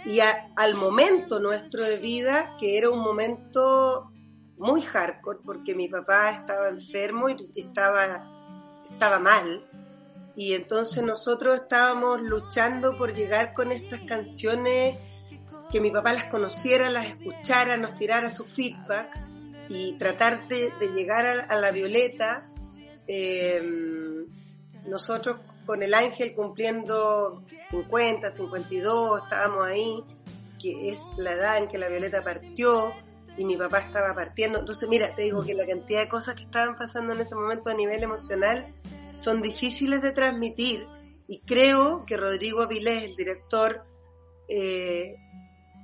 y 0.05 0.19
a- 0.21 0.49
al 0.55 0.75
momento 0.75 1.39
nuestro 1.39 1.83
de 1.83 1.97
vida, 1.97 2.55
que 2.59 2.77
era 2.77 2.89
un 2.89 2.99
momento 2.99 4.11
muy 4.57 4.81
hardcore, 4.81 5.39
porque 5.45 5.75
mi 5.75 5.87
papá 5.89 6.29
estaba 6.31 6.69
enfermo 6.69 7.27
y 7.29 7.49
estaba, 7.55 8.25
estaba 8.89 9.19
mal. 9.19 9.65
Y 10.35 10.53
entonces 10.53 11.03
nosotros 11.03 11.55
estábamos 11.55 12.21
luchando 12.21 12.97
por 12.97 13.13
llegar 13.13 13.53
con 13.53 13.71
estas 13.71 13.99
canciones, 14.01 14.97
que 15.71 15.79
mi 15.81 15.91
papá 15.91 16.13
las 16.13 16.25
conociera, 16.25 16.89
las 16.89 17.07
escuchara, 17.07 17.77
nos 17.77 17.93
tirara 17.95 18.29
su 18.29 18.45
feedback 18.45 19.09
y 19.69 19.93
tratar 19.97 20.47
de, 20.47 20.71
de 20.79 20.87
llegar 20.93 21.25
a, 21.25 21.43
a 21.43 21.55
la 21.57 21.71
Violeta. 21.71 22.49
Eh, 23.07 23.61
nosotros 24.85 25.39
con 25.65 25.81
el 25.81 25.93
Ángel 25.93 26.33
cumpliendo 26.33 27.43
50, 27.69 28.31
52, 28.31 29.23
estábamos 29.23 29.67
ahí, 29.67 30.03
que 30.61 30.89
es 30.89 31.01
la 31.17 31.31
edad 31.31 31.57
en 31.57 31.67
que 31.67 31.77
la 31.77 31.89
Violeta 31.89 32.23
partió 32.23 32.93
y 33.37 33.45
mi 33.45 33.57
papá 33.57 33.79
estaba 33.79 34.13
partiendo. 34.13 34.59
Entonces, 34.59 34.87
mira, 34.89 35.15
te 35.15 35.23
digo 35.23 35.43
que 35.43 35.53
la 35.53 35.65
cantidad 35.65 36.01
de 36.01 36.09
cosas 36.09 36.35
que 36.35 36.43
estaban 36.43 36.75
pasando 36.75 37.13
en 37.13 37.21
ese 37.21 37.35
momento 37.35 37.69
a 37.69 37.73
nivel 37.73 38.03
emocional 38.03 38.65
son 39.15 39.41
difíciles 39.41 40.01
de 40.01 40.11
transmitir 40.11 40.87
y 41.27 41.39
creo 41.39 42.05
que 42.05 42.17
Rodrigo 42.17 42.61
Avilés, 42.61 43.03
el 43.03 43.15
director, 43.15 43.85
eh, 44.49 45.15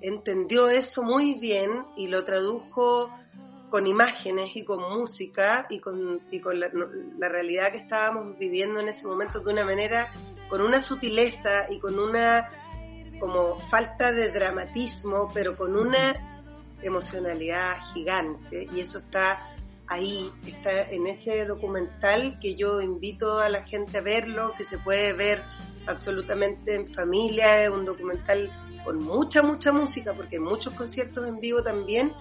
entendió 0.02 0.68
eso 0.70 1.04
muy 1.04 1.36
bien 1.40 1.86
y 1.96 2.08
lo 2.08 2.24
tradujo 2.26 3.10
con 3.70 3.88
imágenes 3.88 4.56
y 4.56 4.64
con 4.64 4.82
música 4.82 5.68
y 5.70 5.80
con, 5.80 6.22
y 6.32 6.40
con 6.40 6.60
la, 6.60 6.70
la 7.18 7.30
realidad 7.30 7.72
que 7.72 7.80
estábamos 7.80 8.38
viviendo 8.38 8.80
en 8.80 8.90
ese 8.90 9.08
momento 9.08 9.40
de 9.40 9.54
una 9.54 9.66
manera, 9.66 10.12
con 10.50 10.62
una 10.62 10.82
sutileza 10.82 11.68
y 11.70 11.80
con 11.80 12.00
una 12.00 12.50
como 13.20 13.60
falta 13.60 14.12
de 14.12 14.30
dramatismo, 14.30 15.30
pero 15.34 15.56
con 15.58 15.76
una 15.76 16.46
emocionalidad 16.82 17.78
gigante. 17.94 18.68
Y 18.74 18.80
eso 18.80 19.00
está 19.00 19.56
ahí, 19.88 20.32
está 20.46 20.84
en 20.84 21.08
ese 21.08 21.46
documental 21.46 22.40
que 22.40 22.56
yo 22.56 22.82
invito 22.82 23.40
a 23.40 23.50
la 23.50 23.64
gente 23.64 23.98
a 23.98 24.02
verlo, 24.02 24.54
que 24.58 24.64
se 24.64 24.78
puede 24.78 25.14
ver 25.14 25.44
absolutamente 25.88 26.76
en 26.76 26.88
familia, 26.88 27.64
es 27.64 27.70
un 27.70 27.86
documental 27.86 28.52
con 28.84 29.00
mucha, 29.00 29.42
mucha 29.42 29.72
música, 29.72 30.14
porque 30.14 30.38
hay 30.38 30.42
muchos 30.42 30.74
conciertos 30.74 31.28
en 31.28 31.40
vivo 31.40 31.64
también, 31.64 32.14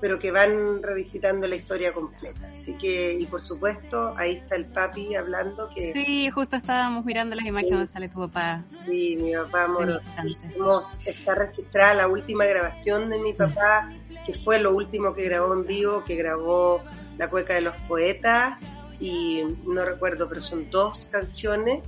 pero 0.00 0.18
que 0.18 0.30
van 0.30 0.82
revisitando 0.82 1.48
la 1.48 1.56
historia 1.56 1.92
completa. 1.92 2.48
Así 2.52 2.74
que, 2.74 3.14
y 3.14 3.26
por 3.26 3.42
supuesto, 3.42 4.14
ahí 4.16 4.32
está 4.32 4.56
el 4.56 4.66
papi 4.66 5.14
hablando 5.14 5.68
que 5.74 5.92
Sí, 5.92 6.30
justo 6.30 6.56
estábamos 6.56 7.04
mirando 7.04 7.34
las 7.34 7.46
imágenes 7.46 7.78
donde 7.78 7.92
sale 7.92 8.08
tu 8.08 8.18
papá. 8.20 8.64
Sí, 8.86 9.16
mi 9.20 9.34
papá 9.34 9.64
amorosísimo. 9.64 10.80
Está 11.04 11.34
registrada 11.34 11.94
la 11.94 12.08
última 12.08 12.44
grabación 12.44 13.08
de 13.10 13.18
mi 13.18 13.32
papá 13.32 13.88
que 14.24 14.34
fue 14.34 14.60
lo 14.60 14.74
último 14.74 15.14
que 15.14 15.24
grabó 15.24 15.52
en 15.52 15.66
vivo, 15.66 16.02
que 16.04 16.16
grabó 16.16 16.82
La 17.18 17.28
Cueca 17.28 17.54
de 17.54 17.60
los 17.60 17.76
Poetas, 17.88 18.58
y 19.00 19.42
no 19.66 19.84
recuerdo, 19.84 20.28
pero 20.28 20.42
son 20.42 20.70
dos 20.70 21.08
canciones. 21.10 21.82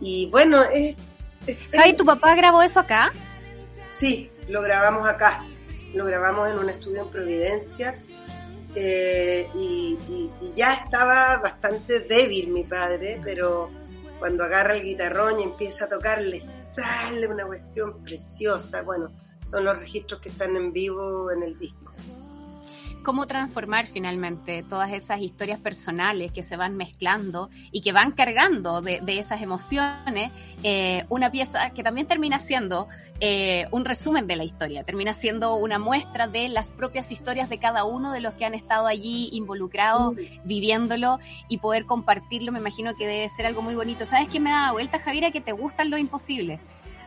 Y 0.00 0.26
bueno, 0.30 0.62
es... 0.62 0.96
es 1.46 1.96
¿tu 1.96 2.04
papá 2.04 2.34
grabó 2.34 2.62
eso 2.62 2.80
acá? 2.80 3.12
Sí, 3.90 4.30
lo 4.48 4.62
grabamos 4.62 5.08
acá. 5.08 5.44
Lo 5.94 6.04
grabamos 6.04 6.48
en 6.50 6.58
un 6.58 6.68
estudio 6.68 7.02
en 7.02 7.10
Providencia. 7.10 7.94
Eh, 8.74 9.48
y, 9.54 9.98
ya 10.54 10.74
estaba 10.74 11.38
bastante 11.38 12.00
débil 12.00 12.48
mi 12.48 12.64
padre, 12.64 13.20
pero 13.24 13.70
cuando 14.18 14.44
agarra 14.44 14.74
el 14.74 14.82
guitarrón 14.82 15.40
y 15.40 15.44
empieza 15.44 15.86
a 15.86 15.88
tocar, 15.88 16.20
le 16.20 16.40
sale 16.40 17.26
una 17.26 17.46
cuestión 17.46 18.02
preciosa. 18.02 18.82
Bueno, 18.82 19.12
son 19.44 19.64
los 19.64 19.78
registros 19.78 20.20
que 20.20 20.28
están 20.28 20.56
en 20.56 20.72
vivo 20.72 21.30
en 21.30 21.42
el 21.42 21.58
disco 21.58 21.87
cómo 23.08 23.26
transformar 23.26 23.86
finalmente 23.86 24.62
todas 24.68 24.92
esas 24.92 25.22
historias 25.22 25.58
personales 25.58 26.30
que 26.30 26.42
se 26.42 26.58
van 26.58 26.76
mezclando 26.76 27.48
y 27.72 27.80
que 27.80 27.92
van 27.92 28.12
cargando 28.12 28.82
de, 28.82 29.00
esas 29.06 29.40
emociones, 29.40 30.30
eh, 30.62 31.06
una 31.08 31.30
pieza 31.30 31.70
que 31.70 31.82
también 31.82 32.06
termina 32.06 32.38
siendo 32.38 32.86
eh, 33.20 33.66
un 33.70 33.86
resumen 33.86 34.26
de 34.26 34.36
la 34.36 34.44
historia, 34.44 34.84
termina 34.84 35.14
siendo 35.14 35.54
una 35.54 35.78
muestra 35.78 36.28
de 36.28 36.50
las 36.50 36.70
propias 36.70 37.10
historias 37.10 37.48
de 37.48 37.56
cada 37.56 37.84
uno 37.84 38.12
de 38.12 38.20
los 38.20 38.34
que 38.34 38.44
han 38.44 38.52
estado 38.52 38.86
allí 38.86 39.30
involucrados, 39.32 40.14
viviéndolo 40.44 41.18
y 41.48 41.56
poder 41.56 41.86
compartirlo, 41.86 42.52
me 42.52 42.58
imagino 42.58 42.94
que 42.94 43.06
debe 43.06 43.26
ser 43.30 43.46
algo 43.46 43.62
muy 43.62 43.74
bonito. 43.74 44.04
¿Sabes 44.04 44.28
qué 44.28 44.38
me 44.38 44.50
da 44.50 44.72
vuelta, 44.72 44.98
Javiera? 44.98 45.30
Que 45.30 45.40
te 45.40 45.52
gustan 45.52 45.88
lo 45.88 45.96
imposible 45.96 46.60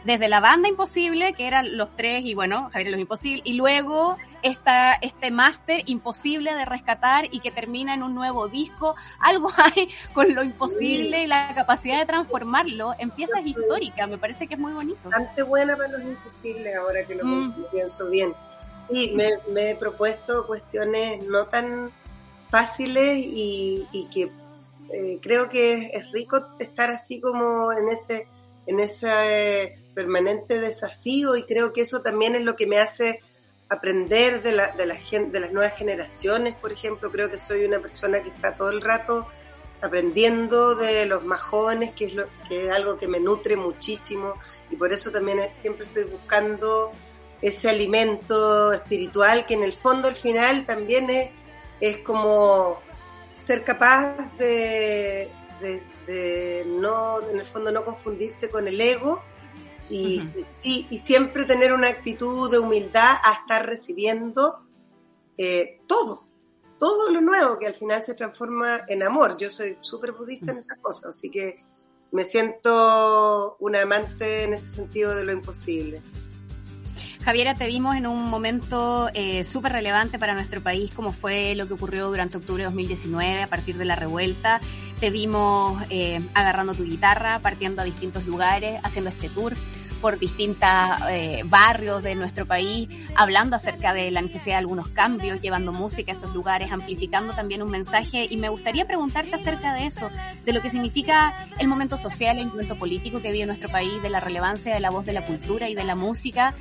desde 0.03 0.27
la 0.27 0.39
banda 0.39 0.67
Imposible, 0.67 1.33
que 1.33 1.47
eran 1.47 1.77
los 1.77 1.95
tres, 1.95 2.23
y 2.25 2.33
bueno, 2.33 2.69
Javier 2.71 2.91
Los 2.91 2.99
Imposibles, 2.99 3.41
y 3.45 3.53
luego 3.53 4.17
esta, 4.41 4.93
este 4.95 5.31
máster 5.31 5.83
imposible 5.85 6.53
de 6.55 6.65
rescatar 6.65 7.27
y 7.31 7.39
que 7.39 7.51
termina 7.51 7.93
en 7.93 8.03
un 8.03 8.15
nuevo 8.15 8.47
disco, 8.47 8.95
algo 9.19 9.51
hay 9.57 9.89
con 10.13 10.33
lo 10.33 10.43
imposible 10.43 11.23
y 11.23 11.27
la 11.27 11.53
capacidad 11.53 11.99
de 11.99 12.05
transformarlo 12.05 12.95
en 12.97 13.11
piezas 13.11 13.45
históricas, 13.45 14.09
me 14.09 14.17
parece 14.17 14.47
que 14.47 14.55
es 14.55 14.59
muy 14.59 14.73
bonito. 14.73 15.09
Bastante 15.09 15.43
buena 15.43 15.75
para 15.75 15.89
los 15.89 16.03
imposibles 16.03 16.75
ahora 16.75 17.03
que 17.05 17.15
lo 17.15 17.25
mm. 17.25 17.65
pienso 17.71 18.09
bien. 18.09 18.33
Sí, 18.89 19.15
me, 19.15 19.69
he 19.69 19.75
propuesto 19.75 20.45
cuestiones 20.47 21.25
no 21.25 21.45
tan 21.45 21.91
fáciles 22.49 23.17
y, 23.17 24.07
que 24.13 24.31
eh, 24.91 25.19
creo 25.21 25.49
que 25.49 25.91
es, 25.93 26.11
rico 26.11 26.47
estar 26.59 26.89
así 26.89 27.21
como 27.21 27.71
en 27.71 27.87
ese 27.87 28.27
en 28.67 28.79
ese 28.79 29.80
permanente 29.93 30.59
desafío 30.59 31.35
y 31.35 31.43
creo 31.43 31.73
que 31.73 31.81
eso 31.81 32.01
también 32.01 32.35
es 32.35 32.41
lo 32.41 32.55
que 32.55 32.67
me 32.67 32.79
hace 32.79 33.21
aprender 33.69 34.41
de, 34.41 34.51
la, 34.51 34.69
de, 34.69 34.85
de 34.85 35.39
las 35.39 35.51
nuevas 35.51 35.75
generaciones, 35.77 36.55
por 36.55 36.71
ejemplo. 36.71 37.11
Creo 37.11 37.31
que 37.31 37.37
soy 37.37 37.63
una 37.63 37.79
persona 37.79 38.21
que 38.21 38.29
está 38.29 38.55
todo 38.55 38.69
el 38.69 38.81
rato 38.81 39.27
aprendiendo 39.81 40.75
de 40.75 41.05
los 41.05 41.23
más 41.23 41.41
jóvenes, 41.41 41.91
que 41.91 42.05
es, 42.05 42.13
lo, 42.13 42.27
que 42.47 42.67
es 42.67 42.71
algo 42.71 42.97
que 42.97 43.07
me 43.07 43.19
nutre 43.19 43.55
muchísimo 43.55 44.35
y 44.69 44.75
por 44.75 44.91
eso 44.91 45.11
también 45.11 45.39
siempre 45.57 45.85
estoy 45.85 46.03
buscando 46.03 46.91
ese 47.41 47.69
alimento 47.69 48.71
espiritual 48.71 49.45
que 49.47 49.55
en 49.55 49.63
el 49.63 49.73
fondo 49.73 50.07
al 50.07 50.15
final 50.15 50.65
también 50.65 51.09
es, 51.09 51.29
es 51.79 51.97
como 51.99 52.79
ser 53.31 53.63
capaz 53.63 54.17
de, 54.37 55.29
de, 56.05 56.63
no, 56.67 57.21
en 57.29 57.39
el 57.39 57.45
fondo 57.45 57.71
no 57.71 57.83
confundirse 57.83 58.49
con 58.49 58.67
el 58.67 58.79
ego 58.79 59.23
y, 59.91 60.23
y, 60.63 60.97
siempre 60.97 61.45
tener 61.45 61.73
una 61.73 61.89
actitud 61.89 62.49
de 62.49 62.59
humildad 62.59 63.17
a 63.23 63.33
estar 63.33 63.65
recibiendo 63.65 64.65
eh, 65.37 65.81
todo, 65.85 66.25
todo 66.79 67.09
lo 67.09 67.19
nuevo 67.19 67.59
que 67.59 67.67
al 67.67 67.73
final 67.73 68.03
se 68.03 68.13
transforma 68.13 68.81
en 68.87 69.03
amor. 69.03 69.37
Yo 69.37 69.49
soy 69.49 69.77
súper 69.81 70.13
budista 70.13 70.51
en 70.51 70.59
esas 70.59 70.77
cosas, 70.79 71.15
así 71.15 71.29
que 71.29 71.57
me 72.11 72.23
siento 72.23 73.57
una 73.59 73.81
amante 73.81 74.43
en 74.43 74.53
ese 74.53 74.67
sentido 74.67 75.13
de 75.15 75.25
lo 75.25 75.33
imposible. 75.33 76.01
Javiera, 77.23 77.53
te 77.53 77.67
vimos 77.67 77.95
en 77.95 78.07
un 78.07 78.25
momento 78.29 79.09
eh, 79.13 79.43
súper 79.43 79.73
relevante 79.73 80.17
para 80.17 80.33
nuestro 80.33 80.61
país, 80.61 80.91
como 80.91 81.13
fue 81.13 81.53
lo 81.53 81.67
que 81.67 81.73
ocurrió 81.73 82.07
durante 82.07 82.37
octubre 82.37 82.63
de 82.63 82.65
2019 82.65 83.43
a 83.43 83.47
partir 83.47 83.77
de 83.77 83.85
la 83.85 83.95
revuelta. 83.95 84.59
Te 84.99 85.11
vimos 85.11 85.81
eh, 85.89 86.19
agarrando 86.33 86.73
tu 86.73 86.83
guitarra, 86.83 87.39
partiendo 87.39 87.83
a 87.83 87.85
distintos 87.85 88.25
lugares, 88.25 88.79
haciendo 88.83 89.11
este 89.11 89.29
tour 89.29 89.53
por 90.01 90.19
distintos 90.19 90.69
eh, 91.09 91.43
barrios 91.45 92.03
de 92.03 92.15
nuestro 92.15 92.45
país, 92.45 92.89
hablando 93.15 93.55
acerca 93.55 93.93
de 93.93 94.11
la 94.11 94.21
necesidad 94.21 94.55
de 94.55 94.59
algunos 94.59 94.89
cambios, 94.89 95.41
llevando 95.41 95.71
música 95.71 96.11
a 96.11 96.15
esos 96.15 96.33
lugares, 96.33 96.71
amplificando 96.71 97.33
también 97.33 97.61
un 97.61 97.69
mensaje. 97.69 98.27
Y 98.29 98.37
me 98.37 98.49
gustaría 98.49 98.85
preguntarte 98.85 99.35
acerca 99.35 99.73
de 99.73 99.85
eso, 99.85 100.09
de 100.43 100.53
lo 100.53 100.61
que 100.61 100.69
significa 100.69 101.47
el 101.59 101.67
momento 101.67 101.97
social, 101.97 102.37
el 102.39 102.47
momento 102.47 102.75
político 102.77 103.21
que 103.21 103.31
vive 103.31 103.45
nuestro 103.45 103.69
país, 103.69 104.01
de 104.01 104.09
la 104.09 104.19
relevancia 104.19 104.73
de 104.73 104.79
la 104.79 104.89
voz 104.89 105.05
de 105.05 105.13
la 105.13 105.25
cultura 105.25 105.69
y 105.69 105.75
de 105.75 105.83
la 105.83 105.95
música 105.95 106.55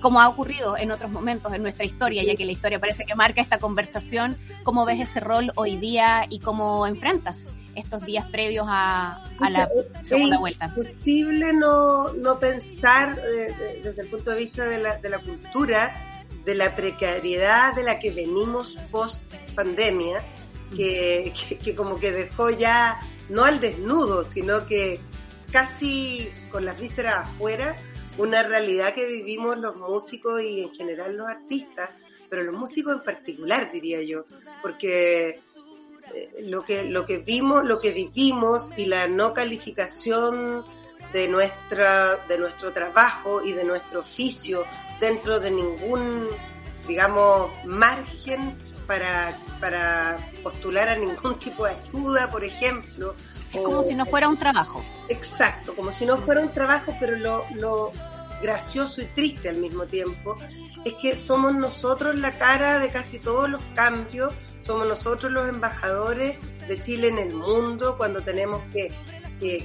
como 0.00 0.20
ha 0.20 0.28
ocurrido 0.28 0.76
en 0.76 0.90
otros 0.90 1.10
momentos 1.10 1.52
en 1.52 1.62
nuestra 1.62 1.84
historia, 1.84 2.22
ya 2.24 2.36
que 2.36 2.44
la 2.44 2.52
historia 2.52 2.78
parece 2.78 3.04
que 3.04 3.14
marca 3.14 3.40
esta 3.40 3.58
conversación, 3.58 4.36
¿cómo 4.62 4.84
ves 4.84 5.00
ese 5.00 5.20
rol 5.20 5.52
hoy 5.56 5.76
día 5.76 6.26
y 6.28 6.40
cómo 6.40 6.86
enfrentas 6.86 7.46
estos 7.74 8.04
días 8.04 8.26
previos 8.30 8.66
a, 8.68 9.18
la 9.40 9.68
segunda 10.02 10.38
vuelta? 10.38 10.66
Es 10.66 10.94
posible 10.94 11.52
no, 11.52 12.12
no 12.14 12.38
pensar 12.38 13.18
eh, 13.18 13.80
desde 13.82 14.02
el 14.02 14.08
punto 14.08 14.30
de 14.30 14.38
vista 14.38 14.64
de 14.64 14.78
la, 14.78 14.98
de 14.98 15.10
la 15.10 15.18
cultura, 15.18 16.24
de 16.44 16.54
la 16.54 16.74
precariedad 16.74 17.74
de 17.74 17.82
la 17.82 17.98
que 17.98 18.10
venimos 18.10 18.78
post 18.90 19.22
pandemia, 19.54 20.22
que, 20.76 21.32
que 21.62 21.74
como 21.74 21.98
que 21.98 22.12
dejó 22.12 22.50
ya, 22.50 23.00
no 23.28 23.44
al 23.44 23.60
desnudo, 23.60 24.24
sino 24.24 24.66
que 24.66 25.00
casi 25.50 26.30
con 26.50 26.64
las 26.64 26.78
vísceras 26.78 27.16
afuera, 27.16 27.76
una 28.18 28.42
realidad 28.42 28.94
que 28.94 29.06
vivimos 29.06 29.56
los 29.58 29.76
músicos 29.76 30.42
y 30.42 30.62
en 30.62 30.74
general 30.74 31.16
los 31.16 31.28
artistas, 31.28 31.90
pero 32.28 32.42
los 32.42 32.54
músicos 32.54 32.94
en 32.94 33.02
particular, 33.02 33.72
diría 33.72 34.02
yo, 34.02 34.24
porque 34.60 35.40
eh, 36.14 36.44
lo 36.46 36.64
que, 36.64 36.84
lo 36.84 37.06
que 37.06 37.18
vimos, 37.18 37.64
lo 37.64 37.78
que 37.78 37.92
vivimos 37.92 38.72
y 38.76 38.86
la 38.86 39.06
no 39.08 39.32
calificación 39.32 40.64
de, 41.12 41.28
nuestra, 41.28 42.16
de 42.28 42.38
nuestro 42.38 42.72
trabajo 42.72 43.42
y 43.42 43.52
de 43.52 43.64
nuestro 43.64 44.00
oficio 44.00 44.64
dentro 45.00 45.40
de 45.40 45.50
ningún, 45.50 46.28
digamos, 46.86 47.50
margen 47.64 48.56
para, 48.86 49.38
para 49.60 50.18
postular 50.42 50.88
a 50.88 50.96
ningún 50.96 51.38
tipo 51.38 51.66
de 51.66 51.72
ayuda, 51.72 52.30
por 52.30 52.44
ejemplo. 52.44 53.14
Es 53.52 53.62
como 53.62 53.82
si 53.82 53.94
no 53.94 54.04
fuera 54.04 54.28
un 54.28 54.36
trabajo. 54.36 54.84
Exacto, 55.08 55.74
como 55.74 55.90
si 55.90 56.04
no 56.04 56.18
fuera 56.18 56.40
un 56.40 56.52
trabajo, 56.52 56.94
pero 57.00 57.16
lo, 57.16 57.46
lo, 57.54 57.92
gracioso 58.42 59.02
y 59.02 59.06
triste 59.06 59.48
al 59.48 59.56
mismo 59.56 59.86
tiempo, 59.86 60.36
es 60.84 60.94
que 60.94 61.16
somos 61.16 61.54
nosotros 61.54 62.16
la 62.16 62.38
cara 62.38 62.78
de 62.78 62.90
casi 62.90 63.18
todos 63.18 63.48
los 63.48 63.62
cambios, 63.74 64.34
somos 64.58 64.86
nosotros 64.86 65.32
los 65.32 65.48
embajadores 65.48 66.36
de 66.66 66.80
Chile 66.80 67.08
en 67.08 67.18
el 67.18 67.34
mundo 67.34 67.96
cuando 67.96 68.20
tenemos 68.22 68.62
que, 68.72 68.92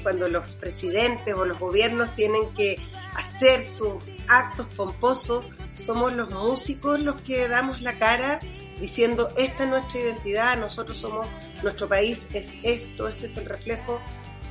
cuando 0.04 0.28
los 0.28 0.48
presidentes 0.54 1.34
o 1.34 1.46
los 1.46 1.60
gobiernos 1.60 2.16
tienen 2.16 2.54
que 2.54 2.78
hacer 3.16 3.64
sus 3.64 3.96
actos 4.28 4.68
pomposos, 4.76 5.46
somos 5.78 6.14
los 6.14 6.30
músicos 6.30 7.00
los 7.00 7.20
que 7.22 7.48
damos 7.48 7.82
la 7.82 7.98
cara 7.98 8.40
diciendo 8.80 9.32
esta 9.38 9.64
es 9.64 9.70
nuestra 9.70 10.00
identidad, 10.00 10.58
nosotros 10.58 10.98
somos, 10.98 11.28
nuestro 11.64 11.88
país 11.88 12.28
es 12.34 12.50
esto, 12.64 13.08
este 13.08 13.26
es 13.26 13.38
el 13.38 13.46
reflejo 13.46 14.00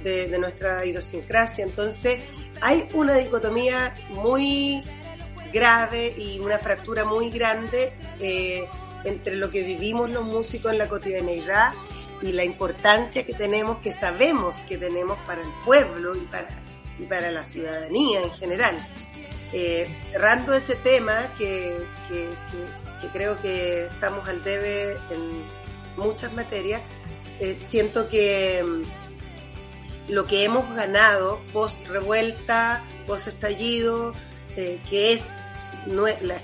de, 0.03 0.29
de 0.29 0.39
nuestra 0.39 0.85
idiosincrasia. 0.85 1.65
Entonces, 1.65 2.21
hay 2.63 2.89
una 2.95 3.17
dicotomía 3.17 3.93
muy 4.11 4.83
grave 5.53 6.15
y 6.17 6.39
una 6.39 6.59
fractura 6.59 7.05
muy 7.05 7.29
grande 7.29 7.93
eh, 8.21 8.65
entre 9.05 9.35
lo 9.35 9.51
que 9.51 9.63
vivimos 9.63 10.09
los 10.09 10.25
músicos 10.25 10.71
en 10.71 10.79
la 10.79 10.89
cotidianeidad 10.89 11.73
y 12.23 12.31
la 12.31 12.45
importancia 12.45 13.27
que 13.27 13.35
tenemos, 13.35 13.79
que 13.79 13.93
sabemos 13.93 14.57
que 14.69 14.79
tenemos 14.79 15.19
para 15.27 15.43
el 15.43 15.49
pueblo 15.65 16.15
y 16.15 16.21
para, 16.21 17.31
la 17.33 17.45
ciudadanía 17.45 18.23
en 18.23 18.31
general. 18.31 18.77
Eh, 19.53 19.89
cerrando 20.13 20.55
ese 20.55 20.77
tema, 20.77 21.33
que, 21.37 21.77
que, 22.09 22.29
creo 23.13 23.43
que 23.43 23.87
estamos 23.87 24.29
al 24.29 24.45
debe 24.45 24.93
en 25.11 25.45
muchas 25.97 26.33
materias, 26.33 26.81
eh, 27.41 27.59
siento 27.59 28.09
que 28.09 28.63
lo 30.09 30.27
que 30.27 30.45
hemos 30.45 30.69
ganado 30.75 31.41
post 31.53 31.85
revuelta, 31.87 32.83
post 33.07 33.29
estallido, 33.29 34.13
eh, 34.57 34.81
que 34.89 35.13
es 35.13 35.31
la, 35.87 36.41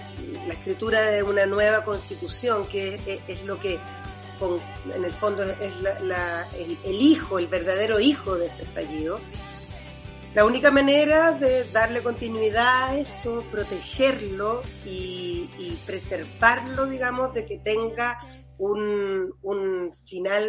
escritura 0.48 1.02
de 1.02 1.22
una 1.22 1.46
nueva 1.46 1.84
constitución, 1.84 2.66
que 2.66 3.20
es, 3.26 3.42
lo 3.44 3.60
que 3.60 3.78
en 4.94 5.04
el 5.04 5.12
fondo 5.12 5.42
es 5.42 5.58
el, 6.84 6.94
hijo, 7.00 7.38
el 7.38 7.48
verdadero 7.48 8.00
hijo 8.00 8.36
de 8.36 8.46
ese 8.46 8.62
estallido. 8.62 9.20
la 10.34 10.44
única 10.44 10.70
manera 10.70 11.32
de 11.32 11.64
darle 11.64 12.02
continuidad 12.02 12.90
a 12.90 12.98
eso, 12.98 13.44
protegerlo 13.50 14.62
y, 14.84 15.50
y 15.58 15.78
preservarlo, 15.84 16.86
digamos, 16.86 17.34
de 17.34 17.46
que 17.46 17.58
tenga 17.58 18.18
un, 18.58 19.34
un 19.42 19.94
final 20.06 20.48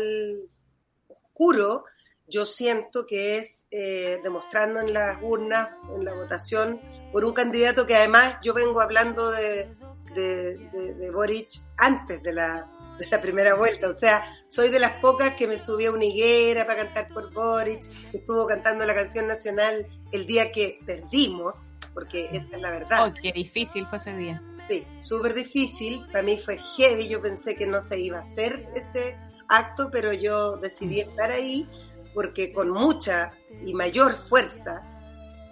oscuro, 1.08 1.84
yo 2.30 2.46
siento 2.46 3.06
que 3.06 3.38
es 3.38 3.66
eh, 3.72 4.20
demostrando 4.24 4.80
en 4.80 4.94
las 4.94 5.22
urnas, 5.22 5.70
en 5.94 6.06
la 6.06 6.14
votación, 6.14 6.80
por 7.12 7.26
un 7.26 7.34
candidato 7.34 7.88
que 7.88 7.96
además 7.96 8.38
yo 8.44 8.54
vengo 8.54 8.82
hablando 8.82 9.32
de, 9.32 9.68
de, 10.14 10.58
de, 10.96 11.12
Boric 11.12 11.50
antes 11.78 12.22
de 12.22 12.34
la, 12.34 12.68
de 13.00 13.08
la 13.08 13.22
primera 13.22 13.56
vuelta. 13.56 13.90
O 13.90 13.94
sea, 13.94 14.24
soy 14.50 14.70
de 14.70 14.80
las 14.80 14.94
pocas 15.02 15.34
que 15.36 15.48
me 15.48 15.58
subí 15.58 15.86
a 15.86 15.92
una 15.92 16.06
higuera 16.06 16.66
para 16.66 16.84
cantar 16.84 17.08
por 17.10 17.34
Boric, 17.34 17.90
que 18.12 18.18
estuvo 18.18 18.46
cantando 18.48 18.86
la 18.86 18.94
canción 18.94 19.28
nacional 19.28 19.88
el 20.12 20.26
día 20.28 20.52
que 20.52 20.80
perdimos, 20.86 21.70
porque 21.94 22.30
esa 22.32 22.56
es 22.56 22.62
la 22.62 22.72
verdad. 22.72 23.08
Oh, 23.08 23.14
qué 23.22 23.32
difícil 23.32 23.88
fue 23.88 23.98
ese 23.98 24.16
día. 24.16 24.42
Sí, 24.68 24.86
súper 25.02 25.34
difícil. 25.34 26.06
Para 26.12 26.24
mí 26.24 26.38
fue 26.38 26.58
heavy. 26.58 27.08
Yo 27.08 27.22
pensé 27.22 27.56
que 27.56 27.66
no 27.66 27.82
se 27.82 28.00
iba 28.00 28.20
a 28.20 28.22
hacer 28.22 28.68
ese 28.76 29.18
acto, 29.48 29.90
pero 29.92 30.14
yo 30.14 30.58
decidí 30.58 31.00
estar 31.00 31.32
ahí 31.32 31.68
porque 32.14 32.52
con 32.54 32.70
mucha 32.70 33.32
y 33.66 33.74
mayor 33.74 34.18
fuerza, 34.18 34.82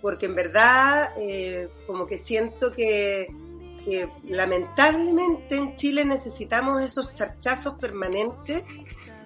porque 0.01 0.27
en 0.27 0.35
verdad 0.35 1.13
eh, 1.17 1.69
como 1.85 2.07
que 2.07 2.17
siento 2.17 2.71
que, 2.71 3.27
lamentablemente 4.25 5.55
en 5.55 5.75
Chile 5.75 6.03
necesitamos 6.03 6.81
esos 6.81 7.13
charchazos 7.13 7.75
permanentes 7.79 8.65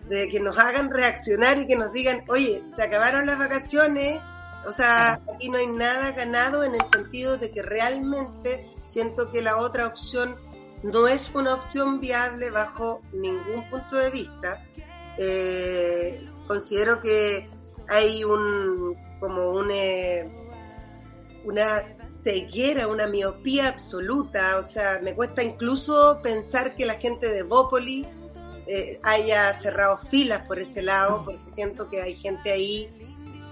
de 0.08 0.30
que 0.30 0.40
nos 0.40 0.56
hagan 0.60 0.91
reaccionar 0.91 1.58
y 1.58 1.66
que 1.66 1.76
nos 1.76 1.91
digan, 1.91 2.24
oye, 2.28 2.62
se 2.76 2.84
acabaron 2.84 3.26
las 3.26 3.40
vacaciones, 3.40 4.20
o 4.68 4.72
sea, 4.72 5.20
aquí 5.34 5.49
no 5.49 5.58
hay 5.58 5.66
nada 5.66 6.12
ganado 6.12 6.64
en 6.64 6.76
el 6.76 6.88
sentido 6.94 7.38
de 7.38 7.49
que 7.49 7.64
realmente 7.64 8.72
siento 8.86 9.32
que 9.32 9.41
la 9.41 9.58
otra 9.58 9.88
opción 9.88 10.36
no 10.84 11.08
es 11.08 11.30
una 11.34 11.53
opción 11.53 11.99
viable 11.99 12.49
bajo 12.49 13.02
ningún 13.14 13.64
punto 13.70 13.95
de 13.95 14.10
vista. 14.10 14.66
Eh, 15.18 15.91
considero 16.52 16.99
que 16.99 17.49
hay 17.88 18.26
un 18.26 18.98
como 19.22 19.52
un, 19.52 19.69
eh, 19.72 20.30
una 21.45 21.95
ceguera, 22.23 22.88
una 22.88 23.07
miopía 23.07 23.69
absoluta, 23.69 24.57
o 24.57 24.64
sea, 24.64 24.99
me 25.02 25.15
cuesta 25.15 25.41
incluso 25.44 26.19
pensar 26.22 26.76
que 26.76 26.86
la 26.86 26.95
gente 26.95 27.32
de 27.32 27.44
Bópoli 27.44 28.06
eh, 28.68 28.99
haya 29.02 29.57
cerrado 29.61 29.98
filas 29.98 30.45
por 30.45 30.60
ese 30.60 30.82
lado, 30.82 31.23
porque 31.23 31.48
siento 31.48 31.88
que 31.88 32.02
hay 32.02 32.15
gente 32.15 32.52
ahí, 32.52 32.91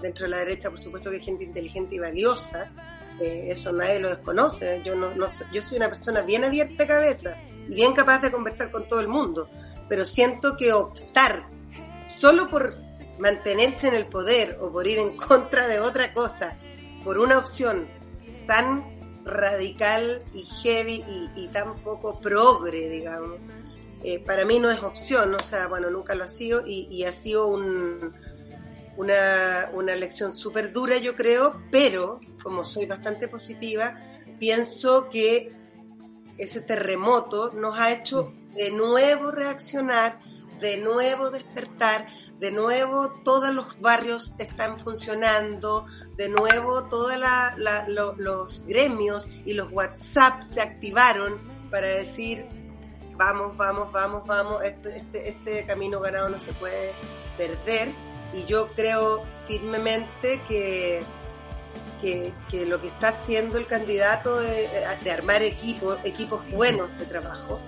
dentro 0.02 0.26
de 0.26 0.32
la 0.32 0.38
derecha, 0.40 0.68
por 0.68 0.80
supuesto 0.80 1.08
que 1.08 1.16
hay 1.16 1.24
gente 1.24 1.44
inteligente 1.44 1.94
y 1.94 2.00
valiosa, 2.00 2.70
eso 3.18 3.72
nadie 3.72 3.98
lo 3.98 4.10
desconoce, 4.10 4.82
yo, 4.84 4.94
no, 4.94 5.14
no, 5.14 5.26
yo 5.52 5.62
soy 5.62 5.76
una 5.78 5.88
persona 5.88 6.20
bien 6.20 6.44
abierta 6.44 6.74
de 6.82 6.86
cabeza 6.86 7.34
y 7.66 7.74
bien 7.74 7.94
capaz 7.94 8.18
de 8.18 8.30
conversar 8.30 8.70
con 8.70 8.88
todo 8.88 9.00
el 9.00 9.08
mundo, 9.08 9.48
pero 9.88 10.04
siento 10.04 10.56
que 10.58 10.72
optar 10.72 11.48
solo 12.20 12.46
por 12.46 12.89
mantenerse 13.20 13.88
en 13.88 13.94
el 13.94 14.06
poder 14.06 14.58
o 14.60 14.72
por 14.72 14.86
ir 14.86 14.98
en 14.98 15.16
contra 15.16 15.68
de 15.68 15.78
otra 15.78 16.12
cosa, 16.12 16.56
por 17.04 17.18
una 17.18 17.38
opción 17.38 17.86
tan 18.46 18.98
radical 19.24 20.24
y 20.34 20.44
heavy 20.62 21.04
y, 21.36 21.48
tan 21.48 21.76
poco 21.76 22.20
progre, 22.20 22.88
digamos, 22.88 23.38
eh, 24.02 24.18
para 24.18 24.44
mí 24.44 24.58
no 24.58 24.70
es 24.70 24.82
opción, 24.82 25.34
o 25.34 25.44
sea, 25.44 25.68
bueno, 25.68 25.90
nunca 25.90 26.14
lo 26.14 26.24
ha 26.24 26.28
sido 26.28 26.66
y, 26.66 27.04
ha 27.04 27.12
sido 27.12 27.48
un, 27.48 28.14
una, 28.96 29.70
una 29.74 29.94
lección 29.94 30.32
súper 30.32 30.72
dura, 30.72 30.96
yo 30.96 31.14
creo, 31.14 31.62
pero 31.70 32.20
como 32.42 32.64
soy 32.64 32.86
bastante 32.86 33.28
positiva, 33.28 34.00
pienso 34.38 35.10
que 35.10 35.52
ese 36.38 36.62
terremoto 36.62 37.52
nos 37.52 37.78
ha 37.78 37.92
hecho 37.92 38.32
de 38.56 38.70
nuevo 38.70 39.30
reaccionar, 39.30 40.18
de 40.60 40.78
nuevo 40.78 41.30
despertar, 41.30 42.08
de 42.40 42.50
nuevo 42.50 43.10
todos 43.22 43.54
los 43.54 43.78
barrios 43.80 44.34
están 44.38 44.80
funcionando, 44.80 45.86
de 46.16 46.30
nuevo 46.30 46.84
todos 46.84 47.12
los 48.16 48.66
gremios 48.66 49.28
y 49.44 49.52
los 49.52 49.70
WhatsApp 49.70 50.42
se 50.42 50.62
activaron 50.62 51.38
para 51.70 51.86
decir, 51.86 52.46
vamos, 53.16 53.54
vamos, 53.58 53.92
vamos, 53.92 54.26
vamos, 54.26 54.64
este, 54.64 54.96
este, 54.96 55.28
este 55.28 55.66
camino 55.66 56.00
ganado 56.00 56.30
no 56.30 56.38
se 56.38 56.54
puede 56.54 56.92
perder. 57.36 57.90
Y 58.34 58.46
yo 58.46 58.68
creo 58.74 59.22
firmemente 59.46 60.40
que, 60.48 61.02
que, 62.00 62.32
lo 62.64 62.80
que 62.80 62.88
está 62.88 63.08
haciendo 63.08 63.58
el 63.58 63.66
candidato 63.66 64.40
de, 64.40 64.68
de 65.04 65.10
armar 65.10 65.42
equipos, 65.42 65.98
equipos 66.04 66.48
buenos 66.50 66.96
de 66.98 67.04
trabajo, 67.04 67.60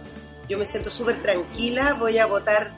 yo 0.49 0.57
me 0.57 0.65
siento 0.65 0.90
súper 0.90 1.20
tranquila, 1.23 1.94
voy 1.94 2.19
a 2.19 2.27
votar 2.27 2.73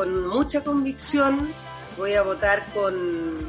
con 0.00 0.26
mucha 0.26 0.64
convicción, 0.64 1.52
voy 1.98 2.14
a 2.14 2.22
votar 2.22 2.64
con, 2.72 3.46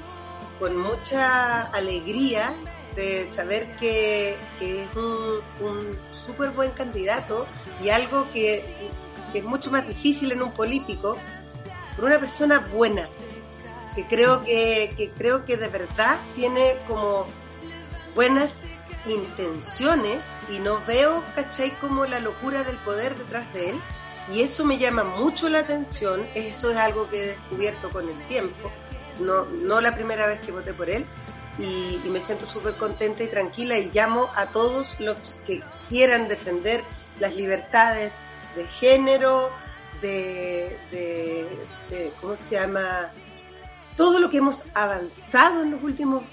con 0.59 0.75
mucha 0.75 1.61
alegría 1.61 2.53
de 2.93 3.25
saber 3.25 3.73
que, 3.77 4.35
es 4.59 4.89
un, 4.93 5.39
un 5.65 5.97
súper 6.11 6.49
buen 6.49 6.71
candidato 6.71 7.47
y 7.81 7.87
algo 7.87 8.27
que, 8.33 8.65
es 9.33 9.43
mucho 9.45 9.71
más 9.71 9.87
difícil 9.87 10.33
en 10.33 10.41
un 10.41 10.51
político, 10.51 11.17
por 11.95 12.03
una 12.03 12.19
persona 12.19 12.59
buena, 12.59 13.07
que 13.95 14.05
creo 14.07 14.43
que, 14.43 14.93
que 14.97 15.09
creo 15.11 15.45
que 15.45 15.55
de 15.55 15.69
verdad 15.69 16.19
tiene 16.35 16.75
como 16.85 17.27
buenas 18.13 18.59
intenciones 19.05 20.33
y 20.49 20.59
no 20.59 20.83
veo, 20.85 21.23
¿cachai? 21.33 21.71
Como 21.79 22.05
la 22.05 22.19
locura 22.19 22.65
del 22.65 22.75
poder 22.75 23.17
detrás 23.17 23.53
de 23.53 23.69
él 23.69 23.81
y 24.33 24.41
eso 24.41 24.65
me 24.65 24.77
llama 24.77 25.03
mucho 25.03 25.49
la 25.49 25.59
atención, 25.59 26.25
eso 26.35 26.71
es 26.71 26.77
algo 26.77 27.09
que 27.09 27.23
he 27.23 27.27
descubierto 27.27 27.89
con 27.89 28.07
el 28.07 28.17
tiempo, 28.27 28.71
no, 29.19 29.45
no 29.45 29.81
la 29.81 29.93
primera 29.93 30.27
vez 30.27 30.39
que 30.39 30.51
voté 30.51 30.73
por 30.73 30.89
él, 30.89 31.05
y, 31.57 31.99
me 32.09 32.19
siento 32.19 32.45
súper 32.45 32.75
contenta 32.75 33.23
y 33.23 33.27
tranquila 33.27 33.77
y 33.77 33.91
llamo 33.91 34.29
a 34.35 34.47
todos 34.47 34.99
los 34.99 35.41
que 35.45 35.61
quieran 35.89 36.27
defender 36.27 36.83
las 37.19 37.35
libertades 37.35 38.13
de 38.55 38.65
género, 38.67 39.51
de, 40.01 40.77
de, 40.91 42.11
¿cómo 42.19 42.35
se 42.35 42.55
llama? 42.55 43.11
Todo 43.95 44.19
lo 44.19 44.29
que 44.29 44.37
hemos 44.37 44.65
avanzado 44.73 45.61
en 45.61 45.71
los 45.71 45.83
últimos 45.83 46.23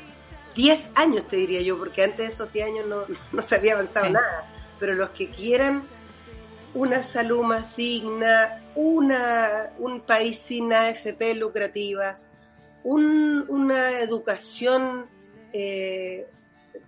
10 0.54 0.90
años, 0.94 1.26
te 1.28 1.36
diría 1.36 1.60
yo, 1.60 1.78
porque 1.78 2.02
antes 2.02 2.18
de 2.18 2.32
esos 2.32 2.52
10 2.52 2.66
años 2.66 2.86
no, 2.86 3.04
no 3.32 3.42
se 3.42 3.56
había 3.56 3.74
avanzado 3.74 4.08
nada, 4.10 4.50
pero 4.78 4.94
los 4.94 5.10
que 5.10 5.28
quieran 5.28 5.82
una 6.74 7.02
salud 7.02 7.42
más 7.42 7.76
digna, 7.76 8.62
una, 8.74 9.72
un 9.78 10.00
país 10.02 10.38
sin 10.38 10.72
AFP 10.72 11.34
lucrativas, 11.34 12.28
una 12.84 14.00
educación 14.00 15.06
eh, 15.52 16.26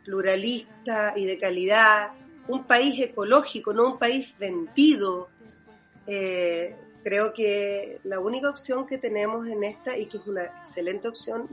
pluralista 0.04 1.12
y 1.16 1.26
de 1.26 1.38
calidad, 1.38 2.12
un 2.48 2.64
país 2.64 3.00
ecológico, 3.00 3.72
no 3.72 3.86
un 3.86 3.98
país 3.98 4.34
vendido. 4.38 5.28
Eh, 6.06 6.74
creo 7.02 7.32
que 7.32 8.00
la 8.04 8.20
única 8.20 8.50
opción 8.50 8.86
que 8.86 8.98
tenemos 8.98 9.48
en 9.48 9.64
esta, 9.64 9.96
y 9.96 10.06
que 10.06 10.18
es 10.18 10.26
una 10.26 10.44
excelente 10.44 11.08
opción, 11.08 11.48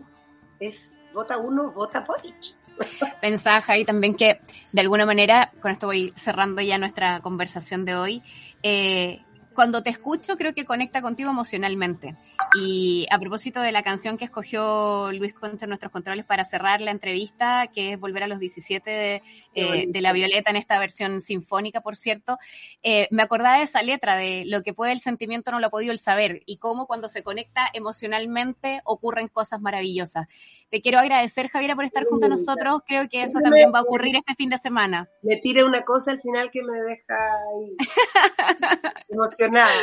es 0.59 1.01
vota 1.13 1.37
uno, 1.37 1.71
vota 1.71 2.01
Boric. 2.01 2.56
Pensaba, 3.21 3.61
Javi, 3.61 3.85
también 3.85 4.15
que 4.15 4.39
de 4.71 4.81
alguna 4.81 5.05
manera, 5.05 5.51
con 5.61 5.71
esto 5.71 5.87
voy 5.87 6.11
cerrando 6.15 6.61
ya 6.61 6.77
nuestra 6.77 7.19
conversación 7.21 7.85
de 7.85 7.95
hoy, 7.95 8.23
eh, 8.63 9.21
cuando 9.57 9.81
te 9.81 9.89
escucho 9.89 10.37
creo 10.37 10.53
que 10.53 10.65
conecta 10.65 11.01
contigo 11.01 11.31
emocionalmente. 11.31 12.15
Y 12.61 13.07
a 13.09 13.17
propósito 13.17 13.59
de 13.59 13.71
la 13.71 13.81
canción 13.81 14.15
que 14.15 14.25
escogió 14.25 15.11
Luis 15.11 15.33
Concha 15.33 15.65
en 15.65 15.69
nuestros 15.69 15.91
controles 15.91 16.25
para 16.25 16.45
cerrar 16.45 16.79
la 16.79 16.91
entrevista, 16.91 17.65
que 17.73 17.93
es 17.93 17.99
Volver 17.99 18.21
a 18.21 18.27
los 18.27 18.37
17 18.37 18.87
de, 18.87 19.21
eh, 19.55 19.85
de 19.91 20.01
La 20.01 20.13
Violeta 20.13 20.51
en 20.51 20.57
esta 20.57 20.77
versión 20.77 21.21
sinfónica, 21.21 21.81
por 21.81 21.95
cierto, 21.95 22.37
eh, 22.83 23.07
me 23.09 23.23
acordaba 23.23 23.57
de 23.57 23.63
esa 23.63 23.81
letra, 23.81 24.15
de 24.15 24.43
lo 24.45 24.61
que 24.61 24.75
puede 24.75 24.91
el 24.91 24.99
sentimiento 24.99 25.49
no 25.49 25.59
lo 25.59 25.65
ha 25.65 25.71
podido 25.71 25.91
el 25.91 25.97
saber, 25.97 26.43
y 26.45 26.57
cómo 26.57 26.85
cuando 26.85 27.09
se 27.09 27.23
conecta 27.23 27.67
emocionalmente 27.73 28.81
ocurren 28.85 29.27
cosas 29.27 29.59
maravillosas. 29.59 30.27
Te 30.69 30.81
quiero 30.81 30.99
agradecer, 30.99 31.47
Javiera, 31.47 31.75
por 31.75 31.85
estar 31.85 32.03
junto 32.05 32.25
a 32.25 32.29
nosotros. 32.29 32.81
Creo 32.85 33.07
que 33.07 33.23
eso 33.23 33.39
también 33.41 33.71
va 33.73 33.79
a 33.79 33.83
ocurrir 33.83 34.17
este 34.17 34.35
fin 34.35 34.49
de 34.49 34.57
semana. 34.57 35.09
Me 35.21 35.37
tire 35.37 35.63
una 35.63 35.83
cosa 35.83 36.11
al 36.11 36.19
final 36.19 36.51
que 36.51 36.61
me 36.61 36.73
deja 36.73 37.15
ahí 37.53 37.77
emocionada. 39.47 39.81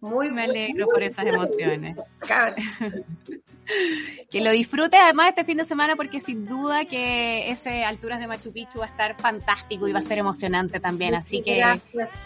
Muy 0.00 0.30
me 0.30 0.44
alegro 0.44 0.86
por 0.86 1.02
esas 1.02 1.26
emociones. 1.26 1.98
que 4.30 4.40
lo 4.40 4.50
disfrutes 4.50 5.00
además 5.00 5.30
este 5.30 5.44
fin 5.44 5.56
de 5.56 5.64
semana 5.64 5.96
porque 5.96 6.20
sin 6.20 6.46
duda 6.46 6.84
que 6.84 7.50
ese 7.50 7.84
Alturas 7.84 8.20
de 8.20 8.26
Machu 8.26 8.52
Picchu 8.52 8.78
va 8.78 8.86
a 8.86 8.88
estar 8.88 9.16
fantástico 9.16 9.88
y 9.88 9.92
va 9.92 10.00
a 10.00 10.02
ser 10.02 10.18
emocionante 10.18 10.80
también. 10.80 11.14
Así 11.14 11.42
que 11.42 11.64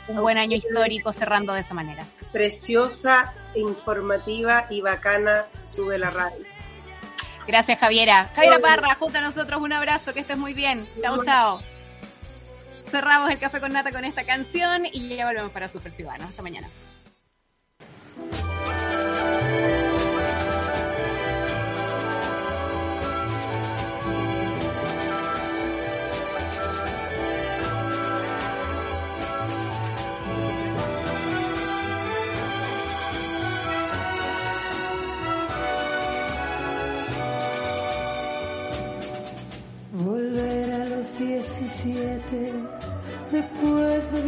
un 0.08 0.20
buen 0.20 0.38
año 0.38 0.56
histórico 0.56 1.12
cerrando 1.12 1.54
de 1.54 1.60
esa 1.60 1.74
manera. 1.74 2.04
Preciosa, 2.32 3.32
informativa 3.54 4.66
y 4.70 4.82
bacana 4.82 5.46
sube 5.60 5.98
la 5.98 6.10
radio. 6.10 6.44
Gracias, 7.46 7.78
Javiera. 7.78 8.26
Javiera 8.34 8.58
Parra, 8.58 8.94
junto 8.94 9.18
a 9.18 9.22
nosotros, 9.22 9.60
un 9.60 9.72
abrazo, 9.72 10.12
que 10.12 10.20
estés 10.20 10.38
muy 10.38 10.54
bien. 10.54 10.86
Chao, 11.00 11.24
chao. 11.24 11.60
Cerramos 12.90 13.30
el 13.30 13.38
café 13.38 13.60
con 13.60 13.72
nata 13.72 13.92
con 13.92 14.04
esta 14.04 14.24
canción 14.24 14.86
y 14.86 15.08
ya 15.08 15.26
volvemos 15.26 15.52
para 15.52 15.68
Super 15.68 15.92
Ciudadanos. 15.92 16.30
Hasta 16.30 16.42
mañana. 16.42 16.68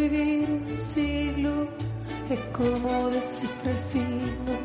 Vivir 0.09 0.49
un 0.51 0.81
siglo 0.81 1.69
es 2.29 2.41
como 2.57 3.09
descifrar 3.11 3.77
signos 3.85 4.59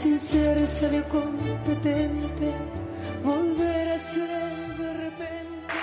sin 0.00 0.18
ser 0.18 0.66
sabio 0.66 1.08
competente. 1.08 2.54
Volver 3.22 3.88
a 3.88 3.98
ser 3.98 4.76
de 4.78 4.92
repente. 4.94 5.74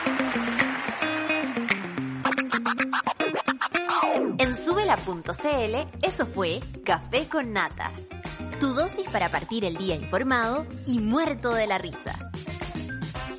En 4.39 4.55
subela.cl, 4.55 5.75
eso 6.01 6.25
fue 6.25 6.59
Café 6.83 7.27
con 7.29 7.53
Nata. 7.53 7.91
Tu 8.59 8.73
dosis 8.73 9.07
para 9.11 9.29
partir 9.29 9.65
el 9.65 9.77
día 9.77 9.95
informado 9.95 10.65
y 10.87 10.99
muerto 10.99 11.53
de 11.53 11.67
la 11.67 11.77
risa. 11.77 12.31